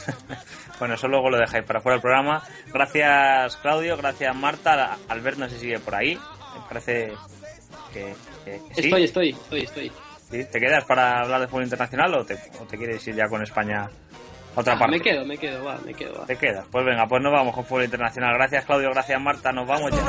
bueno, 0.79 0.95
eso 0.95 1.07
luego 1.07 1.29
lo 1.29 1.38
dejáis 1.38 1.63
para 1.65 1.81
fuera 1.81 1.95
del 1.95 2.01
programa. 2.01 2.43
Gracias, 2.73 3.57
Claudio. 3.57 3.97
Gracias, 3.97 4.35
Marta. 4.35 4.97
Albert 5.07 5.38
no 5.38 5.49
se 5.49 5.59
sigue 5.59 5.79
por 5.79 5.95
ahí. 5.95 6.15
Me 6.15 6.67
parece 6.67 7.13
que, 7.93 8.15
Estoy, 8.75 9.03
estoy, 9.03 9.29
estoy, 9.29 9.61
estoy. 9.61 9.91
¿Te 10.29 10.59
quedas 10.59 10.83
para 10.85 11.21
hablar 11.21 11.41
de 11.41 11.47
fútbol 11.47 11.63
internacional 11.63 12.13
o 12.15 12.25
te, 12.25 12.35
o 12.59 12.65
te 12.65 12.77
quieres 12.77 13.05
ir 13.07 13.15
ya 13.15 13.27
con 13.27 13.41
España 13.43 13.89
otra 14.59 14.73
ah, 14.73 14.79
parte. 14.79 14.97
Me 14.97 15.01
quedo, 15.01 15.25
me 15.25 15.37
quedo, 15.37 15.63
va, 15.63 15.77
me 15.85 15.93
quedo. 15.93 16.19
Va. 16.19 16.25
Te 16.25 16.35
quedas. 16.35 16.65
Pues 16.71 16.83
venga, 16.83 17.07
pues 17.07 17.21
nos 17.21 17.31
vamos 17.31 17.53
con 17.53 17.63
fútbol 17.63 17.83
internacional. 17.85 18.33
Gracias 18.33 18.65
Claudio, 18.65 18.89
gracias 18.89 19.21
Marta, 19.21 19.51
nos 19.51 19.67
vamos 19.67 19.91
ya. 19.91 20.01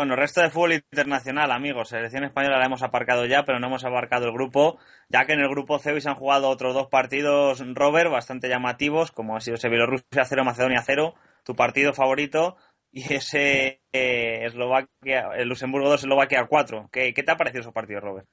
Bueno, 0.00 0.16
resto 0.16 0.40
de 0.40 0.48
fútbol 0.48 0.72
internacional, 0.72 1.50
amigos. 1.50 1.90
Selección 1.90 2.24
española 2.24 2.58
la 2.58 2.64
hemos 2.64 2.82
aparcado 2.82 3.26
ya, 3.26 3.44
pero 3.44 3.60
no 3.60 3.66
hemos 3.66 3.84
abarcado 3.84 4.24
el 4.24 4.32
grupo, 4.32 4.78
ya 5.10 5.26
que 5.26 5.34
en 5.34 5.40
el 5.40 5.50
grupo 5.50 5.78
C 5.78 5.92
hoy 5.92 6.00
se 6.00 6.08
han 6.08 6.14
jugado 6.14 6.48
otros 6.48 6.72
dos 6.72 6.86
partidos, 6.86 7.62
Robert, 7.74 8.10
bastante 8.10 8.48
llamativos, 8.48 9.12
como 9.12 9.36
ha 9.36 9.42
sido 9.42 9.56
ese 9.56 9.68
Bielorrusia 9.68 10.24
0, 10.24 10.42
Macedonia 10.42 10.82
0, 10.82 11.14
tu 11.44 11.54
partido 11.54 11.92
favorito, 11.92 12.56
y 12.90 13.12
ese 13.12 13.82
eh, 13.92 14.46
Eslovaquia, 14.46 15.32
el 15.36 15.50
Luxemburgo 15.50 15.90
2, 15.90 16.00
Eslovaquia 16.00 16.46
4. 16.48 16.88
¿Qué, 16.90 17.12
¿Qué 17.12 17.22
te 17.22 17.32
ha 17.32 17.36
parecido 17.36 17.60
esos 17.60 17.74
partidos, 17.74 18.02
Robert? 18.02 18.26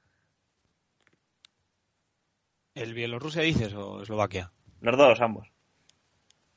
¿El 2.74 2.94
Bielorrusia 2.94 3.42
dices 3.42 3.74
o 3.74 4.00
Eslovaquia? 4.00 4.52
Los 4.80 4.96
dos, 4.96 5.20
ambos. 5.20 5.52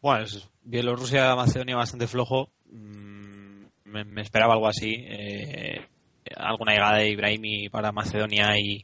Bueno, 0.02 0.24
es 0.24 0.50
Bielorrusia-Macedonia 0.62 1.76
bastante 1.76 2.08
flojo. 2.08 2.50
Mm, 2.68 3.11
Me, 3.92 4.22
esperaba 4.22 4.54
algo 4.54 4.68
así. 4.68 4.94
eh, 5.08 5.88
alguna 6.36 6.74
llegada 6.74 6.98
de 6.98 7.10
Ibrahimi 7.10 7.70
para 7.70 7.92
Macedonia 7.92 8.58
y 8.58 8.84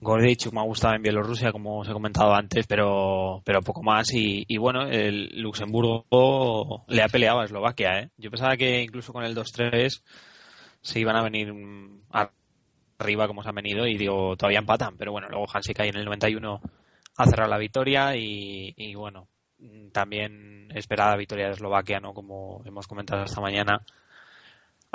Gordic 0.00 0.52
me 0.52 0.60
ha 0.60 0.64
gustado 0.64 0.94
en 0.94 1.02
Bielorrusia, 1.02 1.52
como 1.52 1.78
os 1.78 1.88
he 1.88 1.92
comentado 1.92 2.34
antes, 2.34 2.66
pero, 2.66 3.42
pero 3.44 3.62
poco 3.62 3.82
más. 3.82 4.12
Y, 4.12 4.44
y 4.46 4.58
bueno, 4.58 4.82
el 4.82 5.40
Luxemburgo 5.40 6.84
le 6.88 7.02
ha 7.02 7.08
peleado 7.08 7.40
a 7.40 7.44
Eslovaquia. 7.44 8.00
¿eh? 8.00 8.10
Yo 8.18 8.30
pensaba 8.30 8.56
que 8.56 8.82
incluso 8.82 9.12
con 9.12 9.24
el 9.24 9.34
2-3 9.34 10.02
se 10.80 11.00
iban 11.00 11.16
a 11.16 11.22
venir 11.22 11.52
mm, 11.52 12.02
arriba 12.98 13.26
como 13.26 13.42
se 13.42 13.48
han 13.48 13.54
venido 13.54 13.86
y 13.86 13.96
digo, 13.96 14.36
todavía 14.36 14.58
empatan. 14.58 14.96
Pero 14.96 15.12
bueno, 15.12 15.28
luego 15.28 15.46
Hansik 15.52 15.80
ahí 15.80 15.88
en 15.88 15.96
el 15.96 16.04
91 16.04 16.60
ha 17.16 17.26
cerrado 17.26 17.50
la 17.50 17.58
victoria 17.58 18.16
y, 18.16 18.74
y 18.76 18.94
bueno, 18.94 19.28
mm, 19.58 19.88
también 19.90 20.68
esperada 20.74 21.16
victoria 21.16 21.46
de 21.46 21.52
Eslovaquia, 21.52 22.00
¿no? 22.00 22.12
Como 22.12 22.62
hemos 22.66 22.86
comentado 22.86 23.24
esta 23.24 23.40
mañana. 23.40 23.80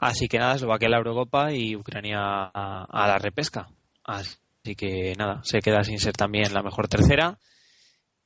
Así 0.02 0.30
que 0.30 0.39
nada, 0.39 0.56
Eslovaquia 0.56 0.88
a 0.88 0.91
la 0.91 0.97
Eurocopa 0.97 1.52
y 1.52 1.76
Ucrania 1.76 2.20
a, 2.22 3.08
la 3.08 3.20
repesca. 3.20 3.68
Así 4.06 4.38
que 4.78 5.14
nada, 5.18 5.41
se 5.43 5.60
queda 5.60 5.84
sin 5.84 6.00
ser 6.00 6.14
también 6.14 6.54
la 6.54 6.64
mejor 6.64 6.88
tercera. 6.88 7.38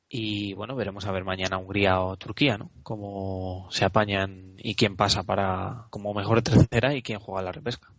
Y 0.07 0.53
bueno, 0.53 0.75
veremos 0.75 1.07
a 1.07 1.11
ver 1.11 1.23
mañana 1.23 1.57
Hungría 1.57 1.99
o 2.01 2.15
Turquía, 2.15 2.59
¿no? 2.59 2.69
Cómo 2.83 3.67
se 3.71 3.85
apañan 3.85 4.53
y 4.59 4.75
quién 4.75 4.95
pasa 4.95 5.23
para 5.23 5.87
como 5.89 6.13
mejor 6.13 6.43
tercera 6.43 6.93
y 6.93 7.01
quién 7.01 7.17
juega 7.17 7.41
la 7.41 7.51
repesca. 7.51 7.89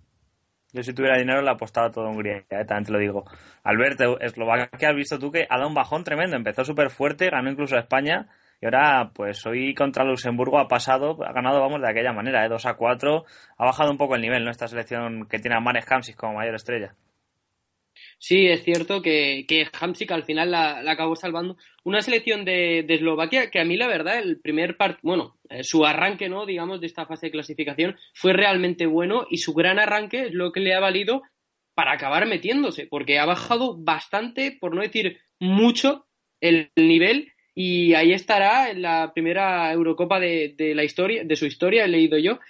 Yo 0.72 0.83
si 0.85 0.93
tuviera 0.93 1.18
dinero 1.18 1.43
le 1.43 1.51
apostaba 1.51 1.91
todo 1.91 2.07
a 2.07 2.11
Hungría, 2.11 2.45
eh, 2.51 2.64
también 2.64 2.85
te 2.85 2.93
lo 2.93 3.01
digo. 3.01 3.25
Alberto, 3.64 4.20
Eslovaquia, 4.20 4.91
has 4.91 4.97
visto 4.97 5.18
tú 5.18 5.33
que 5.33 5.49
ha 5.51 5.57
dado 5.57 5.68
un 5.68 5.75
bajón 5.75 6.05
tremendo. 6.05 6.37
Empezó 6.37 6.64
súper 6.64 6.91
fuerte, 6.91 7.29
ganó 7.29 7.51
incluso 7.51 7.75
a 7.75 7.81
España 7.81 8.29
y 8.65 8.67
ahora 8.67 9.11
pues 9.12 9.45
hoy 9.45 9.75
contra 9.75 10.05
Luxemburgo 10.05 10.59
ha 10.59 10.69
pasado, 10.69 11.19
ha 11.23 11.35
ganado 11.35 11.61
vamos 11.61 11.83
de 11.83 11.91
aquella 11.91 12.15
manera, 12.15 12.47
¿eh? 12.47 12.49
2 12.49 12.65
a 12.65 12.75
4. 12.75 13.27
Ha 13.59 13.65
bajado 13.67 13.91
un 13.91 13.99
poco 13.99 14.15
el 14.15 14.23
nivel, 14.23 14.43
¿no? 14.43 14.51
Esta 14.51 14.69
selección 14.69 15.27
que 15.29 15.39
tiene 15.39 15.55
a 15.55 15.61
Mares 15.61 15.85
Hamsik 15.87 16.17
como 16.17 16.37
mayor 16.37 16.55
estrella. 16.55 16.95
Sí, 18.17 18.47
es 18.47 18.65
cierto 18.65 19.03
que, 19.03 19.45
que 19.47 19.69
Hamsik 19.79 20.11
al 20.12 20.25
final 20.25 20.51
la, 20.51 20.81
acabó 20.91 21.15
salvando. 21.15 21.59
Una 21.85 22.01
selección 22.01 22.47
de, 22.47 22.85
de, 22.89 22.95
Eslovaquia 22.95 23.51
que 23.51 23.61
a 23.61 23.67
mí, 23.67 23.77
la 23.77 23.87
verdad, 23.87 24.19
el 24.19 24.41
primer 24.41 24.79
part, 24.79 24.99
bueno, 25.03 25.37
eh, 25.51 25.62
su 25.62 25.85
arranque, 25.85 26.31
¿no? 26.31 26.47
Digamos, 26.47 26.81
de 26.81 26.87
esta 26.87 27.05
fase 27.05 27.27
de 27.27 27.33
clasificación 27.33 27.99
fue 28.15 28.33
realmente 28.33 28.87
bueno 28.87 29.27
y 29.29 29.39
su 29.39 29.53
gran 29.53 29.79
arranque 29.79 30.29
es 30.29 30.33
lo 30.33 30.53
que 30.53 30.61
le 30.61 30.75
ha 30.75 30.81
valido 30.81 31.21
para 31.75 31.93
acabar 31.93 32.27
metiéndose, 32.27 32.87
porque 32.87 33.19
ha 33.19 33.27
bajado 33.27 33.77
bastante, 33.77 34.57
por 34.59 34.75
no 34.75 34.81
decir 34.81 35.19
mucho, 35.39 36.07
el 36.41 36.71
nivel 36.77 37.34
y 37.55 37.95
ahí 37.95 38.13
estará 38.13 38.71
en 38.71 38.83
la 38.83 39.13
primera 39.15 39.73
Eurocopa 39.73 40.19
de, 40.19 40.73
la 40.75 40.83
historia, 40.83 41.23
de 41.25 41.37
su 41.37 41.47
historia, 41.47 41.85
he 41.85 41.89
leído 41.89 42.19
yo. 42.19 42.41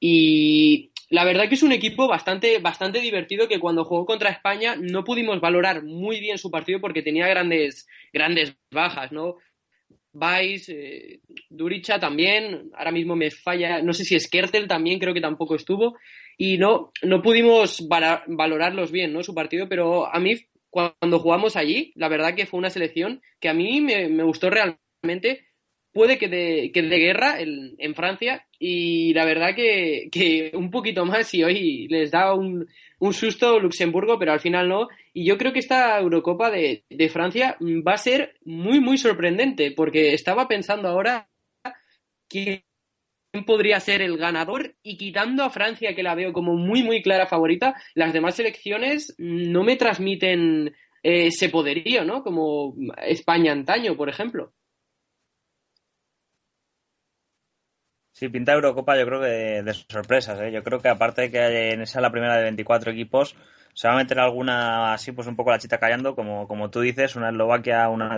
Y 0.00 0.90
la 1.08 1.24
verdad 1.24 1.48
que 1.48 1.54
es 1.54 1.62
un 1.62 1.70
equipo 1.70 2.08
bastante, 2.08 2.58
bastante 2.58 3.00
divertido 3.00 3.46
que 3.46 3.60
cuando 3.60 3.84
jugó 3.84 4.04
contra 4.04 4.30
España 4.30 4.74
no 4.76 5.04
pudimos 5.04 5.40
valorar 5.40 5.84
muy 5.84 6.18
bien 6.18 6.38
su 6.38 6.50
partido 6.50 6.80
porque 6.80 7.02
tenía 7.02 7.28
grandes, 7.28 7.86
grandes 8.12 8.56
bajas, 8.72 9.12
¿no? 9.12 9.36
Vais, 10.14 10.68
eh, 10.68 11.20
Duricha 11.48 11.98
también, 12.00 12.70
ahora 12.74 12.90
mismo 12.90 13.14
me 13.14 13.30
falla, 13.30 13.80
no 13.80 13.92
sé 13.94 14.04
si 14.04 14.18
Skertel 14.18 14.66
también 14.66 14.98
creo 14.98 15.14
que 15.14 15.20
tampoco 15.20 15.54
estuvo 15.54 15.96
y 16.36 16.58
no, 16.58 16.92
no 17.02 17.22
pudimos 17.22 17.86
valorarlos 17.88 18.90
bien, 18.90 19.12
¿no? 19.12 19.22
Su 19.22 19.34
partido, 19.34 19.68
pero 19.68 20.12
a 20.12 20.18
mí 20.18 20.36
cuando 20.72 21.18
jugamos 21.18 21.56
allí, 21.56 21.92
la 21.96 22.08
verdad 22.08 22.34
que 22.34 22.46
fue 22.46 22.56
una 22.56 22.70
selección 22.70 23.20
que 23.40 23.50
a 23.50 23.54
mí 23.54 23.82
me, 23.82 24.22
gustó 24.24 24.48
realmente 24.48 25.46
puede 25.92 26.16
que 26.16 26.28
de, 26.28 26.70
que 26.72 26.80
de 26.80 26.98
guerra 26.98 27.38
en, 27.42 27.74
en, 27.76 27.94
Francia 27.94 28.46
y 28.58 29.12
la 29.12 29.26
verdad 29.26 29.54
que, 29.54 30.08
que, 30.10 30.50
un 30.54 30.70
poquito 30.70 31.04
más 31.04 31.34
y 31.34 31.44
hoy 31.44 31.88
les 31.88 32.10
da 32.10 32.32
un, 32.32 32.66
un, 33.00 33.12
susto 33.12 33.60
Luxemburgo, 33.60 34.18
pero 34.18 34.32
al 34.32 34.40
final 34.40 34.66
no. 34.70 34.88
Y 35.12 35.26
yo 35.26 35.36
creo 35.36 35.52
que 35.52 35.58
esta 35.58 36.00
Eurocopa 36.00 36.50
de, 36.50 36.84
de, 36.88 37.08
Francia 37.10 37.58
va 37.86 37.92
a 37.92 37.98
ser 37.98 38.38
muy, 38.42 38.80
muy 38.80 38.96
sorprendente 38.96 39.72
porque 39.72 40.14
estaba 40.14 40.48
pensando 40.48 40.88
ahora 40.88 41.28
quién 42.30 42.64
podría 43.40 43.80
ser 43.80 44.02
el 44.02 44.18
ganador 44.18 44.74
y 44.82 44.98
quitando 44.98 45.42
a 45.42 45.50
Francia 45.50 45.94
que 45.94 46.02
la 46.02 46.14
veo 46.14 46.32
como 46.32 46.54
muy, 46.54 46.82
muy 46.82 47.02
clara 47.02 47.26
favorita, 47.26 47.74
las 47.94 48.12
demás 48.12 48.34
selecciones 48.36 49.14
no 49.18 49.64
me 49.64 49.76
transmiten 49.76 50.74
eh, 51.02 51.26
ese 51.28 51.48
poderío, 51.48 52.04
¿no? 52.04 52.22
Como 52.22 52.74
España 52.98 53.52
antaño, 53.52 53.96
por 53.96 54.10
ejemplo. 54.10 54.52
Sí, 58.12 58.28
pinta 58.28 58.52
Eurocopa 58.52 58.96
yo 58.98 59.06
creo 59.06 59.20
que 59.20 59.26
de, 59.26 59.62
de 59.62 59.74
sorpresas. 59.74 60.38
¿eh? 60.40 60.52
Yo 60.52 60.62
creo 60.62 60.80
que 60.80 60.88
aparte 60.88 61.22
de 61.22 61.30
que 61.30 61.70
en 61.72 61.80
esa 61.80 62.00
la 62.00 62.12
primera 62.12 62.36
de 62.36 62.42
24 62.44 62.92
equipos, 62.92 63.34
se 63.74 63.88
va 63.88 63.94
a 63.94 63.96
meter 63.96 64.20
alguna 64.20 64.92
así 64.92 65.12
pues 65.12 65.26
un 65.26 65.36
poco 65.36 65.50
la 65.50 65.58
chita 65.58 65.78
callando, 65.78 66.14
como, 66.14 66.46
como 66.46 66.70
tú 66.70 66.80
dices, 66.80 67.16
una 67.16 67.30
Eslovaquia, 67.30 67.88
una 67.88 68.16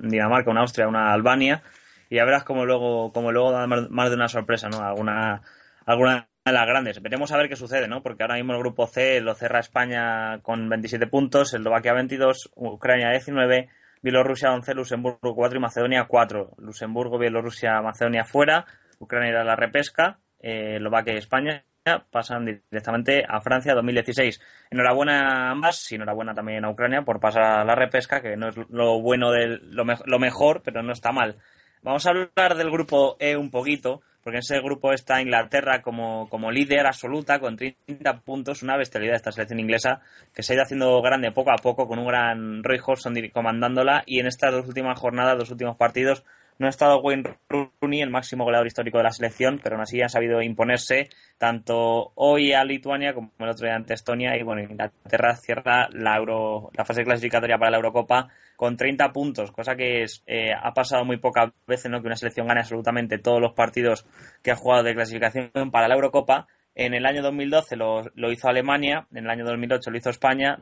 Dinamarca, 0.00 0.50
una 0.50 0.62
Austria, 0.62 0.88
una 0.88 1.12
Albania, 1.12 1.62
y 2.08 2.16
ya 2.16 2.24
verás 2.24 2.44
como 2.44 2.64
luego, 2.64 3.12
como 3.12 3.32
luego 3.32 3.52
da 3.52 3.66
más 3.66 4.08
de 4.08 4.16
una 4.16 4.28
sorpresa, 4.28 4.68
¿no? 4.68 4.80
Alguna, 4.80 5.42
alguna 5.84 6.28
de 6.44 6.52
las 6.52 6.66
grandes. 6.66 7.02
Veremos 7.02 7.32
a 7.32 7.36
ver 7.36 7.48
qué 7.48 7.56
sucede, 7.56 7.88
¿no? 7.88 8.02
Porque 8.02 8.22
ahora 8.22 8.36
mismo 8.36 8.52
el 8.52 8.60
grupo 8.60 8.86
C 8.86 9.20
lo 9.20 9.34
cerra 9.34 9.60
España 9.60 10.40
con 10.42 10.68
27 10.68 11.06
puntos, 11.08 11.54
Eslovaquia 11.54 11.92
22, 11.94 12.50
Ucrania 12.54 13.10
19, 13.10 13.68
Bielorrusia 14.02 14.52
11, 14.52 14.74
Luxemburgo 14.74 15.34
4 15.34 15.58
y 15.58 15.60
Macedonia 15.60 16.06
4. 16.08 16.54
Luxemburgo, 16.58 17.18
Bielorrusia, 17.18 17.82
Macedonia 17.82 18.24
fuera. 18.24 18.66
Ucrania 18.98 19.30
irá 19.30 19.40
a 19.42 19.44
la 19.44 19.56
repesca, 19.56 20.20
eh, 20.40 20.76
Eslovaquia 20.76 21.14
y 21.14 21.18
España 21.18 21.64
pasan 22.10 22.44
directamente 22.44 23.24
a 23.28 23.40
Francia 23.40 23.74
2016. 23.74 24.40
Enhorabuena 24.70 25.48
a 25.48 25.50
ambas 25.50 25.90
y 25.92 25.94
enhorabuena 25.94 26.34
también 26.34 26.64
a 26.64 26.70
Ucrania 26.70 27.02
por 27.02 27.20
pasar 27.20 27.42
a 27.42 27.64
la 27.64 27.74
repesca, 27.74 28.20
que 28.20 28.36
no 28.36 28.48
es 28.48 28.56
lo 28.70 29.00
bueno 29.00 29.30
de 29.30 29.58
lo, 29.62 29.84
me 29.84 29.96
lo 30.04 30.18
mejor, 30.18 30.62
pero 30.64 30.82
no 30.82 30.92
está 30.92 31.12
mal. 31.12 31.36
Vamos 31.82 32.06
a 32.06 32.10
hablar 32.10 32.56
del 32.56 32.70
grupo 32.70 33.16
E 33.18 33.36
un 33.36 33.50
poquito, 33.50 34.02
porque 34.22 34.38
en 34.38 34.40
ese 34.40 34.60
grupo 34.60 34.92
está 34.92 35.22
Inglaterra 35.22 35.82
como, 35.82 36.28
como 36.28 36.50
líder 36.50 36.86
absoluta 36.86 37.38
con 37.38 37.56
30 37.56 38.20
puntos, 38.22 38.62
una 38.62 38.76
bestialidad 38.76 39.14
esta 39.14 39.30
selección 39.30 39.60
inglesa 39.60 40.00
que 40.34 40.42
se 40.42 40.52
ha 40.52 40.56
ido 40.56 40.64
haciendo 40.64 41.00
grande 41.00 41.30
poco 41.30 41.52
a 41.52 41.56
poco 41.56 41.86
con 41.86 41.98
un 41.98 42.06
gran 42.06 42.64
Roy 42.64 42.80
Hodgson 42.84 43.14
comandándola 43.32 44.02
y 44.04 44.18
en 44.18 44.26
estas 44.26 44.52
dos 44.52 44.66
últimas 44.66 44.98
jornadas, 44.98 45.38
dos 45.38 45.50
últimos 45.50 45.76
partidos, 45.76 46.24
no 46.58 46.66
ha 46.66 46.70
estado 46.70 47.00
Wayne 47.00 47.36
Rooney, 47.48 48.02
el 48.02 48.10
máximo 48.10 48.44
goleador 48.44 48.66
histórico 48.66 48.98
de 48.98 49.04
la 49.04 49.10
selección, 49.10 49.60
pero 49.62 49.76
aún 49.76 49.82
así 49.82 50.00
han 50.00 50.08
sabido 50.08 50.40
imponerse 50.40 51.08
tanto 51.38 52.12
hoy 52.14 52.52
a 52.52 52.64
Lituania 52.64 53.12
como 53.12 53.32
el 53.38 53.48
otro 53.48 53.66
día 53.66 53.76
ante 53.76 53.94
Estonia. 53.94 54.36
Y 54.36 54.42
bueno, 54.42 54.62
Inglaterra 54.62 55.36
cierra 55.36 55.88
la, 55.92 56.16
Euro, 56.16 56.70
la 56.74 56.84
fase 56.84 57.04
clasificatoria 57.04 57.58
para 57.58 57.70
la 57.70 57.76
Eurocopa 57.76 58.28
con 58.56 58.76
30 58.76 59.12
puntos, 59.12 59.52
cosa 59.52 59.76
que 59.76 60.02
es, 60.02 60.22
eh, 60.26 60.52
ha 60.52 60.72
pasado 60.72 61.04
muy 61.04 61.18
pocas 61.18 61.52
veces, 61.66 61.90
¿no? 61.90 62.00
Que 62.00 62.06
una 62.06 62.16
selección 62.16 62.46
gane 62.46 62.60
absolutamente 62.60 63.18
todos 63.18 63.40
los 63.40 63.52
partidos 63.52 64.06
que 64.42 64.50
ha 64.50 64.56
jugado 64.56 64.82
de 64.82 64.94
clasificación 64.94 65.70
para 65.70 65.88
la 65.88 65.94
Eurocopa. 65.94 66.46
En 66.74 66.94
el 66.94 67.06
año 67.06 67.22
2012 67.22 67.76
lo, 67.76 68.04
lo 68.14 68.32
hizo 68.32 68.48
Alemania, 68.48 69.06
en 69.12 69.24
el 69.24 69.30
año 69.30 69.44
2008 69.44 69.90
lo 69.90 69.98
hizo 69.98 70.10
España, 70.10 70.60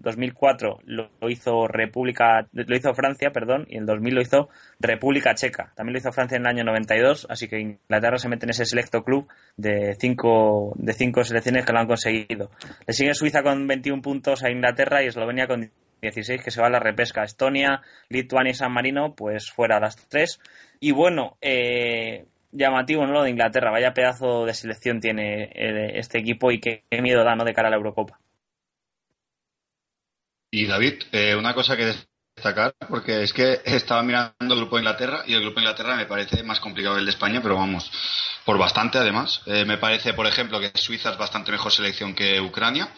2004 0.00 0.80
lo 0.84 1.10
hizo 1.28 1.66
República, 1.66 2.48
lo 2.52 2.76
hizo 2.76 2.94
Francia, 2.94 3.30
perdón, 3.30 3.66
y 3.68 3.76
en 3.76 3.86
2000 3.86 4.14
lo 4.14 4.20
hizo 4.20 4.48
República 4.78 5.34
Checa. 5.34 5.72
También 5.74 5.94
lo 5.94 5.98
hizo 5.98 6.12
Francia 6.12 6.36
en 6.36 6.42
el 6.42 6.48
año 6.48 6.64
92, 6.64 7.26
así 7.30 7.48
que 7.48 7.60
Inglaterra 7.60 8.18
se 8.18 8.28
mete 8.28 8.46
en 8.46 8.50
ese 8.50 8.64
selecto 8.64 9.02
club 9.02 9.28
de 9.56 9.96
cinco, 9.98 10.72
de 10.76 10.92
cinco 10.92 11.22
selecciones 11.24 11.64
que 11.64 11.72
lo 11.72 11.78
han 11.78 11.86
conseguido. 11.86 12.50
Le 12.86 12.92
sigue 12.92 13.14
Suiza 13.14 13.42
con 13.42 13.66
21 13.66 14.02
puntos 14.02 14.42
a 14.42 14.50
Inglaterra 14.50 15.02
y 15.02 15.06
Eslovenia 15.06 15.46
con 15.46 15.70
16 16.00 16.42
que 16.42 16.50
se 16.50 16.60
va 16.60 16.68
a 16.68 16.70
la 16.70 16.80
repesca. 16.80 17.22
Estonia, 17.22 17.82
Lituania 18.08 18.52
y 18.52 18.54
San 18.54 18.72
Marino, 18.72 19.14
pues 19.14 19.50
fuera 19.50 19.76
a 19.76 19.80
las 19.80 19.96
tres. 20.08 20.40
Y 20.80 20.92
bueno, 20.92 21.36
eh, 21.40 22.24
llamativo, 22.52 23.06
¿no? 23.06 23.12
Lo 23.12 23.22
de 23.22 23.30
Inglaterra. 23.30 23.70
Vaya 23.70 23.92
pedazo 23.92 24.46
de 24.46 24.54
selección 24.54 25.00
tiene 25.00 25.50
este 25.98 26.18
equipo 26.18 26.50
y 26.50 26.60
qué 26.60 26.82
miedo 27.02 27.24
da, 27.24 27.34
¿no? 27.34 27.44
De 27.44 27.54
cara 27.54 27.68
a 27.68 27.70
la 27.70 27.76
Eurocopa. 27.76 28.18
Y 30.50 30.66
David, 30.66 31.04
eh, 31.12 31.36
una 31.36 31.54
cosa 31.54 31.76
que 31.76 31.94
destacar 32.34 32.74
porque 32.88 33.22
es 33.22 33.32
que 33.32 33.60
estaba 33.64 34.02
mirando 34.02 34.54
el 34.54 34.56
grupo 34.56 34.76
de 34.76 34.82
Inglaterra 34.82 35.22
y 35.26 35.34
el 35.34 35.42
grupo 35.42 35.56
de 35.56 35.66
Inglaterra 35.66 35.96
me 35.96 36.06
parece 36.06 36.42
más 36.42 36.58
complicado 36.58 36.94
que 36.96 37.00
el 37.00 37.06
de 37.06 37.12
España, 37.12 37.40
pero 37.42 37.56
vamos, 37.56 37.90
por 38.44 38.58
bastante 38.58 38.98
además. 38.98 39.42
Eh, 39.46 39.64
me 39.64 39.78
parece, 39.78 40.14
por 40.14 40.26
ejemplo, 40.26 40.58
que 40.58 40.72
Suiza 40.74 41.10
es 41.10 41.18
bastante 41.18 41.52
mejor 41.52 41.70
selección 41.70 42.14
que 42.14 42.40
Ucrania 42.40 42.88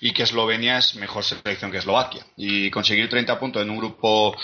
y 0.00 0.12
que 0.12 0.24
Eslovenia 0.24 0.78
es 0.78 0.96
mejor 0.96 1.24
selección 1.24 1.70
que 1.70 1.78
Eslovaquia. 1.78 2.26
Y 2.36 2.70
conseguir 2.70 3.08
30 3.08 3.38
puntos 3.38 3.62
en 3.62 3.70
un 3.70 3.78
grupo, 3.78 4.36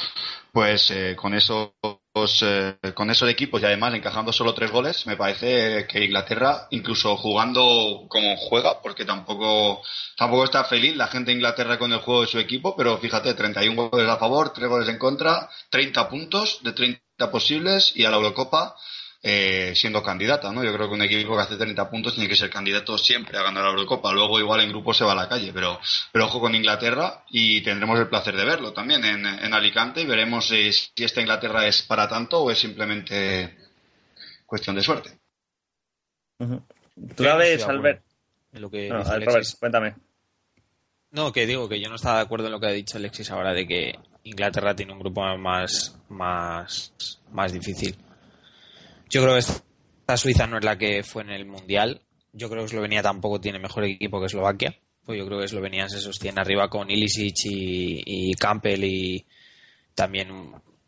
pues 0.53 0.91
eh, 0.91 1.15
con 1.17 1.35
esos 1.35 1.71
eh, 2.17 2.77
con 2.95 3.11
esos 3.11 3.29
equipos 3.29 3.61
y 3.61 3.65
además 3.65 3.93
encajando 3.93 4.33
solo 4.33 4.55
tres 4.55 4.71
goles, 4.71 5.05
me 5.05 5.17
parece 5.17 5.85
que 5.89 6.05
Inglaterra, 6.05 6.69
incluso 6.71 7.17
jugando 7.17 8.07
como 8.09 8.37
juega, 8.37 8.81
porque 8.81 9.05
tampoco, 9.05 9.83
tampoco 10.17 10.45
está 10.45 10.62
feliz 10.62 10.97
la 10.97 11.09
gente 11.09 11.33
de 11.33 11.39
Inglaterra 11.39 11.77
con 11.77 11.93
el 11.93 11.99
juego 11.99 12.21
de 12.21 12.29
su 12.29 12.39
equipo, 12.39 12.77
pero 12.77 12.99
fíjate, 12.99 13.35
31 13.35 13.91
goles 13.91 14.09
a 14.09 14.17
favor, 14.17 14.53
3 14.53 14.69
goles 14.69 14.89
en 14.89 14.99
contra, 14.99 15.51
30 15.71 16.09
puntos 16.09 16.61
de 16.62 16.73
30 16.73 17.33
posibles 17.33 17.93
y 17.97 18.05
a 18.05 18.11
la 18.11 18.17
Eurocopa 18.19 18.77
eh, 19.27 19.72
siendo 19.75 20.03
candidata, 20.03 20.53
¿no? 20.53 20.62
Yo 20.62 20.70
creo 20.75 20.87
que 20.87 20.97
un 20.97 21.01
equipo 21.01 21.35
que 21.35 21.43
hace 21.43 21.57
30 21.57 21.89
puntos 21.89 22.12
tiene 22.12 22.29
que 22.29 22.37
ser 22.37 22.51
candidato 22.51 22.99
siempre 22.99 23.39
a 23.39 23.43
ganar 23.43 23.64
la 23.64 23.70
Eurocopa. 23.70 24.12
Luego 24.12 24.39
igual 24.39 24.61
en 24.61 24.68
grupo 24.68 24.93
se 24.93 25.03
va 25.03 25.12
a 25.12 25.14
la 25.14 25.31
calle, 25.31 25.51
pero, 25.51 25.81
pero 26.12 26.27
ojo 26.27 26.41
con 26.41 26.55
Inglaterra 26.55 27.25
y 27.31 27.62
tendremos 27.62 27.99
el 27.99 28.09
placer 28.09 28.37
de 28.37 28.45
verlo 28.45 28.75
también 28.75 29.03
en, 29.03 29.25
en 29.25 29.55
Alicante 29.55 30.03
y 30.03 30.05
veremos 30.05 30.49
si, 30.49 30.70
si 30.70 31.05
esta 31.05 31.22
Inglaterra 31.22 31.66
es 31.66 31.81
para 31.85 32.07
tanto 32.07 32.43
o 32.43 32.51
es 32.51 32.59
simplemente 32.59 33.57
cuestión 34.45 34.77
de 34.77 34.83
suerte. 34.83 35.18
¿Tú 37.16 37.22
la 37.22 37.37
ves, 37.37 37.64
Albert? 37.64 38.05
En 38.53 38.61
lo 38.61 38.70
que 38.70 38.91
No, 38.91 38.99
dice 38.99 39.11
a 39.11 39.14
ver, 39.14 39.29
Alexis. 39.31 39.33
Robert, 39.33 39.59
cuéntame. 39.59 39.95
No, 41.12 41.33
que 41.33 41.47
digo 41.47 41.66
que 41.66 41.81
yo 41.81 41.89
no 41.89 41.97
estaba 41.97 42.16
de 42.16 42.25
acuerdo 42.25 42.45
en 42.47 42.53
lo 42.53 42.61
que 42.61 42.66
ha 42.66 42.72
dicho 42.72 42.99
Alexis 42.99 43.31
ahora 43.31 43.55
de 43.55 43.66
que 43.66 43.99
Inglaterra 44.25 44.77
tiene 44.77 44.93
un 44.93 44.99
grupo 44.99 45.22
más, 45.39 45.99
más, 46.11 46.93
más 47.33 47.53
difícil. 47.55 47.97
Yo 49.15 49.23
creo 49.23 49.35
que 49.35 49.39
esta 49.39 50.17
Suiza 50.17 50.49
no 50.49 50.59
es 50.59 50.65
la 50.65 50.77
que 50.77 51.05
fue 51.05 51.23
en 51.23 51.31
el 51.31 51.47
Mundial. 51.47 52.03
Yo 52.33 52.51
creo 52.51 52.62
que 52.62 52.67
Eslovenia 52.67 53.01
tampoco 53.01 53.41
tiene 53.41 53.61
mejor 53.61 53.85
equipo 53.85 54.19
que 54.19 54.27
Eslovaquia. 54.27 54.77
Pues 55.05 55.17
yo 55.17 55.25
creo 55.25 55.39
que 55.39 55.45
Eslovenia 55.45 55.89
se 55.89 56.01
sostiene 56.01 56.41
arriba 56.41 56.69
con 56.69 56.91
Ilicic 56.91 57.45
y, 57.45 58.03
y 58.05 58.35
Campbell 58.35 58.83
y 58.83 59.25
también 59.95 60.31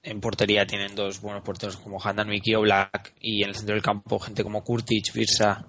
en 0.03 0.20
portería 0.20 0.66
tienen 0.66 0.97
dos 0.97 1.20
buenos 1.20 1.45
porteros 1.45 1.77
como 1.77 2.03
Handan 2.03 2.29
Miki 2.29 2.57
o 2.57 2.62
Black 2.62 3.14
y 3.20 3.45
en 3.45 3.51
el 3.51 3.55
centro 3.55 3.77
del 3.77 3.85
campo 3.85 4.18
gente 4.18 4.43
como 4.43 4.64
Kurtic, 4.64 5.12
Virsa 5.12 5.64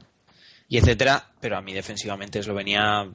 y 0.67 0.79
etcétera. 0.79 1.29
Pero 1.39 1.59
a 1.59 1.61
mí 1.61 1.75
defensivamente 1.75 2.39
Eslovenia 2.39 3.05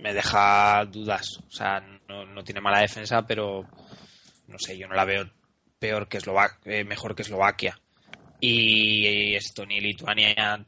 me 0.00 0.12
deja 0.12 0.84
dudas. 0.86 1.28
O 1.46 1.52
sea, 1.52 1.78
no 1.78 2.42
tiene 2.42 2.60
mala 2.60 2.80
defensa, 2.80 3.22
pero 3.22 3.62
no 4.48 4.58
sé, 4.58 4.76
yo 4.76 4.88
no 4.88 4.96
la 4.96 5.04
veo 5.04 5.30
peor 5.82 6.06
que 6.06 6.18
Eslovac 6.18 6.60
eh, 6.64 6.84
mejor 6.84 7.16
que 7.16 7.22
Eslovaquia. 7.22 7.76
Y 8.40 9.34
Estonia 9.34 9.78
y 9.78 9.80
Lituania 9.80 10.64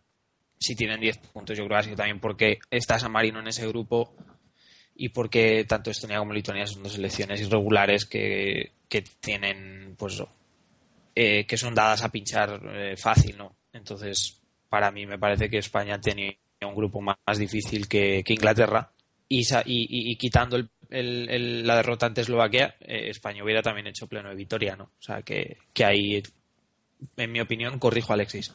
si 0.59 0.75
tienen 0.75 1.01
10 1.01 1.19
puntos, 1.19 1.57
yo 1.57 1.65
creo 1.65 1.77
que 1.77 1.81
ha 1.81 1.83
sido 1.83 1.97
también 1.97 2.19
porque 2.21 2.59
está 2.71 2.99
San 2.99 3.12
Marino 3.12 3.39
en 3.39 3.49
ese 3.49 3.67
grupo 3.69 4.15
y 4.97 5.11
porque 5.11 5.65
tanto 5.69 5.91
Estonia 5.91 6.19
como 6.19 6.33
Lituania 6.33 6.67
son 6.67 6.83
dos 6.83 6.95
selecciones 6.95 7.41
irregulares 7.41 8.07
que, 8.07 8.73
que 8.89 9.03
tienen, 9.21 9.95
pues, 9.99 10.23
eh, 11.15 11.45
que 11.47 11.57
son 11.57 11.75
dadas 11.75 12.03
a 12.03 12.09
pinchar 12.11 12.61
eh, 12.65 12.97
fácil, 12.97 13.37
¿no? 13.37 13.57
Entonces, 13.73 14.41
para 14.69 14.91
mí 14.91 15.07
me 15.07 15.19
parece 15.19 15.51
que 15.51 15.59
España 15.59 16.01
tenía 16.01 16.33
un 16.62 16.75
grupo 16.75 17.01
más, 17.01 17.39
difícil 17.39 17.87
que, 17.87 18.25
Inglaterra 18.27 18.91
y 19.29 20.17
quitando 20.17 20.57
el- 20.57 20.71
el- 20.91 21.66
la 21.66 21.76
derrota 21.76 22.07
ante 22.07 22.20
Eslovaquia, 22.22 22.76
eh, 22.80 23.11
España 23.11 23.43
hubiera 23.45 23.62
también 23.62 23.87
hecho 23.87 24.07
pleno 24.07 24.28
de 24.28 24.35
victoria, 24.35 24.76
¿no? 24.76 24.85
O 24.85 25.03
sea, 25.03 25.22
que, 25.22 25.59
que 25.72 25.85
ahí, 25.85 26.22
en 27.16 27.32
mi 27.32 27.41
opinión, 27.41 27.78
corrijo 27.78 28.12
Alexis. 28.12 28.55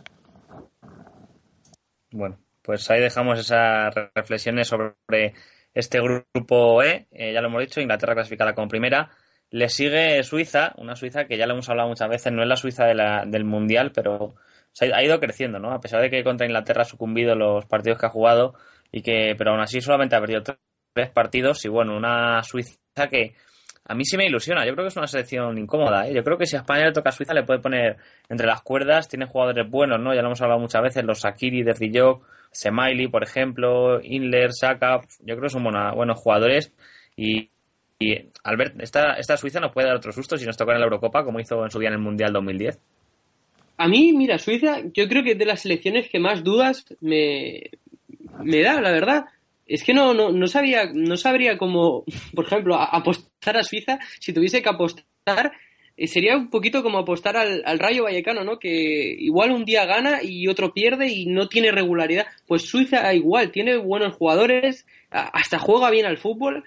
Bueno, 2.12 2.40
pues 2.62 2.90
ahí 2.90 3.02
dejamos 3.02 3.40
esas 3.40 3.94
re- 3.94 4.12
reflexiones 4.16 4.68
sobre 4.68 5.34
este 5.74 6.00
grupo 6.02 6.82
E. 6.84 7.08
Eh, 7.12 7.34
ya 7.34 7.42
lo 7.42 7.48
hemos 7.48 7.62
dicho, 7.62 7.82
Inglaterra 7.82 8.16
clasificada 8.16 8.54
como 8.56 8.68
primera. 8.68 9.12
Le 9.52 9.70
sigue 9.70 10.24
Suiza, 10.24 10.74
una 10.78 10.96
Suiza 10.96 11.26
que 11.26 11.38
ya 11.38 11.46
lo 11.48 11.54
hemos 11.54 11.70
hablado 11.70 11.90
muchas 11.90 12.10
veces, 12.10 12.32
no 12.32 12.42
es 12.44 12.48
la 12.48 12.56
Suiza 12.56 12.86
del 12.86 13.46
Mundial, 13.46 13.92
pero 13.94 14.36
se 14.72 14.94
ha, 14.94 15.04
ido 15.04 15.20
creciendo, 15.20 15.60
¿no? 15.60 15.72
A 15.72 15.80
pesar 15.82 16.02
de 16.02 16.10
que 16.12 16.24
contra 16.24 16.46
Inglaterra 16.46 16.84
ha 16.84 16.86
sucumbido 16.86 17.36
los 17.36 17.66
partidos 17.66 18.00
que 18.00 18.06
ha 18.06 18.10
jugado, 18.10 18.54
y 18.92 19.02
que 19.02 19.36
pero 19.38 19.52
aún 19.52 19.60
así 19.60 19.82
solamente 19.82 20.16
ha 20.16 20.20
perdido 20.22 20.44
tres 21.00 21.12
partidos. 21.12 21.64
Y 21.66 21.70
bueno, 21.70 21.96
una 21.96 22.44
Suiza 22.44 22.78
que 23.10 23.34
a 23.86 23.96
mí 23.96 24.06
sí 24.06 24.18
me 24.18 24.26
ilusiona. 24.26 24.66
Yo 24.66 24.74
creo 24.74 24.86
que 24.86 24.90
es 24.90 24.98
una 24.98 25.08
selección 25.08 25.58
incómoda. 25.58 26.08
¿eh? 26.08 26.14
Yo 26.14 26.24
creo 26.24 26.38
que 26.38 26.46
si 26.46 26.56
a 26.56 26.60
España 26.60 26.86
le 26.86 26.92
toca 26.92 27.10
a 27.10 27.14
Suiza 27.14 27.34
le 27.34 27.44
puede 27.44 27.60
poner 27.60 27.98
entre 28.28 28.46
las 28.46 28.62
cuerdas. 28.62 29.08
Tiene 29.08 29.26
jugadores 29.26 29.70
buenos, 29.70 30.00
¿no? 30.00 30.14
Ya 30.14 30.22
lo 30.22 30.28
hemos 30.28 30.42
hablado 30.42 30.60
muchas 30.60 30.82
veces. 30.82 31.04
Los 31.04 31.22
Sakiri, 31.22 31.64
Derrijok, 31.64 32.26
Semaili, 32.52 33.08
por 33.08 33.24
ejemplo, 33.24 34.00
Inler, 34.04 34.52
Saka. 34.54 35.02
Yo 35.20 35.36
creo 35.36 35.44
que 35.44 35.50
son 35.50 35.64
buenos 35.64 36.20
jugadores. 36.20 36.74
Y, 37.16 37.50
y 37.98 38.30
Albert, 38.44 38.80
esta, 38.82 39.14
esta 39.14 39.38
Suiza 39.38 39.60
nos 39.60 39.72
puede 39.72 39.88
dar 39.88 39.98
otro 39.98 40.12
susto 40.12 40.38
si 40.38 40.46
nos 40.46 40.58
toca 40.58 40.74
en 40.74 40.80
la 40.80 40.86
Eurocopa, 40.86 41.24
como 41.24 41.40
hizo 41.40 41.64
en 41.64 41.72
su 41.72 41.80
día 41.80 41.90
en 41.90 41.96
el 41.96 42.02
Mundial 42.02 42.34
2010. 42.34 42.80
A 43.78 43.88
mí, 43.88 44.12
mira, 44.14 44.38
Suiza, 44.38 44.82
yo 44.94 45.08
creo 45.08 45.24
que 45.24 45.32
es 45.32 45.38
de 45.40 45.46
las 45.46 45.62
selecciones 45.62 46.10
que 46.10 46.20
más 46.20 46.44
dudas 46.44 46.86
me, 47.00 47.72
me 48.44 48.62
da, 48.62 48.82
la 48.82 48.92
verdad. 48.92 49.26
Es 49.70 49.84
que 49.84 49.94
no, 49.94 50.16
no, 50.16 50.32
no 50.32 50.48
sabía, 50.48 50.90
no 50.92 51.16
sabría 51.16 51.58
cómo, 51.58 52.04
por 52.34 52.46
ejemplo, 52.46 52.76
apostar 52.76 53.56
a 53.56 53.64
Suiza. 53.64 54.00
Si 54.20 54.34
tuviese 54.34 54.64
que 54.64 54.70
apostar, 54.70 55.54
eh, 55.96 56.08
sería 56.08 56.36
un 56.36 56.50
poquito 56.50 56.82
como 56.82 56.98
apostar 56.98 57.38
al, 57.38 57.62
al 57.64 57.78
Rayo 57.78 58.04
Vallecano, 58.04 58.44
¿no? 58.44 58.58
Que 58.58 59.16
igual 59.20 59.52
un 59.52 59.66
día 59.66 59.86
gana 59.86 60.24
y 60.24 60.48
otro 60.48 60.74
pierde 60.74 61.10
y 61.10 61.28
no 61.28 61.48
tiene 61.48 61.72
regularidad. 61.72 62.26
Pues 62.48 62.64
Suiza 62.64 63.14
igual, 63.14 63.52
tiene 63.52 63.78
buenos 63.78 64.16
jugadores, 64.16 64.88
hasta 65.12 65.60
juega 65.60 65.92
bien 65.92 66.08
al 66.08 66.18
fútbol, 66.18 66.64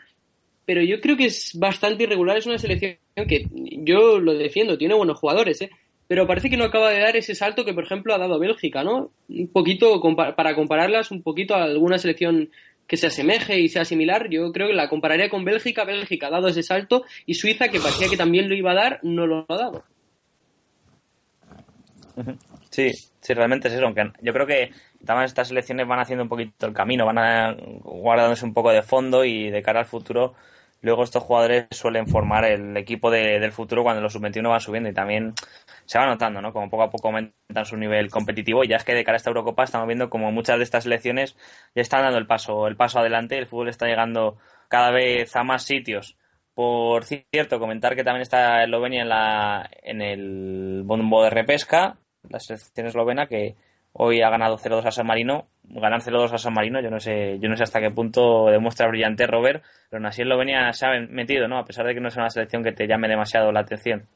pero 0.65 0.81
yo 0.81 1.01
creo 1.01 1.17
que 1.17 1.27
es 1.27 1.59
bastante 1.59 2.05
irregular. 2.05 2.37
Es 2.37 2.47
una 2.47 2.59
selección 2.59 2.99
que 3.29 3.49
yo 3.79 4.21
lo 4.21 4.35
defiendo, 4.35 4.79
tiene 4.79 4.95
buenos 4.95 5.19
jugadores, 5.19 5.61
¿eh? 5.61 5.71
pero 6.13 6.27
parece 6.27 6.51
que 6.51 6.59
no 6.59 6.65
acaba 6.65 6.91
de 6.91 7.01
dar 7.01 7.17
ese 7.17 7.35
salto 7.35 7.65
que, 7.65 7.73
por 7.73 7.85
ejemplo, 7.85 8.15
ha 8.15 8.19
dado 8.19 8.39
Bélgica, 8.39 8.85
¿no? 8.85 9.13
Un 9.29 9.49
poquito, 9.49 9.99
para 10.37 10.55
compararlas 10.55 11.11
un 11.11 11.23
poquito 11.23 11.55
a 11.55 11.65
alguna 11.65 11.97
selección 11.97 12.51
que 12.87 12.97
se 12.97 13.07
asemeje 13.07 13.59
y 13.61 13.69
sea 13.69 13.85
similar, 13.85 14.29
yo 14.29 14.53
creo 14.53 14.69
que 14.69 14.75
la 14.75 14.89
compararía 14.89 15.31
con 15.31 15.45
Bélgica. 15.45 15.85
Bélgica 15.85 16.27
ha 16.27 16.31
dado 16.31 16.49
ese 16.49 16.63
salto 16.63 17.05
y 17.27 17.35
Suiza, 17.35 17.69
que 17.69 17.81
parecía 17.81 18.09
que 18.09 18.17
también 18.17 18.49
lo 18.49 18.55
iba 18.55 18.73
a 18.73 18.75
dar, 18.75 19.01
no 19.03 19.27
lo 19.27 19.47
ha 19.49 19.57
dado. 19.57 19.85
Sí, 22.73 22.91
sí, 23.21 23.35
realmente 23.35 23.69
es 23.69 23.75
eso. 23.75 23.85
Aunque 23.85 24.13
yo 24.23 24.33
creo 24.33 24.47
que 24.47 24.71
estas 25.25 25.49
selecciones 25.49 25.87
van 25.87 26.01
haciendo 26.01 26.23
un 26.23 26.31
poquito 26.31 26.67
el 26.67 26.73
camino, 26.73 27.05
van 27.05 27.19
a, 27.19 27.55
guardándose 27.83 28.47
un 28.47 28.55
poco 28.55 28.71
de 28.71 28.83
fondo 28.83 29.27
y 29.27 29.51
de 29.51 29.63
cara 29.63 29.81
al 29.81 29.87
futuro. 29.87 30.35
Luego 30.83 31.05
estos 31.05 31.23
jugadores 31.23 31.67
suelen 31.71 32.07
formar 32.07 32.45
el 32.45 32.77
equipo 32.77 33.11
de- 33.11 33.41
del 33.41 33.53
futuro 33.53 33.83
cuando 33.83 34.03
los 34.03 34.13
sub-21 34.13 34.51
van 34.51 34.61
subiendo 34.61 34.89
y 34.91 34.93
también 34.93 35.33
se 35.87 35.99
va 35.99 36.07
notando, 36.07 36.43
¿no? 36.43 36.53
Como 36.53 36.69
poco 36.69 36.83
a 36.83 36.91
poco 36.91 37.09
aumentan 37.09 37.65
su 37.65 37.77
nivel 37.77 38.11
competitivo 38.11 38.65
y 38.65 38.69
ya 38.69 38.77
es 38.77 38.85
que 38.85 38.95
de 38.95 39.05
cara 39.05 39.17
a 39.17 39.19
esta 39.19 39.31
Eurocopa 39.31 39.65
estamos 39.65 39.87
viendo 39.87 40.11
como 40.11 40.31
muchas 40.33 40.59
de 40.59 40.65
estas 40.65 40.85
selecciones 40.85 41.37
ya 41.75 41.83
están 41.83 42.03
dando 42.03 42.19
el 42.19 42.27
paso, 42.27 42.67
el 42.67 42.77
paso 42.77 42.99
adelante, 42.99 43.39
el 43.39 43.47
fútbol 43.47 43.69
está 43.69 43.87
llegando 43.87 44.39
cada 44.69 44.91
vez 44.91 45.35
a 45.37 45.45
más 45.45 45.63
sitios. 45.65 46.17
Por 46.55 47.05
cierto, 47.05 47.59
comentar 47.59 47.95
que 47.97 48.05
también 48.05 48.23
está 48.23 48.63
Eslovenia 48.63 49.03
en, 49.03 49.09
la, 49.09 49.71
en 49.83 50.03
el 50.03 50.83
bombo 50.85 51.23
de 51.25 51.31
repesca, 51.31 51.97
la 52.29 52.39
selección 52.41 52.87
eslovena 52.89 53.27
que 53.27 53.55
hoy 53.95 54.23
ha 54.23 54.31
ganado 54.31 54.59
0-2 54.59 54.87
a 54.87 54.91
San 54.91 55.07
Marino. 55.07 55.47
Ganar 55.65 56.03
0-2 56.03 56.33
a 56.33 56.39
San 56.39 56.53
Marino, 56.53 56.81
yo 56.81 56.91
no 56.91 57.01
sé, 57.01 57.39
yo 57.41 57.49
no 57.49 57.57
sé 57.57 57.63
hasta 57.63 57.81
qué 57.81 57.91
punto 57.91 58.47
demuestra 58.47 58.89
brillante 58.89 59.27
Robert, 59.27 59.63
pero 59.89 59.99
aún 59.99 60.07
así 60.07 60.23
Eslovenia 60.23 60.73
se 60.73 60.87
ha 60.87 61.01
metido, 61.01 61.49
¿no? 61.49 61.59
A 61.59 61.65
pesar 61.65 61.87
de 61.87 61.95
que 61.95 62.01
no 62.01 62.09
es 62.09 62.17
una 62.17 62.29
selección 62.29 62.63
que 62.63 62.73
te 62.73 62.87
llame 62.87 63.09
demasiado 63.09 63.53
la 63.53 63.61
atención. 63.61 64.07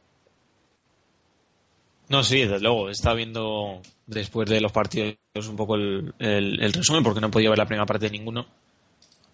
No, 2.09 2.23
sí, 2.23 2.43
desde 2.43 2.61
luego. 2.61 2.89
Estado 2.89 3.17
viendo 3.17 3.81
después 4.07 4.49
de 4.49 4.61
los 4.61 4.73
partidos 4.73 5.17
un 5.49 5.57
poco 5.57 5.75
el, 5.75 6.73
resumen 6.73 7.03
porque 7.03 7.21
no 7.21 7.31
podido 7.31 7.51
ver 7.51 7.59
la 7.59 7.67
primera 7.67 7.87
parte 7.87 8.07
de 8.07 8.19
ninguno. 8.19 8.47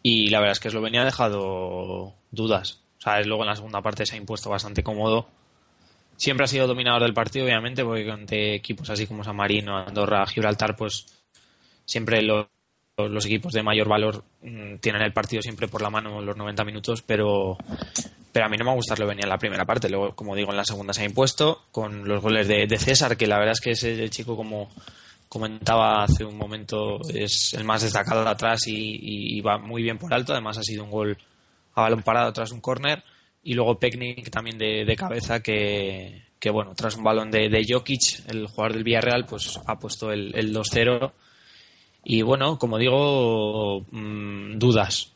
Y 0.03 0.31
la 0.31 0.41
verdad 0.41 0.53
es 0.53 0.61
que 0.61 0.69
Eslovenia 0.69 1.03
ha 1.03 1.07
dejado 1.07 2.15
dudas. 2.31 2.83
O 2.99 3.03
sea, 3.03 3.21
luego 3.23 3.43
en 3.43 3.51
la 3.51 3.57
segunda 3.57 3.83
parte 3.83 4.07
se 4.07 4.15
ha 4.15 4.19
impuesto 4.19 4.51
bastante 4.51 4.83
cómodo. 4.83 5.29
Siempre 6.23 6.45
ha 6.45 6.47
sido 6.47 6.69
dominador 6.69 7.03
del 7.03 7.15
partido, 7.15 7.45
obviamente, 7.47 7.83
porque 7.83 8.09
ante 8.09 8.55
equipos 8.55 8.89
así 8.89 9.09
como 9.09 9.25
San 9.25 9.35
Marino, 9.35 9.77
Andorra, 9.77 10.25
Gibraltar, 10.25 10.77
pues 10.77 11.05
siempre 11.85 12.23
lo- 12.23 12.49
los 12.97 13.27
equipos 13.27 13.53
de 13.53 13.65
mayor 13.65 13.89
valor 13.89 14.23
mm, 14.41 14.77
tienen 14.77 15.03
el 15.03 15.13
partido 15.13 15.43
siempre 15.43 15.67
por 15.67 15.83
la 15.83 15.91
mano 15.91 16.23
los 16.23 16.37
90 16.37 16.65
minutos, 16.65 17.03
pero 17.03 17.57
pero 18.31 18.47
a 18.47 18.49
mí 18.49 18.57
no 18.57 18.65
me 18.65 18.71
ha 18.71 18.75
gustado 18.75 19.05
venía 19.05 19.25
en 19.25 19.31
la 19.31 19.37
primera 19.37 19.65
parte. 19.65 19.89
Luego, 19.91 20.15
como 20.15 20.37
digo, 20.37 20.53
en 20.53 20.59
la 20.59 20.65
segunda 20.65 20.93
se 20.93 21.03
ha 21.03 21.07
impuesto 21.07 21.63
con 21.73 22.07
los 22.07 22.23
goles 22.23 22.47
de, 22.47 22.69
César, 22.79 23.17
que 23.17 23.27
la 23.27 23.39
verdad 23.39 23.55
es 23.55 23.61
que 23.61 23.73
ese 23.73 24.09
chico, 24.09 24.37
como 24.37 24.71
comentaba 25.29 26.05
hace 26.05 26.25
un 26.25 26.39
momento, 26.39 27.01
es 27.13 27.53
el 27.55 27.65
más 27.65 27.83
destacado 27.83 28.23
de 28.23 28.31
atrás 28.31 28.61
y 28.69 29.41
va 29.41 29.59
muy 29.59 29.83
bien 29.83 29.99
por 29.99 30.15
alto. 30.15 30.33
Además, 30.35 30.57
ha 30.57 30.63
sido 30.63 30.85
un 30.85 30.91
gol 30.93 31.19
a 31.75 31.83
balón 31.83 32.03
parado 32.05 32.33
tras 32.33 32.53
un 32.53 32.61
córner. 32.61 33.03
Y 33.45 33.55
luego 33.55 33.79
Peknik 33.79 34.31
también 34.31 34.59
de, 34.59 34.85
de 34.85 34.97
cabeza 34.97 35.41
que, 35.41 36.23
que, 36.39 36.51
bueno, 36.51 36.75
tras 36.75 36.97
un 36.97 37.05
balón 37.05 37.31
de, 37.31 37.49
de 37.49 37.67
Jokic, 37.69 38.29
el 38.29 38.47
jugador 38.47 38.75
del 38.75 38.85
Villarreal, 38.85 39.27
pues 39.27 39.59
ha 39.67 39.79
puesto 39.79 40.13
el, 40.13 40.33
el 40.37 40.55
2-0. 40.55 41.13
Y 42.05 42.23
bueno, 42.23 42.59
como 42.59 42.79
digo, 42.79 43.85
mm, 43.91 44.59
dudas. 44.59 45.13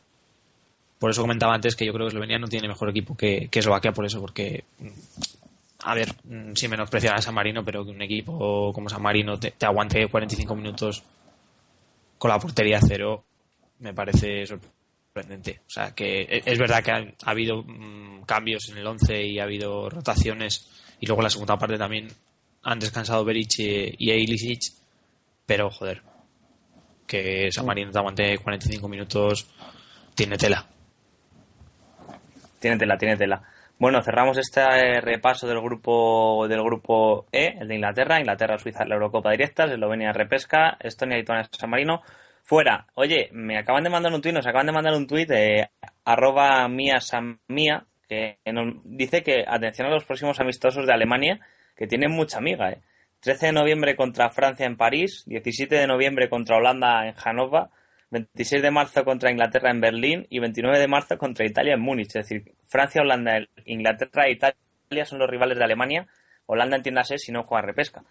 Por 0.99 1.11
eso 1.11 1.21
comentaba 1.21 1.53
antes 1.53 1.75
que 1.75 1.85
yo 1.85 1.93
creo 1.93 2.05
que 2.05 2.09
Eslovenia 2.09 2.39
no 2.39 2.47
tiene 2.47 2.67
mejor 2.67 2.89
equipo 2.89 3.15
que, 3.15 3.47
que 3.49 3.59
Eslovaquia, 3.59 3.91
por 3.93 4.05
eso, 4.05 4.19
porque 4.19 4.65
mm, 4.79 4.87
a 5.83 5.95
ver, 5.95 6.13
mm, 6.23 6.53
sin 6.55 6.69
menospreciar 6.71 7.15
a 7.15 7.21
San 7.21 7.35
Marino, 7.35 7.63
pero 7.63 7.85
que 7.85 7.91
un 7.91 8.01
equipo 8.01 8.73
como 8.73 8.89
San 8.89 9.01
Marino 9.01 9.39
te, 9.39 9.51
te 9.51 9.65
aguante 9.65 10.07
45 10.07 10.55
minutos 10.55 11.03
con 12.17 12.29
la 12.29 12.39
portería 12.39 12.79
cero 12.85 13.23
me 13.79 13.93
parece 13.93 14.45
sorprendente. 14.45 14.76
O 15.23 15.69
sea, 15.69 15.93
que 15.93 16.21
e- 16.21 16.43
es 16.45 16.59
verdad 16.59 16.83
que 16.83 16.91
ha, 16.91 16.97
ha 16.97 17.31
habido 17.31 17.63
mm, 17.63 18.23
cambios 18.25 18.69
en 18.69 18.77
el 18.77 18.87
11 18.87 19.25
y 19.25 19.39
ha 19.39 19.43
habido 19.43 19.89
rotaciones 19.89 20.69
y 20.99 21.05
luego 21.05 21.21
en 21.21 21.25
la 21.25 21.29
segunda 21.29 21.57
parte 21.57 21.77
también 21.77 22.07
han 22.63 22.79
descansado 22.79 23.23
Beric 23.23 23.59
y, 23.59 23.95
y 23.97 24.11
Ilicic, 24.11 24.73
pero 25.45 25.69
joder, 25.69 26.01
que 27.05 27.49
San 27.51 27.65
Marino 27.65 27.91
te 27.91 27.97
aguante 27.97 28.37
45 28.37 28.87
minutos 28.87 29.47
tiene 30.15 30.37
tela. 30.37 30.65
Tiene 32.59 32.77
tela, 32.77 32.97
tiene 32.97 33.15
tela. 33.15 33.41
Bueno, 33.79 34.01
cerramos 34.01 34.37
este 34.39 34.61
eh, 34.61 35.01
repaso 35.01 35.47
del 35.47 35.61
grupo 35.61 36.47
del 36.47 36.63
grupo 36.63 37.27
E, 37.31 37.55
el 37.59 37.67
de 37.67 37.75
Inglaterra, 37.75 38.19
Inglaterra, 38.19 38.57
Suiza, 38.57 38.85
la 38.85 38.95
Eurocopa 38.95 39.29
directa, 39.31 39.65
Eslovenia, 39.65 40.11
repesca, 40.11 40.77
Estonia, 40.79 41.17
Lituania, 41.17 41.47
San 41.51 41.69
Marino. 41.69 42.01
Fuera. 42.47 42.87
Oye, 42.93 43.27
me 43.33 43.57
acaban 43.57 43.83
de 43.83 43.89
mandar 43.89 44.13
un 44.13 44.21
tuit, 44.21 44.33
nos 44.33 44.47
acaban 44.47 44.67
de 44.67 44.71
mandar 44.71 44.93
un 44.95 45.05
tuit 45.05 45.27
de 45.27 45.69
arroba 46.05 46.65
mía 46.69 46.99
mía, 47.49 47.85
que 48.07 48.37
nos 48.53 48.73
dice 48.85 49.21
que 49.21 49.43
atención 49.45 49.87
a 49.87 49.91
los 49.91 50.05
próximos 50.05 50.39
amistosos 50.39 50.87
de 50.87 50.93
Alemania, 50.93 51.41
que 51.75 51.87
tienen 51.87 52.11
mucha 52.11 52.37
amiga, 52.37 52.71
¿eh? 52.71 52.79
13 53.19 53.47
de 53.47 53.51
noviembre 53.51 53.97
contra 53.97 54.29
Francia 54.29 54.65
en 54.65 54.77
París, 54.77 55.23
17 55.25 55.75
de 55.75 55.87
noviembre 55.87 56.29
contra 56.29 56.55
Holanda 56.55 57.05
en 57.05 57.15
Hannover, 57.15 57.65
26 58.11 58.61
de 58.61 58.71
marzo 58.71 59.03
contra 59.03 59.29
Inglaterra 59.29 59.69
en 59.69 59.81
Berlín 59.81 60.25
y 60.29 60.39
29 60.39 60.79
de 60.79 60.87
marzo 60.87 61.17
contra 61.17 61.45
Italia 61.45 61.73
en 61.73 61.81
Múnich. 61.81 62.15
Es 62.15 62.29
decir, 62.29 62.53
Francia, 62.69 63.01
Holanda, 63.01 63.39
Inglaterra 63.65 64.27
e 64.27 64.31
Italia 64.31 65.05
son 65.05 65.19
los 65.19 65.29
rivales 65.29 65.57
de 65.57 65.65
Alemania. 65.65 66.07
Holanda, 66.45 66.77
entiéndase, 66.77 67.17
si 67.17 67.33
no 67.33 67.43
juega 67.43 67.67
repesca. 67.67 68.03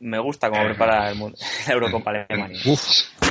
Me 0.00 0.18
gusta 0.18 0.48
cómo 0.48 0.64
prepara 0.64 1.10
el 1.10 1.16
mundo, 1.16 1.36
la 1.66 1.74
Eurocopa 1.74 2.12
Alemania. 2.12 2.58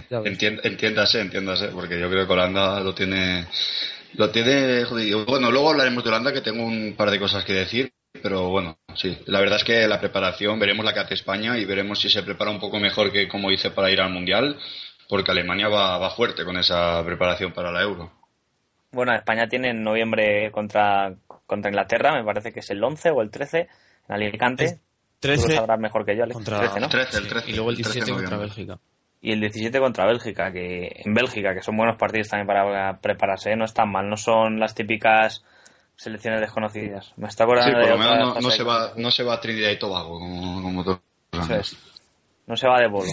Entiéndase, 0.10 1.22
entiéndase, 1.22 1.68
porque 1.70 2.00
yo 2.00 2.10
creo 2.10 2.26
que 2.26 2.34
Holanda 2.34 2.80
lo 2.80 2.94
tiene, 2.94 3.46
lo 4.14 4.30
tiene 4.30 4.84
jodido. 4.86 5.26
Bueno, 5.26 5.52
luego 5.52 5.72
hablaremos 5.72 6.04
de 6.04 6.10
Holanda, 6.10 6.34
que 6.34 6.42
tengo 6.42 6.64
un 6.64 6.96
par 6.96 7.12
de 7.12 7.20
cosas 7.20 7.44
que 7.44 7.54
decir, 7.54 7.92
pero 8.22 8.50
bueno, 8.50 8.78
sí. 8.96 9.18
La 9.26 9.40
verdad 9.40 9.58
es 9.58 9.64
que 9.64 9.88
la 9.88 10.00
preparación, 10.00 10.60
veremos 10.60 10.86
la 10.86 10.94
que 10.94 11.02
hace 11.02 11.14
España 11.16 11.58
y 11.58 11.66
veremos 11.66 12.00
si 12.00 12.10
se 12.10 12.24
prepara 12.24 12.52
un 12.52 12.60
poco 12.60 12.80
mejor 12.80 13.12
que 13.12 13.28
como 13.28 13.52
hice 13.52 13.72
para 13.72 13.92
ir 13.92 14.02
al 14.02 14.12
Mundial, 14.12 14.58
porque 15.10 15.32
Alemania 15.32 15.68
va, 15.68 15.98
va 15.98 16.10
fuerte 16.12 16.46
con 16.46 16.58
esa 16.58 17.04
preparación 17.06 17.52
para 17.54 17.72
la 17.72 17.82
Euro. 17.82 18.12
Bueno, 18.92 19.14
España 19.14 19.48
tiene 19.48 19.70
en 19.70 19.84
noviembre 19.84 20.50
contra, 20.52 21.14
contra 21.46 21.70
Inglaterra, 21.70 22.14
me 22.14 22.24
parece 22.24 22.54
que 22.54 22.62
es 22.62 22.70
el 22.70 22.84
11 22.84 23.12
o 23.12 23.22
el 23.22 23.30
13, 23.30 23.68
en 24.08 24.16
Alicante. 24.16 24.80
Tú 25.20 25.28
lo 25.28 25.36
13 25.36 25.56
sabrás 25.56 25.80
mejor 25.80 26.06
que 26.06 26.16
yo, 26.16 26.24
Alex. 26.24 26.36
contra 26.36 26.60
13, 26.60 26.80
¿no? 26.80 26.90
13, 26.90 27.18
el 27.18 27.24
sí, 27.24 27.30
13, 27.30 27.52
y 27.52 27.54
luego 27.56 27.70
el 27.72 27.78
el 27.78 27.84
13 27.84 28.00
de 28.00 28.06
17 28.06 28.22
contra. 28.22 28.38
Bélgica. 28.38 28.80
Y 29.28 29.34
el 29.34 29.42
17 29.42 29.78
contra 29.80 30.06
Bélgica, 30.06 30.54
que 30.54 31.02
en 31.04 31.14
Bélgica, 31.14 31.54
que 31.54 31.62
son 31.62 31.76
buenos 31.76 31.98
partidos 31.98 32.30
también 32.30 32.48
para 32.48 32.98
prepararse, 33.00 33.52
¿eh? 33.52 33.56
no 33.58 33.66
están 33.66 33.92
mal, 33.92 34.08
no 34.08 34.16
son 34.16 34.58
las 34.58 34.74
típicas 34.74 35.44
selecciones 35.98 36.40
desconocidas. 36.40 37.12
Me 37.18 37.28
está 37.28 37.44
Sí, 37.44 37.44
acordando 37.44 37.80
por 37.80 37.86
de 37.86 37.90
lo 37.90 37.98
menos 37.98 38.42
no, 38.42 38.50
se 38.52 38.64
va, 38.64 38.94
no 38.96 39.12
se 39.12 39.24
va 39.24 39.34
a 39.34 39.42
Trinidad 39.42 39.72
y 39.72 39.80
Tobago 39.80 40.18
como, 40.20 40.62
como 40.62 40.84
todos 40.84 41.02
los 41.34 41.44
Eso 41.44 41.54
años. 41.54 41.74
es. 41.74 41.80
No 42.46 42.56
se 42.56 42.68
va 42.70 42.80
de 42.80 42.88
bolo. 42.88 43.10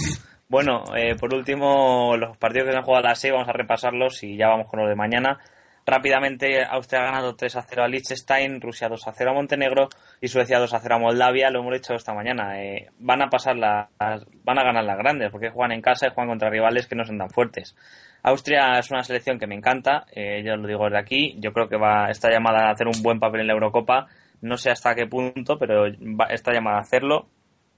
Bueno, 0.48 0.84
eh, 0.96 1.16
por 1.18 1.34
último, 1.34 2.16
los 2.16 2.36
partidos 2.36 2.66
que 2.66 2.72
se 2.72 2.78
han 2.78 2.84
jugado 2.84 3.06
a 3.06 3.08
las 3.08 3.18
6, 3.18 3.32
vamos 3.32 3.48
a 3.48 3.52
repasarlos 3.52 4.22
y 4.22 4.36
ya 4.36 4.48
vamos 4.48 4.68
con 4.68 4.78
los 4.80 4.88
de 4.88 4.94
mañana. 4.94 5.40
Rápidamente, 5.86 6.64
Austria 6.64 7.02
ha 7.02 7.04
ganado 7.04 7.36
3 7.36 7.56
a 7.56 7.62
0 7.62 7.84
a 7.84 7.88
Liechtenstein, 7.88 8.60
Rusia 8.60 8.88
2 8.88 9.06
a 9.06 9.12
0 9.12 9.30
a 9.30 9.34
Montenegro 9.34 9.88
y 10.20 10.28
Suecia 10.28 10.58
2 10.58 10.72
a 10.72 10.80
0 10.80 10.94
a 10.94 10.98
Moldavia. 10.98 11.50
Lo 11.50 11.60
hemos 11.60 11.74
dicho 11.74 11.94
esta 11.94 12.14
mañana. 12.14 12.62
eh, 12.62 12.88
van 12.98 13.20
a 13.20 13.28
pasar 13.28 13.56
las, 13.56 13.88
van 13.98 14.58
a 14.58 14.64
ganar 14.64 14.84
las 14.84 14.96
grandes 14.96 15.30
porque 15.30 15.50
juegan 15.50 15.72
en 15.72 15.82
casa 15.82 16.06
y 16.06 16.10
juegan 16.10 16.30
contra 16.30 16.48
rivales 16.48 16.86
que 16.86 16.94
no 16.94 17.04
son 17.04 17.18
tan 17.18 17.28
fuertes. 17.28 17.76
Austria 18.22 18.78
es 18.78 18.90
una 18.90 19.02
selección 19.02 19.38
que 19.38 19.46
me 19.46 19.54
encanta, 19.54 20.06
eh, 20.14 20.42
yo 20.42 20.56
lo 20.56 20.66
digo 20.66 20.84
desde 20.84 20.98
aquí. 20.98 21.36
Yo 21.38 21.52
creo 21.52 21.68
que 21.68 21.76
va 21.76 22.08
está 22.08 22.30
llamada 22.30 22.68
a 22.68 22.70
hacer 22.72 22.86
un 22.86 23.02
buen 23.02 23.20
papel 23.20 23.42
en 23.42 23.48
la 23.48 23.52
Eurocopa. 23.52 24.06
No 24.40 24.56
sé 24.56 24.70
hasta 24.70 24.94
qué 24.94 25.06
punto, 25.06 25.58
pero 25.58 25.84
va- 26.18 26.26
está 26.30 26.52
llamada 26.54 26.78
a 26.78 26.82
hacerlo. 26.82 27.28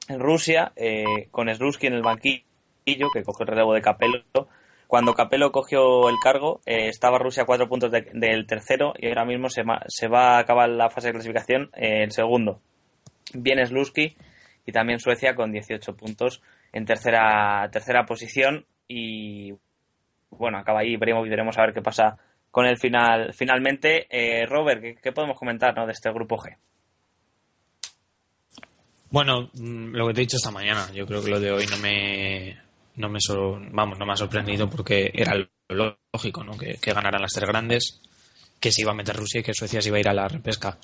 En 0.09 0.21
Rusia, 0.21 0.71
eh, 0.77 1.27
con 1.33 1.53
Sruski 1.53 1.89
en 1.89 1.95
el 1.95 2.03
banquillo, 2.03 2.45
que 3.13 3.25
cogió 3.25 3.43
el 3.43 3.49
relevo 3.49 3.75
de 3.75 3.83
Capello. 3.83 4.23
Cuando 4.87 5.15
Capello 5.15 5.51
cogió 5.53 6.09
el 6.09 6.17
cargo, 6.23 6.61
eh, 6.65 6.89
estaba 6.89 7.19
Rusia 7.19 7.43
a 7.43 7.47
cuatro 7.47 7.69
puntos 7.69 7.91
de- 7.91 8.09
del 8.13 8.47
tercero 8.47 8.95
y 8.99 9.09
ahora 9.09 9.25
mismo 9.25 9.49
se, 9.51 9.63
va 9.63 10.37
a 10.37 10.39
acabar 10.39 10.69
la 10.69 10.91
fase 10.91 11.09
de 11.09 11.15
clasificación 11.15 11.71
eh, 11.75 12.05
el 12.05 12.13
segundo. 12.13 12.61
Viene 13.35 13.67
Sluski 13.67 14.17
y 14.65 14.73
también 14.73 15.01
Suecia 15.01 15.35
con 15.35 15.51
18 15.53 15.97
puntos 15.97 16.41
en 16.73 16.85
tercera, 16.85 17.69
tercera 17.73 18.07
posición 18.07 18.65
y 18.87 19.55
bueno, 20.31 20.59
acaba 20.59 20.81
ahí, 20.81 20.97
veremos, 20.97 21.29
veremos 21.29 21.59
a 21.59 21.63
ver 21.63 21.75
qué 21.75 21.83
pasa 21.83 22.17
con 22.51 22.67
el 22.67 22.79
final. 22.79 23.33
Finalmente, 23.35 24.07
eh, 24.11 24.47
Robert, 24.47 24.81
¿qué, 24.81 24.95
qué 25.03 25.13
podemos 25.13 25.39
comentar 25.39 25.77
¿no? 25.77 25.87
de 25.87 25.93
este 25.93 26.11
grupo 26.13 26.37
G? 26.37 26.57
Bueno, 29.11 29.51
mm, 29.55 29.95
lo 29.95 30.09
que 30.09 30.15
te 30.15 30.21
he 30.21 30.25
dicho 30.25 30.37
esta 30.37 30.51
mañana, 30.51 30.91
yo 30.93 31.07
creo 31.07 31.23
que 31.23 31.31
lo 31.31 31.41
de 31.41 31.53
hoy 31.53 31.67
no 31.71 31.77
me, 31.79 32.59
no 32.97 33.09
me, 33.09 33.21
sor- 33.21 33.61
vamos, 33.73 33.99
no 33.99 34.07
me 34.07 34.13
ha 34.13 34.17
sorprendido 34.17 34.69
porque 34.69 35.11
era 35.15 35.35
lo 35.69 35.99
lógico, 36.13 36.43
¿no? 36.45 36.57
Que, 36.57 36.75
que 36.81 36.93
ganaran 36.93 37.23
las 37.23 37.33
tres 37.33 37.49
grandes, 37.49 38.01
que 38.61 38.73
se 38.73 38.83
iba 38.83 38.93
a 38.93 38.95
meter 38.95 39.17
Rusia 39.17 39.41
y 39.41 39.43
que 39.45 39.55
Suecia 39.55 39.81
se 39.83 39.89
iba 39.89 39.97
a 39.99 40.01
ir 40.01 40.09
a 40.09 40.15
la 40.15 40.29
repesca. 40.29 40.79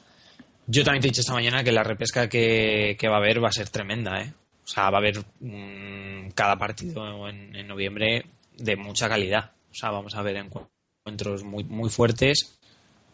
Yo 0.67 0.85
también 0.85 1.03
te 1.03 1.09
he 1.09 1.11
dicho 1.11 1.23
esta 1.23 1.33
mañana 1.33 1.65
que 1.65 1.73
la 1.73 1.83
repesca 1.83 2.29
que, 2.29 2.97
que 2.99 3.09
va 3.09 3.17
a 3.17 3.19
haber 3.19 3.43
va 3.43 3.49
a 3.49 3.53
ser 3.53 3.69
tremenda, 3.69 4.21
¿eh? 4.23 4.33
O 4.65 4.67
sea, 4.69 4.91
va 4.91 4.99
a 4.99 5.01
haber 5.01 5.19
mm, 5.41 6.31
cada 6.35 6.57
partido 6.57 7.29
en, 7.29 7.55
en 7.57 7.67
noviembre 7.67 8.27
de 8.57 8.77
mucha 8.77 9.09
calidad. 9.09 9.51
O 9.71 9.75
sea, 9.75 9.91
vamos 9.91 10.15
a 10.15 10.23
ver 10.23 10.37
encu- 10.37 10.69
encuentros 11.01 11.43
muy, 11.43 11.65
muy 11.65 11.91
fuertes 11.91 12.59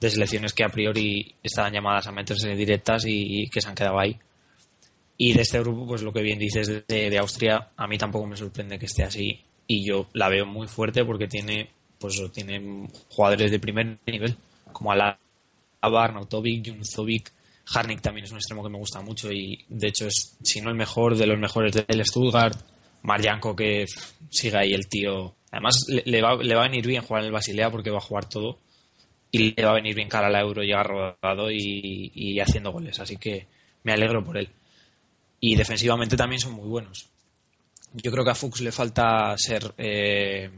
de 0.01 0.11
selecciones 0.11 0.53
que 0.53 0.65
a 0.65 0.69
priori 0.69 1.35
estaban 1.43 1.73
llamadas 1.73 2.07
a 2.07 2.13
meterse 2.13 2.55
directas 2.55 3.05
y 3.07 3.49
que 3.49 3.61
se 3.61 3.69
han 3.69 3.75
quedado 3.75 3.99
ahí. 3.99 4.19
Y 5.21 5.33
de 5.33 5.43
este 5.43 5.59
grupo, 5.59 5.85
pues 5.85 6.03
lo 6.03 6.13
que 6.13 6.23
bien 6.23 6.39
dices 6.39 6.69
de, 6.69 7.11
de 7.11 7.19
Austria, 7.19 7.73
a 7.77 7.89
mí 7.89 7.99
tampoco 7.99 8.29
me 8.29 8.37
sorprende 8.37 8.79
que 8.79 8.87
esté 8.87 9.03
así. 9.03 9.45
Y 9.67 9.85
yo 9.85 10.09
la 10.13 10.29
veo 10.29 10.47
muy 10.47 10.69
fuerte 10.69 11.05
porque 11.05 11.27
tiene, 11.27 11.71
pues 11.99 12.23
tiene 12.33 12.89
jugadores 13.11 13.51
de 13.51 13.59
primer 13.59 13.99
nivel, 14.07 14.37
como 14.73 14.93
Alaba, 14.93 15.19
Arnautovic, 15.83 16.69
Junzovic, 16.69 17.33
Harnik 17.75 18.01
también 18.01 18.25
es 18.25 18.31
un 18.31 18.39
extremo 18.39 18.63
que 18.63 18.71
me 18.71 18.79
gusta 18.79 19.03
mucho 19.03 19.31
y 19.31 19.63
de 19.69 19.89
hecho 19.89 20.07
es, 20.07 20.39
si 20.41 20.61
no 20.61 20.71
el 20.71 20.77
mejor, 20.77 21.17
de 21.17 21.27
los 21.27 21.39
mejores 21.39 21.73
del 21.75 22.07
Stuttgart. 22.07 22.57
Marjanko 23.03 23.55
que 23.55 23.87
sigue 24.31 24.57
ahí 24.57 24.73
el 24.73 24.89
tío. 24.89 25.35
Además 25.51 25.85
le, 25.89 26.23
va, 26.23 26.37
le 26.37 26.55
va 26.55 26.65
a 26.65 26.69
venir 26.69 26.87
bien 26.87 27.03
jugar 27.03 27.23
en 27.23 27.27
el 27.27 27.33
Basilea 27.33 27.71
porque 27.71 27.91
va 27.91 27.99
a 27.99 28.03
jugar 28.03 28.29
todo 28.29 28.59
y 29.31 29.55
le 29.55 29.65
va 29.65 29.73
a 29.73 29.75
venir 29.75 29.95
bien 29.95 30.09
cara 30.09 30.29
a 30.29 30.31
la 30.31 30.41
Euro, 30.41 30.63
llegar 30.63 30.87
rodado 30.87 31.51
y, 31.51 32.11
y 32.15 32.41
haciendo 32.41 32.73
goles. 32.73 32.99
Así 33.01 33.17
que 33.17 33.47
me 33.83 33.93
alegro 33.93 34.25
por 34.25 34.39
él 34.39 34.49
y 35.41 35.55
defensivamente 35.55 36.17
también 36.17 36.41
son 36.41 36.53
muy 36.53 36.69
buenos. 36.69 37.07
Yo 37.93 38.11
creo 38.11 38.25
que 38.25 38.31
a 38.31 38.35
Fuchs 38.35 38.61
le 38.61 38.73
falta 38.73 39.37
ser 39.39 39.73
eh, 39.79 40.51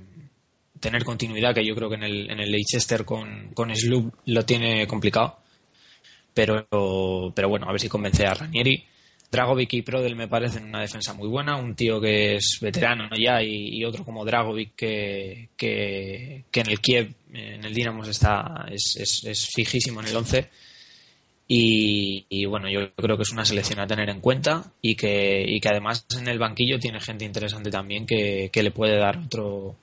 tener 0.81 1.05
continuidad, 1.05 1.55
que 1.55 1.65
yo 1.65 1.75
creo 1.75 1.89
que 1.89 1.97
en 1.97 2.03
el, 2.03 2.31
en 2.31 2.41
el 2.41 2.51
Leicester 2.51 3.05
con, 3.05 3.51
con 3.55 3.75
Sloop 3.75 4.13
lo 4.27 4.45
tiene 4.45 4.87
complicado. 4.87 5.39
Pero, 6.33 6.67
pero 7.35 7.49
bueno, 7.49 7.67
a 7.69 7.73
ver 7.73 7.81
si 7.81 7.89
convence 7.89 8.27
a 8.27 8.35
Ranieri. 8.35 8.85
Dragovic 9.31 9.75
y 9.75 9.83
Prodel 9.83 10.17
me 10.17 10.27
parecen 10.27 10.65
una 10.65 10.81
defensa 10.81 11.15
muy 11.15 11.29
buena, 11.29 11.57
un 11.57 11.77
tío 11.77 12.01
que 12.01 12.35
es 12.35 12.59
veterano 12.61 13.09
ya 13.17 13.41
y, 13.41 13.85
otro 13.85 14.05
como 14.05 14.25
Dragovic 14.25 14.75
que, 14.75 15.51
que, 15.57 16.45
que 16.51 16.61
en 16.61 16.69
el 16.69 16.81
Kiev, 16.81 17.15
en 17.33 17.65
el 17.65 17.73
Dinamo 17.73 18.03
está, 18.05 18.67
es, 18.69 18.97
es, 18.99 19.25
es 19.25 19.49
fijísimo 19.55 20.01
en 20.01 20.09
el 20.09 20.17
11 20.17 20.51
y, 21.53 22.45
bueno, 22.45 22.71
yo 22.71 22.95
creo 22.95 23.17
que 23.17 23.25
es 23.25 23.33
una 23.33 23.45
selección 23.45 23.81
a 23.81 23.87
tener 23.89 24.09
en 24.09 24.21
cuenta 24.21 24.73
y 24.81 24.95
que, 24.95 25.45
y 25.45 25.59
que 25.59 25.69
además 25.69 26.07
en 26.17 26.29
el 26.29 26.39
banquillo 26.39 26.79
tiene 26.79 27.01
gente 27.01 27.25
interesante 27.25 27.73
también 27.73 28.07
que, 28.07 28.51
que 28.53 28.63
le 28.63 28.71
puede 28.71 28.97
dar 28.97 29.19
otro. 29.19 29.75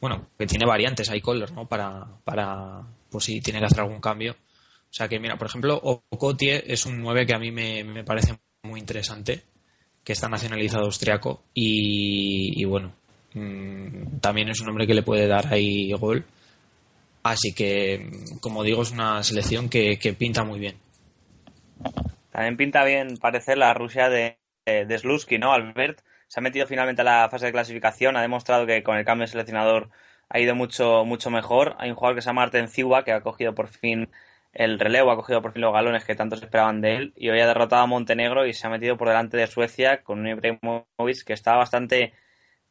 Bueno, 0.00 0.28
que 0.38 0.46
tiene 0.46 0.64
variantes, 0.64 1.10
hay 1.10 1.20
Kohler, 1.20 1.50
¿no? 1.50 1.66
Para, 1.66 2.06
para, 2.22 2.86
pues 3.10 3.24
si 3.24 3.40
tiene 3.40 3.58
que 3.58 3.66
hacer 3.66 3.80
algún 3.80 4.00
cambio. 4.00 4.34
O 4.34 4.94
sea 4.94 5.08
que, 5.08 5.18
mira, 5.18 5.36
por 5.36 5.48
ejemplo, 5.48 5.76
Okotie 5.76 6.72
es 6.72 6.86
un 6.86 7.00
9 7.00 7.26
que 7.26 7.34
a 7.34 7.40
mí 7.40 7.50
me, 7.50 7.82
me 7.82 8.04
parece 8.04 8.38
muy 8.62 8.78
interesante, 8.78 9.42
que 10.04 10.12
está 10.12 10.28
nacionalizado 10.28 10.84
austriaco 10.84 11.42
y, 11.52 12.64
bueno, 12.64 12.92
mmm, 13.34 14.18
también 14.20 14.50
es 14.50 14.60
un 14.60 14.68
hombre 14.68 14.86
que 14.86 14.94
le 14.94 15.02
puede 15.02 15.26
dar 15.26 15.52
ahí 15.52 15.90
gol 15.94 16.24
Así 17.30 17.52
que, 17.54 18.10
como 18.40 18.62
digo, 18.62 18.82
es 18.82 18.90
una 18.90 19.22
selección 19.22 19.68
que, 19.68 19.98
que 19.98 20.12
pinta 20.12 20.44
muy 20.44 20.58
bien. 20.58 20.76
También 22.30 22.56
pinta 22.56 22.84
bien, 22.84 23.16
parece, 23.16 23.56
la 23.56 23.74
Rusia 23.74 24.08
de, 24.08 24.38
de 24.64 24.98
Slusky, 24.98 25.38
¿no? 25.38 25.52
Albert 25.52 26.00
se 26.28 26.40
ha 26.40 26.42
metido 26.42 26.66
finalmente 26.66 27.02
a 27.02 27.04
la 27.04 27.28
fase 27.30 27.46
de 27.46 27.52
clasificación, 27.52 28.16
ha 28.16 28.22
demostrado 28.22 28.66
que 28.66 28.82
con 28.82 28.96
el 28.96 29.04
cambio 29.04 29.26
de 29.26 29.30
seleccionador 29.30 29.90
ha 30.28 30.40
ido 30.40 30.54
mucho, 30.54 31.04
mucho 31.04 31.30
mejor. 31.30 31.76
Hay 31.78 31.90
un 31.90 31.96
jugador 31.96 32.16
que 32.16 32.22
se 32.22 32.26
llama 32.26 32.42
Arten 32.42 32.68
Ziwa, 32.68 33.04
que 33.04 33.12
ha 33.12 33.20
cogido 33.20 33.54
por 33.54 33.68
fin 33.68 34.08
el 34.52 34.78
relevo, 34.78 35.10
ha 35.10 35.16
cogido 35.16 35.42
por 35.42 35.52
fin 35.52 35.62
los 35.62 35.72
galones 35.72 36.04
que 36.04 36.14
tantos 36.14 36.42
esperaban 36.42 36.80
de 36.80 36.96
él 36.96 37.12
y 37.16 37.28
hoy 37.28 37.40
ha 37.40 37.46
derrotado 37.46 37.82
a 37.82 37.86
Montenegro 37.86 38.46
y 38.46 38.54
se 38.54 38.66
ha 38.66 38.70
metido 38.70 38.96
por 38.96 39.08
delante 39.08 39.36
de 39.36 39.46
Suecia 39.46 40.02
con 40.02 40.20
un 40.20 40.28
Ibrahimovic 40.28 41.24
que 41.24 41.34
está 41.34 41.56
bastante 41.56 42.14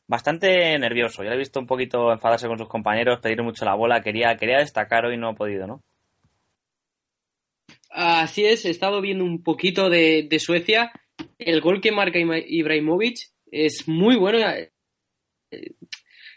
bastante 0.07 0.77
nervioso. 0.79 1.23
Ya 1.23 1.29
le 1.29 1.35
he 1.35 1.39
visto 1.39 1.59
un 1.59 1.67
poquito 1.67 2.11
enfadarse 2.11 2.47
con 2.47 2.57
sus 2.57 2.67
compañeros, 2.67 3.19
pedir 3.19 3.41
mucho 3.43 3.65
la 3.65 3.75
bola, 3.75 4.01
quería 4.01 4.35
quería 4.37 4.59
destacar 4.59 5.05
hoy 5.05 5.17
no 5.17 5.29
ha 5.29 5.35
podido, 5.35 5.67
¿no? 5.67 5.83
Así 7.89 8.45
es, 8.45 8.65
he 8.65 8.69
estado 8.69 8.99
viendo 8.99 9.23
un 9.23 9.41
poquito 9.41 9.89
de, 9.89 10.27
Suecia. 10.39 10.91
El 11.39 11.61
gol 11.61 11.79
que 11.79 11.93
marca 11.93 12.19
Ibrahimovic 12.19 13.17
es 13.51 13.87
muy 13.87 14.17
bueno. 14.17 14.39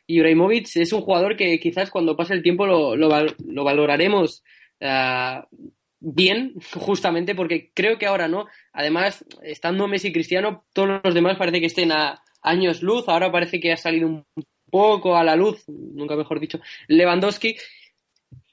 Ibrahimovic 0.06 0.68
es 0.76 0.92
un 0.92 1.00
jugador 1.00 1.36
que 1.36 1.58
quizás 1.58 1.90
cuando 1.90 2.16
pase 2.16 2.34
el 2.34 2.42
tiempo 2.42 2.64
lo, 2.64 2.94
lo, 2.94 3.08
lo 3.08 3.64
valoraremos 3.64 4.44
uh, 4.80 5.42
bien, 5.98 6.54
justamente 6.74 7.34
porque 7.34 7.72
creo 7.74 7.98
que 7.98 8.06
ahora 8.06 8.28
no. 8.28 8.46
Además, 8.72 9.24
estando 9.42 9.88
Messi 9.88 10.12
Cristiano, 10.12 10.64
todos 10.72 11.00
los 11.02 11.14
demás 11.14 11.36
parece 11.36 11.58
que 11.58 11.66
estén 11.66 11.90
a 11.90 12.22
años 12.42 12.82
luz. 12.82 13.08
Ahora 13.08 13.32
parece 13.32 13.60
que 13.60 13.72
ha 13.72 13.76
salido 13.76 14.08
un 14.08 14.24
poco 14.70 15.16
a 15.16 15.24
la 15.24 15.36
luz, 15.36 15.64
nunca 15.68 16.16
mejor 16.16 16.40
dicho, 16.40 16.60
Lewandowski. 16.88 17.56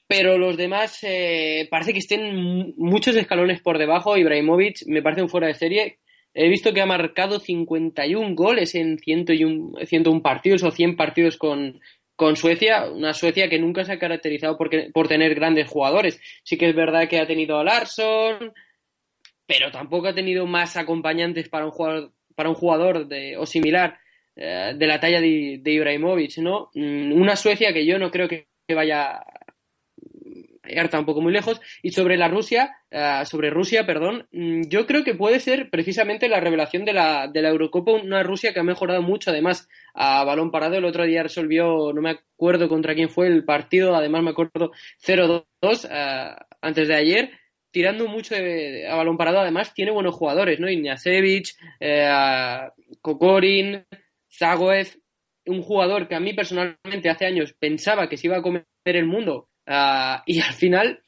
Pero 0.08 0.38
los 0.38 0.56
demás 0.56 0.98
eh, 1.02 1.66
parece 1.68 1.92
que 1.92 1.98
estén 1.98 2.74
muchos 2.76 3.16
escalones 3.16 3.60
por 3.60 3.76
debajo. 3.76 4.16
Ibrahimovic 4.16 4.86
me 4.86 5.02
parece 5.02 5.22
un 5.22 5.28
fuera 5.28 5.48
de 5.48 5.54
serie. 5.54 5.98
He 6.32 6.48
visto 6.48 6.72
que 6.72 6.80
ha 6.80 6.86
marcado 6.86 7.40
51 7.40 8.34
goles 8.36 8.74
en 8.74 8.98
101, 8.98 9.84
101 9.84 10.22
partidos 10.22 10.62
o 10.62 10.70
100 10.70 10.94
partidos 10.94 11.36
con, 11.36 11.80
con 12.14 12.36
Suecia, 12.36 12.90
una 12.90 13.14
Suecia 13.14 13.48
que 13.48 13.58
nunca 13.58 13.84
se 13.84 13.92
ha 13.92 13.98
caracterizado 13.98 14.56
por, 14.56 14.70
por 14.92 15.08
tener 15.08 15.34
grandes 15.34 15.68
jugadores. 15.68 16.20
Sí 16.44 16.56
que 16.56 16.68
es 16.68 16.76
verdad 16.76 17.08
que 17.08 17.18
ha 17.18 17.26
tenido 17.26 17.58
a 17.58 17.64
Larsson, 17.64 18.52
pero 19.46 19.70
tampoco 19.70 20.08
ha 20.08 20.14
tenido 20.14 20.46
más 20.46 20.76
acompañantes 20.76 21.48
para 21.48 21.66
un 21.66 21.70
jugador, 21.70 22.12
para 22.36 22.48
un 22.48 22.54
jugador 22.54 23.08
de, 23.08 23.36
o 23.36 23.46
similar 23.46 23.98
eh, 24.36 24.74
de 24.76 24.86
la 24.86 25.00
talla 25.00 25.20
de, 25.20 25.58
de, 25.60 25.72
Ibrahimovic, 25.72 26.38
¿no? 26.38 26.70
Mm, 26.74 27.12
una 27.20 27.34
Suecia 27.34 27.72
que 27.72 27.84
yo 27.84 27.98
no 27.98 28.10
creo 28.10 28.28
que 28.28 28.46
vaya 28.74 29.20
está 30.68 30.98
un 30.98 31.06
poco 31.06 31.20
muy 31.20 31.32
lejos. 31.32 31.60
Y 31.82 31.90
sobre 31.90 32.16
la 32.16 32.28
Rusia, 32.28 32.76
uh, 32.90 33.24
sobre 33.24 33.50
Rusia, 33.50 33.86
perdón, 33.86 34.26
mm, 34.32 34.62
yo 34.68 34.86
creo 34.86 35.04
que 35.04 35.14
puede 35.14 35.40
ser 35.40 35.70
precisamente 35.70 36.28
la 36.28 36.40
revelación 36.40 36.84
de 36.84 36.92
la, 36.92 37.28
de 37.28 37.42
la 37.42 37.50
Eurocopa, 37.50 37.92
una 37.92 38.22
Rusia 38.22 38.52
que 38.52 38.60
ha 38.60 38.64
mejorado 38.64 39.02
mucho, 39.02 39.30
además, 39.30 39.68
a 39.94 40.24
balón 40.24 40.50
parado. 40.50 40.76
El 40.76 40.84
otro 40.84 41.04
día 41.04 41.22
resolvió, 41.22 41.92
no 41.92 42.00
me 42.02 42.10
acuerdo 42.10 42.68
contra 42.68 42.94
quién 42.94 43.08
fue 43.08 43.26
el 43.28 43.44
partido, 43.44 43.94
además 43.94 44.22
me 44.22 44.30
acuerdo 44.30 44.72
0-2 45.04 45.44
uh, 45.62 46.36
antes 46.60 46.88
de 46.88 46.94
ayer. 46.94 47.30
Tirando 47.76 48.08
mucho 48.08 48.34
de, 48.34 48.88
a 48.88 48.94
balón 48.94 49.18
parado, 49.18 49.40
además 49.40 49.74
tiene 49.74 49.90
buenos 49.90 50.14
jugadores, 50.14 50.58
¿no? 50.58 50.70
Ignasevich, 50.70 51.54
eh, 51.78 52.08
Kokorin, 53.02 53.84
Zagoev, 54.32 54.88
un 55.44 55.60
jugador 55.60 56.08
que 56.08 56.14
a 56.14 56.20
mí 56.20 56.32
personalmente 56.32 57.10
hace 57.10 57.26
años 57.26 57.52
pensaba 57.52 58.08
que 58.08 58.16
se 58.16 58.28
iba 58.28 58.38
a 58.38 58.40
comer 58.40 58.64
el 58.84 59.04
mundo 59.04 59.50
Uh, 59.68 60.22
y 60.26 60.40
al 60.40 60.52
final 60.52 61.02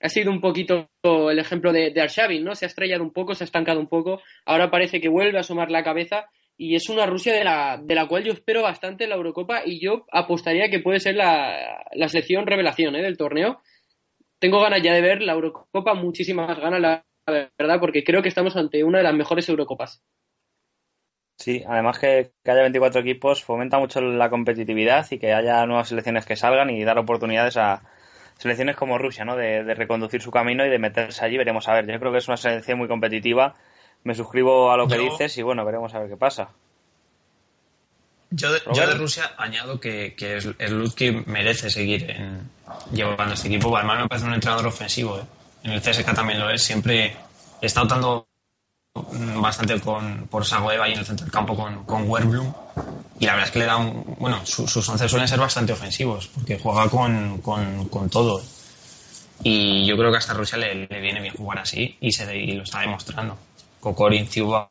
ha 0.00 0.08
sido 0.08 0.30
un 0.32 0.40
poquito 0.40 0.88
el 1.02 1.38
ejemplo 1.38 1.72
de, 1.72 1.90
de 1.90 2.00
Arshavin, 2.00 2.42
¿no? 2.42 2.54
Se 2.54 2.64
ha 2.64 2.68
estrellado 2.68 3.04
un 3.04 3.12
poco, 3.12 3.34
se 3.34 3.44
ha 3.44 3.46
estancado 3.46 3.78
un 3.78 3.88
poco. 3.88 4.22
Ahora 4.46 4.70
parece 4.70 5.00
que 5.00 5.08
vuelve 5.08 5.36
a 5.36 5.42
asomar 5.42 5.70
la 5.70 5.84
cabeza 5.84 6.30
y 6.56 6.74
es 6.76 6.88
una 6.88 7.06
Rusia 7.06 7.34
de 7.34 7.44
la, 7.44 7.78
de 7.82 7.94
la 7.94 8.08
cual 8.08 8.24
yo 8.24 8.32
espero 8.32 8.62
bastante 8.62 9.04
en 9.04 9.10
la 9.10 9.16
Eurocopa 9.16 9.62
y 9.66 9.80
yo 9.80 10.06
apostaría 10.10 10.70
que 10.70 10.80
puede 10.80 10.98
ser 10.98 11.14
la, 11.16 11.84
la 11.92 12.08
selección 12.08 12.46
revelación 12.46 12.96
¿eh? 12.96 13.02
del 13.02 13.18
torneo. 13.18 13.60
Tengo 14.44 14.60
ganas 14.60 14.82
ya 14.82 14.92
de 14.92 15.00
ver 15.00 15.22
la 15.22 15.32
Eurocopa, 15.32 15.94
muchísimas 15.94 16.58
ganas, 16.58 16.78
la 16.78 17.02
verdad, 17.58 17.80
porque 17.80 18.04
creo 18.04 18.20
que 18.20 18.28
estamos 18.28 18.54
ante 18.56 18.84
una 18.84 18.98
de 18.98 19.04
las 19.04 19.14
mejores 19.14 19.48
Eurocopas. 19.48 20.02
Sí, 21.38 21.64
además 21.66 21.98
que, 21.98 22.32
que, 22.44 22.50
haya 22.50 22.60
24 22.60 23.00
equipos 23.00 23.42
fomenta 23.42 23.78
mucho 23.78 24.02
la 24.02 24.28
competitividad 24.28 25.06
y 25.10 25.18
que 25.18 25.32
haya 25.32 25.64
nuevas 25.64 25.88
selecciones 25.88 26.26
que 26.26 26.36
salgan 26.36 26.68
y 26.68 26.84
dar 26.84 26.98
oportunidades 26.98 27.56
a 27.56 27.84
selecciones 28.36 28.76
como 28.76 28.98
Rusia, 28.98 29.24
¿no? 29.24 29.34
De, 29.34 29.64
de, 29.64 29.74
reconducir 29.74 30.20
su 30.20 30.30
camino 30.30 30.66
y 30.66 30.68
de 30.68 30.78
meterse 30.78 31.24
allí. 31.24 31.38
Veremos 31.38 31.66
a 31.70 31.72
ver. 31.72 31.90
Yo 31.90 31.98
creo 31.98 32.12
que 32.12 32.18
es 32.18 32.28
una 32.28 32.36
selección 32.36 32.76
muy 32.76 32.86
competitiva. 32.86 33.54
Me 34.02 34.14
suscribo 34.14 34.70
a 34.70 34.76
lo 34.76 34.86
que 34.86 34.96
yo, 34.96 35.04
dices 35.04 35.38
y 35.38 35.42
bueno, 35.42 35.64
veremos 35.64 35.94
a 35.94 36.00
ver 36.00 36.10
qué 36.10 36.18
pasa. 36.18 36.50
Yo 38.28 38.52
de, 38.52 38.60
yo 38.74 38.86
de 38.86 38.94
Rusia 38.94 39.32
añado 39.38 39.80
que, 39.80 40.14
que 40.14 40.34
el 40.58 40.78
Lutki 40.78 41.12
merece 41.24 41.70
seguir 41.70 42.10
en, 42.10 42.50
llevando 42.92 43.34
este 43.34 43.48
equipo. 43.48 43.76
Además 43.76 44.02
me 44.02 44.08
parece 44.08 44.26
un 44.26 44.34
entrenador 44.34 44.66
ofensivo. 44.66 45.18
¿eh? 45.18 45.24
En 45.64 45.72
el 45.72 45.80
CSK 45.80 46.14
también 46.14 46.38
lo 46.40 46.50
es. 46.50 46.62
Siempre 46.62 47.16
está 47.60 47.82
optando 47.82 48.26
bastante 49.40 49.80
con, 49.80 50.28
por 50.28 50.44
Sagoeva 50.44 50.88
y 50.88 50.92
en 50.92 51.00
el 51.00 51.06
centro 51.06 51.24
del 51.24 51.32
campo 51.32 51.56
con, 51.56 51.84
con 51.84 52.08
Werblum. 52.08 52.52
Y 53.18 53.26
la 53.26 53.32
verdad 53.32 53.48
es 53.48 53.52
que 53.52 53.58
le 53.60 53.66
da 53.66 53.76
un. 53.76 54.16
Bueno, 54.18 54.44
su, 54.44 54.66
sus 54.66 54.88
once 54.88 55.08
suelen 55.08 55.28
ser 55.28 55.38
bastante 55.38 55.72
ofensivos, 55.72 56.28
porque 56.28 56.58
juega 56.58 56.88
con, 56.88 57.38
con, 57.38 57.88
con, 57.88 58.10
todo. 58.10 58.42
Y 59.42 59.86
yo 59.86 59.96
creo 59.96 60.10
que 60.10 60.18
hasta 60.18 60.34
Rusia 60.34 60.58
le, 60.58 60.86
le 60.86 61.00
viene 61.00 61.20
bien 61.20 61.34
jugar 61.34 61.58
así 61.58 61.96
y, 62.00 62.12
se, 62.12 62.36
y 62.36 62.52
lo 62.52 62.62
está 62.62 62.80
demostrando. 62.80 63.36
Kokorin, 63.80 64.26
Ciuba, 64.28 64.70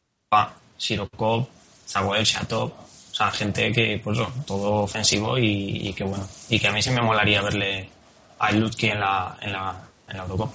Sirokov, 0.77 1.47
Zagoev, 1.87 2.23
Chatov. 2.23 2.71
Sea, 3.23 3.31
gente 3.31 3.71
que, 3.71 3.99
pues, 4.03 4.19
todo 4.45 4.83
ofensivo 4.83 5.37
y, 5.37 5.89
y, 5.89 5.93
que 5.93 6.03
bueno. 6.03 6.25
Y 6.49 6.59
que 6.59 6.67
a 6.67 6.71
mí 6.71 6.81
sí 6.81 6.91
me 6.91 7.01
molaría 7.01 7.41
verle 7.41 7.89
a 8.39 8.51
Lutki 8.51 8.87
en 8.87 8.99
la, 8.99 9.37
en 9.41 9.53
la, 9.53 9.75
en 10.07 10.17
la 10.17 10.23
Eurocopa. 10.23 10.51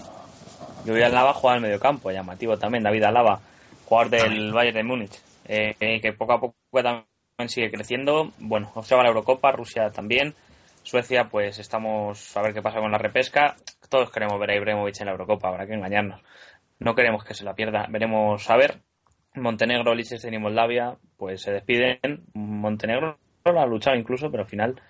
Yo 0.84 0.92
voy 0.92 1.02
a 1.02 1.08
Lava 1.08 1.34
jugar 1.34 1.56
al 1.56 1.62
medio 1.62 1.78
campo, 1.80 2.10
llamativo 2.10 2.56
también, 2.56 2.84
David 2.84 3.04
Alaba 3.04 3.40
jugador 3.88 4.10
del 4.10 4.52
Bayern 4.52 4.76
de 4.76 4.82
Múnich, 4.82 5.22
eh, 5.46 5.74
que 5.78 6.12
poco 6.12 6.32
a 6.34 6.40
poco 6.40 6.54
también 6.72 7.48
sigue 7.48 7.70
creciendo. 7.70 8.32
Bueno, 8.38 8.70
observa 8.74 9.02
la 9.02 9.08
Eurocopa, 9.08 9.50
Rusia 9.50 9.90
también. 9.90 10.34
Suecia, 10.82 11.28
pues 11.28 11.58
estamos 11.58 12.36
a 12.36 12.42
ver 12.42 12.52
qué 12.52 12.62
pasa 12.62 12.80
con 12.80 12.92
la 12.92 12.98
repesca. 12.98 13.56
Todos 13.88 14.10
queremos 14.10 14.38
ver 14.38 14.50
a 14.50 14.56
Ibrahimovic 14.56 15.00
en 15.00 15.06
la 15.06 15.12
Eurocopa, 15.12 15.48
habrá 15.48 15.66
que 15.66 15.74
engañarnos. 15.74 16.20
No 16.78 16.94
queremos 16.94 17.24
que 17.24 17.34
se 17.34 17.44
la 17.44 17.54
pierda. 17.54 17.86
Veremos 17.88 18.48
a 18.48 18.56
ver. 18.56 18.80
Montenegro, 19.34 19.94
Liechtenstein 19.94 20.34
y 20.34 20.38
Moldavia, 20.38 20.96
pues 21.16 21.42
se 21.42 21.52
despiden. 21.52 21.98
Montenegro 22.34 23.18
lo 23.44 23.60
ha 23.60 23.66
luchado 23.66 23.96
incluso, 23.96 24.30
pero 24.30 24.42
al 24.42 24.48
final 24.48 24.80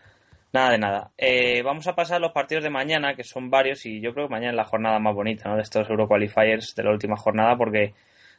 nada 0.52 0.70
de 0.70 0.78
nada. 0.78 1.10
Eh, 1.16 1.62
vamos 1.62 1.86
a 1.86 1.94
pasar 1.94 2.16
a 2.16 2.20
los 2.20 2.32
partidos 2.32 2.64
de 2.64 2.70
mañana, 2.70 3.14
que 3.14 3.24
son 3.24 3.50
varios, 3.50 3.84
y 3.86 4.00
yo 4.00 4.14
creo 4.14 4.26
que 4.26 4.32
mañana 4.32 4.50
es 4.50 4.56
la 4.56 4.64
jornada 4.64 4.98
más 4.98 5.14
bonita 5.14 5.48
¿no? 5.48 5.56
de 5.56 5.62
estos 5.62 5.88
Euroqualifiers 5.88 6.74
de 6.74 6.82
la 6.82 6.90
última 6.90 7.16
jornada, 7.16 7.56
porque 7.56 7.94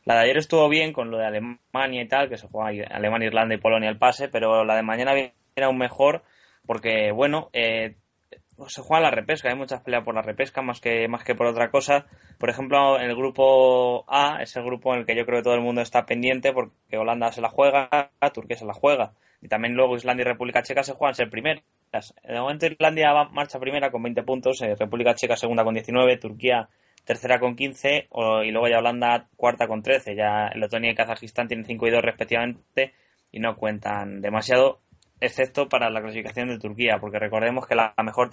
la 0.05 0.15
de 0.15 0.21
ayer 0.21 0.37
estuvo 0.37 0.67
bien 0.69 0.93
con 0.93 1.11
lo 1.11 1.17
de 1.17 1.25
Alemania 1.25 2.01
y 2.01 2.07
tal, 2.07 2.29
que 2.29 2.37
se 2.37 2.47
juega 2.47 2.87
Alemania, 2.89 3.27
Irlanda 3.27 3.55
y 3.55 3.59
Polonia 3.59 3.89
el 3.89 3.97
pase, 3.97 4.29
pero 4.29 4.63
la 4.63 4.75
de 4.75 4.83
mañana 4.83 5.13
era 5.55 5.67
aún 5.67 5.77
mejor 5.77 6.23
porque, 6.65 7.11
bueno, 7.11 7.49
eh, 7.53 7.95
se 8.67 8.81
juega 8.81 9.03
la 9.03 9.11
repesca, 9.11 9.49
hay 9.49 9.55
muchas 9.55 9.81
peleas 9.81 10.03
por 10.03 10.15
la 10.15 10.21
repesca 10.21 10.61
más 10.61 10.79
que, 10.79 11.07
más 11.07 11.23
que 11.23 11.35
por 11.35 11.47
otra 11.47 11.69
cosa. 11.71 12.05
Por 12.37 12.49
ejemplo, 12.49 12.99
el 12.99 13.15
grupo 13.15 14.05
A 14.07 14.41
es 14.41 14.55
el 14.55 14.63
grupo 14.63 14.93
en 14.93 15.01
el 15.01 15.05
que 15.05 15.15
yo 15.15 15.25
creo 15.25 15.39
que 15.39 15.43
todo 15.43 15.55
el 15.55 15.61
mundo 15.61 15.81
está 15.81 16.05
pendiente 16.05 16.53
porque 16.53 16.97
Holanda 16.97 17.31
se 17.31 17.41
la 17.41 17.49
juega, 17.49 18.11
Turquía 18.33 18.57
se 18.57 18.65
la 18.65 18.73
juega. 18.73 19.13
Y 19.41 19.47
también 19.47 19.73
luego 19.73 19.95
Islandia 19.95 20.23
y 20.23 20.25
República 20.25 20.61
Checa 20.61 20.83
se 20.83 20.93
juegan 20.93 21.15
ser 21.15 21.29
primeras. 21.29 21.63
De 22.23 22.39
momento 22.39 22.67
Islandia 22.67 23.13
va, 23.13 23.29
marcha 23.29 23.59
primera 23.59 23.89
con 23.89 24.03
20 24.03 24.23
puntos, 24.23 24.61
eh, 24.61 24.75
República 24.75 25.15
Checa 25.15 25.35
segunda 25.35 25.63
con 25.63 25.73
19, 25.73 26.17
Turquía 26.17 26.69
tercera 27.05 27.39
con 27.39 27.55
15 27.55 28.07
o, 28.09 28.43
y 28.43 28.51
luego 28.51 28.67
ya 28.67 28.77
Holanda 28.77 29.27
cuarta 29.35 29.67
con 29.67 29.81
13. 29.81 30.15
Ya 30.15 30.51
Letonia 30.53 30.91
y 30.91 30.95
Kazajistán 30.95 31.47
tienen 31.47 31.65
5 31.65 31.87
y 31.87 31.91
2 31.91 32.01
respectivamente 32.03 32.93
y 33.31 33.39
no 33.39 33.55
cuentan 33.55 34.21
demasiado, 34.21 34.79
excepto 35.19 35.67
para 35.67 35.89
la 35.89 36.01
clasificación 36.01 36.49
de 36.49 36.59
Turquía, 36.59 36.97
porque 36.99 37.19
recordemos 37.19 37.67
que 37.67 37.75
la 37.75 37.93
mejor 38.03 38.29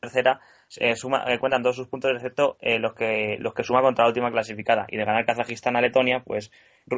tercera 0.00 0.40
eh, 0.76 0.96
suma, 0.96 1.24
eh, 1.26 1.38
cuentan 1.38 1.62
todos 1.62 1.76
sus 1.76 1.88
puntos 1.88 2.12
excepto 2.14 2.56
eh, 2.60 2.78
los 2.78 2.94
que 2.94 3.36
los 3.40 3.54
que 3.54 3.64
suma 3.64 3.80
contra 3.80 4.04
la 4.04 4.08
última 4.08 4.30
clasificada. 4.30 4.86
Y 4.88 4.96
de 4.96 5.04
ganar 5.04 5.24
Kazajistán 5.24 5.76
a 5.76 5.80
Letonia 5.80 6.22
pues 6.24 6.50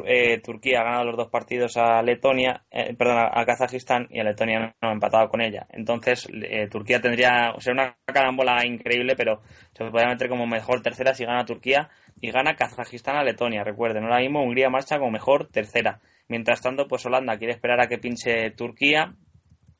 eh, 0.05 0.39
Turquía 0.41 0.81
ha 0.81 0.83
ganado 0.83 1.05
los 1.05 1.17
dos 1.17 1.29
partidos 1.29 1.77
a 1.77 2.01
Letonia 2.01 2.63
eh, 2.69 2.93
perdón 2.97 3.17
a, 3.31 3.45
Kazajistán 3.45 4.07
y 4.09 4.19
a 4.19 4.23
Letonia 4.23 4.75
no 4.81 4.89
ha 4.89 4.91
empatado 4.91 5.29
con 5.29 5.41
ella. 5.41 5.67
Entonces 5.69 6.27
Turquía 6.69 6.99
tendría 6.99 7.53
o 7.55 7.61
sea 7.61 7.73
una 7.73 7.95
carambola 8.05 8.65
increíble 8.65 9.15
pero 9.15 9.41
se 9.73 9.85
podría 9.85 10.09
meter 10.09 10.27
como 10.27 10.45
mejor 10.45 10.81
tercera 10.81 11.13
si 11.13 11.25
gana 11.25 11.45
Turquía 11.45 11.89
y 12.19 12.31
gana 12.31 12.55
Kazajistán 12.55 13.15
a 13.15 13.23
Letonia. 13.23 13.63
Recuerden 13.63 14.03
ahora 14.03 14.19
mismo 14.19 14.43
Hungría 14.43 14.69
marcha 14.69 14.99
como 14.99 15.11
mejor 15.11 15.47
tercera 15.47 16.01
mientras 16.31 16.61
tanto 16.61 16.87
pues 16.87 17.05
Holanda 17.05 17.37
quiere 17.37 17.53
esperar 17.53 17.79
a 17.81 17.87
que 17.87 17.99
pinche 17.99 18.51
Turquía 18.51 19.13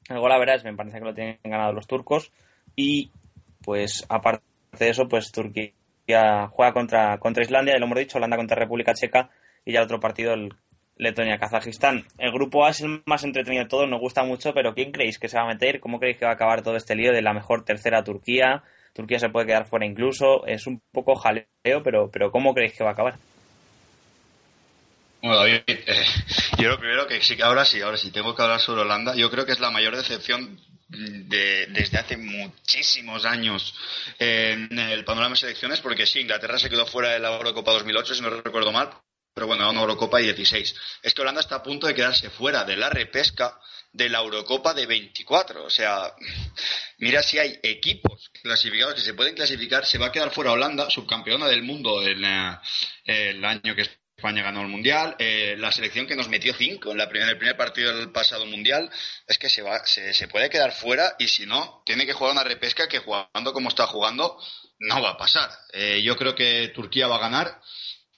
el 0.10 0.20
gol 0.20 0.32
a 0.32 0.38
verás 0.38 0.64
me 0.64 0.76
parece 0.76 1.00
que 1.00 1.06
lo 1.06 1.14
tienen 1.14 1.40
ganado 1.44 1.74
los 1.74 1.88
turcos 1.88 2.32
y 2.76 3.12
pues 3.64 4.06
aparte 4.10 4.44
de 4.78 4.90
eso, 4.90 5.08
pues 5.08 5.32
Turquía 5.32 5.74
juega 6.50 6.74
contra, 6.74 7.18
contra 7.20 7.44
Islandia, 7.44 7.74
ya 7.74 7.80
lo 7.80 7.86
hemos 7.86 8.00
dicho, 8.00 8.18
Holanda 8.18 8.38
contra 8.38 8.58
República 8.58 8.94
Checa 8.94 9.30
y 9.66 9.74
ya 9.74 9.84
otro 9.84 10.00
partido, 10.00 10.34
el 10.34 10.54
Letonia-Kazajistán. 10.98 12.06
El 12.18 12.32
grupo 12.32 12.66
A 12.66 12.70
es 12.70 12.82
el 12.82 13.02
más 13.06 13.24
entretenido 13.24 13.64
de 13.64 13.70
todos, 13.70 13.90
nos 13.90 14.00
gusta 14.00 14.24
mucho, 14.24 14.54
pero 14.54 14.74
¿quién 14.74 14.92
creéis 14.92 15.20
que 15.20 15.30
se 15.30 15.38
va 15.38 15.44
a 15.44 15.48
meter? 15.48 15.80
¿Cómo 15.80 16.00
creéis 16.00 16.18
que 16.18 16.26
va 16.26 16.32
a 16.32 16.36
acabar 16.36 16.62
todo 16.62 16.76
este 16.76 16.96
lío 16.96 17.12
de 17.12 17.22
la 17.22 17.34
mejor 17.34 17.64
tercera 17.64 18.04
Turquía? 18.04 18.64
Turquía 18.94 19.20
se 19.20 19.30
puede 19.30 19.48
quedar 19.48 19.66
fuera 19.66 19.86
incluso, 19.86 20.46
es 20.46 20.68
un 20.68 20.82
poco 20.92 21.16
jaleo, 21.16 21.46
pero, 21.84 22.10
pero 22.12 22.32
¿cómo 22.32 22.54
creéis 22.54 22.74
que 22.74 22.84
va 22.84 22.92
a 22.92 22.94
acabar? 22.94 23.16
Bueno, 25.22 25.38
David, 25.38 25.62
eh, 25.68 26.06
yo 26.58 26.70
lo 26.70 26.80
primero 26.80 27.06
que 27.08 27.22
sí 27.22 27.38
que 27.38 27.44
ahora 27.44 27.64
sí, 27.64 27.80
ahora 27.80 27.98
sí, 27.98 28.10
tengo 28.10 28.36
que 28.36 28.42
hablar 28.42 28.60
sobre 28.60 28.82
Holanda. 28.82 29.16
Yo 29.16 29.30
creo 29.30 29.46
que 29.46 29.52
es 29.52 29.60
la 29.60 29.70
mayor 29.70 29.96
decepción 29.96 30.60
de, 30.88 31.68
desde 31.68 32.00
hace 32.00 32.18
muchísimos 32.18 33.24
años 33.26 33.76
en 34.18 34.78
el 34.80 35.06
panorama 35.06 35.34
de 35.34 35.42
selecciones, 35.42 35.80
porque 35.80 36.08
sí, 36.08 36.22
Inglaterra 36.22 36.58
se 36.58 36.72
quedó 36.72 36.88
fuera 36.88 37.10
de 37.10 37.20
la 37.20 37.36
Eurocopa 37.36 37.72
2008, 37.72 38.16
si 38.16 38.22
no 38.22 38.32
recuerdo 38.32 38.72
mal, 38.72 38.90
pero 39.32 39.46
bueno, 39.46 39.70
una 39.70 39.82
Eurocopa 39.82 40.20
y 40.20 40.26
16. 40.26 40.76
Es 41.04 41.14
que 41.14 41.22
Holanda 41.22 41.42
está 41.42 41.58
a 41.58 41.64
punto 41.64 41.86
de 41.86 41.94
quedarse 41.94 42.32
fuera 42.32 42.64
de 42.64 42.78
la 42.78 42.90
repesca 42.90 43.60
de 43.94 44.10
la 44.10 44.20
Eurocopa 44.20 44.74
de 44.74 44.88
24. 44.88 45.66
O 45.66 45.70
sea, 45.70 46.16
mira 46.98 47.22
si 47.22 47.38
hay 47.38 47.60
equipos 47.62 48.32
clasificados 48.42 48.96
que 48.96 49.02
se 49.02 49.14
pueden 49.14 49.36
clasificar, 49.36 49.86
se 49.86 50.00
va 50.00 50.08
a 50.08 50.12
quedar 50.12 50.32
fuera 50.32 50.52
Holanda, 50.52 50.90
subcampeona 50.90 51.48
del 51.48 51.62
mundo 51.62 52.02
en 52.02 52.26
eh, 52.26 52.58
el 53.06 53.46
año 53.46 53.76
que 53.76 54.01
España 54.22 54.44
ganó 54.44 54.62
el 54.62 54.68
Mundial, 54.68 55.16
eh, 55.18 55.56
la 55.58 55.72
selección 55.72 56.06
que 56.06 56.16
nos 56.16 56.30
metió 56.30 56.54
cinco 56.54 56.92
en, 56.92 57.00
la 57.00 57.06
en 57.06 57.28
el 57.28 57.38
primer 57.40 57.58
partido 57.58 57.98
del 57.98 58.12
pasado 58.12 58.46
Mundial, 58.46 58.88
es 59.28 59.40
que 59.40 59.50
se, 59.50 59.64
va, 59.64 59.84
se, 59.84 60.14
se, 60.14 60.28
puede 60.28 60.48
quedar 60.48 60.74
fuera 60.74 61.16
y 61.18 61.28
si 61.28 61.48
no, 61.48 61.82
tiene 61.88 62.06
que 62.06 62.14
jugar 62.14 62.34
una 62.34 62.44
repesca 62.44 62.88
que 62.88 63.00
jugando 63.00 63.52
como 63.52 63.70
está 63.70 63.88
jugando 63.88 64.38
no 64.78 65.02
va 65.02 65.12
a 65.12 65.18
pasar. 65.18 65.50
Eh, 65.74 66.04
yo 66.04 66.16
creo 66.16 66.36
que 66.36 66.72
Turquía 66.76 67.08
va 67.08 67.16
a 67.16 67.22
ganar, 67.22 67.60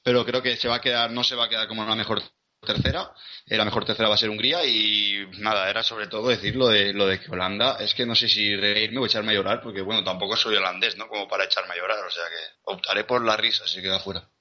pero 0.04 0.26
creo 0.26 0.42
que 0.42 0.58
se 0.58 0.68
va 0.68 0.76
a 0.76 0.82
quedar, 0.82 1.10
no 1.12 1.24
se 1.24 1.36
va 1.36 1.46
a 1.46 1.50
quedar 1.50 1.70
como 1.70 1.86
la 1.86 1.96
mejor 1.96 2.22
tercera, 2.60 3.14
eh, 3.46 3.56
la 3.56 3.64
mejor 3.64 3.86
tercera 3.86 4.10
va 4.10 4.16
a 4.16 4.18
ser 4.18 4.30
Hungría 4.30 4.66
y 4.66 5.26
nada, 5.38 5.70
era 5.70 5.84
sobre 5.84 6.08
todo 6.08 6.28
decir 6.28 6.58
lo 6.58 6.68
de, 6.68 6.92
lo 6.92 7.08
de 7.08 7.22
que 7.22 7.32
Holanda, 7.32 7.78
es 7.80 7.94
que 7.94 8.06
no 8.06 8.14
sé 8.14 8.28
si 8.28 8.58
reírme 8.58 9.00
o 9.00 9.06
echarme 9.06 9.32
a 9.32 9.36
llorar, 9.36 9.62
porque 9.62 9.82
bueno, 9.82 10.04
tampoco 10.04 10.36
soy 10.36 10.58
holandés, 10.58 10.98
¿no? 10.98 11.08
Como 11.08 11.30
para 11.30 11.46
echarme 11.46 11.76
a 11.76 11.78
llorar, 11.78 12.06
o 12.06 12.12
sea 12.12 12.24
que 12.26 12.60
optaré 12.64 13.06
por 13.06 13.24
la 13.24 13.38
risa 13.38 13.66
si 13.66 13.82
queda 13.82 14.02
fuera. 14.02 14.32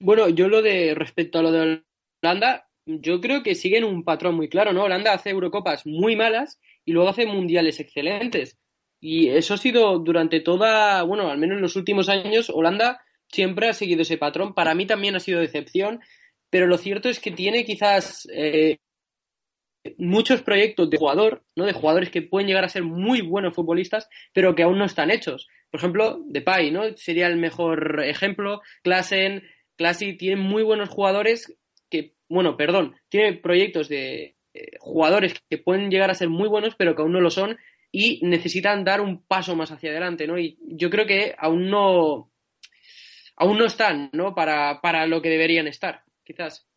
Bueno, 0.00 0.28
yo 0.30 0.48
lo 0.48 0.62
de 0.62 0.94
respecto 0.94 1.38
a 1.38 1.42
lo 1.42 1.52
de 1.52 1.82
Holanda, 2.22 2.68
yo 2.86 3.20
creo 3.20 3.42
que 3.42 3.54
siguen 3.54 3.84
un 3.84 4.02
patrón 4.04 4.34
muy 4.34 4.48
claro, 4.48 4.72
¿no? 4.72 4.84
Holanda 4.84 5.12
hace 5.12 5.30
Eurocopas 5.30 5.86
muy 5.86 6.16
malas 6.16 6.58
y 6.84 6.92
luego 6.92 7.10
hace 7.10 7.26
mundiales 7.26 7.80
excelentes. 7.80 8.58
Y 9.00 9.28
eso 9.28 9.54
ha 9.54 9.58
sido 9.58 9.98
durante 9.98 10.40
toda, 10.40 11.02
bueno, 11.02 11.30
al 11.30 11.38
menos 11.38 11.56
en 11.56 11.62
los 11.62 11.76
últimos 11.76 12.08
años, 12.08 12.50
Holanda 12.50 13.00
siempre 13.28 13.68
ha 13.68 13.74
seguido 13.74 14.02
ese 14.02 14.18
patrón. 14.18 14.54
Para 14.54 14.74
mí 14.74 14.86
también 14.86 15.16
ha 15.16 15.20
sido 15.20 15.40
decepción, 15.40 16.00
pero 16.50 16.66
lo 16.66 16.78
cierto 16.78 17.08
es 17.08 17.20
que 17.20 17.30
tiene 17.30 17.64
quizás 17.64 18.26
eh, 18.32 18.78
muchos 19.98 20.42
proyectos 20.42 20.90
de 20.90 20.98
jugador, 20.98 21.44
¿no? 21.56 21.64
De 21.64 21.72
jugadores 21.72 22.10
que 22.10 22.22
pueden 22.22 22.48
llegar 22.48 22.64
a 22.64 22.68
ser 22.68 22.82
muy 22.82 23.20
buenos 23.22 23.54
futbolistas, 23.54 24.08
pero 24.32 24.54
que 24.54 24.62
aún 24.62 24.78
no 24.78 24.84
están 24.84 25.10
hechos. 25.10 25.48
Por 25.70 25.80
ejemplo, 25.80 26.20
Depay, 26.26 26.70
¿no? 26.70 26.82
Sería 26.96 27.26
el 27.28 27.36
mejor 27.36 28.02
ejemplo. 28.04 28.60
Klassen, 28.82 29.42
Classy 29.80 30.12
tiene 30.12 30.36
muy 30.36 30.62
buenos 30.62 30.90
jugadores 30.90 31.56
que, 31.88 32.12
bueno, 32.28 32.58
perdón, 32.58 32.96
tiene 33.08 33.32
proyectos 33.38 33.88
de 33.88 34.36
eh, 34.52 34.76
jugadores 34.78 35.42
que 35.48 35.56
pueden 35.56 35.90
llegar 35.90 36.10
a 36.10 36.14
ser 36.14 36.28
muy 36.28 36.48
buenos, 36.48 36.74
pero 36.76 36.94
que 36.94 37.00
aún 37.00 37.12
no 37.12 37.22
lo 37.22 37.30
son 37.30 37.56
y 37.90 38.20
necesitan 38.22 38.84
dar 38.84 39.00
un 39.00 39.22
paso 39.22 39.56
más 39.56 39.70
hacia 39.70 39.88
adelante, 39.88 40.26
¿no? 40.26 40.38
Y 40.38 40.58
yo 40.60 40.90
creo 40.90 41.06
que 41.06 41.34
aún 41.38 41.70
no, 41.70 42.30
aún 43.36 43.56
no 43.56 43.64
están, 43.64 44.10
¿no? 44.12 44.34
Para, 44.34 44.82
para 44.82 45.06
lo 45.06 45.22
que 45.22 45.30
deberían 45.30 45.66
estar, 45.66 46.04
quizás. 46.24 46.68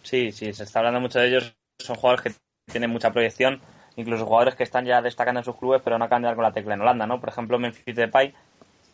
Sí, 0.00 0.32
sí, 0.32 0.54
se 0.54 0.64
está 0.64 0.78
hablando 0.78 1.00
mucho 1.00 1.18
de 1.18 1.28
ellos. 1.28 1.54
Son 1.80 1.96
jugadores 1.96 2.32
que 2.32 2.72
tienen 2.72 2.88
mucha 2.88 3.12
proyección, 3.12 3.60
incluso 3.96 4.24
jugadores 4.24 4.54
que 4.54 4.62
están 4.62 4.86
ya 4.86 5.02
destacando 5.02 5.40
en 5.40 5.44
sus 5.44 5.58
clubes, 5.58 5.82
pero 5.84 5.98
no 5.98 6.06
acaban 6.06 6.22
de 6.22 6.28
dar 6.28 6.34
con 6.34 6.44
la 6.44 6.52
tecla 6.54 6.72
en 6.72 6.80
Holanda, 6.80 7.06
¿no? 7.06 7.20
Por 7.20 7.28
ejemplo, 7.28 7.58
Memphis 7.58 7.94
Depay 7.94 8.32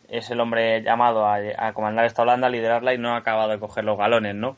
es 0.09 0.29
el 0.31 0.39
hombre 0.39 0.81
llamado 0.81 1.25
a, 1.27 1.73
comandar 1.73 2.05
esta 2.05 2.23
Holanda, 2.23 2.47
a 2.47 2.49
liderarla 2.49 2.93
y 2.93 2.97
no 2.97 3.13
ha 3.13 3.17
acabado 3.17 3.49
de 3.49 3.59
coger 3.59 3.83
los 3.83 3.97
galones, 3.97 4.35
¿no? 4.35 4.57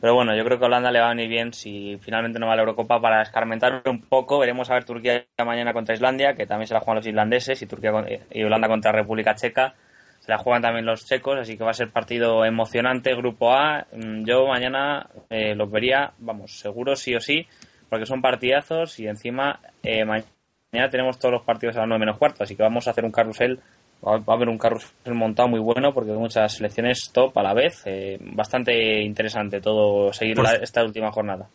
Pero 0.00 0.14
bueno, 0.14 0.34
yo 0.34 0.44
creo 0.44 0.58
que 0.58 0.64
Holanda 0.64 0.90
le 0.90 0.98
va 0.98 1.06
a 1.06 1.10
venir 1.10 1.28
bien 1.28 1.52
si 1.52 1.96
finalmente 2.00 2.40
no 2.40 2.46
va 2.48 2.54
a 2.54 2.56
la 2.56 2.62
Eurocopa 2.62 3.00
para 3.00 3.22
escarmentar 3.22 3.82
un 3.86 4.02
poco. 4.02 4.40
Veremos 4.40 4.68
a 4.68 4.74
ver 4.74 4.84
Turquía 4.84 5.24
mañana 5.44 5.72
contra 5.72 5.94
Islandia, 5.94 6.34
que 6.34 6.44
también 6.44 6.66
se 6.66 6.74
la 6.74 6.80
juegan 6.80 6.96
los 6.96 7.06
islandeses, 7.06 7.62
y 7.62 7.66
Turquía 7.66 7.92
y 8.32 8.42
Holanda 8.42 8.66
contra 8.66 8.90
República 8.90 9.36
Checa. 9.36 9.74
Se 10.18 10.30
la 10.30 10.38
juegan 10.38 10.62
también 10.62 10.86
los 10.86 11.04
checos, 11.06 11.38
así 11.38 11.56
que 11.56 11.62
va 11.62 11.70
a 11.70 11.74
ser 11.74 11.90
partido 11.90 12.44
emocionante. 12.44 13.14
Grupo 13.14 13.52
A, 13.52 13.86
mm, 13.92 14.24
yo 14.24 14.46
mañana 14.46 15.08
eh, 15.30 15.54
los 15.54 15.70
vería, 15.70 16.12
vamos, 16.18 16.58
seguro 16.58 16.96
sí 16.96 17.14
o 17.14 17.20
sí, 17.20 17.46
porque 17.88 18.06
son 18.06 18.22
partidazos 18.22 18.98
y 18.98 19.06
encima 19.06 19.60
eh, 19.84 20.04
mañana 20.04 20.90
tenemos 20.90 21.18
todos 21.18 21.32
los 21.32 21.42
partidos 21.42 21.76
a 21.76 21.80
las 21.80 21.88
9 21.88 22.00
menos 22.00 22.18
cuarto, 22.18 22.42
así 22.42 22.56
que 22.56 22.62
vamos 22.62 22.88
a 22.88 22.92
hacer 22.92 23.04
un 23.04 23.12
carrusel 23.12 23.60
va 24.04 24.20
a 24.26 24.32
haber 24.32 24.48
un 24.48 24.58
carrusel 24.58 25.14
montado 25.14 25.48
muy 25.48 25.60
bueno 25.60 25.94
porque 25.94 26.10
hay 26.10 26.18
muchas 26.18 26.54
selecciones 26.54 27.10
top 27.12 27.36
a 27.38 27.42
la 27.42 27.54
vez. 27.54 27.82
Eh, 27.84 28.18
bastante 28.20 29.02
interesante 29.02 29.60
todo 29.60 30.12
seguir 30.12 30.36
esta 30.60 30.82
última 30.84 31.12
jornada. 31.12 31.48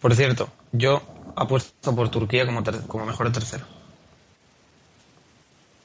Por 0.00 0.14
cierto, 0.14 0.48
yo 0.72 1.02
apuesto 1.34 1.94
por 1.94 2.08
Turquía 2.10 2.46
como, 2.46 2.62
como 2.86 3.06
mejor 3.06 3.32
tercero. 3.32 3.64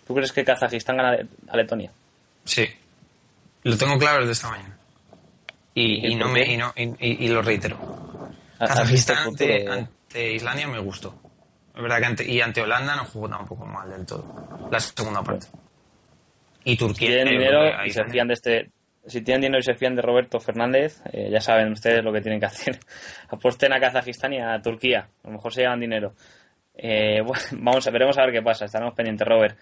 ¿Tú 0.05 0.13
crees 0.13 0.31
que 0.31 0.43
Kazajistán 0.43 0.97
gana 0.97 1.17
a 1.47 1.57
Letonia? 1.57 1.91
Sí, 2.45 2.67
lo 3.63 3.77
tengo 3.77 3.97
claro 3.97 4.19
desde 4.19 4.33
esta 4.33 4.49
mañana. 4.49 4.77
Y, 5.75 6.13
no 6.15 6.29
me, 6.29 6.43
y, 6.99 7.27
lo 7.29 7.41
reitero. 7.41 7.79
Kazajistán 8.59 9.29
ante, 9.29 9.67
ante, 9.67 10.33
Islandia 10.33 10.67
me 10.67 10.77
gustó. 10.77 11.15
Es 11.75 11.81
verdad 11.81 11.97
que 11.97 12.05
ante, 12.05 12.31
y 12.31 12.41
ante 12.41 12.61
Holanda 12.61 12.95
no 12.95 13.05
jugó 13.05 13.27
tampoco 13.27 13.65
mal 13.65 13.89
del 13.89 14.05
todo. 14.05 14.69
La 14.69 14.79
segunda 14.79 15.23
parte. 15.23 15.47
Y 16.63 16.77
Turquía. 16.77 17.07
Si 17.07 17.13
tienen 17.13 17.33
dinero 17.33 17.85
y 17.85 17.91
se 17.91 18.03
fían 18.05 18.27
de 18.27 18.33
este. 18.33 18.69
Si 19.05 19.21
tienen 19.21 19.41
dinero 19.41 19.59
y 19.59 19.63
se 19.63 19.75
fían 19.75 19.95
de 19.95 20.01
Roberto 20.01 20.39
Fernández, 20.39 21.01
eh, 21.11 21.29
ya 21.29 21.41
saben 21.41 21.71
ustedes 21.71 22.03
lo 22.03 22.13
que 22.13 22.21
tienen 22.21 22.39
que 22.39 22.45
hacer. 22.45 22.79
Apuesten 23.29 23.73
a 23.73 23.79
Kazajistán 23.79 24.33
y 24.33 24.39
a 24.39 24.61
Turquía. 24.61 25.09
A 25.23 25.27
lo 25.27 25.33
mejor 25.33 25.53
se 25.53 25.61
llevan 25.61 25.79
dinero. 25.79 26.13
Eh, 26.75 27.21
bueno, 27.25 27.43
vamos 27.51 27.85
a 27.87 27.91
veremos 27.91 28.17
a 28.17 28.21
ver 28.23 28.31
qué 28.31 28.41
pasa. 28.41 28.65
Estaremos 28.65 28.93
pendientes, 28.93 29.27
Robert. 29.27 29.57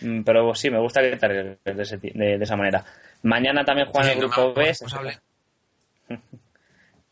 Mm, 0.00 0.22
pero 0.22 0.54
sí, 0.54 0.70
me 0.70 0.78
gusta 0.78 1.00
que 1.00 1.16
te 1.16 1.28
de, 1.28 1.58
de, 1.64 2.38
esa 2.40 2.56
manera. 2.56 2.84
Mañana 3.22 3.64
también 3.64 3.88
juegan 3.88 4.12
el 4.12 4.18
grupo 4.18 4.54
B. 4.54 4.72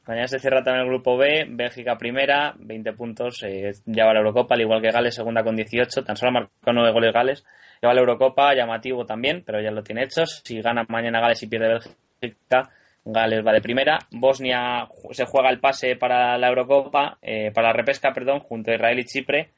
Mañana 0.06 0.28
se 0.28 0.38
cierra 0.38 0.62
también 0.62 0.84
el 0.84 0.88
grupo 0.88 1.16
B, 1.16 1.46
Bélgica 1.48 1.98
primera, 1.98 2.54
20 2.58 2.92
puntos, 2.92 3.42
eh, 3.42 3.72
ya 3.86 4.06
va 4.06 4.12
la 4.12 4.20
Eurocopa, 4.20 4.54
al 4.54 4.60
igual 4.60 4.80
que 4.80 4.92
Gales 4.92 5.16
segunda 5.16 5.42
con 5.42 5.56
18, 5.56 6.04
tan 6.04 6.16
solo 6.16 6.30
marcó 6.30 6.72
9 6.72 6.92
goles 6.92 7.12
Gales, 7.12 7.44
ya 7.82 7.88
va 7.88 7.94
la 7.94 8.00
Eurocopa, 8.00 8.54
llamativo 8.54 9.04
también, 9.04 9.42
pero 9.44 9.60
ya 9.60 9.70
lo 9.70 9.82
tiene 9.82 10.04
hecho, 10.04 10.26
si 10.26 10.60
gana 10.60 10.84
mañana 10.88 11.20
Gales 11.20 11.42
y 11.42 11.46
pierde 11.46 11.80
Bélgica, 12.20 12.70
Gales 13.04 13.46
va 13.46 13.52
de 13.52 13.60
primera, 13.60 13.98
Bosnia 14.10 14.88
se 15.12 15.24
juega 15.26 15.50
el 15.50 15.60
pase 15.60 15.96
para 15.96 16.36
la 16.38 16.48
Eurocopa, 16.48 17.18
eh, 17.22 17.50
para 17.52 17.68
la 17.68 17.74
repesca, 17.74 18.12
perdón, 18.12 18.40
junto 18.40 18.70
a 18.70 18.74
Israel 18.74 18.98
y 18.98 19.04
Chipre, 19.04 19.50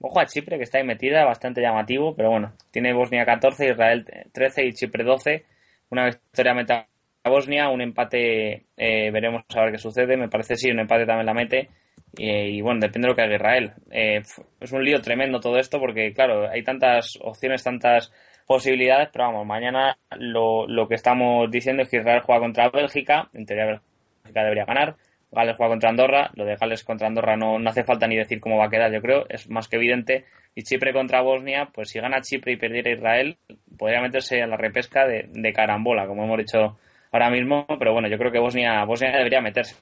ojo 0.00 0.20
a 0.20 0.26
Chipre 0.26 0.56
que 0.56 0.64
está 0.64 0.78
ahí 0.78 0.84
metida, 0.84 1.24
bastante 1.24 1.60
llamativo, 1.60 2.14
pero 2.14 2.30
bueno, 2.30 2.52
tiene 2.70 2.92
Bosnia 2.92 3.24
14, 3.24 3.70
Israel 3.70 4.06
13 4.32 4.66
y 4.66 4.72
Chipre 4.72 5.04
12, 5.04 5.44
una 5.90 6.06
victoria 6.06 6.54
meta 6.54 6.86
Bosnia, 7.28 7.68
un 7.68 7.80
empate, 7.80 8.66
eh, 8.76 9.10
veremos 9.10 9.44
a 9.54 9.62
ver 9.62 9.72
qué 9.72 9.78
sucede. 9.78 10.16
Me 10.16 10.28
parece 10.28 10.56
sí, 10.56 10.70
un 10.70 10.80
empate 10.80 11.06
también 11.06 11.26
la 11.26 11.34
mete. 11.34 11.68
Y 12.16 12.60
bueno, 12.60 12.80
depende 12.80 13.06
de 13.06 13.10
lo 13.10 13.16
que 13.16 13.22
haga 13.22 13.34
Israel. 13.34 13.72
Eh, 13.90 14.22
es 14.60 14.72
un 14.72 14.84
lío 14.84 15.00
tremendo 15.02 15.40
todo 15.40 15.58
esto 15.58 15.78
porque, 15.78 16.12
claro, 16.12 16.48
hay 16.48 16.62
tantas 16.62 17.18
opciones, 17.20 17.62
tantas 17.62 18.12
posibilidades, 18.46 19.08
pero 19.12 19.26
vamos, 19.26 19.46
mañana 19.46 19.98
lo, 20.18 20.66
lo 20.66 20.88
que 20.88 20.94
estamos 20.94 21.50
diciendo 21.50 21.82
es 21.82 21.90
que 21.90 21.98
Israel 21.98 22.22
juega 22.24 22.40
contra 22.40 22.70
Bélgica, 22.70 23.28
en 23.34 23.44
teoría 23.44 23.80
Bélgica 24.22 24.42
debería 24.42 24.64
ganar. 24.64 24.96
Gales 25.32 25.56
juega 25.56 25.72
contra 25.72 25.90
Andorra, 25.90 26.30
lo 26.34 26.44
de 26.44 26.56
Gales 26.56 26.84
contra 26.84 27.08
Andorra 27.08 27.36
no, 27.36 27.58
no 27.58 27.70
hace 27.70 27.84
falta 27.84 28.06
ni 28.06 28.16
decir 28.16 28.40
cómo 28.40 28.56
va 28.58 28.66
a 28.66 28.70
quedar, 28.70 28.92
yo 28.92 29.02
creo, 29.02 29.26
es 29.28 29.50
más 29.50 29.68
que 29.68 29.76
evidente. 29.76 30.24
Y 30.54 30.62
Chipre 30.62 30.92
contra 30.92 31.20
Bosnia, 31.20 31.68
pues 31.74 31.90
si 31.90 32.00
gana 32.00 32.22
Chipre 32.22 32.52
y 32.52 32.56
perdiera 32.56 32.90
Israel, 32.90 33.36
podría 33.76 34.00
meterse 34.00 34.40
a 34.40 34.46
la 34.46 34.56
repesca 34.56 35.06
de, 35.06 35.28
de 35.30 35.52
carambola, 35.52 36.06
como 36.06 36.24
hemos 36.24 36.38
dicho 36.38 36.78
ahora 37.12 37.28
mismo, 37.28 37.66
pero 37.78 37.92
bueno, 37.92 38.08
yo 38.08 38.16
creo 38.16 38.32
que 38.32 38.38
Bosnia, 38.38 38.84
Bosnia 38.84 39.10
debería 39.10 39.40
meterse. 39.42 39.76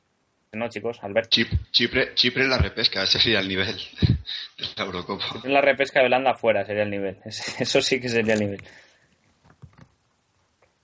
¿No, 0.54 0.68
chicos? 0.68 0.98
Albert. 1.02 1.30
Chipre, 1.30 2.14
Chipre 2.14 2.44
en 2.44 2.50
la 2.50 2.58
repesca, 2.58 3.02
ese 3.02 3.18
sería 3.18 3.40
el 3.40 3.48
nivel 3.48 3.66
de 4.58 4.64
la 4.76 4.84
Eurocopa. 4.84 5.24
En 5.44 5.52
la 5.52 5.60
repesca 5.60 6.00
de 6.00 6.06
Holanda 6.06 6.32
afuera 6.32 6.64
sería 6.64 6.82
el 6.82 6.90
nivel. 6.90 7.18
Eso 7.24 7.80
sí 7.80 8.00
que 8.00 8.08
sería 8.08 8.34
el 8.34 8.40
nivel. 8.40 8.62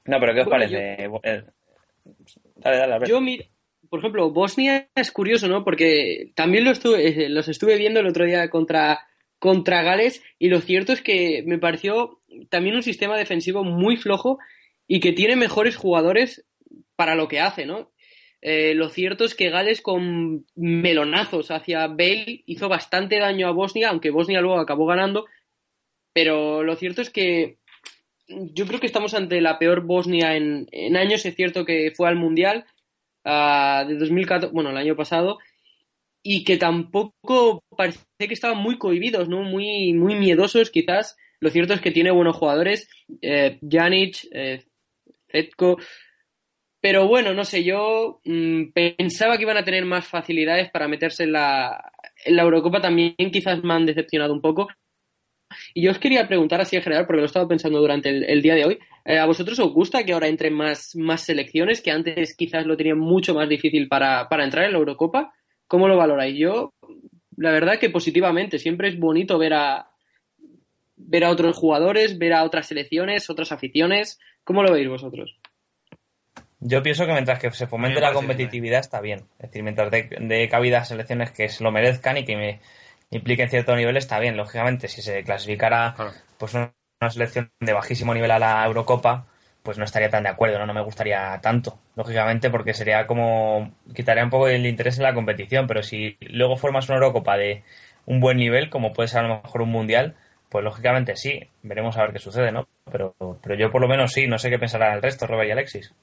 No, 0.05 0.19
pero 0.19 0.35
¿qué 0.35 0.41
os 0.41 0.49
parece? 0.49 1.05
Eh, 1.05 1.09
dale, 2.57 2.77
dale, 2.79 2.95
Albert. 2.95 3.09
Yo, 3.09 3.21
mira, 3.21 3.45
por 3.91 3.99
ejemplo, 3.99 4.31
Bosnia 4.31 4.89
es 4.95 5.11
curioso, 5.11 5.49
¿no? 5.49 5.65
Porque 5.65 6.33
también 6.35 6.65
lo 6.65 6.71
estuve, 6.71 7.25
eh, 7.25 7.29
los 7.29 7.49
estuve 7.49 7.77
viendo 7.77 8.01
el 8.01 8.07
otro 8.07 8.25
día 8.25 8.49
contra, 8.49 9.07
contra 9.39 9.83
Gales 9.83 10.23
y 10.39 10.49
lo 10.49 10.61
cierto 10.61 10.93
es 10.93 11.03
que 11.03 11.43
me 11.45 11.59
pareció 11.59 12.21
también 12.49 12.77
un 12.77 12.85
sistema 12.85 13.17
defensivo 13.17 13.65
muy 13.65 13.97
flojo 13.97 14.39
y 14.87 15.01
que 15.01 15.13
tiene 15.13 15.37
mejores 15.37 15.77
jugadores 15.77 16.45
para 16.95 17.17
lo 17.17 17.29
que 17.29 17.41
hace, 17.41 17.67
¿no? 17.67 17.91
Eh, 18.43 18.75
lo 18.75 18.89
cierto 18.89 19.25
es 19.25 19.35
que 19.35 19.51
Gales 19.51 19.83
con 19.83 20.47
melonazos 20.55 21.51
hacia 21.51 21.87
Bale 21.89 22.43
hizo 22.47 22.69
bastante 22.69 23.19
daño 23.19 23.49
a 23.49 23.53
Bosnia, 23.53 23.91
aunque 23.91 24.11
Bosnia 24.11 24.41
luego 24.41 24.59
acabó 24.59 24.87
ganando, 24.87 25.27
pero 26.15 26.63
lo 26.63 26.75
cierto 26.77 27.03
es 27.03 27.11
que 27.11 27.59
yo 28.27 28.67
creo 28.67 28.81
que 28.81 28.87
estamos 28.87 29.15
ante 29.15 29.41
la 29.41 29.59
peor 29.59 29.83
Bosnia 29.83 30.37
en, 30.37 30.97
años, 30.97 31.25
es 31.27 31.35
cierto 31.35 31.65
que 31.65 31.93
fue 31.95 32.09
al 32.09 32.17
Mundial 32.17 32.65
uh, 33.25 33.87
de 33.87 33.97
2014, 33.97 34.53
bueno, 34.53 34.71
el 34.71 34.77
año 34.77 34.97
pasado, 34.97 35.39
y 36.23 36.45
que 36.45 36.57
tampoco 36.57 37.65
parece 37.77 38.01
que 38.19 38.35
estaban 38.35 38.59
muy 38.59 38.79
cohibidos, 38.79 39.29
¿no? 39.29 39.43
Muy, 39.43 39.93
muy 39.95 40.15
miedosos 40.15 40.71
quizás. 40.71 41.17
Lo 41.41 41.51
cierto 41.51 41.73
es 41.73 41.81
que 41.81 41.91
tiene 41.91 42.11
buenos 42.11 42.37
jugadores, 42.37 42.89
eh, 43.23 43.59
Janic, 43.69 44.29
eh, 44.33 44.63
Zetko, 45.29 45.79
pero 46.81 47.07
bueno, 47.07 47.35
no 47.35 47.45
sé, 47.45 47.63
yo 47.63 48.21
mmm, 48.25 48.73
pensaba 48.73 49.37
que 49.37 49.43
iban 49.43 49.57
a 49.57 49.65
tener 49.65 49.85
más 49.85 50.07
facilidades 50.07 50.71
para 50.71 50.89
meterse 50.89 51.25
en 51.25 51.33
la, 51.33 51.93
Eurocopa, 52.25 52.81
también 52.81 53.15
quizás 53.33 53.63
me 53.63 53.75
han 53.75 53.87
decepcionado 53.87 54.33
un 54.33 54.41
poco. 54.41 54.69
Y 55.75 55.83
yo 55.83 55.91
os 55.91 55.99
quería 55.99 56.29
preguntar 56.29 56.61
así 56.61 56.77
en 56.77 56.83
general, 56.83 57.07
porque 57.07 57.19
lo 57.19 57.25
he 57.25 57.27
estado 57.27 57.49
pensando 57.49 57.81
durante 57.81 58.09
el, 58.09 58.41
día 58.41 58.55
de 58.55 58.65
hoy, 58.65 58.79
eh, 59.05 59.19
¿a 59.19 59.27
vosotros 59.27 59.59
os 59.59 59.73
gusta 59.73 60.05
que 60.05 60.13
ahora 60.13 60.29
entren 60.29 60.55
más, 60.55 60.95
más 60.95 61.23
selecciones, 61.23 61.83
que 61.83 61.91
antes 61.91 62.37
quizás 62.37 62.67
lo 62.67 62.77
tenían 62.77 62.99
mucho 62.99 63.35
más 63.35 63.49
difícil 63.49 63.89
para, 63.89 64.29
para 64.29 64.45
entrar 64.45 64.65
en 64.65 64.73
la 64.73 64.79
Eurocopa? 64.79 65.35
¿Cómo 65.67 65.89
lo 65.89 65.97
valoráis? 65.97 66.39
Yo, 66.39 66.73
la 67.37 67.51
verdad 67.51 67.79
que 67.79 67.91
positivamente, 67.91 68.59
siempre 68.59 68.89
es 68.89 68.99
bonito 68.99 69.39
ver 69.39 69.55
a, 69.55 69.91
ver 70.97 71.25
a 71.25 71.31
otros 71.31 71.57
jugadores, 71.57 72.19
ver 72.19 72.33
a 72.33 72.45
otras 72.45 72.69
selecciones, 72.69 73.29
otras 73.29 73.53
aficiones. 73.53 74.19
¿Cómo 74.45 74.63
lo 74.63 74.73
veis 74.73 74.89
vosotros? 74.89 75.40
Yo 76.61 76.83
pienso 76.83 77.07
que 77.07 77.13
mientras 77.13 77.39
que 77.39 77.51
se 77.51 77.67
fomente 77.67 78.01
la 78.01 78.13
competitividad 78.13 78.81
está 78.81 79.01
bien. 79.01 79.21
Es 79.39 79.49
decir, 79.49 79.63
mientras 79.63 79.91
de, 79.91 80.09
de 80.21 80.49
cabida 80.49 80.79
a 80.79 80.85
selecciones 80.85 81.31
que 81.31 81.49
se 81.49 81.65
lo 81.65 81.73
merezcan 81.73 82.19
y 82.19 82.25
que 82.25 82.37
me 82.37 82.61
impliquen 83.11 83.49
cierto 83.49 83.75
nivel 83.75 83.97
está 83.97 84.19
bien. 84.19 84.37
Lógicamente, 84.37 84.89
si 84.89 85.03
se 85.03 85.23
clasificara 85.25 85.95
pues 86.39 86.55
una, 86.55 86.73
una, 87.01 87.11
selección 87.11 87.51
de 87.61 87.73
bajísimo 87.73 88.15
nivel 88.15 88.31
a 88.31 88.39
la 88.39 88.65
Eurocopa, 88.67 89.27
pues 89.63 89.79
no 89.79 89.85
estaría 89.85 90.11
tan 90.11 90.23
de 90.23 90.31
acuerdo, 90.31 90.59
¿no? 90.59 90.67
No 90.67 90.75
me 90.75 90.83
gustaría 90.83 91.39
tanto, 91.43 91.79
lógicamente, 91.97 92.51
porque 92.51 92.75
sería 92.75 93.07
como... 93.07 93.73
quitaría 93.95 94.25
un 94.25 94.31
poco 94.31 94.49
el 94.49 94.67
interés 94.67 94.99
en 94.99 95.05
la 95.05 95.15
competición, 95.15 95.67
pero 95.67 95.83
si 95.83 96.17
luego 96.21 96.57
formas 96.57 96.89
una 96.89 96.97
Eurocopa 96.97 97.37
de 97.37 97.63
un 98.07 98.21
buen 98.21 98.39
nivel, 98.39 98.71
como 98.71 98.93
puede 98.93 99.09
ser 99.09 99.21
a 99.21 99.29
lo 99.29 99.43
mejor 99.43 99.63
un 99.63 99.71
Mundial, 99.71 100.17
pues 100.49 100.65
lógicamente 100.65 101.17
sí, 101.17 101.49
veremos 101.63 101.97
a 101.97 102.03
ver 102.03 102.13
qué 102.13 102.19
sucede, 102.19 102.53
¿no? 102.53 102.69
Pero, 102.91 103.15
pero 103.43 103.55
yo 103.55 103.71
por 103.71 103.81
lo 103.81 103.89
menos 103.89 104.13
sí, 104.13 104.27
no 104.27 104.39
sé 104.39 104.51
qué 104.51 104.59
pensará 104.59 104.95
el 104.95 105.03
resto, 105.03 105.27
Robert 105.27 105.49
y 105.49 105.53
Alexis. 105.53 105.95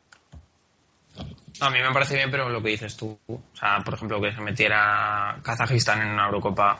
A 1.59 1.69
mí 1.69 1.79
me 1.79 1.91
parece 1.91 2.15
bien, 2.15 2.29
pero 2.29 2.49
lo 2.49 2.61
que 2.61 2.69
dices 2.69 2.95
tú, 2.95 3.17
o 3.27 3.41
sea, 3.53 3.79
por 3.83 3.95
ejemplo, 3.95 4.21
que 4.21 4.31
se 4.31 4.41
metiera 4.41 5.37
Kazajistán 5.41 6.01
en 6.01 6.09
una 6.09 6.25
Eurocopa, 6.25 6.79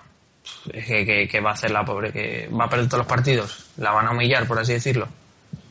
que, 0.71 1.05
que, 1.05 1.27
que, 1.27 1.41
va 1.41 1.51
a 1.51 1.53
hacer 1.53 1.71
la 1.71 1.83
pobre, 1.83 2.11
que 2.11 2.47
va 2.49 2.65
a 2.65 2.69
perder 2.69 2.87
todos 2.87 2.99
los 2.99 3.07
partidos, 3.07 3.69
la 3.77 3.91
van 3.91 4.07
a 4.07 4.11
humillar, 4.11 4.47
por 4.47 4.59
así 4.59 4.73
decirlo. 4.73 5.07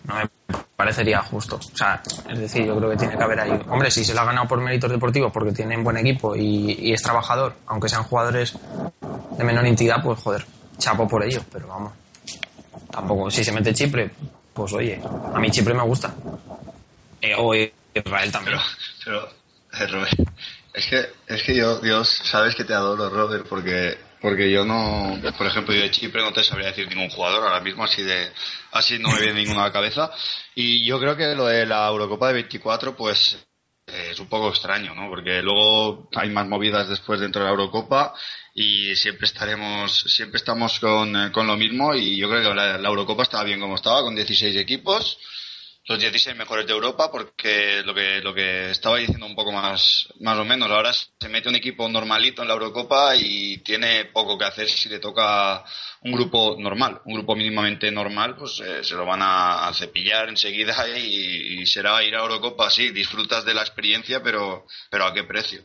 No 0.05 0.17
me 0.17 0.29
parecería 0.77 1.23
justo. 1.23 1.57
O 1.57 1.77
sea, 1.77 2.03
es 2.31 2.39
decir, 2.39 2.65
yo 2.67 2.77
creo 2.77 2.91
que 2.91 2.97
tiene 2.97 3.17
que 3.17 3.23
haber 3.23 3.41
ahí. 3.41 3.61
Hombre, 3.69 3.91
si 3.91 4.05
se 4.05 4.15
lo 4.15 4.21
ha 4.21 4.25
ganado 4.25 4.47
por 4.47 4.61
méritos 4.61 4.91
deportivos, 4.91 5.33
porque 5.33 5.53
tienen 5.53 5.83
buen 5.83 5.97
equipo 5.97 6.37
y, 6.37 6.93
es 6.93 7.03
trabajador, 7.03 7.55
aunque 7.67 7.89
sean 7.89 8.05
jugadores 8.05 8.57
de 9.37 9.45
menor 9.45 9.67
entidad, 9.67 10.03
pues 10.03 10.21
joder, 10.21 10.45
chapo 10.79 11.09
por 11.09 11.25
ello, 11.25 11.43
pero 11.51 11.67
vamos. 11.69 11.93
Tampoco, 12.91 13.31
si 13.31 13.43
se 13.43 13.53
mete 13.53 13.75
Chipre, 13.75 14.11
pues 14.53 14.73
oye, 14.73 15.01
a 15.35 15.39
mí 15.39 15.51
Chipre 15.51 15.75
me 15.75 15.83
gusta. 15.83 16.15
Eh, 17.21 17.35
o 17.37 17.53
Israel 18.05 18.33
también. 18.33 18.59
Pero, 19.05 19.29
pero 19.71 19.85
eh, 19.85 19.87
Robert, 19.87 20.19
es 20.73 20.87
que, 20.87 21.07
es 21.27 21.43
que 21.43 21.55
yo, 21.55 21.79
Dios, 21.81 22.09
sabes 22.09 22.55
que 22.55 22.65
te 22.65 22.75
adoro, 22.75 23.09
Robert, 23.09 23.47
porque, 23.49 23.97
porque 24.21 24.51
yo 24.51 24.65
no, 24.65 25.19
por 25.37 25.47
ejemplo, 25.47 25.75
yo 25.75 25.81
de 25.81 25.91
Chipre 25.91 26.23
no 26.23 26.33
te 26.33 26.45
sabría 26.45 26.69
decir 26.69 26.89
ningún 26.89 27.11
jugador 27.11 27.45
ahora 27.45 27.61
mismo, 27.61 27.85
así 27.85 28.03
de, 28.03 28.31
así 28.73 28.99
no 28.99 29.11
me 29.11 29.21
viene 29.21 29.41
ninguno 29.41 29.61
a 29.61 29.69
la 29.69 29.73
cabeza. 29.73 30.11
Y 30.55 30.87
yo 30.87 30.99
creo 31.01 31.17
que 31.17 31.35
lo 31.35 31.47
de 31.47 31.65
la 31.67 31.89
Eurocopa 31.89 32.29
de 32.29 32.35
24, 32.35 32.95
pues, 32.97 33.39
eh, 33.87 34.09
es 34.13 34.21
un 34.21 34.29
poco 34.29 34.51
extraño, 34.51 34.95
¿no? 34.95 35.09
Porque 35.09 35.41
luego 35.43 36.09
hay 36.15 36.31
más 36.31 36.47
movidas 36.47 36.89
después 36.89 37.21
dentro 37.21 37.41
de 37.41 37.47
la 37.47 37.53
Eurocopa 37.53 38.13
y 38.55 38.95
siempre 38.97 39.27
estaremos, 39.27 40.01
siempre 40.09 40.37
estamos 40.39 40.79
con, 40.79 41.17
eh, 41.17 41.33
con 41.33 41.47
lo 41.47 41.57
mismo 41.57 41.95
y 41.95 42.17
yo 42.17 42.29
creo 42.29 42.43
que 42.43 42.55
la 42.55 42.89
Eurocopa 42.89 43.23
estaba 43.23 43.45
bien 43.45 43.61
como 43.61 43.77
estaba, 43.77 44.03
con 44.03 44.15
16 44.15 44.57
equipos 44.57 45.19
los 45.89 46.01
16 46.01 46.37
mejores 46.37 46.67
de 46.67 46.73
Europa 46.73 47.11
porque 47.13 47.83
lo 47.85 47.95
que 47.95 48.21
lo 48.21 48.35
que 48.35 48.71
estaba 48.71 48.99
diciendo 48.99 49.25
un 49.25 49.37
poco 49.37 49.53
más 49.53 50.09
más 50.21 50.37
o 50.37 50.45
menos 50.45 50.69
ahora 50.69 50.93
se 50.93 51.29
mete 51.29 51.49
un 51.49 51.55
equipo 51.55 51.89
normalito 51.89 52.43
en 52.43 52.49
la 52.49 52.55
Eurocopa 52.55 53.15
y 53.15 53.59
tiene 53.59 54.07
poco 54.07 54.37
que 54.37 54.47
hacer 54.47 54.69
si 54.69 54.89
le 54.89 54.99
toca 54.99 55.65
un 56.03 56.13
grupo 56.13 56.57
normal. 56.59 57.01
Un 57.05 57.15
grupo 57.15 57.37
mínimamente 57.37 57.91
normal 57.93 58.37
pues 58.37 58.61
eh, 58.61 58.83
se 58.83 58.95
lo 58.95 59.07
van 59.07 59.21
a, 59.23 59.71
cepillar 59.75 60.29
enseguida 60.29 60.75
y, 60.99 61.61
y, 61.61 61.67
será 61.67 62.03
ir 62.03 62.17
a 62.17 62.21
Eurocopa 62.21 62.69
sí 62.71 62.91
disfrutas 62.91 63.45
de 63.45 63.55
la 63.55 63.61
experiencia 63.61 64.23
pero 64.23 64.67
pero 64.91 65.05
a 65.05 65.15
qué 65.15 65.25
precio 65.25 65.63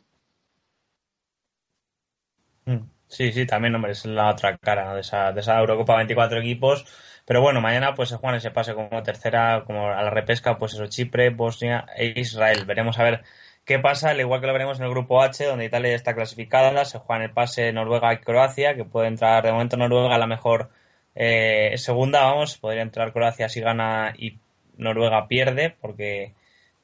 sí 3.07 3.31
sí 3.31 3.45
también 3.45 3.73
hombre 3.75 3.93
es 3.93 4.05
la 4.05 4.29
otra 4.29 4.57
cara 4.57 4.93
de 4.93 5.01
esa 5.01 5.31
de 5.31 5.41
esa 5.41 5.59
Eurocopa 5.59 5.95
24 5.97 6.39
equipos 6.39 6.85
pero 7.31 7.39
bueno, 7.39 7.61
mañana 7.61 7.93
pues 7.93 8.09
se 8.09 8.17
juega 8.17 8.35
ese 8.35 8.51
pase 8.51 8.73
como 8.73 9.03
tercera, 9.03 9.63
como 9.65 9.87
a 9.87 10.03
la 10.03 10.09
repesca, 10.09 10.57
pues 10.57 10.73
eso, 10.73 10.87
Chipre, 10.87 11.29
Bosnia 11.29 11.85
e 11.95 12.11
Israel. 12.19 12.65
Veremos 12.65 12.99
a 12.99 13.03
ver 13.03 13.23
qué 13.63 13.79
pasa, 13.79 14.09
al 14.09 14.19
igual 14.19 14.41
que 14.41 14.47
lo 14.47 14.51
veremos 14.51 14.79
en 14.79 14.83
el 14.83 14.91
grupo 14.91 15.21
H, 15.21 15.45
donde 15.45 15.63
Italia 15.63 15.95
está 15.95 16.13
clasificada, 16.13 16.83
se 16.83 16.99
juega 16.99 17.23
en 17.23 17.29
el 17.29 17.33
pase 17.33 17.71
Noruega 17.71 18.11
y 18.11 18.17
Croacia, 18.17 18.75
que 18.75 18.83
puede 18.83 19.07
entrar 19.07 19.45
de 19.45 19.53
momento 19.53 19.77
Noruega 19.77 20.17
la 20.17 20.27
mejor 20.27 20.71
eh, 21.15 21.71
segunda, 21.77 22.25
vamos, 22.25 22.57
podría 22.57 22.81
entrar 22.81 23.13
Croacia 23.13 23.47
si 23.47 23.61
gana 23.61 24.13
y 24.17 24.37
Noruega 24.75 25.29
pierde, 25.29 25.73
porque 25.79 26.33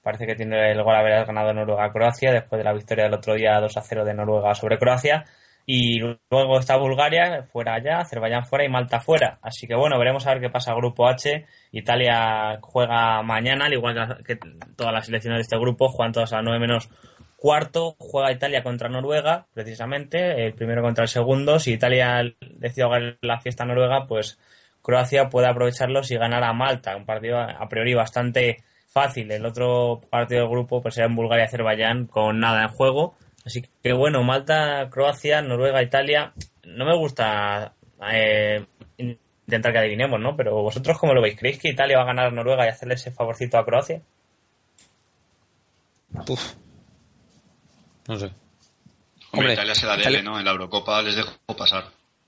parece 0.02 0.28
que 0.28 0.36
tiene 0.36 0.72
el 0.72 0.82
gol 0.82 0.96
haber 0.96 1.26
ganado 1.26 1.54
Noruega 1.54 1.84
a 1.84 1.92
Croacia 1.92 2.32
después 2.32 2.58
de 2.58 2.64
la 2.64 2.72
victoria 2.72 3.04
del 3.04 3.16
otro 3.16 3.34
día 3.34 3.60
2 3.60 3.76
a 3.76 3.82
0 3.82 4.06
de 4.06 4.14
Noruega 4.14 4.56
sobre 4.56 4.80
Croacia. 4.80 5.26
Y 5.70 6.00
luego 6.00 6.60
está 6.60 6.78
Bulgaria 6.78 7.44
fuera 7.44 7.74
allá, 7.74 8.00
Azerbaiyán 8.00 8.46
fuera 8.46 8.64
y 8.64 8.70
Malta 8.70 9.02
fuera. 9.02 9.38
Así 9.42 9.68
que 9.68 9.76
bueno, 9.76 10.00
veremos 10.00 10.26
a 10.26 10.32
ver 10.32 10.40
qué 10.40 10.50
pasa 10.50 10.74
grupo 10.74 11.10
H. 11.10 11.46
Italia 11.74 12.58
juega 12.62 13.22
mañana, 13.22 13.66
al 13.66 13.74
igual 13.74 14.24
que, 14.26 14.38
todas 14.78 14.94
las 14.94 15.06
selecciones 15.08 15.40
de 15.40 15.42
este 15.42 15.60
grupo, 15.60 15.90
juegan 15.90 16.14
todas 16.14 16.32
a 16.32 16.38
las 16.38 16.46
9 16.46 16.60
menos 16.60 16.90
cuarto. 17.36 17.98
Juega 18.00 18.32
Italia 18.32 18.64
contra 18.64 18.88
Noruega, 18.88 19.48
precisamente, 19.54 20.46
el 20.46 20.54
primero 20.54 20.82
contra 20.82 21.04
el 21.04 21.10
segundo. 21.10 21.60
Si 21.60 21.74
Italia 21.74 22.24
decide 22.40 22.86
jugar 22.86 23.18
la 23.20 23.42
fiesta 23.42 23.64
a 23.64 23.68
Noruega, 23.68 24.08
pues 24.08 24.40
Croacia 24.82 25.28
puede 25.28 25.50
aprovecharlo 25.50 26.02
si 26.02 26.16
ganara 26.16 26.48
a 26.48 26.54
Malta, 26.54 26.96
un 26.96 27.06
partido 27.06 27.40
a 27.40 27.68
priori 27.68 27.94
bastante 27.94 28.64
fácil. 28.88 29.30
El 29.34 29.46
otro 29.46 30.00
partido 30.10 30.44
del 30.44 30.50
grupo 30.50 30.82
pues 30.82 30.96
será 30.96 31.08
en 31.08 31.16
Bulgaria 31.18 31.44
y 31.44 31.48
Azerbaiyán 31.48 32.08
con 32.08 32.40
nada 32.40 32.64
en 32.64 32.70
juego 32.70 33.18
Así 33.48 33.62
que 33.62 33.94
bueno, 33.94 34.24
Malta, 34.24 34.90
Croacia, 34.92 35.42
Noruega, 35.42 35.82
Italia. 35.82 36.34
No 36.66 36.84
me 36.84 36.94
gusta 36.98 37.76
eh, 38.12 38.66
intentar 38.98 39.72
que 39.72 39.80
adivinemos, 39.80 40.20
¿no? 40.20 40.36
Pero 40.36 40.62
vosotros, 40.62 40.98
¿cómo 41.00 41.14
lo 41.14 41.22
veis? 41.22 41.40
¿Creéis 41.40 41.58
que 41.58 41.70
Italia 41.70 41.96
va 41.96 42.04
a 42.04 42.08
ganar 42.08 42.28
a 42.28 42.32
Noruega 42.32 42.66
y 42.66 42.70
hacerle 42.70 42.96
ese 42.96 43.12
favorcito 43.12 43.58
a 43.58 43.64
Croacia? 43.64 44.02
Uf. 46.28 46.56
No 48.10 48.20
sé. 48.20 48.26
Hombre, 48.26 48.36
Hombre 49.32 49.54
Italia 49.54 49.76
se 49.76 49.86
la 49.86 49.92
debe, 49.94 50.02
Italia... 50.02 50.24
¿no? 50.24 50.40
En 50.40 50.44
la 50.44 50.52
Eurocopa 50.52 51.02
les 51.02 51.16
dejó 51.16 51.32
pasar. 51.58 51.86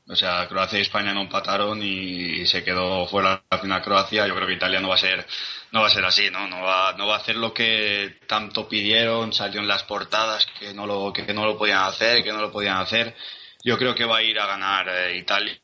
O 0.10 0.16
sea, 0.16 0.48
Croacia 0.48 0.80
y 0.80 0.82
España 0.82 1.14
no 1.14 1.22
empataron 1.22 1.84
y 1.84 2.44
se 2.48 2.64
quedó 2.64 3.06
fuera 3.06 3.44
la 3.50 3.60
final 3.60 3.82
Croacia. 3.84 4.26
Yo 4.28 4.36
creo 4.36 4.48
que 4.48 4.56
Italia 4.56 4.80
no 4.80 4.90
va 4.90 4.96
a 4.96 4.98
ser, 4.98 5.26
no 5.72 5.82
va 5.82 5.88
a 5.88 5.92
ser 5.92 6.04
así, 6.04 6.32
¿no? 6.32 6.48
No 6.48 6.64
va, 6.64 6.94
no 6.98 7.06
va 7.08 7.16
a 7.16 7.20
hacer 7.20 7.36
lo 7.36 7.54
que 7.54 8.18
tanto 8.28 8.68
pidieron, 8.68 9.34
salió 9.34 9.62
en 9.62 9.68
las 9.68 9.84
portadas 9.84 10.48
que 10.60 10.74
no 10.74 10.88
lo, 10.88 11.14
que 11.14 11.32
no 11.32 11.46
lo 11.46 11.58
podían 11.58 11.84
hacer, 11.84 12.24
que 12.24 12.32
no 12.32 12.42
lo 12.42 12.52
podían 12.52 12.78
hacer. 12.78 13.16
Yo 13.64 13.78
creo 13.78 13.94
que 13.94 14.06
va 14.06 14.18
a 14.18 14.24
ir 14.24 14.40
a 14.40 14.48
ganar 14.48 14.90
eh, 14.90 15.18
Italia 15.18 15.60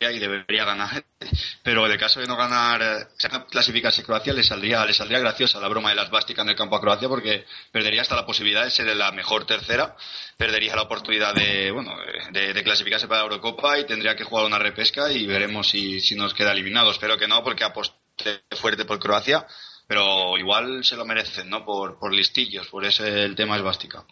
y 0.00 0.18
debería 0.18 0.64
ganar. 0.64 1.04
Pero 1.62 1.86
en 1.86 1.92
el 1.92 1.98
caso 1.98 2.20
de 2.20 2.26
no 2.26 2.36
ganar, 2.36 3.08
si 3.16 3.28
clasificarse 3.50 4.02
Croacia, 4.02 4.32
le 4.32 4.42
saldría, 4.42 4.84
le 4.84 4.92
saldría 4.92 5.18
graciosa 5.18 5.60
la 5.60 5.68
broma 5.68 5.90
de 5.90 5.94
las 5.94 6.10
básicas 6.10 6.44
en 6.44 6.50
el 6.50 6.56
campo 6.56 6.76
a 6.76 6.80
Croacia 6.80 7.08
porque 7.08 7.46
perdería 7.72 8.02
hasta 8.02 8.16
la 8.16 8.26
posibilidad 8.26 8.64
de 8.64 8.70
ser 8.70 8.94
la 8.94 9.12
mejor 9.12 9.46
tercera, 9.46 9.96
perdería 10.36 10.76
la 10.76 10.82
oportunidad 10.82 11.34
de, 11.34 11.70
bueno, 11.70 11.94
de, 12.32 12.52
de 12.52 12.62
clasificarse 12.62 13.08
para 13.08 13.20
la 13.20 13.28
Eurocopa 13.28 13.78
y 13.78 13.86
tendría 13.86 14.16
que 14.16 14.24
jugar 14.24 14.44
una 14.44 14.58
repesca 14.58 15.10
y 15.10 15.26
veremos 15.26 15.68
si, 15.70 16.00
si 16.00 16.14
nos 16.14 16.34
queda 16.34 16.52
eliminado. 16.52 16.90
Espero 16.90 17.16
que 17.16 17.28
no, 17.28 17.42
porque 17.42 17.64
aposté 17.64 18.42
fuerte 18.60 18.84
por 18.84 18.98
Croacia, 18.98 19.46
pero 19.86 20.36
igual 20.38 20.84
se 20.84 20.96
lo 20.96 21.04
merecen, 21.04 21.48
¿no? 21.48 21.64
Por, 21.64 21.98
por 21.98 22.12
listillos, 22.12 22.68
por 22.68 22.84
ese 22.84 23.24
el 23.24 23.34
tema 23.34 23.56
es 23.56 23.62
bástica. 23.62 24.04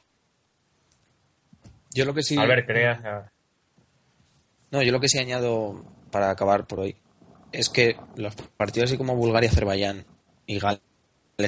Yo 1.95 2.05
lo 2.05 2.15
que 2.15 2.23
sí. 2.23 2.39
A 2.39 2.47
ver, 2.47 2.65
crea. 2.65 3.32
No, 4.73 4.83
yo 4.83 4.91
lo 4.91 5.01
que 5.01 5.09
sí 5.09 5.19
añado 5.19 5.85
para 6.11 6.31
acabar 6.31 6.67
por 6.67 6.81
hoy 6.81 6.97
es 7.53 7.69
que 7.69 7.97
los 8.17 8.35
partidos 8.57 8.91
así 8.91 8.97
como 8.97 9.15
Bulgaria-Azerbaiyán 9.15 10.05
y 10.47 10.59
Gales 10.59 10.81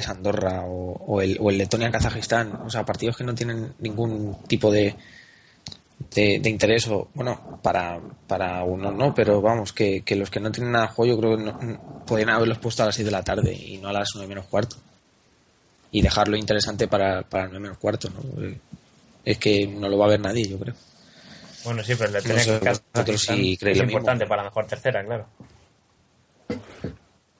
Andorra 0.07 0.63
o, 0.65 1.21
el, 1.21 1.37
o 1.41 1.49
el 1.49 1.57
Letonia-Kazajistán, 1.57 2.61
o 2.65 2.69
sea, 2.69 2.85
partidos 2.85 3.17
que 3.17 3.23
no 3.23 3.33
tienen 3.33 3.73
ningún 3.79 4.37
tipo 4.47 4.71
de, 4.71 4.95
de, 6.13 6.49
interés, 6.49 6.87
o 6.87 7.09
bueno, 7.13 7.59
para, 7.61 7.99
para 8.27 8.63
uno 8.63 8.91
no, 8.91 9.13
pero 9.13 9.41
vamos, 9.41 9.73
que, 9.73 10.03
los 10.11 10.29
que 10.29 10.39
no 10.39 10.51
tienen 10.51 10.71
nada 10.71 10.87
de 10.87 10.93
juego, 10.93 11.13
yo 11.13 11.19
creo 11.19 11.37
que 11.37 11.43
no, 11.43 12.03
podrían 12.05 12.29
haberlos 12.29 12.59
puesto 12.59 12.83
a 12.83 12.87
las 12.87 12.95
6 12.95 13.05
de 13.05 13.11
la 13.11 13.23
tarde 13.23 13.53
y 13.53 13.77
no 13.77 13.89
a 13.89 13.93
las 13.93 14.09
9 14.13 14.27
menos 14.27 14.45
cuarto. 14.45 14.77
Y 15.91 16.01
dejarlo 16.01 16.35
interesante 16.37 16.87
para, 16.87 17.23
para 17.23 17.45
9 17.45 17.59
menos 17.59 17.77
cuarto, 17.77 18.09
¿no? 18.09 18.21
Es 19.23 19.37
que 19.37 19.65
no 19.65 19.89
lo 19.89 19.97
va 19.97 20.05
a 20.05 20.09
ver 20.09 20.19
nadie, 20.19 20.47
yo 20.47 20.59
creo. 20.59 20.75
Bueno, 21.65 21.83
sí, 21.83 21.93
pero 21.97 22.09
el 22.09 22.13
Letonia 22.13 23.17
sí 23.17 23.57
es 23.59 23.81
importante 23.81 24.27
para 24.27 24.43
la 24.43 24.49
mejor 24.49 24.67
tercera, 24.67 25.03
claro. 25.03 25.27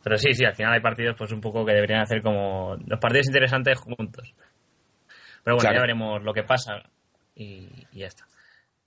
Pero 0.04 0.18
sí, 0.18 0.34
sí, 0.34 0.44
al 0.46 0.56
final 0.56 0.74
hay 0.74 0.82
partidos 0.82 1.16
pues 1.18 1.32
un 1.32 1.42
poco 1.42 1.66
que 1.66 1.74
deberían 1.74 2.02
hacer 2.02 2.22
como 2.22 2.76
los 2.86 3.00
partidos 3.00 3.28
interesantes 3.28 3.78
juntos. 3.80 4.34
Pero 5.44 5.58
bueno, 5.58 5.72
ya 5.72 5.82
veremos 5.82 6.24
lo 6.24 6.34
que 6.34 6.44
pasa 6.44 6.82
y, 7.36 7.70
ya 7.92 8.08
está. 8.08 8.26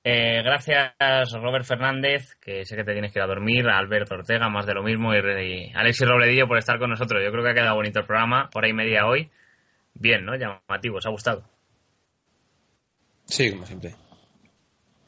Eh, 0.02 0.42
gracias 0.42 0.94
Robert 1.32 1.64
Fernández, 1.64 2.36
que 2.40 2.64
sé 2.64 2.76
que 2.76 2.84
te 2.84 2.92
tienes 2.92 3.12
que 3.12 3.18
ir 3.18 3.22
a 3.22 3.28
dormir, 3.28 3.68
a 3.68 3.78
Alberto 3.78 4.14
Ortega, 4.14 4.48
más 4.48 4.66
de 4.66 4.74
lo 4.74 4.82
mismo, 4.82 5.14
y, 5.14 5.18
y 5.18 5.72
Alexis 5.74 6.08
Robledillo 6.08 6.48
por 6.48 6.58
estar 6.58 6.78
con 6.78 6.90
nosotros. 6.90 7.22
Yo 7.22 7.30
creo 7.30 7.44
que 7.44 7.50
ha 7.50 7.54
quedado 7.54 7.74
bonito 7.74 8.00
el 8.00 8.06
programa, 8.06 8.50
hora 8.54 8.68
y 8.68 8.72
media 8.72 9.06
hoy. 9.06 9.30
Bien, 9.94 10.24
¿no? 10.24 10.36
Llamativo, 10.36 10.98
¿os 10.98 11.06
ha 11.06 11.10
gustado? 11.10 11.44
Sí, 13.26 13.50
como 13.50 13.66
siempre. 13.66 13.94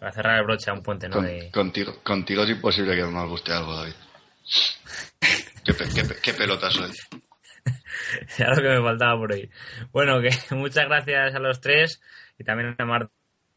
Para 0.01 0.13
cerrar 0.13 0.39
el 0.39 0.45
broche 0.45 0.71
a 0.71 0.73
un 0.73 0.83
puente, 0.83 1.11
¿no? 1.11 1.23
contigo, 1.53 2.03
contigo 2.03 2.43
es 2.45 2.51
imposible 2.51 2.97
que 2.97 3.03
no 3.03 3.11
nos 3.11 3.29
guste 3.29 3.53
algo, 3.53 3.77
David. 3.77 3.93
qué, 5.65 5.75
qué, 6.23 6.33
pelota 6.33 6.71
soy. 6.71 6.91
ya 8.39 8.49
lo 8.49 8.57
que 8.57 8.69
me 8.69 8.83
faltaba 8.83 9.19
por 9.19 9.35
ahí. 9.35 9.51
Bueno, 9.93 10.23
que 10.23 10.31
muchas 10.55 10.87
gracias 10.87 11.35
a 11.35 11.39
los 11.39 11.61
tres 11.61 12.01
y 12.39 12.45
también 12.45 12.75
a 12.79 12.85
Marta 12.87 13.13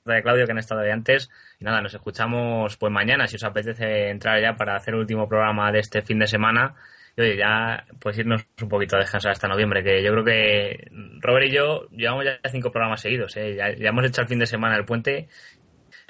y 0.05 0.21
Claudio 0.21 0.45
que 0.45 0.51
han 0.51 0.57
estado 0.57 0.81
ahí 0.81 0.91
antes. 0.91 1.29
Y 1.61 1.63
nada, 1.63 1.81
nos 1.81 1.93
escuchamos 1.93 2.75
pues 2.75 2.91
mañana 2.91 3.25
si 3.25 3.37
os 3.37 3.43
apetece 3.45 4.09
entrar 4.09 4.41
ya 4.41 4.57
para 4.57 4.75
hacer 4.75 4.95
el 4.95 4.99
último 4.99 5.29
programa 5.29 5.71
de 5.71 5.79
este 5.79 6.01
fin 6.01 6.19
de 6.19 6.27
semana. 6.27 6.75
Y 7.15 7.21
oye, 7.21 7.37
ya 7.37 7.85
pues 7.99 8.17
irnos 8.17 8.45
un 8.61 8.67
poquito 8.67 8.97
a 8.97 8.99
descansar 8.99 9.31
hasta 9.31 9.47
noviembre, 9.47 9.81
que 9.81 10.03
yo 10.03 10.11
creo 10.11 10.25
que 10.25 10.91
Robert 11.21 11.45
y 11.45 11.51
yo 11.51 11.87
llevamos 11.91 12.25
ya 12.25 12.37
cinco 12.51 12.69
programas 12.69 12.99
seguidos. 12.99 13.37
¿eh? 13.37 13.55
Ya, 13.55 13.67
hemos 13.67 14.05
hecho 14.05 14.21
el 14.21 14.27
fin 14.27 14.39
de 14.39 14.47
semana 14.47 14.75
el 14.75 14.83
puente, 14.83 15.29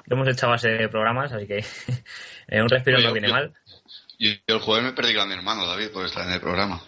lo 0.06 0.16
hemos 0.16 0.28
hecho 0.28 0.46
a 0.46 0.50
base 0.50 0.68
de 0.68 0.88
programas, 0.88 1.32
así 1.32 1.46
que 1.46 1.64
un 2.62 2.68
respiro 2.68 3.00
no 3.00 3.12
viene 3.12 3.28
mal. 3.28 3.52
Y 4.18 4.40
el 4.46 4.60
jueves 4.60 4.84
me 4.84 4.92
perdí 4.92 5.18
a 5.18 5.26
mi 5.26 5.34
hermano, 5.34 5.66
David, 5.66 5.90
por 5.92 6.04
estar 6.04 6.26
en 6.26 6.34
el 6.34 6.40
programa. 6.40 6.82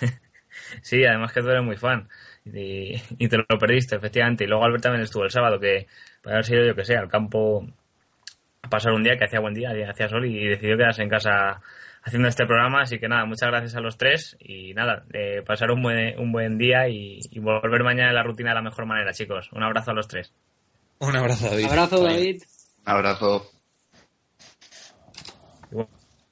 sí, 0.82 1.04
además 1.04 1.32
que 1.32 1.40
tú 1.40 1.48
eres 1.48 1.62
muy 1.62 1.76
fan. 1.76 2.08
Y, 2.44 3.28
te 3.28 3.38
lo 3.38 3.58
perdiste, 3.58 3.96
efectivamente. 3.96 4.44
Y 4.44 4.46
luego 4.46 4.64
Albert 4.64 4.84
también 4.84 5.02
estuvo 5.02 5.24
el 5.24 5.30
sábado, 5.30 5.58
que 5.58 5.86
puede 6.22 6.36
haber 6.36 6.44
sido, 6.44 6.64
yo 6.64 6.74
que 6.74 6.84
sé, 6.84 6.96
al 6.96 7.08
campo 7.08 7.66
a 8.62 8.68
pasar 8.68 8.92
un 8.92 9.02
día 9.02 9.16
que 9.16 9.24
hacía 9.24 9.40
buen 9.40 9.54
día, 9.54 9.70
hacía 9.88 10.08
sol 10.08 10.26
y 10.26 10.46
decidió 10.48 10.76
quedarse 10.76 11.02
en 11.02 11.08
casa 11.08 11.60
haciendo 12.02 12.28
este 12.28 12.46
programa. 12.46 12.82
Así 12.82 12.98
que 12.98 13.08
nada, 13.08 13.24
muchas 13.24 13.50
gracias 13.50 13.74
a 13.76 13.80
los 13.80 13.96
tres 13.96 14.36
y 14.40 14.74
nada, 14.74 15.04
pasar 15.44 15.70
un 15.70 15.82
buen, 15.82 16.18
un 16.18 16.32
buen 16.32 16.56
día 16.58 16.88
y, 16.88 17.20
volver 17.40 17.82
mañana 17.82 18.10
en 18.10 18.14
la 18.14 18.22
rutina 18.22 18.50
de 18.50 18.56
la 18.56 18.62
mejor 18.62 18.86
manera, 18.86 19.12
chicos. 19.12 19.50
Un 19.52 19.62
abrazo 19.62 19.90
a 19.90 19.94
los 19.94 20.08
tres. 20.08 20.32
Un 20.98 21.16
abrazo, 21.16 21.46
David. 21.50 21.66
Abrazo, 21.66 22.02
David. 22.02 22.42
Abrazo. 22.84 23.50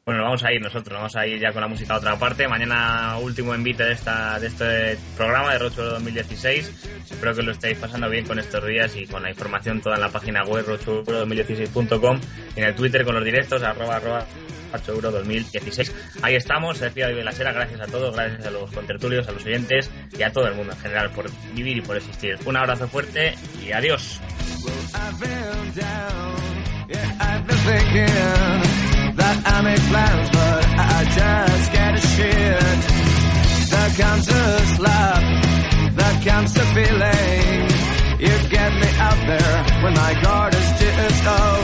Bueno, 0.06 0.22
vamos 0.22 0.44
a 0.44 0.52
ir 0.52 0.60
nosotros, 0.60 0.94
vamos 0.94 1.16
a 1.16 1.26
ir 1.26 1.40
ya 1.40 1.51
con 1.52 1.62
la 1.62 1.68
música 1.68 1.94
a 1.94 1.97
otra 1.97 2.18
parte. 2.18 2.47
Mañana 2.47 3.16
último 3.18 3.55
envite 3.55 3.85
de 3.85 3.93
esta 3.94 4.39
de 4.39 4.48
este 4.48 4.98
programa 5.16 5.55
de 5.55 5.59
Rochuelo 5.60 5.93
2016. 5.93 6.72
Espero 7.10 7.35
que 7.35 7.43
lo 7.43 7.52
estéis 7.52 7.78
pasando 7.78 8.10
bien 8.10 8.26
con 8.26 8.39
estos 8.39 8.66
días 8.66 8.94
y 8.97 9.06
con 9.06 9.22
la 9.22 9.31
información 9.31 9.81
toda 9.81 9.94
en 9.94 10.02
la 10.02 10.10
página 10.10 10.44
web 10.44 10.66
rochuelo2016.com 10.66 12.20
y 12.55 12.60
en 12.60 12.66
el 12.66 12.74
Twitter 12.74 13.02
con 13.06 13.14
los 13.14 13.24
directos 13.24 13.62
arroba 13.62 13.97
arroba 13.97 14.26
8 14.74 14.93
euro 14.93 15.10
2016. 15.10 15.94
Ahí 16.20 16.35
estamos, 16.35 16.76
se 16.76 16.85
despide 16.85 17.14
de 17.14 17.24
la 17.24 17.32
Sera, 17.32 17.52
gracias 17.52 17.81
a 17.81 17.86
todos, 17.86 18.14
gracias 18.14 18.47
a 18.47 18.51
los 18.51 18.70
contertulios, 18.72 19.26
a 19.26 19.32
los 19.32 19.43
oyentes 19.47 19.90
y 20.18 20.22
a 20.22 20.31
todo 20.31 20.47
el 20.48 20.55
mundo 20.55 20.74
en 20.74 20.81
general 20.81 21.12
por 21.12 21.31
vivir 21.55 21.78
y 21.78 21.81
por 21.81 21.97
existir. 21.97 22.36
Un 22.44 22.59
abrazo 22.59 22.89
fuerte 22.89 23.35
y 23.66 23.72
adiós. 23.72 24.20
That 29.16 29.36
I 29.47 29.61
make 29.62 29.85
plans, 29.91 30.28
but 30.31 30.65
I 30.78 31.05
just 31.19 31.66
get 31.73 31.93
a 31.95 32.03
shit. 32.15 32.81
There 33.70 33.93
comes 34.03 34.27
a 34.28 34.45
slap, 34.77 35.23
there 35.99 36.19
comes 36.28 36.57
a 36.57 36.66
feeling. 36.74 37.85
You 38.24 38.35
get 38.49 38.70
me 38.82 38.89
out 38.99 39.20
there 39.27 39.57
when 39.82 39.95
my 39.95 40.12
guard 40.23 40.55
is 40.55 40.69
just 40.81 41.24
low. 41.24 41.57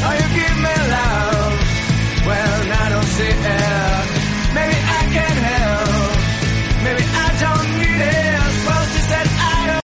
Oh, 0.00 0.14
you 0.20 0.28
give 0.40 0.56
me 0.66 0.74